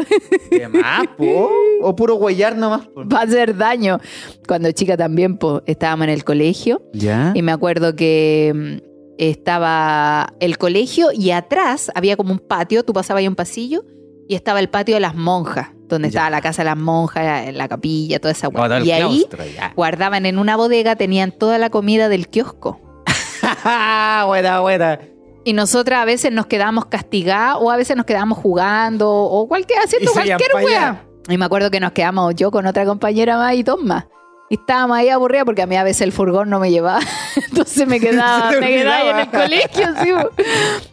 ¿Qué 0.49 0.67
más, 0.67 1.07
po? 1.17 1.49
O 1.81 1.95
puro 1.95 2.15
huellar 2.15 2.55
nomás. 2.57 2.87
po. 2.87 3.07
Va 3.07 3.19
a 3.19 3.23
hacer 3.23 3.55
daño. 3.57 3.99
Cuando 4.47 4.71
chica 4.71 4.97
también, 4.97 5.37
po, 5.37 5.61
estábamos 5.65 6.05
en 6.05 6.09
el 6.13 6.23
colegio 6.23 6.81
¿Ya? 6.93 7.31
y 7.35 7.41
me 7.41 7.51
acuerdo 7.51 7.95
que 7.95 8.51
mm, 8.81 8.85
estaba 9.17 10.33
el 10.39 10.57
colegio 10.57 11.09
y 11.13 11.31
atrás 11.31 11.91
había 11.95 12.17
como 12.17 12.31
un 12.33 12.39
patio, 12.39 12.83
tú 12.83 12.93
pasabas 12.93 13.21
ahí 13.21 13.27
un 13.27 13.35
pasillo 13.35 13.83
y 14.27 14.35
estaba 14.35 14.59
el 14.59 14.69
patio 14.69 14.95
de 14.95 15.01
las 15.01 15.15
monjas, 15.15 15.69
donde 15.87 16.09
Ya. 16.09 16.19
estaba 16.21 16.29
la 16.29 16.41
casa 16.41 16.63
de 16.63 16.69
las 16.69 16.77
monjas, 16.77 17.53
la 17.53 17.67
capilla, 17.67 18.19
toda 18.19 18.31
esa 18.31 18.47
Oh, 18.47 18.51
hueá. 18.51 18.77
el 18.77 18.85
Y 18.85 18.91
ahí 18.91 19.25
ya. 19.55 19.73
guardaban 19.75 20.25
en 20.25 20.39
una 20.39 20.55
bodega, 20.55 20.95
tenían 20.95 21.31
toda 21.31 21.57
la 21.57 21.69
comida 21.69 22.09
del 22.09 22.27
kiosco. 22.27 22.79
buena, 24.27 24.59
buena. 24.61 24.99
Y 25.43 25.53
nosotras 25.53 25.99
a 26.01 26.05
veces 26.05 26.31
nos 26.31 26.47
quedábamos 26.47 26.85
castigadas 26.85 27.57
o 27.59 27.69
a 27.69 27.77
veces 27.77 27.95
nos 27.95 28.05
quedábamos 28.05 28.39
jugando 28.39 29.11
o 29.11 29.47
cualquier, 29.47 29.79
haciendo 29.79 30.11
cualquier 30.11 30.39
wea. 30.63 31.05
Y 31.29 31.37
me 31.37 31.45
acuerdo 31.45 31.69
que 31.71 31.79
nos 31.79 31.91
quedamos 31.91 32.33
yo 32.35 32.51
con 32.51 32.65
otra 32.65 32.85
compañera 32.85 33.37
más 33.37 33.53
y 33.53 33.63
dos 33.63 33.81
más. 33.83 34.05
Y 34.49 34.55
estábamos 34.55 34.97
ahí 34.97 35.09
aburridas 35.09 35.45
porque 35.45 35.61
a 35.63 35.67
mí 35.67 35.75
a 35.75 35.83
veces 35.83 36.01
el 36.01 36.11
furgón 36.11 36.49
no 36.49 36.59
me 36.59 36.69
llevaba. 36.71 36.99
Entonces 37.49 37.87
me 37.87 37.99
quedaba, 37.99 38.51
me 38.59 38.65
ahí 38.65 39.07
en 39.09 39.17
el 39.19 39.29
colegio. 39.29 39.87
sí, 40.03 40.11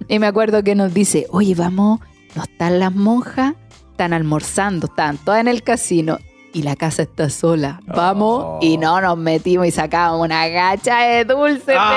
y 0.09 0.18
me 0.18 0.26
acuerdo 0.26 0.62
que 0.62 0.74
nos 0.74 0.93
dice, 0.93 1.26
oye, 1.30 1.55
vamos, 1.55 2.01
no 2.35 2.43
están 2.43 2.78
las 2.80 2.93
monjas, 2.95 3.55
están 3.91 4.12
almorzando, 4.12 4.87
están 4.87 5.18
todas 5.18 5.41
en 5.41 5.49
el 5.49 5.62
casino. 5.62 6.18
Y 6.55 6.64
la 6.64 6.76
casa 6.76 7.01
está 7.01 7.30
sola. 7.30 7.80
Vamos. 7.87 8.43
Oh. 8.45 8.59
Y 8.61 8.76
no 8.76 9.01
nos 9.01 9.16
metimos 9.16 9.66
y 9.66 9.70
sacábamos 9.70 10.26
una 10.26 10.49
gacha 10.49 10.99
de 10.99 11.24
dulces 11.24 11.64
de 11.64 11.74
la. 11.74 11.95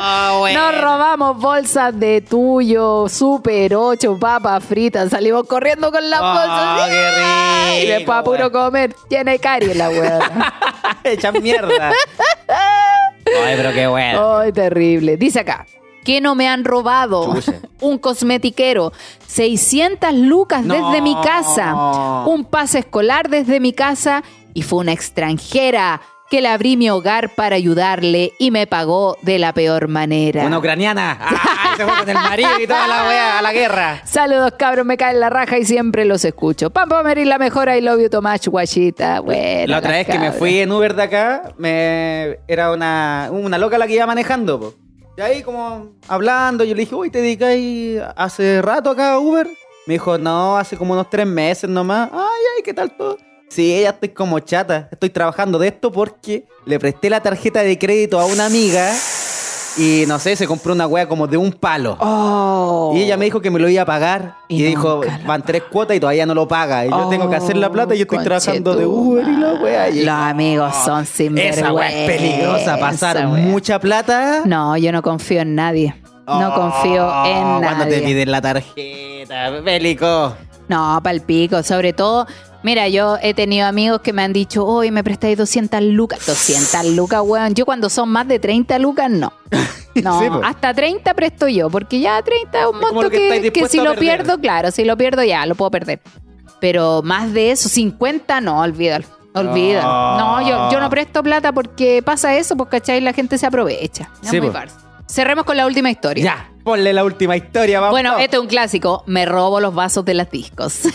Ah, 0.00 0.36
bueno. 0.36 0.72
Nos 0.72 0.80
robamos 0.82 1.38
bolsas 1.40 1.96
de 1.96 2.20
tuyo, 2.20 3.08
super 3.08 3.76
8, 3.76 4.18
papas 4.18 4.64
fritas. 4.64 5.10
Salimos 5.10 5.44
corriendo 5.46 5.92
con 5.92 6.10
las 6.10 6.20
Ah, 6.20 6.34
bolsas. 6.34 6.88
qué 6.88 7.10
rico, 7.12 7.84
Y 7.84 7.86
después 7.98 8.22
puro 8.24 8.50
comer. 8.50 8.96
Tiene 9.08 9.38
caries 9.38 9.76
la 9.76 9.90
wea. 9.90 10.54
Echan 11.04 11.40
mierda. 11.40 11.90
Ay, 12.48 13.54
pero 13.56 13.72
qué 13.72 13.86
bueno. 13.86 14.38
Ay, 14.38 14.50
terrible. 14.50 15.16
Dice 15.16 15.38
acá. 15.38 15.66
Que 16.04 16.20
no 16.20 16.34
me 16.34 16.48
han 16.48 16.64
robado 16.64 17.34
un 17.80 17.98
cosmetiquero, 17.98 18.92
600 19.26 20.14
lucas 20.14 20.64
No. 20.64 20.74
desde 20.74 21.02
mi 21.02 21.14
casa, 21.22 22.24
un 22.26 22.44
pase 22.44 22.80
escolar 22.80 23.28
desde 23.28 23.60
mi 23.60 23.72
casa 23.72 24.22
y 24.54 24.62
fue 24.62 24.80
una 24.80 24.92
extranjera 24.92 26.00
que 26.30 26.42
le 26.42 26.48
abrí 26.48 26.76
mi 26.76 26.90
hogar 26.90 27.34
para 27.34 27.56
ayudarle 27.56 28.32
y 28.38 28.50
me 28.50 28.66
pagó 28.66 29.16
de 29.22 29.38
la 29.38 29.54
peor 29.54 29.88
manera. 29.88 30.44
Una 30.44 30.58
ucraniana. 30.58 31.18
Ah, 31.60 31.74
se 31.76 31.84
fue 31.84 31.98
con 32.00 32.08
el 32.08 32.14
marido 32.14 32.50
y 32.60 32.66
toda 32.66 32.86
la 32.88 33.06
wea 33.06 33.38
a 33.38 33.42
la 33.42 33.52
guerra. 33.52 34.02
Saludos, 34.04 34.52
cabros, 34.58 34.84
me 34.86 34.96
caen 34.96 35.20
la 35.20 35.28
raja 35.30 35.58
y 35.58 35.64
siempre 35.64 36.04
los 36.04 36.24
escucho. 36.24 36.70
Pampa 36.70 37.02
Merir, 37.04 37.26
la 37.28 37.38
mejor, 37.38 37.68
I 37.68 37.80
love 37.80 38.00
you, 38.00 38.08
Tomás, 38.10 38.46
guachita. 38.48 39.20
Bueno, 39.20 39.66
La 39.68 39.78
otra 39.78 39.90
vez 39.92 40.06
que 40.06 40.18
me 40.18 40.32
fui 40.32 40.58
en 40.58 40.72
Uber 40.72 40.94
de 40.94 41.02
acá, 41.02 41.52
me 41.58 42.38
era 42.48 42.72
una, 42.72 43.28
una 43.30 43.58
loca 43.58 43.76
la 43.78 43.86
que 43.86 43.94
iba 43.94 44.06
manejando. 44.06 44.58
po. 44.58 44.74
Y 45.18 45.20
ahí 45.20 45.42
como 45.42 45.96
hablando, 46.06 46.62
yo 46.62 46.76
le 46.76 46.82
dije, 46.82 46.94
uy, 46.94 47.10
¿te 47.10 47.20
dedicáis 47.20 48.00
hace 48.14 48.62
rato 48.62 48.90
acá 48.90 49.14
a 49.14 49.18
Uber? 49.18 49.48
Me 49.84 49.94
dijo, 49.94 50.16
no, 50.16 50.56
hace 50.56 50.76
como 50.76 50.92
unos 50.92 51.10
tres 51.10 51.26
meses 51.26 51.68
nomás. 51.68 52.08
Ay, 52.12 52.42
ay, 52.56 52.62
¿qué 52.62 52.72
tal 52.72 52.96
todo? 52.96 53.18
Sí, 53.48 53.74
ella 53.74 53.90
estoy 53.90 54.10
como 54.10 54.38
chata. 54.38 54.88
Estoy 54.92 55.10
trabajando 55.10 55.58
de 55.58 55.66
esto 55.66 55.90
porque 55.90 56.46
le 56.66 56.78
presté 56.78 57.10
la 57.10 57.20
tarjeta 57.20 57.64
de 57.64 57.76
crédito 57.76 58.20
a 58.20 58.26
una 58.26 58.46
amiga 58.46 58.94
y 59.78 60.04
no 60.06 60.18
sé, 60.18 60.34
se 60.36 60.46
compró 60.46 60.72
una 60.74 60.86
wea 60.86 61.08
como 61.08 61.26
de 61.26 61.36
un 61.36 61.52
palo. 61.52 61.96
Oh. 62.00 62.92
Y 62.94 63.02
ella 63.02 63.16
me 63.16 63.24
dijo 63.26 63.40
que 63.40 63.50
me 63.50 63.58
lo 63.58 63.68
iba 63.68 63.82
a 63.82 63.86
pagar. 63.86 64.34
Y 64.48 64.56
Y, 64.56 64.62
dijo, 64.64 65.00
van 65.26 65.42
tres 65.42 65.62
cuotas 65.70 65.96
y 65.96 66.00
todavía 66.00 66.26
no 66.26 66.34
lo 66.34 66.46
paga. 66.48 66.84
Y 66.84 66.90
yo 66.90 67.08
tengo 67.08 67.30
que 67.30 67.36
hacer 67.36 67.56
la 67.56 67.70
plata 67.70 67.94
y 67.94 67.98
yo 67.98 68.02
estoy 68.02 68.18
Oh, 68.18 68.22
trabajando 68.22 68.74
de 68.74 68.84
Uber 68.86 69.26
y 69.26 69.36
la 69.36 69.54
wea. 69.54 69.88
Y- 69.90 70.04
Los 70.04 70.14
amigos 70.14 70.74
son 70.84 71.06
sinvergüenza. 71.06 71.60
Esa 71.60 71.72
wea 71.72 71.88
es 71.90 72.10
peligrosa. 72.10 72.76
Pasar 72.78 73.26
mucha 73.26 73.78
plata. 73.78 74.42
No, 74.44 74.76
yo 74.76 74.90
no 74.92 75.02
confío 75.02 75.40
en 75.42 75.54
nadie. 75.54 75.94
No 76.26 76.48
Oh, 76.50 76.54
confío 76.54 77.08
en 77.24 77.42
Cuando 77.62 77.84
te 77.84 77.90
nadie. 77.90 78.00
piden 78.02 78.30
la 78.30 78.40
tarjeta, 78.42 79.50
bélico. 79.64 80.34
No, 80.68 81.00
palpico. 81.02 81.62
Sobre 81.62 81.92
todo, 81.94 82.26
mira, 82.62 82.88
yo 82.88 83.16
he 83.22 83.34
tenido 83.34 83.66
amigos 83.66 84.00
que 84.00 84.12
me 84.12 84.22
han 84.22 84.32
dicho, 84.32 84.64
hoy 84.64 84.90
me 84.90 85.02
prestáis 85.04 85.36
200 85.38 85.82
lucas. 85.82 86.24
200 86.26 86.94
lucas, 86.94 87.22
weón. 87.24 87.54
Yo 87.54 87.64
cuando 87.64 87.88
son 87.88 88.08
más 88.10 88.26
de 88.28 88.38
30 88.38 88.78
lucas, 88.78 89.10
no. 89.10 89.32
No, 89.94 90.20
Sí, 90.20 90.26
hasta 90.44 90.72
30 90.72 91.12
presto 91.14 91.48
yo, 91.48 91.68
porque 91.70 91.98
ya 91.98 92.22
30 92.22 92.60
es 92.60 92.66
un 92.66 92.78
monto 92.78 93.10
que 93.10 93.66
si 93.68 93.80
lo 93.80 93.96
pierdo, 93.96 94.38
claro, 94.38 94.70
si 94.70 94.84
lo 94.84 94.96
pierdo 94.96 95.24
ya, 95.24 95.44
lo 95.44 95.56
puedo 95.56 95.72
perder. 95.72 96.00
Pero 96.60 97.02
más 97.02 97.32
de 97.32 97.50
eso, 97.50 97.68
50, 97.68 98.40
no, 98.40 98.60
olvídalo. 98.60 99.06
Olvídalo. 99.34 99.88
No. 99.88 100.40
No, 100.40 100.48
yo, 100.48 100.70
yo 100.70 100.80
no 100.80 100.88
presto 100.88 101.22
plata 101.24 101.52
porque 101.52 102.00
pasa 102.04 102.36
eso, 102.36 102.56
pues, 102.56 102.68
¿cachai? 102.68 103.00
La 103.00 103.12
gente 103.12 103.38
se 103.38 103.46
aprovecha. 103.46 104.08
Es 104.22 104.30
Sí, 104.30 104.40
muy 104.40 104.50
farsa. 104.50 104.78
Cerremos 105.06 105.44
con 105.44 105.56
la 105.56 105.66
última 105.66 105.90
historia. 105.90 106.24
Ya, 106.24 106.47
ponle 106.68 106.92
la 106.92 107.04
última 107.04 107.36
historia, 107.36 107.80
vamos. 107.80 107.92
Bueno, 107.92 108.18
este 108.18 108.36
es 108.36 108.42
un 108.42 108.48
clásico. 108.48 109.02
Me 109.06 109.24
robo 109.24 109.60
los 109.60 109.74
vasos 109.74 110.04
de 110.04 110.14
las 110.14 110.30
discos. 110.30 110.80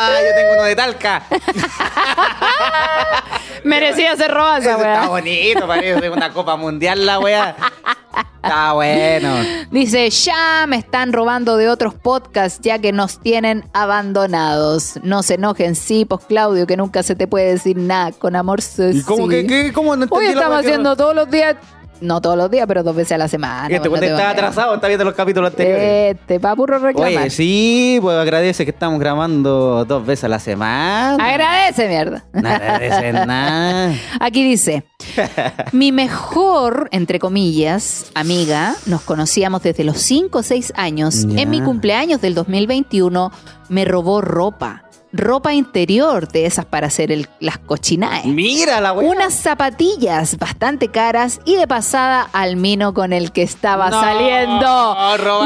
Ah, 0.00 0.10
yo 0.22 0.34
tengo 0.34 0.52
uno 0.54 0.62
de 0.64 0.76
talca. 0.76 1.22
Merecía 3.64 4.16
ser 4.16 4.30
Eso 4.30 4.56
esa 4.56 4.70
está 4.72 4.76
weá. 4.78 5.08
bonito, 5.08 5.66
parece 5.66 6.10
una 6.10 6.32
copa 6.32 6.56
mundial 6.56 7.04
la 7.04 7.18
wea. 7.18 7.56
Está 8.42 8.72
bueno. 8.72 9.34
Dice, 9.70 10.08
ya 10.10 10.64
me 10.68 10.76
están 10.76 11.12
robando 11.12 11.56
de 11.56 11.68
otros 11.68 11.94
podcasts 11.94 12.60
ya 12.62 12.78
que 12.78 12.92
nos 12.92 13.18
tienen 13.20 13.68
abandonados. 13.74 14.94
No 15.02 15.22
se 15.22 15.34
enojen, 15.34 15.74
sí, 15.74 16.04
pues 16.04 16.24
Claudio, 16.26 16.66
que 16.66 16.76
nunca 16.76 17.02
se 17.02 17.16
te 17.16 17.26
puede 17.26 17.52
decir 17.52 17.76
nada. 17.76 18.12
Con 18.12 18.36
amor 18.36 18.60
¿Y 18.78 19.02
cómo 19.02 19.24
sí. 19.24 19.30
que, 19.30 19.46
que- 19.46 19.72
cómo 19.72 19.96
no 19.96 20.04
entendí 20.04 20.24
Hoy 20.26 20.32
estamos 20.32 20.60
haciendo 20.60 20.96
todos 20.96 21.14
los 21.14 21.30
días 21.30 21.56
no 22.00 22.20
todos 22.20 22.36
los 22.36 22.50
días, 22.50 22.66
pero 22.66 22.82
dos 22.82 22.94
veces 22.94 23.12
a 23.12 23.18
la 23.18 23.28
semana. 23.28 23.68
Y 23.70 23.74
este 23.74 23.88
cuando 23.88 24.06
está 24.06 24.30
atrasado, 24.30 24.74
está 24.74 24.88
viendo 24.88 25.04
los 25.04 25.14
capítulos 25.14 25.50
anteriores. 25.50 26.16
Este, 26.16 26.40
pa' 26.40 26.54
puro 26.56 26.78
reclamar. 26.78 27.22
Oye, 27.22 27.30
sí, 27.30 27.98
pues 28.00 28.16
agradece 28.16 28.64
que 28.64 28.70
estamos 28.70 28.98
grabando 29.00 29.84
dos 29.84 30.06
veces 30.06 30.24
a 30.24 30.28
la 30.28 30.38
semana. 30.38 31.16
Agradece, 31.24 31.88
mierda. 31.88 32.24
No 32.32 32.48
agradece 32.48 33.12
nada. 33.12 33.94
Aquí 34.20 34.44
dice, 34.44 34.84
mi 35.72 35.92
mejor, 35.92 36.88
entre 36.92 37.18
comillas, 37.18 38.10
amiga, 38.14 38.74
nos 38.86 39.02
conocíamos 39.02 39.62
desde 39.62 39.84
los 39.84 39.98
5 39.98 40.38
o 40.38 40.42
6 40.42 40.72
años. 40.76 41.26
Ya. 41.26 41.42
En 41.42 41.50
mi 41.50 41.60
cumpleaños 41.60 42.20
del 42.20 42.34
2021 42.34 43.32
me 43.68 43.84
robó 43.84 44.20
ropa. 44.20 44.87
Ropa 45.12 45.54
interior 45.54 46.28
de 46.28 46.44
esas 46.46 46.64
para 46.66 46.88
hacer 46.88 47.10
el- 47.10 47.28
las 47.40 47.56
cochinaes. 47.58 48.26
Mira 48.26 48.80
la 48.80 48.92
wea. 48.92 49.08
Unas 49.08 49.32
zapatillas 49.34 50.36
bastante 50.38 50.88
caras 50.88 51.40
y 51.46 51.56
de 51.56 51.66
pasada 51.66 52.28
al 52.32 52.56
mino 52.56 52.92
con 52.92 53.12
el 53.12 53.32
que 53.32 53.42
estaba 53.42 53.88
No, 53.90 54.00
saliendo. 54.00 54.96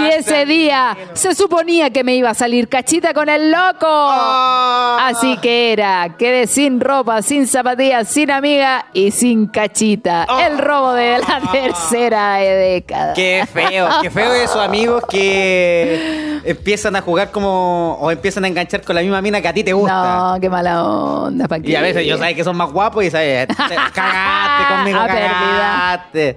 Y 0.01 0.09
ese 0.19 0.47
día 0.47 0.97
se 1.15 1.35
suponía 1.35 1.91
que 1.91 2.03
me 2.03 2.15
iba 2.17 2.31
a 2.31 2.35
salir 2.35 2.69
cachita 2.69 3.15
con 3.15 3.29
el 3.29 3.53
loco. 3.53 3.87
Ah. 3.87 5.09
Así 5.09 5.37
que 5.39 5.73
era, 5.73 6.17
quedé 6.19 6.47
sin 6.47 6.81
ropa, 6.81 7.23
sin 7.23 7.47
zapatillas, 7.47 8.09
sin 8.09 8.31
amiga 8.31 8.87
y 8.93 9.11
sin 9.13 9.47
cachita. 9.47 10.27
Oh. 10.29 10.39
El 10.41 10.59
robo 10.59 10.93
de 10.95 11.19
la 11.19 11.41
tercera 11.53 12.37
década. 12.37 13.15
Qué 13.15 13.45
feo, 13.53 13.89
qué 14.03 14.11
feo 14.11 14.33
esos 14.35 14.57
amigos 14.57 15.05
que 15.09 16.41
empiezan 16.45 16.97
a 16.97 17.01
jugar 17.01 17.31
como 17.31 17.97
o 18.01 18.11
empiezan 18.11 18.45
a 18.45 18.49
enganchar 18.49 18.83
con 18.83 18.97
la 18.97 19.03
misma 19.03 19.23
mina 19.23 19.41
que 19.41 19.49
a 19.53 19.55
ti 19.55 19.65
te 19.65 19.73
gusta. 19.73 20.33
No, 20.35 20.41
qué 20.41 20.49
mala 20.51 20.83
onda, 20.85 21.47
¿pa' 21.49 21.59
Y 21.63 21.75
a 21.75 21.81
veces 21.83 22.07
yo 22.07 22.19
sabes 22.19 22.35
que 22.35 22.43
son 22.45 22.57
más 22.57 22.73
guapos 22.73 23.05
y 23.05 23.11
sabes, 23.11 23.47
te- 23.49 23.55
cagaste 23.93 24.75
conmigo, 24.75 24.99
A 24.99 25.07
pérdida. 25.07 25.29
cagaste. 25.31 26.37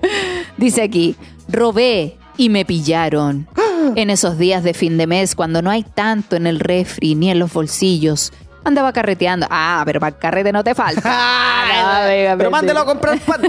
Dice 0.57 0.81
aquí, 0.83 1.15
robé 1.47 2.17
y 2.37 2.49
me 2.49 2.65
pillaron. 2.65 3.47
En 3.95 4.09
esos 4.09 4.39
días 4.39 4.63
de 4.63 4.73
fin 4.73 4.97
de 4.97 5.05
mes, 5.05 5.35
cuando 5.35 5.61
no 5.61 5.69
hay 5.69 5.83
tanto 5.83 6.35
en 6.35 6.47
el 6.47 6.59
refri 6.59 7.13
ni 7.13 7.29
en 7.29 7.37
los 7.37 7.53
bolsillos, 7.53 8.33
andaba 8.63 8.91
carreteando. 8.93 9.45
Ah, 9.51 9.83
pero 9.85 9.99
para 9.99 10.15
el 10.15 10.17
carrete 10.17 10.51
no 10.51 10.63
te 10.63 10.73
falta. 10.73 11.01
No, 11.65 12.07
venga, 12.07 12.37
Pero 12.37 12.51
mándelo 12.51 12.79
a 12.81 12.85
comprar 12.85 13.19
pan. 13.19 13.41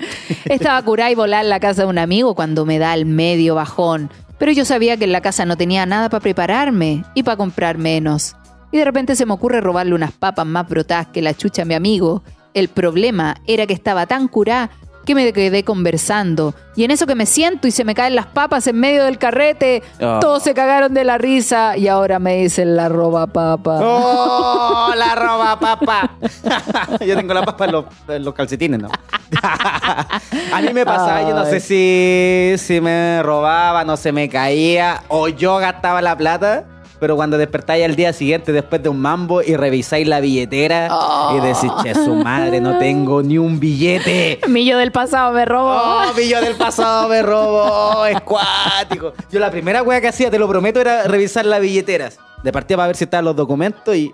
Estaba 0.46 0.80
curada 0.82 1.10
y 1.10 1.14
volar 1.14 1.44
en 1.44 1.50
la 1.50 1.60
casa 1.60 1.82
de 1.82 1.88
un 1.88 1.98
amigo 1.98 2.34
cuando 2.34 2.64
me 2.64 2.78
da 2.78 2.94
el 2.94 3.04
medio 3.06 3.54
bajón. 3.56 4.10
Pero 4.38 4.52
yo 4.52 4.64
sabía 4.64 4.96
que 4.96 5.04
en 5.04 5.12
la 5.12 5.20
casa 5.22 5.44
no 5.44 5.56
tenía 5.56 5.84
nada 5.86 6.08
para 6.08 6.20
prepararme 6.20 7.04
y 7.14 7.22
para 7.24 7.36
comprar 7.36 7.78
menos. 7.78 8.36
Y 8.74 8.78
de 8.78 8.84
repente 8.84 9.14
se 9.14 9.24
me 9.24 9.32
ocurre 9.32 9.60
robarle 9.60 9.94
unas 9.94 10.10
papas 10.10 10.44
más 10.44 10.68
brotadas 10.68 11.06
que 11.06 11.22
la 11.22 11.32
chucha 11.32 11.62
a 11.62 11.64
mi 11.64 11.74
amigo. 11.74 12.24
El 12.54 12.66
problema 12.68 13.36
era 13.46 13.68
que 13.68 13.72
estaba 13.72 14.06
tan 14.06 14.26
curada 14.26 14.68
que 15.06 15.14
me 15.14 15.32
quedé 15.32 15.62
conversando. 15.62 16.56
Y 16.74 16.82
en 16.82 16.90
eso 16.90 17.06
que 17.06 17.14
me 17.14 17.24
siento 17.24 17.68
y 17.68 17.70
se 17.70 17.84
me 17.84 17.94
caen 17.94 18.16
las 18.16 18.26
papas 18.26 18.66
en 18.66 18.80
medio 18.80 19.04
del 19.04 19.16
carrete, 19.18 19.84
Oh. 20.00 20.18
todos 20.20 20.42
se 20.42 20.54
cagaron 20.54 20.92
de 20.92 21.04
la 21.04 21.18
risa 21.18 21.76
y 21.76 21.86
ahora 21.86 22.18
me 22.18 22.34
dicen 22.42 22.74
la 22.74 22.88
roba 22.88 23.28
papa. 23.28 23.78
¡Oh, 23.80 24.92
la 24.96 25.14
roba 25.14 25.56
papa! 25.60 26.10
yo 27.06 27.14
tengo 27.14 27.32
la 27.32 27.44
papa 27.44 27.66
en 27.66 27.70
los, 27.72 27.84
en 28.08 28.24
los 28.24 28.34
calcetines, 28.34 28.80
¿no? 28.80 28.88
a 29.40 30.60
mí 30.60 30.72
me 30.72 30.84
pasaba, 30.84 31.22
yo 31.22 31.32
no 31.32 31.44
sé 31.44 31.60
si, 31.60 32.54
si 32.58 32.80
me 32.80 33.22
robaban 33.22 33.88
o 33.88 33.96
se 33.96 34.10
me 34.10 34.28
caía 34.28 35.04
o 35.06 35.28
yo 35.28 35.58
gastaba 35.58 36.02
la 36.02 36.16
plata. 36.16 36.64
Pero 37.04 37.16
cuando 37.16 37.36
despertáis 37.36 37.84
al 37.84 37.96
día 37.96 38.14
siguiente 38.14 38.50
después 38.50 38.82
de 38.82 38.88
un 38.88 38.98
mambo 38.98 39.42
y 39.42 39.56
revisáis 39.56 40.08
la 40.08 40.20
billetera 40.20 40.88
y 41.36 41.40
decís, 41.40 41.70
che, 41.82 41.92
su 41.94 42.14
madre, 42.14 42.62
no 42.62 42.78
tengo 42.78 43.22
ni 43.22 43.36
un 43.36 43.60
billete. 43.60 44.40
Millo 44.48 44.78
del 44.78 44.90
pasado 44.90 45.34
me 45.34 45.44
robó. 45.44 45.76
Oh, 45.76 46.14
pillo 46.16 46.40
del 46.40 46.54
pasado 46.54 47.10
me 47.10 47.20
robó, 47.20 48.06
es 48.10 48.22
cuático. 48.22 49.12
Yo 49.30 49.38
la 49.38 49.50
primera 49.50 49.82
wea 49.82 50.00
que 50.00 50.08
hacía, 50.08 50.30
te 50.30 50.38
lo 50.38 50.48
prometo, 50.48 50.80
era 50.80 51.02
revisar 51.02 51.44
las 51.44 51.60
billeteras. 51.60 52.18
De 52.42 52.50
partida 52.52 52.78
para 52.78 52.86
ver 52.86 52.96
si 52.96 53.04
estaban 53.04 53.26
los 53.26 53.36
documentos 53.36 53.94
y. 53.94 54.10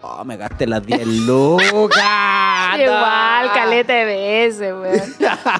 Oh, 0.00 0.24
me 0.24 0.36
gasté 0.36 0.68
las 0.68 0.86
10 0.86 1.04
lucas. 1.04 1.98
Igual, 2.78 3.52
caleta 3.52 3.92
de 3.92 4.04
veces, 4.04 4.72
weón. 4.72 5.14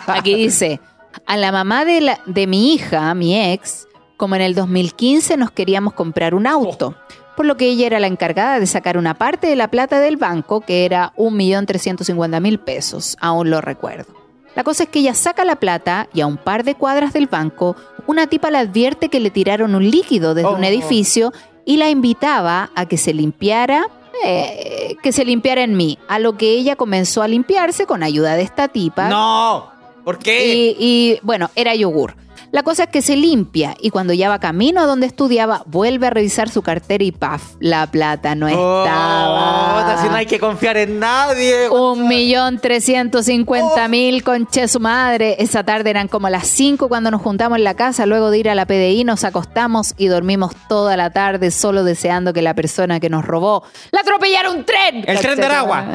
Aquí 0.07 0.37
dice, 0.37 0.79
a 1.27 1.37
la 1.37 1.51
mamá 1.51 1.85
de, 1.85 2.01
la, 2.01 2.21
de 2.27 2.47
mi 2.47 2.75
hija, 2.75 3.13
mi 3.15 3.53
ex, 3.53 3.89
como 4.21 4.35
en 4.37 4.43
el 4.43 4.55
2015 4.55 5.39
nos 5.39 5.51
queríamos 5.51 5.95
comprar 5.95 6.35
un 6.35 6.47
auto, 6.47 6.95
por 7.39 7.47
lo 7.47 7.57
que 7.57 7.71
ella 7.71 7.87
era 7.87 7.99
la 8.01 8.07
encargada 8.07 8.61
de 8.61 8.67
sacar 8.67 8.99
una 8.99 9.15
parte 9.15 9.47
de 9.47 9.57
la 9.57 9.69
plata 9.69 9.99
del 9.99 10.19
banco, 10.19 10.61
que 10.61 10.85
era 10.85 11.15
1.350.000 11.17 12.59
pesos, 12.59 13.17
aún 13.19 13.49
lo 13.49 13.63
recuerdo. 13.63 14.13
La 14.55 14.63
cosa 14.63 14.83
es 14.83 14.91
que 14.91 14.99
ella 14.99 15.15
saca 15.15 15.47
la 15.47 15.57
plata 15.57 16.07
y 16.13 16.21
a 16.21 16.27
un 16.27 16.37
par 16.37 16.65
de 16.65 16.75
cuadras 16.75 17.15
del 17.15 17.29
banco, 17.29 17.77
una 18.07 18.27
tipa 18.27 18.51
le 18.51 18.59
advierte 18.59 19.09
que 19.09 19.21
le 19.21 19.31
tiraron 19.31 19.75
un 19.75 19.91
líquido 19.91 20.35
desde 20.35 20.51
un 20.51 20.63
Oh. 20.65 20.67
edificio 20.67 21.33
y 21.65 21.79
la 21.79 21.89
invitaba 21.89 22.69
a 22.75 22.85
que 22.85 22.99
se 22.99 23.15
limpiara, 23.15 23.87
eh, 24.23 24.97
que 25.03 25.13
se 25.13 25.25
limpiara 25.25 25.63
en 25.63 25.79
mí, 25.79 25.99
a 26.09 26.19
lo 26.19 26.37
que 26.37 26.51
ella 26.51 26.77
comenzó 26.77 27.23
a 27.23 27.29
limpiarse 27.29 27.87
con 27.87 28.03
ayuda 28.03 28.35
de 28.37 28.43
esta 28.43 28.69
tipa. 28.69 29.09
No, 29.09 29.71
¿por 30.05 30.19
qué? 30.19 30.47
Y, 30.55 30.77
y, 30.79 31.21
bueno, 31.23 31.49
era 31.55 31.75
yogur. 31.75 32.17
La 32.53 32.65
cosa 32.65 32.85
es 32.85 32.89
que 32.91 33.01
se 33.01 33.17
limpia 33.17 33.77
y 33.81 33.91
cuando 33.91 34.13
ya 34.13 34.29
va 34.29 34.41
camino 34.41 34.81
a 34.81 34.87
donde 34.87 35.07
estudiaba, 35.07 35.63
vuelve 35.67 36.09
a 36.09 36.11
revisar 36.11 36.49
su 36.49 36.63
cartera 36.63 37.05
y 37.05 37.13
¡paf! 37.13 37.43
La 37.61 37.87
plata 37.87 38.35
no 38.35 38.47
Oh, 38.47 38.85
estaba. 38.85 40.03
si 40.03 40.09
no 40.09 40.17
hay 40.17 40.27
que 40.27 40.41
confiar 40.41 40.77
en 40.77 40.99
nadie. 40.99 41.69
Un 41.71 42.09
millón 42.09 42.59
trescientos 42.59 43.27
cincuenta 43.27 43.87
mil, 43.87 44.25
conche 44.25 44.67
su 44.67 44.81
madre. 44.81 45.37
Esa 45.39 45.63
tarde 45.63 45.91
eran 45.91 46.09
como 46.09 46.29
las 46.29 46.49
cinco 46.49 46.89
cuando 46.89 47.13
nos 47.13 47.23
juntamos 47.23 47.57
en 47.59 47.63
la 47.65 47.75
casa. 47.75 48.05
Luego 48.05 48.33
de 48.33 48.39
ir 48.39 48.51
a 48.51 48.57
la 48.57 48.67
PDI 48.67 49.05
nos 49.05 49.23
acostamos 49.23 49.95
y 49.97 50.09
dormimos 50.09 50.51
toda 50.69 50.97
la 50.97 51.11
tarde 51.11 51.53
solo 51.53 51.85
deseando 51.85 52.33
que 52.33 52.43
la 52.43 52.55
persona 52.55 52.99
que 52.99 53.11
nos 53.11 53.25
robó 53.25 53.63
la 53.93 54.01
atropellara 54.01 54.51
un 54.51 54.65
tren. 54.65 55.05
El 55.07 55.21
tren 55.21 55.39
de 55.39 55.47
Aragua. 55.47 55.85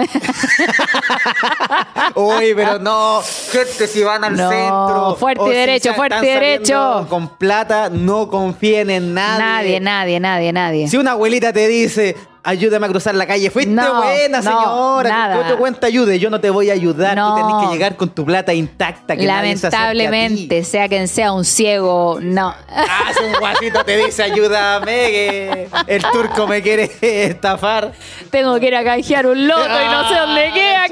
Uy, 2.15 2.53
pero 2.55 2.79
no, 2.79 3.21
gente, 3.51 3.87
si 3.87 4.03
van 4.03 4.23
al 4.23 4.37
No, 4.37 4.49
centro. 4.49 5.15
fuerte 5.19 5.43
y 5.47 5.51
derecho, 5.53 5.93
fuerte 5.93 6.17
y 6.17 6.21
derecho. 6.21 6.44
Saliendo 6.45 7.07
Con 7.09 7.27
plata, 7.37 7.89
no 7.89 8.29
confíen 8.29 8.89
en 8.89 9.13
nadie. 9.13 9.39
Nadie, 9.39 9.79
nadie, 9.79 10.19
nadie, 10.19 10.53
nadie. 10.53 10.87
Si 10.87 10.97
una 10.97 11.11
abuelita 11.11 11.51
te 11.53 11.67
dice, 11.67 12.15
ayúdame 12.43 12.85
a 12.85 12.89
cruzar 12.89 13.15
la 13.15 13.25
calle, 13.25 13.49
fuiste 13.49 13.71
No, 13.71 14.03
buena, 14.03 14.41
no, 14.41 14.43
señora. 14.43 15.09
nada. 15.09 15.35
Que 15.35 15.41
otro 15.41 15.57
cuenta 15.57 15.87
ayude, 15.87 16.19
yo 16.19 16.29
no 16.29 16.39
te 16.39 16.49
voy 16.49 16.69
a 16.69 16.73
ayudar. 16.73 17.15
No. 17.15 17.35
Tú 17.35 17.41
tenés 17.47 17.65
que 17.67 17.73
llegar 17.73 17.95
con 17.95 18.09
tu 18.09 18.23
plata 18.25 18.53
intacta. 18.53 19.15
Que 19.15 19.25
nadie 19.25 19.57
se 19.57 19.67
acerque 19.67 19.75
a 19.85 19.91
ti. 19.91 19.97
Lamentablemente, 19.97 20.63
sea 20.63 20.87
quien 20.87 21.07
sea 21.07 21.31
un 21.33 21.43
ciego, 21.45 22.19
no. 22.21 22.53
Ah, 22.69 23.11
si 23.17 23.23
un 23.23 23.33
guasito 23.39 23.83
te 23.83 23.97
dice, 23.97 24.23
ayúdame, 24.23 24.85
que 24.85 25.69
el 25.87 26.01
turco 26.11 26.47
me 26.47 26.61
quiere 26.61 26.91
estafar. 27.01 27.91
Tengo 28.29 28.59
que 28.59 28.67
ir 28.67 28.75
a 28.75 28.83
canjear 28.83 29.25
un 29.27 29.47
loto 29.47 29.63
y 29.65 29.87
no 29.91 30.07
sé 30.09 30.15
dónde 30.15 30.51
queda, 30.53 30.85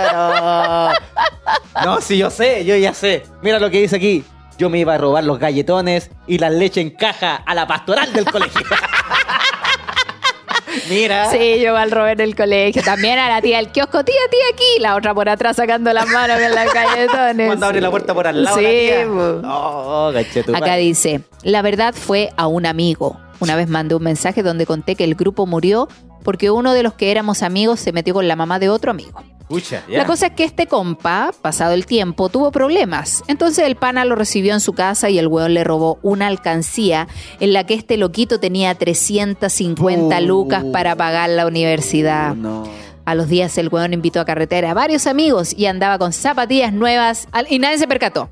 Ah, 0.00 0.92
Claudia. 0.92 1.84
No, 1.84 2.00
sí, 2.00 2.18
yo 2.18 2.30
sé, 2.30 2.64
yo 2.64 2.76
ya 2.76 2.92
sé. 2.94 3.22
Mira 3.42 3.58
lo 3.58 3.70
que 3.70 3.80
dice 3.80 3.96
aquí. 3.96 4.24
Yo 4.58 4.68
me 4.68 4.78
iba 4.78 4.94
a 4.94 4.98
robar 4.98 5.24
los 5.24 5.38
galletones 5.38 6.10
y 6.26 6.38
las 6.38 6.52
leche 6.52 6.80
en 6.80 6.90
caja 6.90 7.36
a 7.36 7.54
la 7.54 7.66
pastoral 7.66 8.12
del 8.12 8.24
colegio. 8.24 8.60
Mira. 10.90 11.30
Sí, 11.30 11.60
yo 11.60 11.76
al 11.76 11.90
Robert 11.90 12.18
del 12.18 12.34
colegio. 12.34 12.82
También 12.82 13.18
a 13.18 13.28
la 13.28 13.40
tía 13.40 13.58
del 13.58 13.68
kiosco, 13.68 14.04
tía, 14.04 14.14
tía, 14.30 14.40
aquí. 14.52 14.80
La 14.80 14.96
otra 14.96 15.14
por 15.14 15.28
atrás 15.28 15.56
sacando 15.56 15.92
las 15.92 16.08
manos 16.08 16.40
en 16.40 16.54
las 16.54 16.72
galletones. 16.72 17.46
Cuando 17.46 17.66
abre 17.66 17.80
la 17.80 17.90
puerta 17.90 18.14
por 18.14 18.26
al 18.26 18.42
lado. 18.44 18.56
Sí, 18.56 18.62
la 18.62 18.70
tía. 18.70 19.06
Oh. 19.44 20.12
Acá 20.54 20.76
dice, 20.76 21.22
la 21.42 21.62
verdad 21.62 21.94
fue 21.94 22.30
a 22.36 22.46
un 22.46 22.66
amigo. 22.66 23.18
Una 23.40 23.54
vez 23.54 23.68
mandé 23.68 23.94
un 23.94 24.02
mensaje 24.02 24.42
donde 24.42 24.66
conté 24.66 24.96
que 24.96 25.04
el 25.04 25.14
grupo 25.14 25.46
murió 25.46 25.88
porque 26.24 26.50
uno 26.50 26.72
de 26.72 26.82
los 26.82 26.94
que 26.94 27.10
éramos 27.10 27.42
amigos 27.42 27.80
se 27.80 27.92
metió 27.92 28.14
con 28.14 28.26
la 28.26 28.36
mamá 28.36 28.58
de 28.58 28.68
otro 28.68 28.90
amigo. 28.90 29.22
La 29.88 30.06
cosa 30.06 30.26
es 30.26 30.32
que 30.32 30.44
este 30.44 30.66
compa, 30.66 31.30
pasado 31.40 31.72
el 31.72 31.86
tiempo, 31.86 32.28
tuvo 32.28 32.52
problemas. 32.52 33.22
Entonces 33.28 33.66
el 33.66 33.76
pana 33.76 34.04
lo 34.04 34.14
recibió 34.14 34.52
en 34.52 34.60
su 34.60 34.74
casa 34.74 35.08
y 35.10 35.18
el 35.18 35.26
weón 35.26 35.54
le 35.54 35.64
robó 35.64 35.98
una 36.02 36.26
alcancía 36.26 37.08
en 37.40 37.52
la 37.52 37.64
que 37.64 37.74
este 37.74 37.96
loquito 37.96 38.40
tenía 38.40 38.74
350 38.74 40.18
Puh. 40.18 40.22
lucas 40.24 40.64
para 40.72 40.96
pagar 40.96 41.30
la 41.30 41.46
universidad. 41.46 42.34
No. 42.34 42.64
A 43.04 43.14
los 43.14 43.28
días 43.28 43.56
el 43.56 43.68
weón 43.68 43.94
invitó 43.94 44.20
a 44.20 44.26
carretera 44.26 44.72
a 44.72 44.74
varios 44.74 45.06
amigos 45.06 45.54
y 45.56 45.64
andaba 45.64 45.98
con 45.98 46.12
zapatillas 46.12 46.74
nuevas 46.74 47.26
y 47.48 47.58
nadie 47.58 47.78
se 47.78 47.88
percató. 47.88 48.28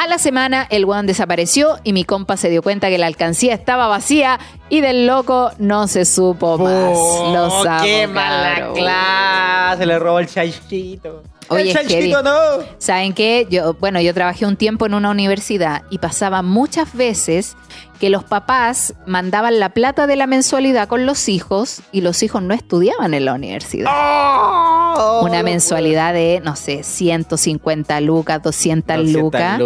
A 0.00 0.06
la 0.06 0.18
semana 0.18 0.64
el 0.70 0.84
weón 0.84 1.08
desapareció 1.08 1.80
y 1.82 1.92
mi 1.92 2.04
compa 2.04 2.36
se 2.36 2.48
dio 2.48 2.62
cuenta 2.62 2.88
que 2.88 2.98
la 2.98 3.06
alcancía 3.08 3.52
estaba 3.52 3.88
vacía 3.88 4.38
y 4.68 4.80
del 4.80 5.08
loco 5.08 5.50
no 5.58 5.88
se 5.88 6.04
supo 6.04 6.56
más. 6.56 6.92
Oh, 6.94 7.32
Los 7.34 7.66
amo, 7.66 7.82
qué 7.82 8.06
mala 8.06 8.70
clase, 8.74 9.86
le 9.86 9.98
robó 9.98 10.20
el 10.20 10.28
chaychito. 10.28 11.24
Oye, 11.48 11.70
es 11.70 12.22
no. 12.22 12.30
¿Saben 12.78 13.12
qué? 13.12 13.46
Yo, 13.50 13.74
bueno, 13.74 14.00
yo 14.00 14.12
trabajé 14.14 14.46
un 14.46 14.56
tiempo 14.56 14.86
en 14.86 14.94
una 14.94 15.10
universidad 15.10 15.82
y 15.90 15.98
pasaba 15.98 16.42
muchas 16.42 16.94
veces 16.94 17.56
que 17.98 18.10
los 18.10 18.22
papás 18.24 18.94
mandaban 19.06 19.58
la 19.58 19.70
plata 19.70 20.06
de 20.06 20.16
la 20.16 20.26
mensualidad 20.26 20.88
con 20.88 21.04
los 21.04 21.28
hijos 21.28 21.82
y 21.90 22.00
los 22.00 22.22
hijos 22.22 22.42
no 22.42 22.54
estudiaban 22.54 23.12
en 23.12 23.24
la 23.24 23.34
universidad. 23.34 23.90
Oh, 23.92 25.22
Una 25.24 25.42
mensualidad 25.42 26.14
de, 26.14 26.40
no 26.44 26.54
sé, 26.54 26.82
150 26.84 28.00
lucas, 28.00 28.42
200, 28.42 28.96
200 28.98 29.58
lucas. 29.58 29.60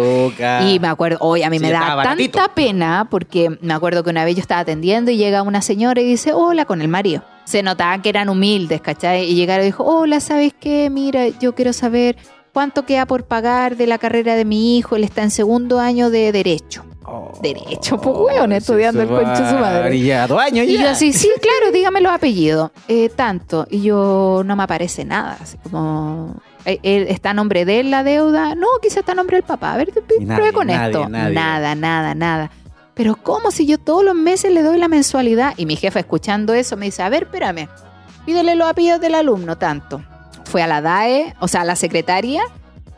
Y 0.67 0.79
me 0.79 0.87
acuerdo, 0.87 1.17
hoy 1.21 1.43
a 1.43 1.49
mí 1.49 1.59
Sí, 1.59 1.65
me 1.65 1.71
da 1.71 2.01
tanta 2.01 2.53
pena 2.53 3.07
porque 3.09 3.57
me 3.61 3.73
acuerdo 3.73 4.03
que 4.03 4.09
una 4.09 4.25
vez 4.25 4.35
yo 4.35 4.41
estaba 4.41 4.61
atendiendo 4.61 5.11
y 5.11 5.17
llega 5.17 5.43
una 5.43 5.61
señora 5.61 6.01
y 6.01 6.05
dice, 6.05 6.33
hola, 6.33 6.65
con 6.65 6.81
el 6.81 6.87
marido. 6.87 7.23
Se 7.45 7.61
notaba 7.63 8.01
que 8.01 8.09
eran 8.09 8.29
humildes, 8.29 8.81
¿cachai? 8.81 9.25
Y 9.29 9.35
llegaron 9.35 9.63
y 9.63 9.67
dijo, 9.67 9.83
hola, 9.83 10.19
¿sabes 10.19 10.53
qué? 10.59 10.89
Mira, 10.89 11.27
yo 11.27 11.53
quiero 11.55 11.73
saber 11.73 12.15
cuánto 12.53 12.85
queda 12.85 13.05
por 13.05 13.25
pagar 13.25 13.75
de 13.75 13.87
la 13.87 13.97
carrera 13.97 14.35
de 14.35 14.45
mi 14.45 14.77
hijo. 14.77 14.95
Él 14.95 15.03
está 15.03 15.23
en 15.23 15.31
segundo 15.31 15.79
año 15.79 16.09
de 16.09 16.31
Derecho. 16.31 16.85
Oh, 17.05 17.33
Derecho, 17.41 17.99
pues, 17.99 18.15
weón, 18.17 18.53
estudiando 18.53 19.01
el 19.01 19.09
concho 19.09 19.43
de 19.43 19.49
su 19.49 19.57
madre. 19.57 19.95
Y 19.97 20.05
ya, 20.05 20.25
dos 20.25 20.39
años 20.39 20.65
Y 20.65 20.77
yo 20.77 20.89
así, 20.89 21.11
sí, 21.11 21.29
claro, 21.41 21.73
dígame 21.73 21.99
los 21.99 22.13
apellidos. 22.13 22.71
Eh, 22.87 23.09
tanto. 23.09 23.67
Y 23.69 23.81
yo, 23.81 24.41
no 24.45 24.55
me 24.55 24.63
aparece 24.63 25.03
nada. 25.03 25.37
Así 25.41 25.57
como, 25.57 26.35
eh, 26.65 26.79
eh, 26.81 27.07
¿está 27.09 27.31
a 27.31 27.33
nombre 27.33 27.65
de 27.65 27.81
él 27.81 27.91
la 27.91 28.03
deuda? 28.03 28.55
No, 28.55 28.67
quizá 28.81 29.01
está 29.01 29.11
a 29.11 29.15
nombre 29.15 29.35
del 29.35 29.43
papá. 29.43 29.73
A 29.73 29.77
ver, 29.77 29.91
pruebe 29.91 30.53
con 30.53 30.67
nadie, 30.67 30.91
esto. 30.91 31.09
nadie. 31.09 31.35
Nada, 31.35 31.75
nada, 31.75 32.15
nada. 32.15 32.51
Pero 32.93 33.15
¿cómo 33.15 33.51
si 33.51 33.65
yo 33.65 33.77
todos 33.77 34.03
los 34.03 34.15
meses 34.15 34.51
le 34.51 34.61
doy 34.61 34.77
la 34.77 34.87
mensualidad? 34.87 35.53
Y 35.57 35.65
mi 35.65 35.75
jefa 35.75 35.99
escuchando 35.99 36.53
eso 36.53 36.77
me 36.77 36.85
dice, 36.85 37.01
a 37.01 37.09
ver, 37.09 37.23
espérame, 37.23 37.67
pídele 38.25 38.55
los 38.55 38.67
apellidos 38.67 39.01
del 39.01 39.15
alumno, 39.15 39.57
tanto. 39.57 40.03
Fue 40.45 40.61
a 40.61 40.67
la 40.67 40.81
DAE, 40.81 41.35
o 41.39 41.47
sea, 41.47 41.61
a 41.61 41.65
la 41.65 41.75
secretaria, 41.75 42.43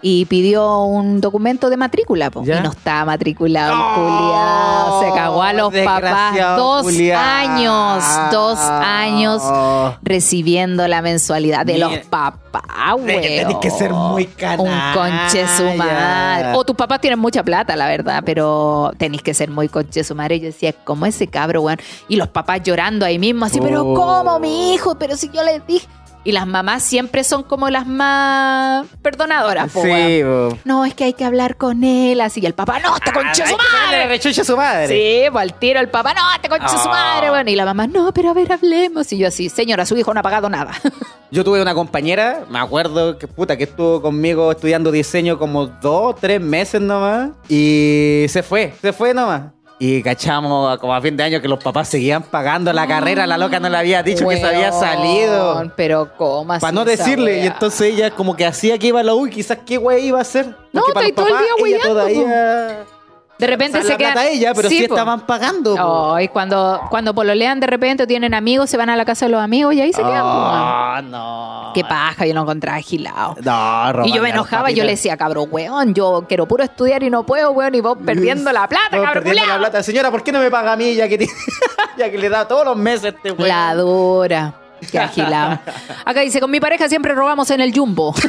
y 0.07 0.25
pidió 0.25 0.83
un 0.83 1.19
documento 1.19 1.67
de 1.71 1.77
matrícula, 1.77 2.29
po, 2.29 2.43
y 2.43 2.49
no 2.49 2.69
estaba 2.69 3.05
matriculado, 3.05 3.73
Oh. 3.75 5.01
Se 5.03 5.11
cagó 5.13 5.41
a 5.41 5.51
los 5.51 5.73
papás 5.73 6.35
dos 6.57 6.85
años, 7.15 8.03
dos 8.31 8.59
años 8.59 9.41
recibiendo 10.03 10.87
la 10.87 11.01
mensualidad 11.01 11.65
de 11.65 11.73
Mira. 11.73 11.87
los 11.89 11.97
papás, 12.05 12.61
tenés 13.03 13.57
que 13.59 13.71
ser 13.71 13.93
muy 13.93 14.25
canalla. 14.27 14.61
Un 14.61 14.93
conche 14.93 15.47
su 15.57 15.63
madre. 15.75 16.53
O 16.53 16.63
tus 16.63 16.75
papás 16.75 17.01
tienen 17.01 17.17
mucha 17.19 17.41
plata, 17.43 17.75
la 17.75 17.87
verdad, 17.87 18.21
pero 18.23 18.91
tenéis 18.99 19.23
que 19.23 19.33
ser 19.33 19.49
muy 19.49 19.69
conche 19.69 20.03
su 20.03 20.13
madre. 20.13 20.39
Yo 20.39 20.45
decía, 20.45 20.71
¿cómo 20.83 21.07
ese 21.07 21.25
cabro, 21.27 21.63
weón? 21.63 21.79
Y 22.07 22.15
los 22.17 22.27
papás 22.27 22.61
llorando 22.63 23.07
ahí 23.07 23.17
mismo, 23.17 23.45
así, 23.45 23.59
pero 23.59 23.83
Oh. 23.83 23.93
¿cómo, 23.95 24.39
mi 24.39 24.73
hijo? 24.75 24.95
Pero 24.99 25.17
si 25.17 25.29
yo 25.29 25.41
les 25.43 25.65
dije. 25.65 25.87
Y 26.25 26.31
las 26.31 26.47
mamás 26.47 26.81
siempre 26.83 27.23
son 27.23 27.43
como 27.43 27.69
las 27.69 27.85
más 27.87 28.87
perdonadoras, 29.03 29.71
po. 29.71 29.83
Sí, 29.83 30.23
bo. 30.23 30.57
No, 30.65 30.83
es 30.83 30.95
que 30.95 31.03
hay 31.05 31.13
que 31.13 31.23
hablar 31.23 31.55
con 31.55 31.83
él, 31.83 32.19
así. 32.19 32.41
Y 32.41 32.47
el 32.47 32.53
papá, 32.55 32.79
no, 32.79 32.97
te 32.99 33.11
Ah, 33.11 33.33
su 33.35 33.43
que 33.43 33.49
ponerle 33.51 34.07
madre. 34.07 34.31
a 34.41 34.43
su 34.43 34.57
madre. 34.57 34.87
Sí, 34.87 35.29
pues 35.31 35.41
al 35.43 35.53
tiro 35.59 35.79
el 35.79 35.89
papá, 35.89 36.13
no, 36.15 36.21
te 36.41 36.49
concha 36.49 36.67
su 36.67 36.89
Ah. 36.89 37.13
madre, 37.13 37.29
bueno. 37.29 37.49
Y 37.51 37.55
la 37.55 37.63
mamá, 37.65 37.85
no, 37.87 38.11
pero 38.11 38.31
a 38.31 38.33
ver, 38.33 38.51
hablemos. 38.51 39.13
Y 39.13 39.19
yo 39.19 39.27
así, 39.27 39.49
señora, 39.49 39.85
su 39.85 39.95
hijo 39.95 40.13
no 40.13 40.19
ha 40.19 40.23
pagado 40.23 40.49
nada. 40.49 40.71
Yo 41.31 41.43
tuve 41.43 41.61
una 41.61 41.73
compañera, 41.73 42.45
me 42.49 42.59
acuerdo 42.59 43.17
que 43.17 43.27
puta, 43.27 43.57
que 43.57 43.65
estuvo 43.65 44.01
conmigo 44.01 44.51
estudiando 44.51 44.91
diseño 44.91 45.37
como 45.37 45.65
dos, 45.67 46.15
tres 46.19 46.39
meses 46.39 46.79
nomás. 46.81 47.31
Y 47.49 48.25
se 48.29 48.41
fue, 48.41 48.73
se 48.81 48.93
fue 48.93 49.13
nomás. 49.13 49.41
Y 49.77 50.01
cachamos 50.01 50.77
como 50.79 50.93
a 50.95 51.01
fin 51.01 51.17
de 51.17 51.23
año 51.23 51.41
que 51.41 51.49
los 51.49 51.61
papás 51.61 51.89
seguían 51.89 52.23
pagando 52.23 52.71
la 52.71 52.87
carrera, 52.87 53.27
la 53.27 53.37
loca 53.37 53.59
no 53.59 53.67
le 53.67 53.77
había 53.77 54.01
dicho 54.03 54.27
que 54.27 54.37
se 54.37 54.45
había 54.45 54.71
salido. 54.71 55.71
Pero 55.75 56.15
¿cómo 56.15 56.53
así 56.53 56.61
Para 56.61 56.71
no 56.71 56.85
decirle, 56.85 57.43
y 57.43 57.47
entonces 57.47 57.93
ella 57.93 58.11
como 58.11 58.35
que 58.35 58.45
hacía 58.45 58.77
que 58.77 58.87
iba 58.87 59.01
a 59.01 59.03
la 59.03 59.13
U 59.13 59.27
quizás 59.27 59.59
qué 59.65 59.77
wey 59.77 60.05
iba 60.07 60.19
a 60.19 60.21
hacer. 60.21 60.55
No, 60.71 60.81
está 60.87 61.01
todo 61.13 61.27
el 61.27 61.43
día 61.43 61.55
weyando, 61.61 61.89
todavía... 61.89 62.85
De 63.37 63.47
repente 63.47 63.77
o 63.77 63.81
sea, 63.81 63.87
se 63.87 63.91
la 63.93 63.97
queda. 63.97 64.11
plata 64.13 64.29
ella, 64.29 64.53
pero 64.53 64.69
sí, 64.69 64.83
estaban 64.85 65.25
pagando. 65.25 65.75
po. 65.75 66.13
Ay, 66.15 66.29
cuando, 66.29 66.79
cuando 66.89 67.13
pololean 67.13 67.59
de 67.59 67.67
repente 67.67 68.03
o 68.03 68.07
tienen 68.07 68.33
amigos, 68.33 68.69
se 68.69 68.77
van 68.77 68.89
a 68.89 68.95
la 68.95 69.03
casa 69.03 69.25
de 69.25 69.31
los 69.31 69.41
amigos 69.41 69.73
y 69.73 69.81
ahí 69.81 69.91
se 69.91 70.01
quedan. 70.01 70.21
Ah, 70.23 71.01
no. 71.03 71.71
Qué 71.73 71.83
paja, 71.83 72.25
yo 72.25 72.33
lo 72.33 72.41
encontraba 72.41 72.77
agilado. 72.77 73.35
No, 73.41 74.05
Y 74.05 74.13
yo 74.13 74.21
me 74.21 74.29
enojaba, 74.29 74.71
yo 74.71 74.85
le 74.85 74.91
decía, 74.91 75.17
cabrón, 75.17 75.49
weón, 75.51 75.93
yo 75.93 76.25
quiero 76.29 76.47
puro 76.47 76.63
estudiar 76.63 77.03
y 77.03 77.09
no 77.09 77.25
puedo, 77.25 77.51
weón, 77.51 77.75
y 77.75 77.81
vos 77.81 77.97
perdiendo 78.05 78.51
la 78.53 78.69
plata, 78.69 78.91
cabrón, 78.91 79.13
perdiendo 79.13 79.45
la 79.45 79.57
plata. 79.57 79.83
Señora, 79.83 80.11
¿por 80.11 80.23
qué 80.23 80.31
no 80.31 80.39
me 80.39 80.49
paga 80.49 80.71
a 80.71 80.75
mí 80.77 80.95
ya 80.95 81.09
que, 81.09 81.17
tiene- 81.17 81.33
ya 81.97 82.09
que 82.09 82.17
le 82.17 82.29
da 82.29 82.47
todos 82.47 82.63
los 82.65 82.77
meses 82.77 83.13
este 83.15 83.31
weón? 83.33 83.49
La 83.49 83.75
dura. 83.75 84.53
Qué 84.91 84.99
agilado. 84.99 85.59
Acá 86.05 86.21
dice, 86.21 86.39
con 86.39 86.51
mi 86.51 86.59
pareja 86.59 86.87
siempre 86.87 87.13
robamos 87.13 87.49
en 87.49 87.59
el 87.59 87.73
jumbo. 87.77 88.13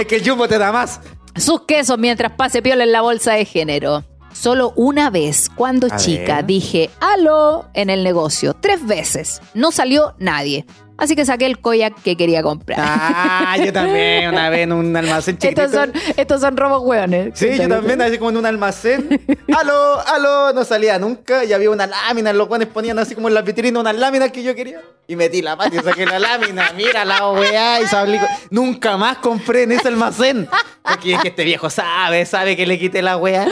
Es 0.00 0.06
que 0.06 0.16
el 0.16 0.28
jumbo 0.28 0.48
te 0.48 0.58
da 0.58 0.72
más. 0.72 1.00
Sus 1.38 1.62
quesos 1.62 1.98
mientras 1.98 2.32
pase 2.32 2.62
piola 2.62 2.84
en 2.84 2.92
la 2.92 3.00
bolsa 3.00 3.32
de 3.34 3.44
género. 3.44 4.04
Solo 4.32 4.72
una 4.76 5.10
vez, 5.10 5.50
cuando 5.54 5.88
A 5.90 5.96
chica, 5.96 6.36
ver. 6.36 6.46
dije 6.46 6.90
aló 7.00 7.68
en 7.74 7.90
el 7.90 8.04
negocio. 8.04 8.54
Tres 8.54 8.86
veces. 8.86 9.40
No 9.54 9.72
salió 9.72 10.14
nadie. 10.18 10.64
Así 10.98 11.14
que 11.14 11.24
saqué 11.24 11.46
el 11.46 11.60
koyak 11.60 12.02
que 12.02 12.16
quería 12.16 12.42
comprar. 12.42 12.78
Ah, 12.82 13.56
yo 13.64 13.72
también 13.72 14.28
una 14.30 14.50
vez 14.50 14.60
en 14.60 14.72
un 14.72 14.96
almacén 14.96 15.38
chiquitito. 15.38 15.62
estos, 15.62 15.80
son, 15.80 15.92
estos 16.16 16.40
son 16.40 16.56
robos 16.56 16.82
hueones. 16.84 17.30
Sí, 17.34 17.56
yo 17.56 17.68
también, 17.68 18.02
así 18.02 18.18
como 18.18 18.30
en 18.30 18.38
un 18.38 18.46
almacén. 18.46 19.20
Aló, 19.56 20.00
aló, 20.06 20.52
no 20.52 20.64
salía 20.64 20.98
nunca. 20.98 21.44
Y 21.44 21.52
había 21.52 21.70
una 21.70 21.86
lámina, 21.86 22.32
los 22.32 22.48
guanes 22.48 22.66
ponían 22.66 22.98
así 22.98 23.14
como 23.14 23.28
en 23.28 23.34
la 23.34 23.42
vitrina 23.42 23.78
unas 23.78 23.96
láminas 23.96 24.32
que 24.32 24.42
yo 24.42 24.54
quería. 24.56 24.80
Y 25.06 25.14
metí 25.14 25.40
la 25.40 25.54
mano 25.54 25.74
y 25.74 25.78
saqué 25.78 26.04
la 26.04 26.18
lámina. 26.18 26.72
Mira 26.76 27.04
la 27.04 27.30
weá 27.30 27.80
y 27.80 27.86
sabía. 27.86 28.26
Nunca 28.50 28.96
más 28.96 29.18
compré 29.18 29.62
en 29.62 29.72
ese 29.72 29.88
almacén. 29.88 30.48
Porque 30.82 31.14
es 31.14 31.20
que 31.20 31.28
este 31.28 31.44
viejo 31.44 31.70
sabe, 31.70 32.26
sabe 32.26 32.56
que 32.56 32.66
le 32.66 32.78
quité 32.78 33.02
la 33.02 33.16
weá. 33.16 33.46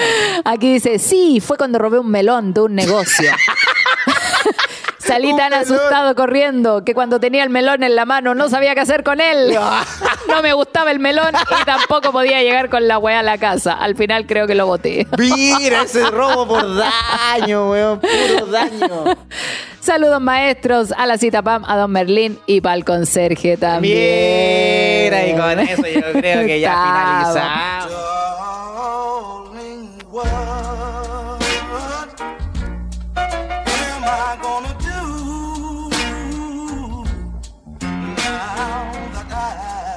Aquí 0.45 0.75
dice, 0.75 0.99
sí, 0.99 1.41
fue 1.41 1.57
cuando 1.57 1.79
robé 1.79 2.01
un 2.01 2.11
melón 2.11 2.53
de 2.53 2.61
un 2.63 2.75
negocio. 2.75 3.31
Salí 5.07 5.31
tan 5.37 5.51
melón. 5.51 5.63
asustado 5.63 6.15
corriendo 6.15 6.85
que 6.85 6.95
cuando 6.95 7.21
tenía 7.21 7.43
el 7.45 7.51
melón 7.51 7.83
en 7.83 7.95
la 7.95 8.05
mano 8.05 8.35
no 8.35 8.49
sabía 8.49 8.75
qué 8.75 8.81
hacer 8.81 9.03
con 9.03 9.21
él. 9.21 9.57
No 10.29 10.43
me 10.43 10.53
gustaba 10.53 10.91
el 10.91 10.99
melón 10.99 11.33
y 11.61 11.65
tampoco 11.65 12.11
podía 12.13 12.43
llegar 12.43 12.69
con 12.69 12.89
la 12.89 12.99
weá 12.99 13.21
a 13.21 13.23
la 13.23 13.39
casa. 13.39 13.73
Al 13.75 13.95
final 13.95 14.27
creo 14.27 14.47
que 14.47 14.55
lo 14.57 14.67
boté. 14.67 15.07
Mira 15.17 15.83
ese 15.83 16.05
robo 16.11 16.47
por 16.47 16.65
daño, 16.77 17.71
weón. 17.71 18.01
Puro 18.01 18.47
daño. 18.47 19.17
Saludos 19.81 20.21
maestros 20.21 20.93
a 20.97 21.07
la 21.07 21.17
cita 21.17 21.43
Pam, 21.43 21.65
a 21.65 21.77
Don 21.77 21.93
Merlín 21.93 22.39
y 22.47 22.61
para 22.61 22.75
el 22.75 22.85
conserje 22.85 23.57
también. 23.57 25.05
Mira, 25.05 25.27
y 25.29 25.35
con 25.37 25.61
eso 25.61 25.83
yo 25.87 26.13
creo 26.21 26.45
que 26.45 26.59
ya 26.61 26.73
finalizamos. 26.73 27.76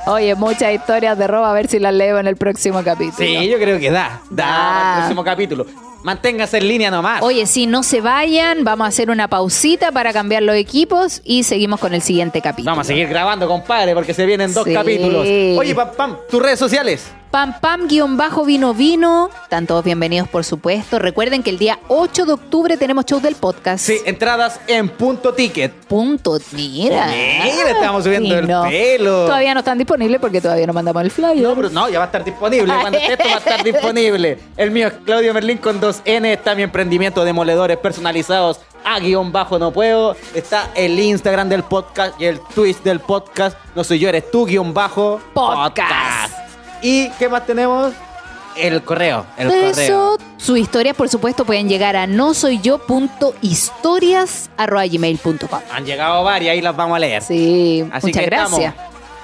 Oye, 0.10 0.34
muchas 0.36 0.74
historias 0.74 1.18
de 1.18 1.28
robo, 1.28 1.46
a 1.46 1.54
ver 1.54 1.68
si 1.68 1.78
las 1.80 1.94
leo 1.94 2.18
en 2.20 2.28
el 2.28 2.36
próximo 2.36 2.82
capítulo. 2.84 3.18
Sí, 3.18 3.48
yo 3.48 3.58
creo 3.60 3.80
que 3.80 3.92
da. 3.92 4.22
Da, 4.30 4.90
el 4.94 4.98
próximo 5.02 5.24
capítulo. 5.24 5.66
Manténgase 6.04 6.58
en 6.58 6.68
línea 6.68 6.90
nomás. 6.90 7.22
Oye, 7.22 7.46
sí, 7.46 7.68
no 7.68 7.84
se 7.84 8.00
vayan, 8.02 8.64
vamos 8.64 8.86
a 8.86 8.88
hacer 8.88 9.12
una 9.12 9.28
pausita 9.28 9.92
para 9.92 10.12
cambiar 10.14 10.44
los 10.44 10.56
equipos 10.56 11.22
y 11.26 11.44
seguimos 11.44 11.80
con 11.80 11.94
el 11.94 12.02
siguiente 12.02 12.42
capítulo. 12.42 12.72
Vamos 12.72 12.86
a 12.86 12.88
seguir 12.88 13.08
grabando, 13.08 13.48
compadre, 13.48 13.94
porque 13.94 14.14
se 14.14 14.26
vienen 14.26 14.54
dos 14.54 14.64
Sí. 14.64 14.74
capítulos. 14.74 15.24
Oye, 15.28 15.76
Pam 15.76 15.90
Pam, 15.96 16.18
tus 16.30 16.42
redes 16.42 16.58
sociales. 16.58 17.12
Pam 17.32 17.60
Pam 17.62 17.88
guion 17.88 18.18
bajo 18.18 18.44
vino 18.44 18.74
vino. 18.74 19.30
Están 19.44 19.68
todos 19.68 19.84
bienvenidos, 19.84 20.28
por 20.28 20.44
supuesto. 20.44 20.98
Recuerden 20.98 21.44
que 21.44 21.52
el 21.52 21.60
día 21.60 21.78
8 21.88 22.26
de 22.26 22.34
octubre 22.34 22.76
tenemos 22.76 23.06
show 23.06 23.20
del 23.20 23.36
podcast. 23.36 23.86
Sí, 23.86 24.00
entradas 24.06 24.60
en 24.66 24.90
punto 24.90 25.36
ticket. 25.36 25.72
Punto. 25.72 26.40
Mira. 26.54 27.06
Mira, 27.06 27.70
estamos 27.70 28.04
subiendo 28.04 28.36
el 28.36 28.48
pelo. 28.48 29.26
Todavía 29.28 29.54
no 29.54 29.60
están 29.60 29.78
disponibles 29.78 30.20
porque 30.20 30.42
todavía 30.42 30.66
no 30.66 30.74
mandamos 30.74 31.04
el 31.04 31.12
flyer. 31.12 31.44
No, 31.44 31.54
pero 31.54 31.70
no, 31.70 31.88
ya 31.88 32.00
va 32.00 32.06
a 32.06 32.08
estar 32.08 32.24
disponible. 32.24 32.74
Cuando 32.82 32.98
esté 32.98 33.14
esto 33.14 33.26
va 33.30 33.36
a 33.36 33.38
estar 33.38 33.64
disponible. 33.64 34.40
El 34.58 34.72
mío 34.72 34.88
es 34.88 34.94
Claudio 35.06 35.32
Merlín 35.32 35.60
con 35.60 35.80
2N. 35.80 36.26
Está 36.26 36.56
mi 36.56 36.64
emprendimiento 36.64 37.24
de 37.24 37.32
moledores 37.32 37.78
personalizados. 37.78 38.60
A 38.84 39.00
guion 39.00 39.32
bajo 39.32 39.60
no 39.60 39.72
puedo. 39.72 40.16
Está 40.34 40.72
el 40.74 41.00
Instagram 41.00 41.48
del 41.48 41.62
podcast 41.62 42.20
y 42.20 42.26
el 42.26 42.40
Twitch 42.56 42.82
del 42.82 43.02
podcast. 43.02 43.56
No 43.76 43.84
soy 43.84 44.00
yo, 44.00 44.10
eres 44.10 44.32
tú, 44.32 44.48
guion 44.48 44.74
bajo 44.74 45.22
Podcast. 45.36 46.49
¿Y 46.82 47.10
qué 47.12 47.30
más 47.30 47.46
tenemos? 47.46 47.94
El 48.56 48.84
correo, 48.84 49.26
el 49.38 49.50
Eso, 49.50 49.70
correo. 49.72 50.18
Su 50.38 50.58
historia, 50.58 50.94
por 50.94 51.08
supuesto, 51.08 51.46
pueden 51.46 51.70
llegar 51.70 51.96
a 51.96 52.08
no 52.08 52.34
soy 52.34 52.60
yo 52.60 52.82
Han 55.72 55.86
llegado 55.86 56.24
varias 56.24 56.58
y 56.58 56.62
las 56.62 56.76
vamos 56.76 56.96
a 56.98 57.00
leer. 57.00 57.22
Sí, 57.22 57.86
muchas 58.02 58.26
gracias. 58.26 58.74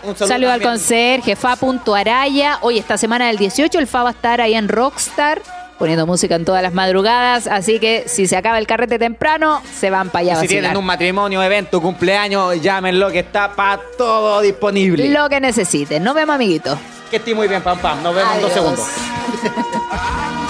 Un 0.04 0.16
saludo, 0.16 0.28
Saludo 0.28 0.52
al 0.52 0.62
también. 0.62 0.72
conserje, 0.80 1.36
fa.araya. 1.36 2.60
Hoy, 2.62 2.78
esta 2.78 2.98
semana 2.98 3.28
del 3.28 3.38
18, 3.38 3.80
el 3.80 3.88
fa 3.88 4.04
va 4.04 4.10
a 4.10 4.12
estar 4.14 4.40
ahí 4.40 4.54
en 4.54 4.70
Rockstar, 4.70 5.42
poniendo 5.80 6.06
música 6.06 6.36
en 6.36 6.46
todas 6.46 6.62
las 6.62 6.74
madrugadas. 6.74 7.48
Así 7.48 7.80
que 7.80 8.04
si 8.06 8.28
se 8.28 8.38
acaba 8.38 8.60
el 8.60 8.68
carrete 8.68 9.00
temprano, 9.00 9.62
se 9.74 9.90
van 9.90 10.10
para 10.10 10.20
allá 10.22 10.34
a 10.38 10.42
Si 10.42 10.48
tienen 10.48 10.78
un 10.78 10.86
matrimonio, 10.86 11.42
evento, 11.42 11.82
cumpleaños, 11.82 12.62
llámenlo 12.62 13.12
que 13.12 13.20
está 13.20 13.54
para 13.54 13.82
todo 13.98 14.42
disponible. 14.42 15.10
Lo 15.10 15.28
que 15.28 15.40
necesiten. 15.42 16.04
Nos 16.04 16.14
vemos, 16.14 16.36
amiguitos. 16.36 16.78
Que 17.10 17.18
estés 17.18 17.36
muy 17.36 17.48
bien, 17.48 17.62
Pam 17.62 17.80
Pam. 17.80 18.02
Nos 18.04 18.16
vemos 18.16 18.36
en 18.36 18.42
dos 18.42 18.52
segundos. 18.54 18.86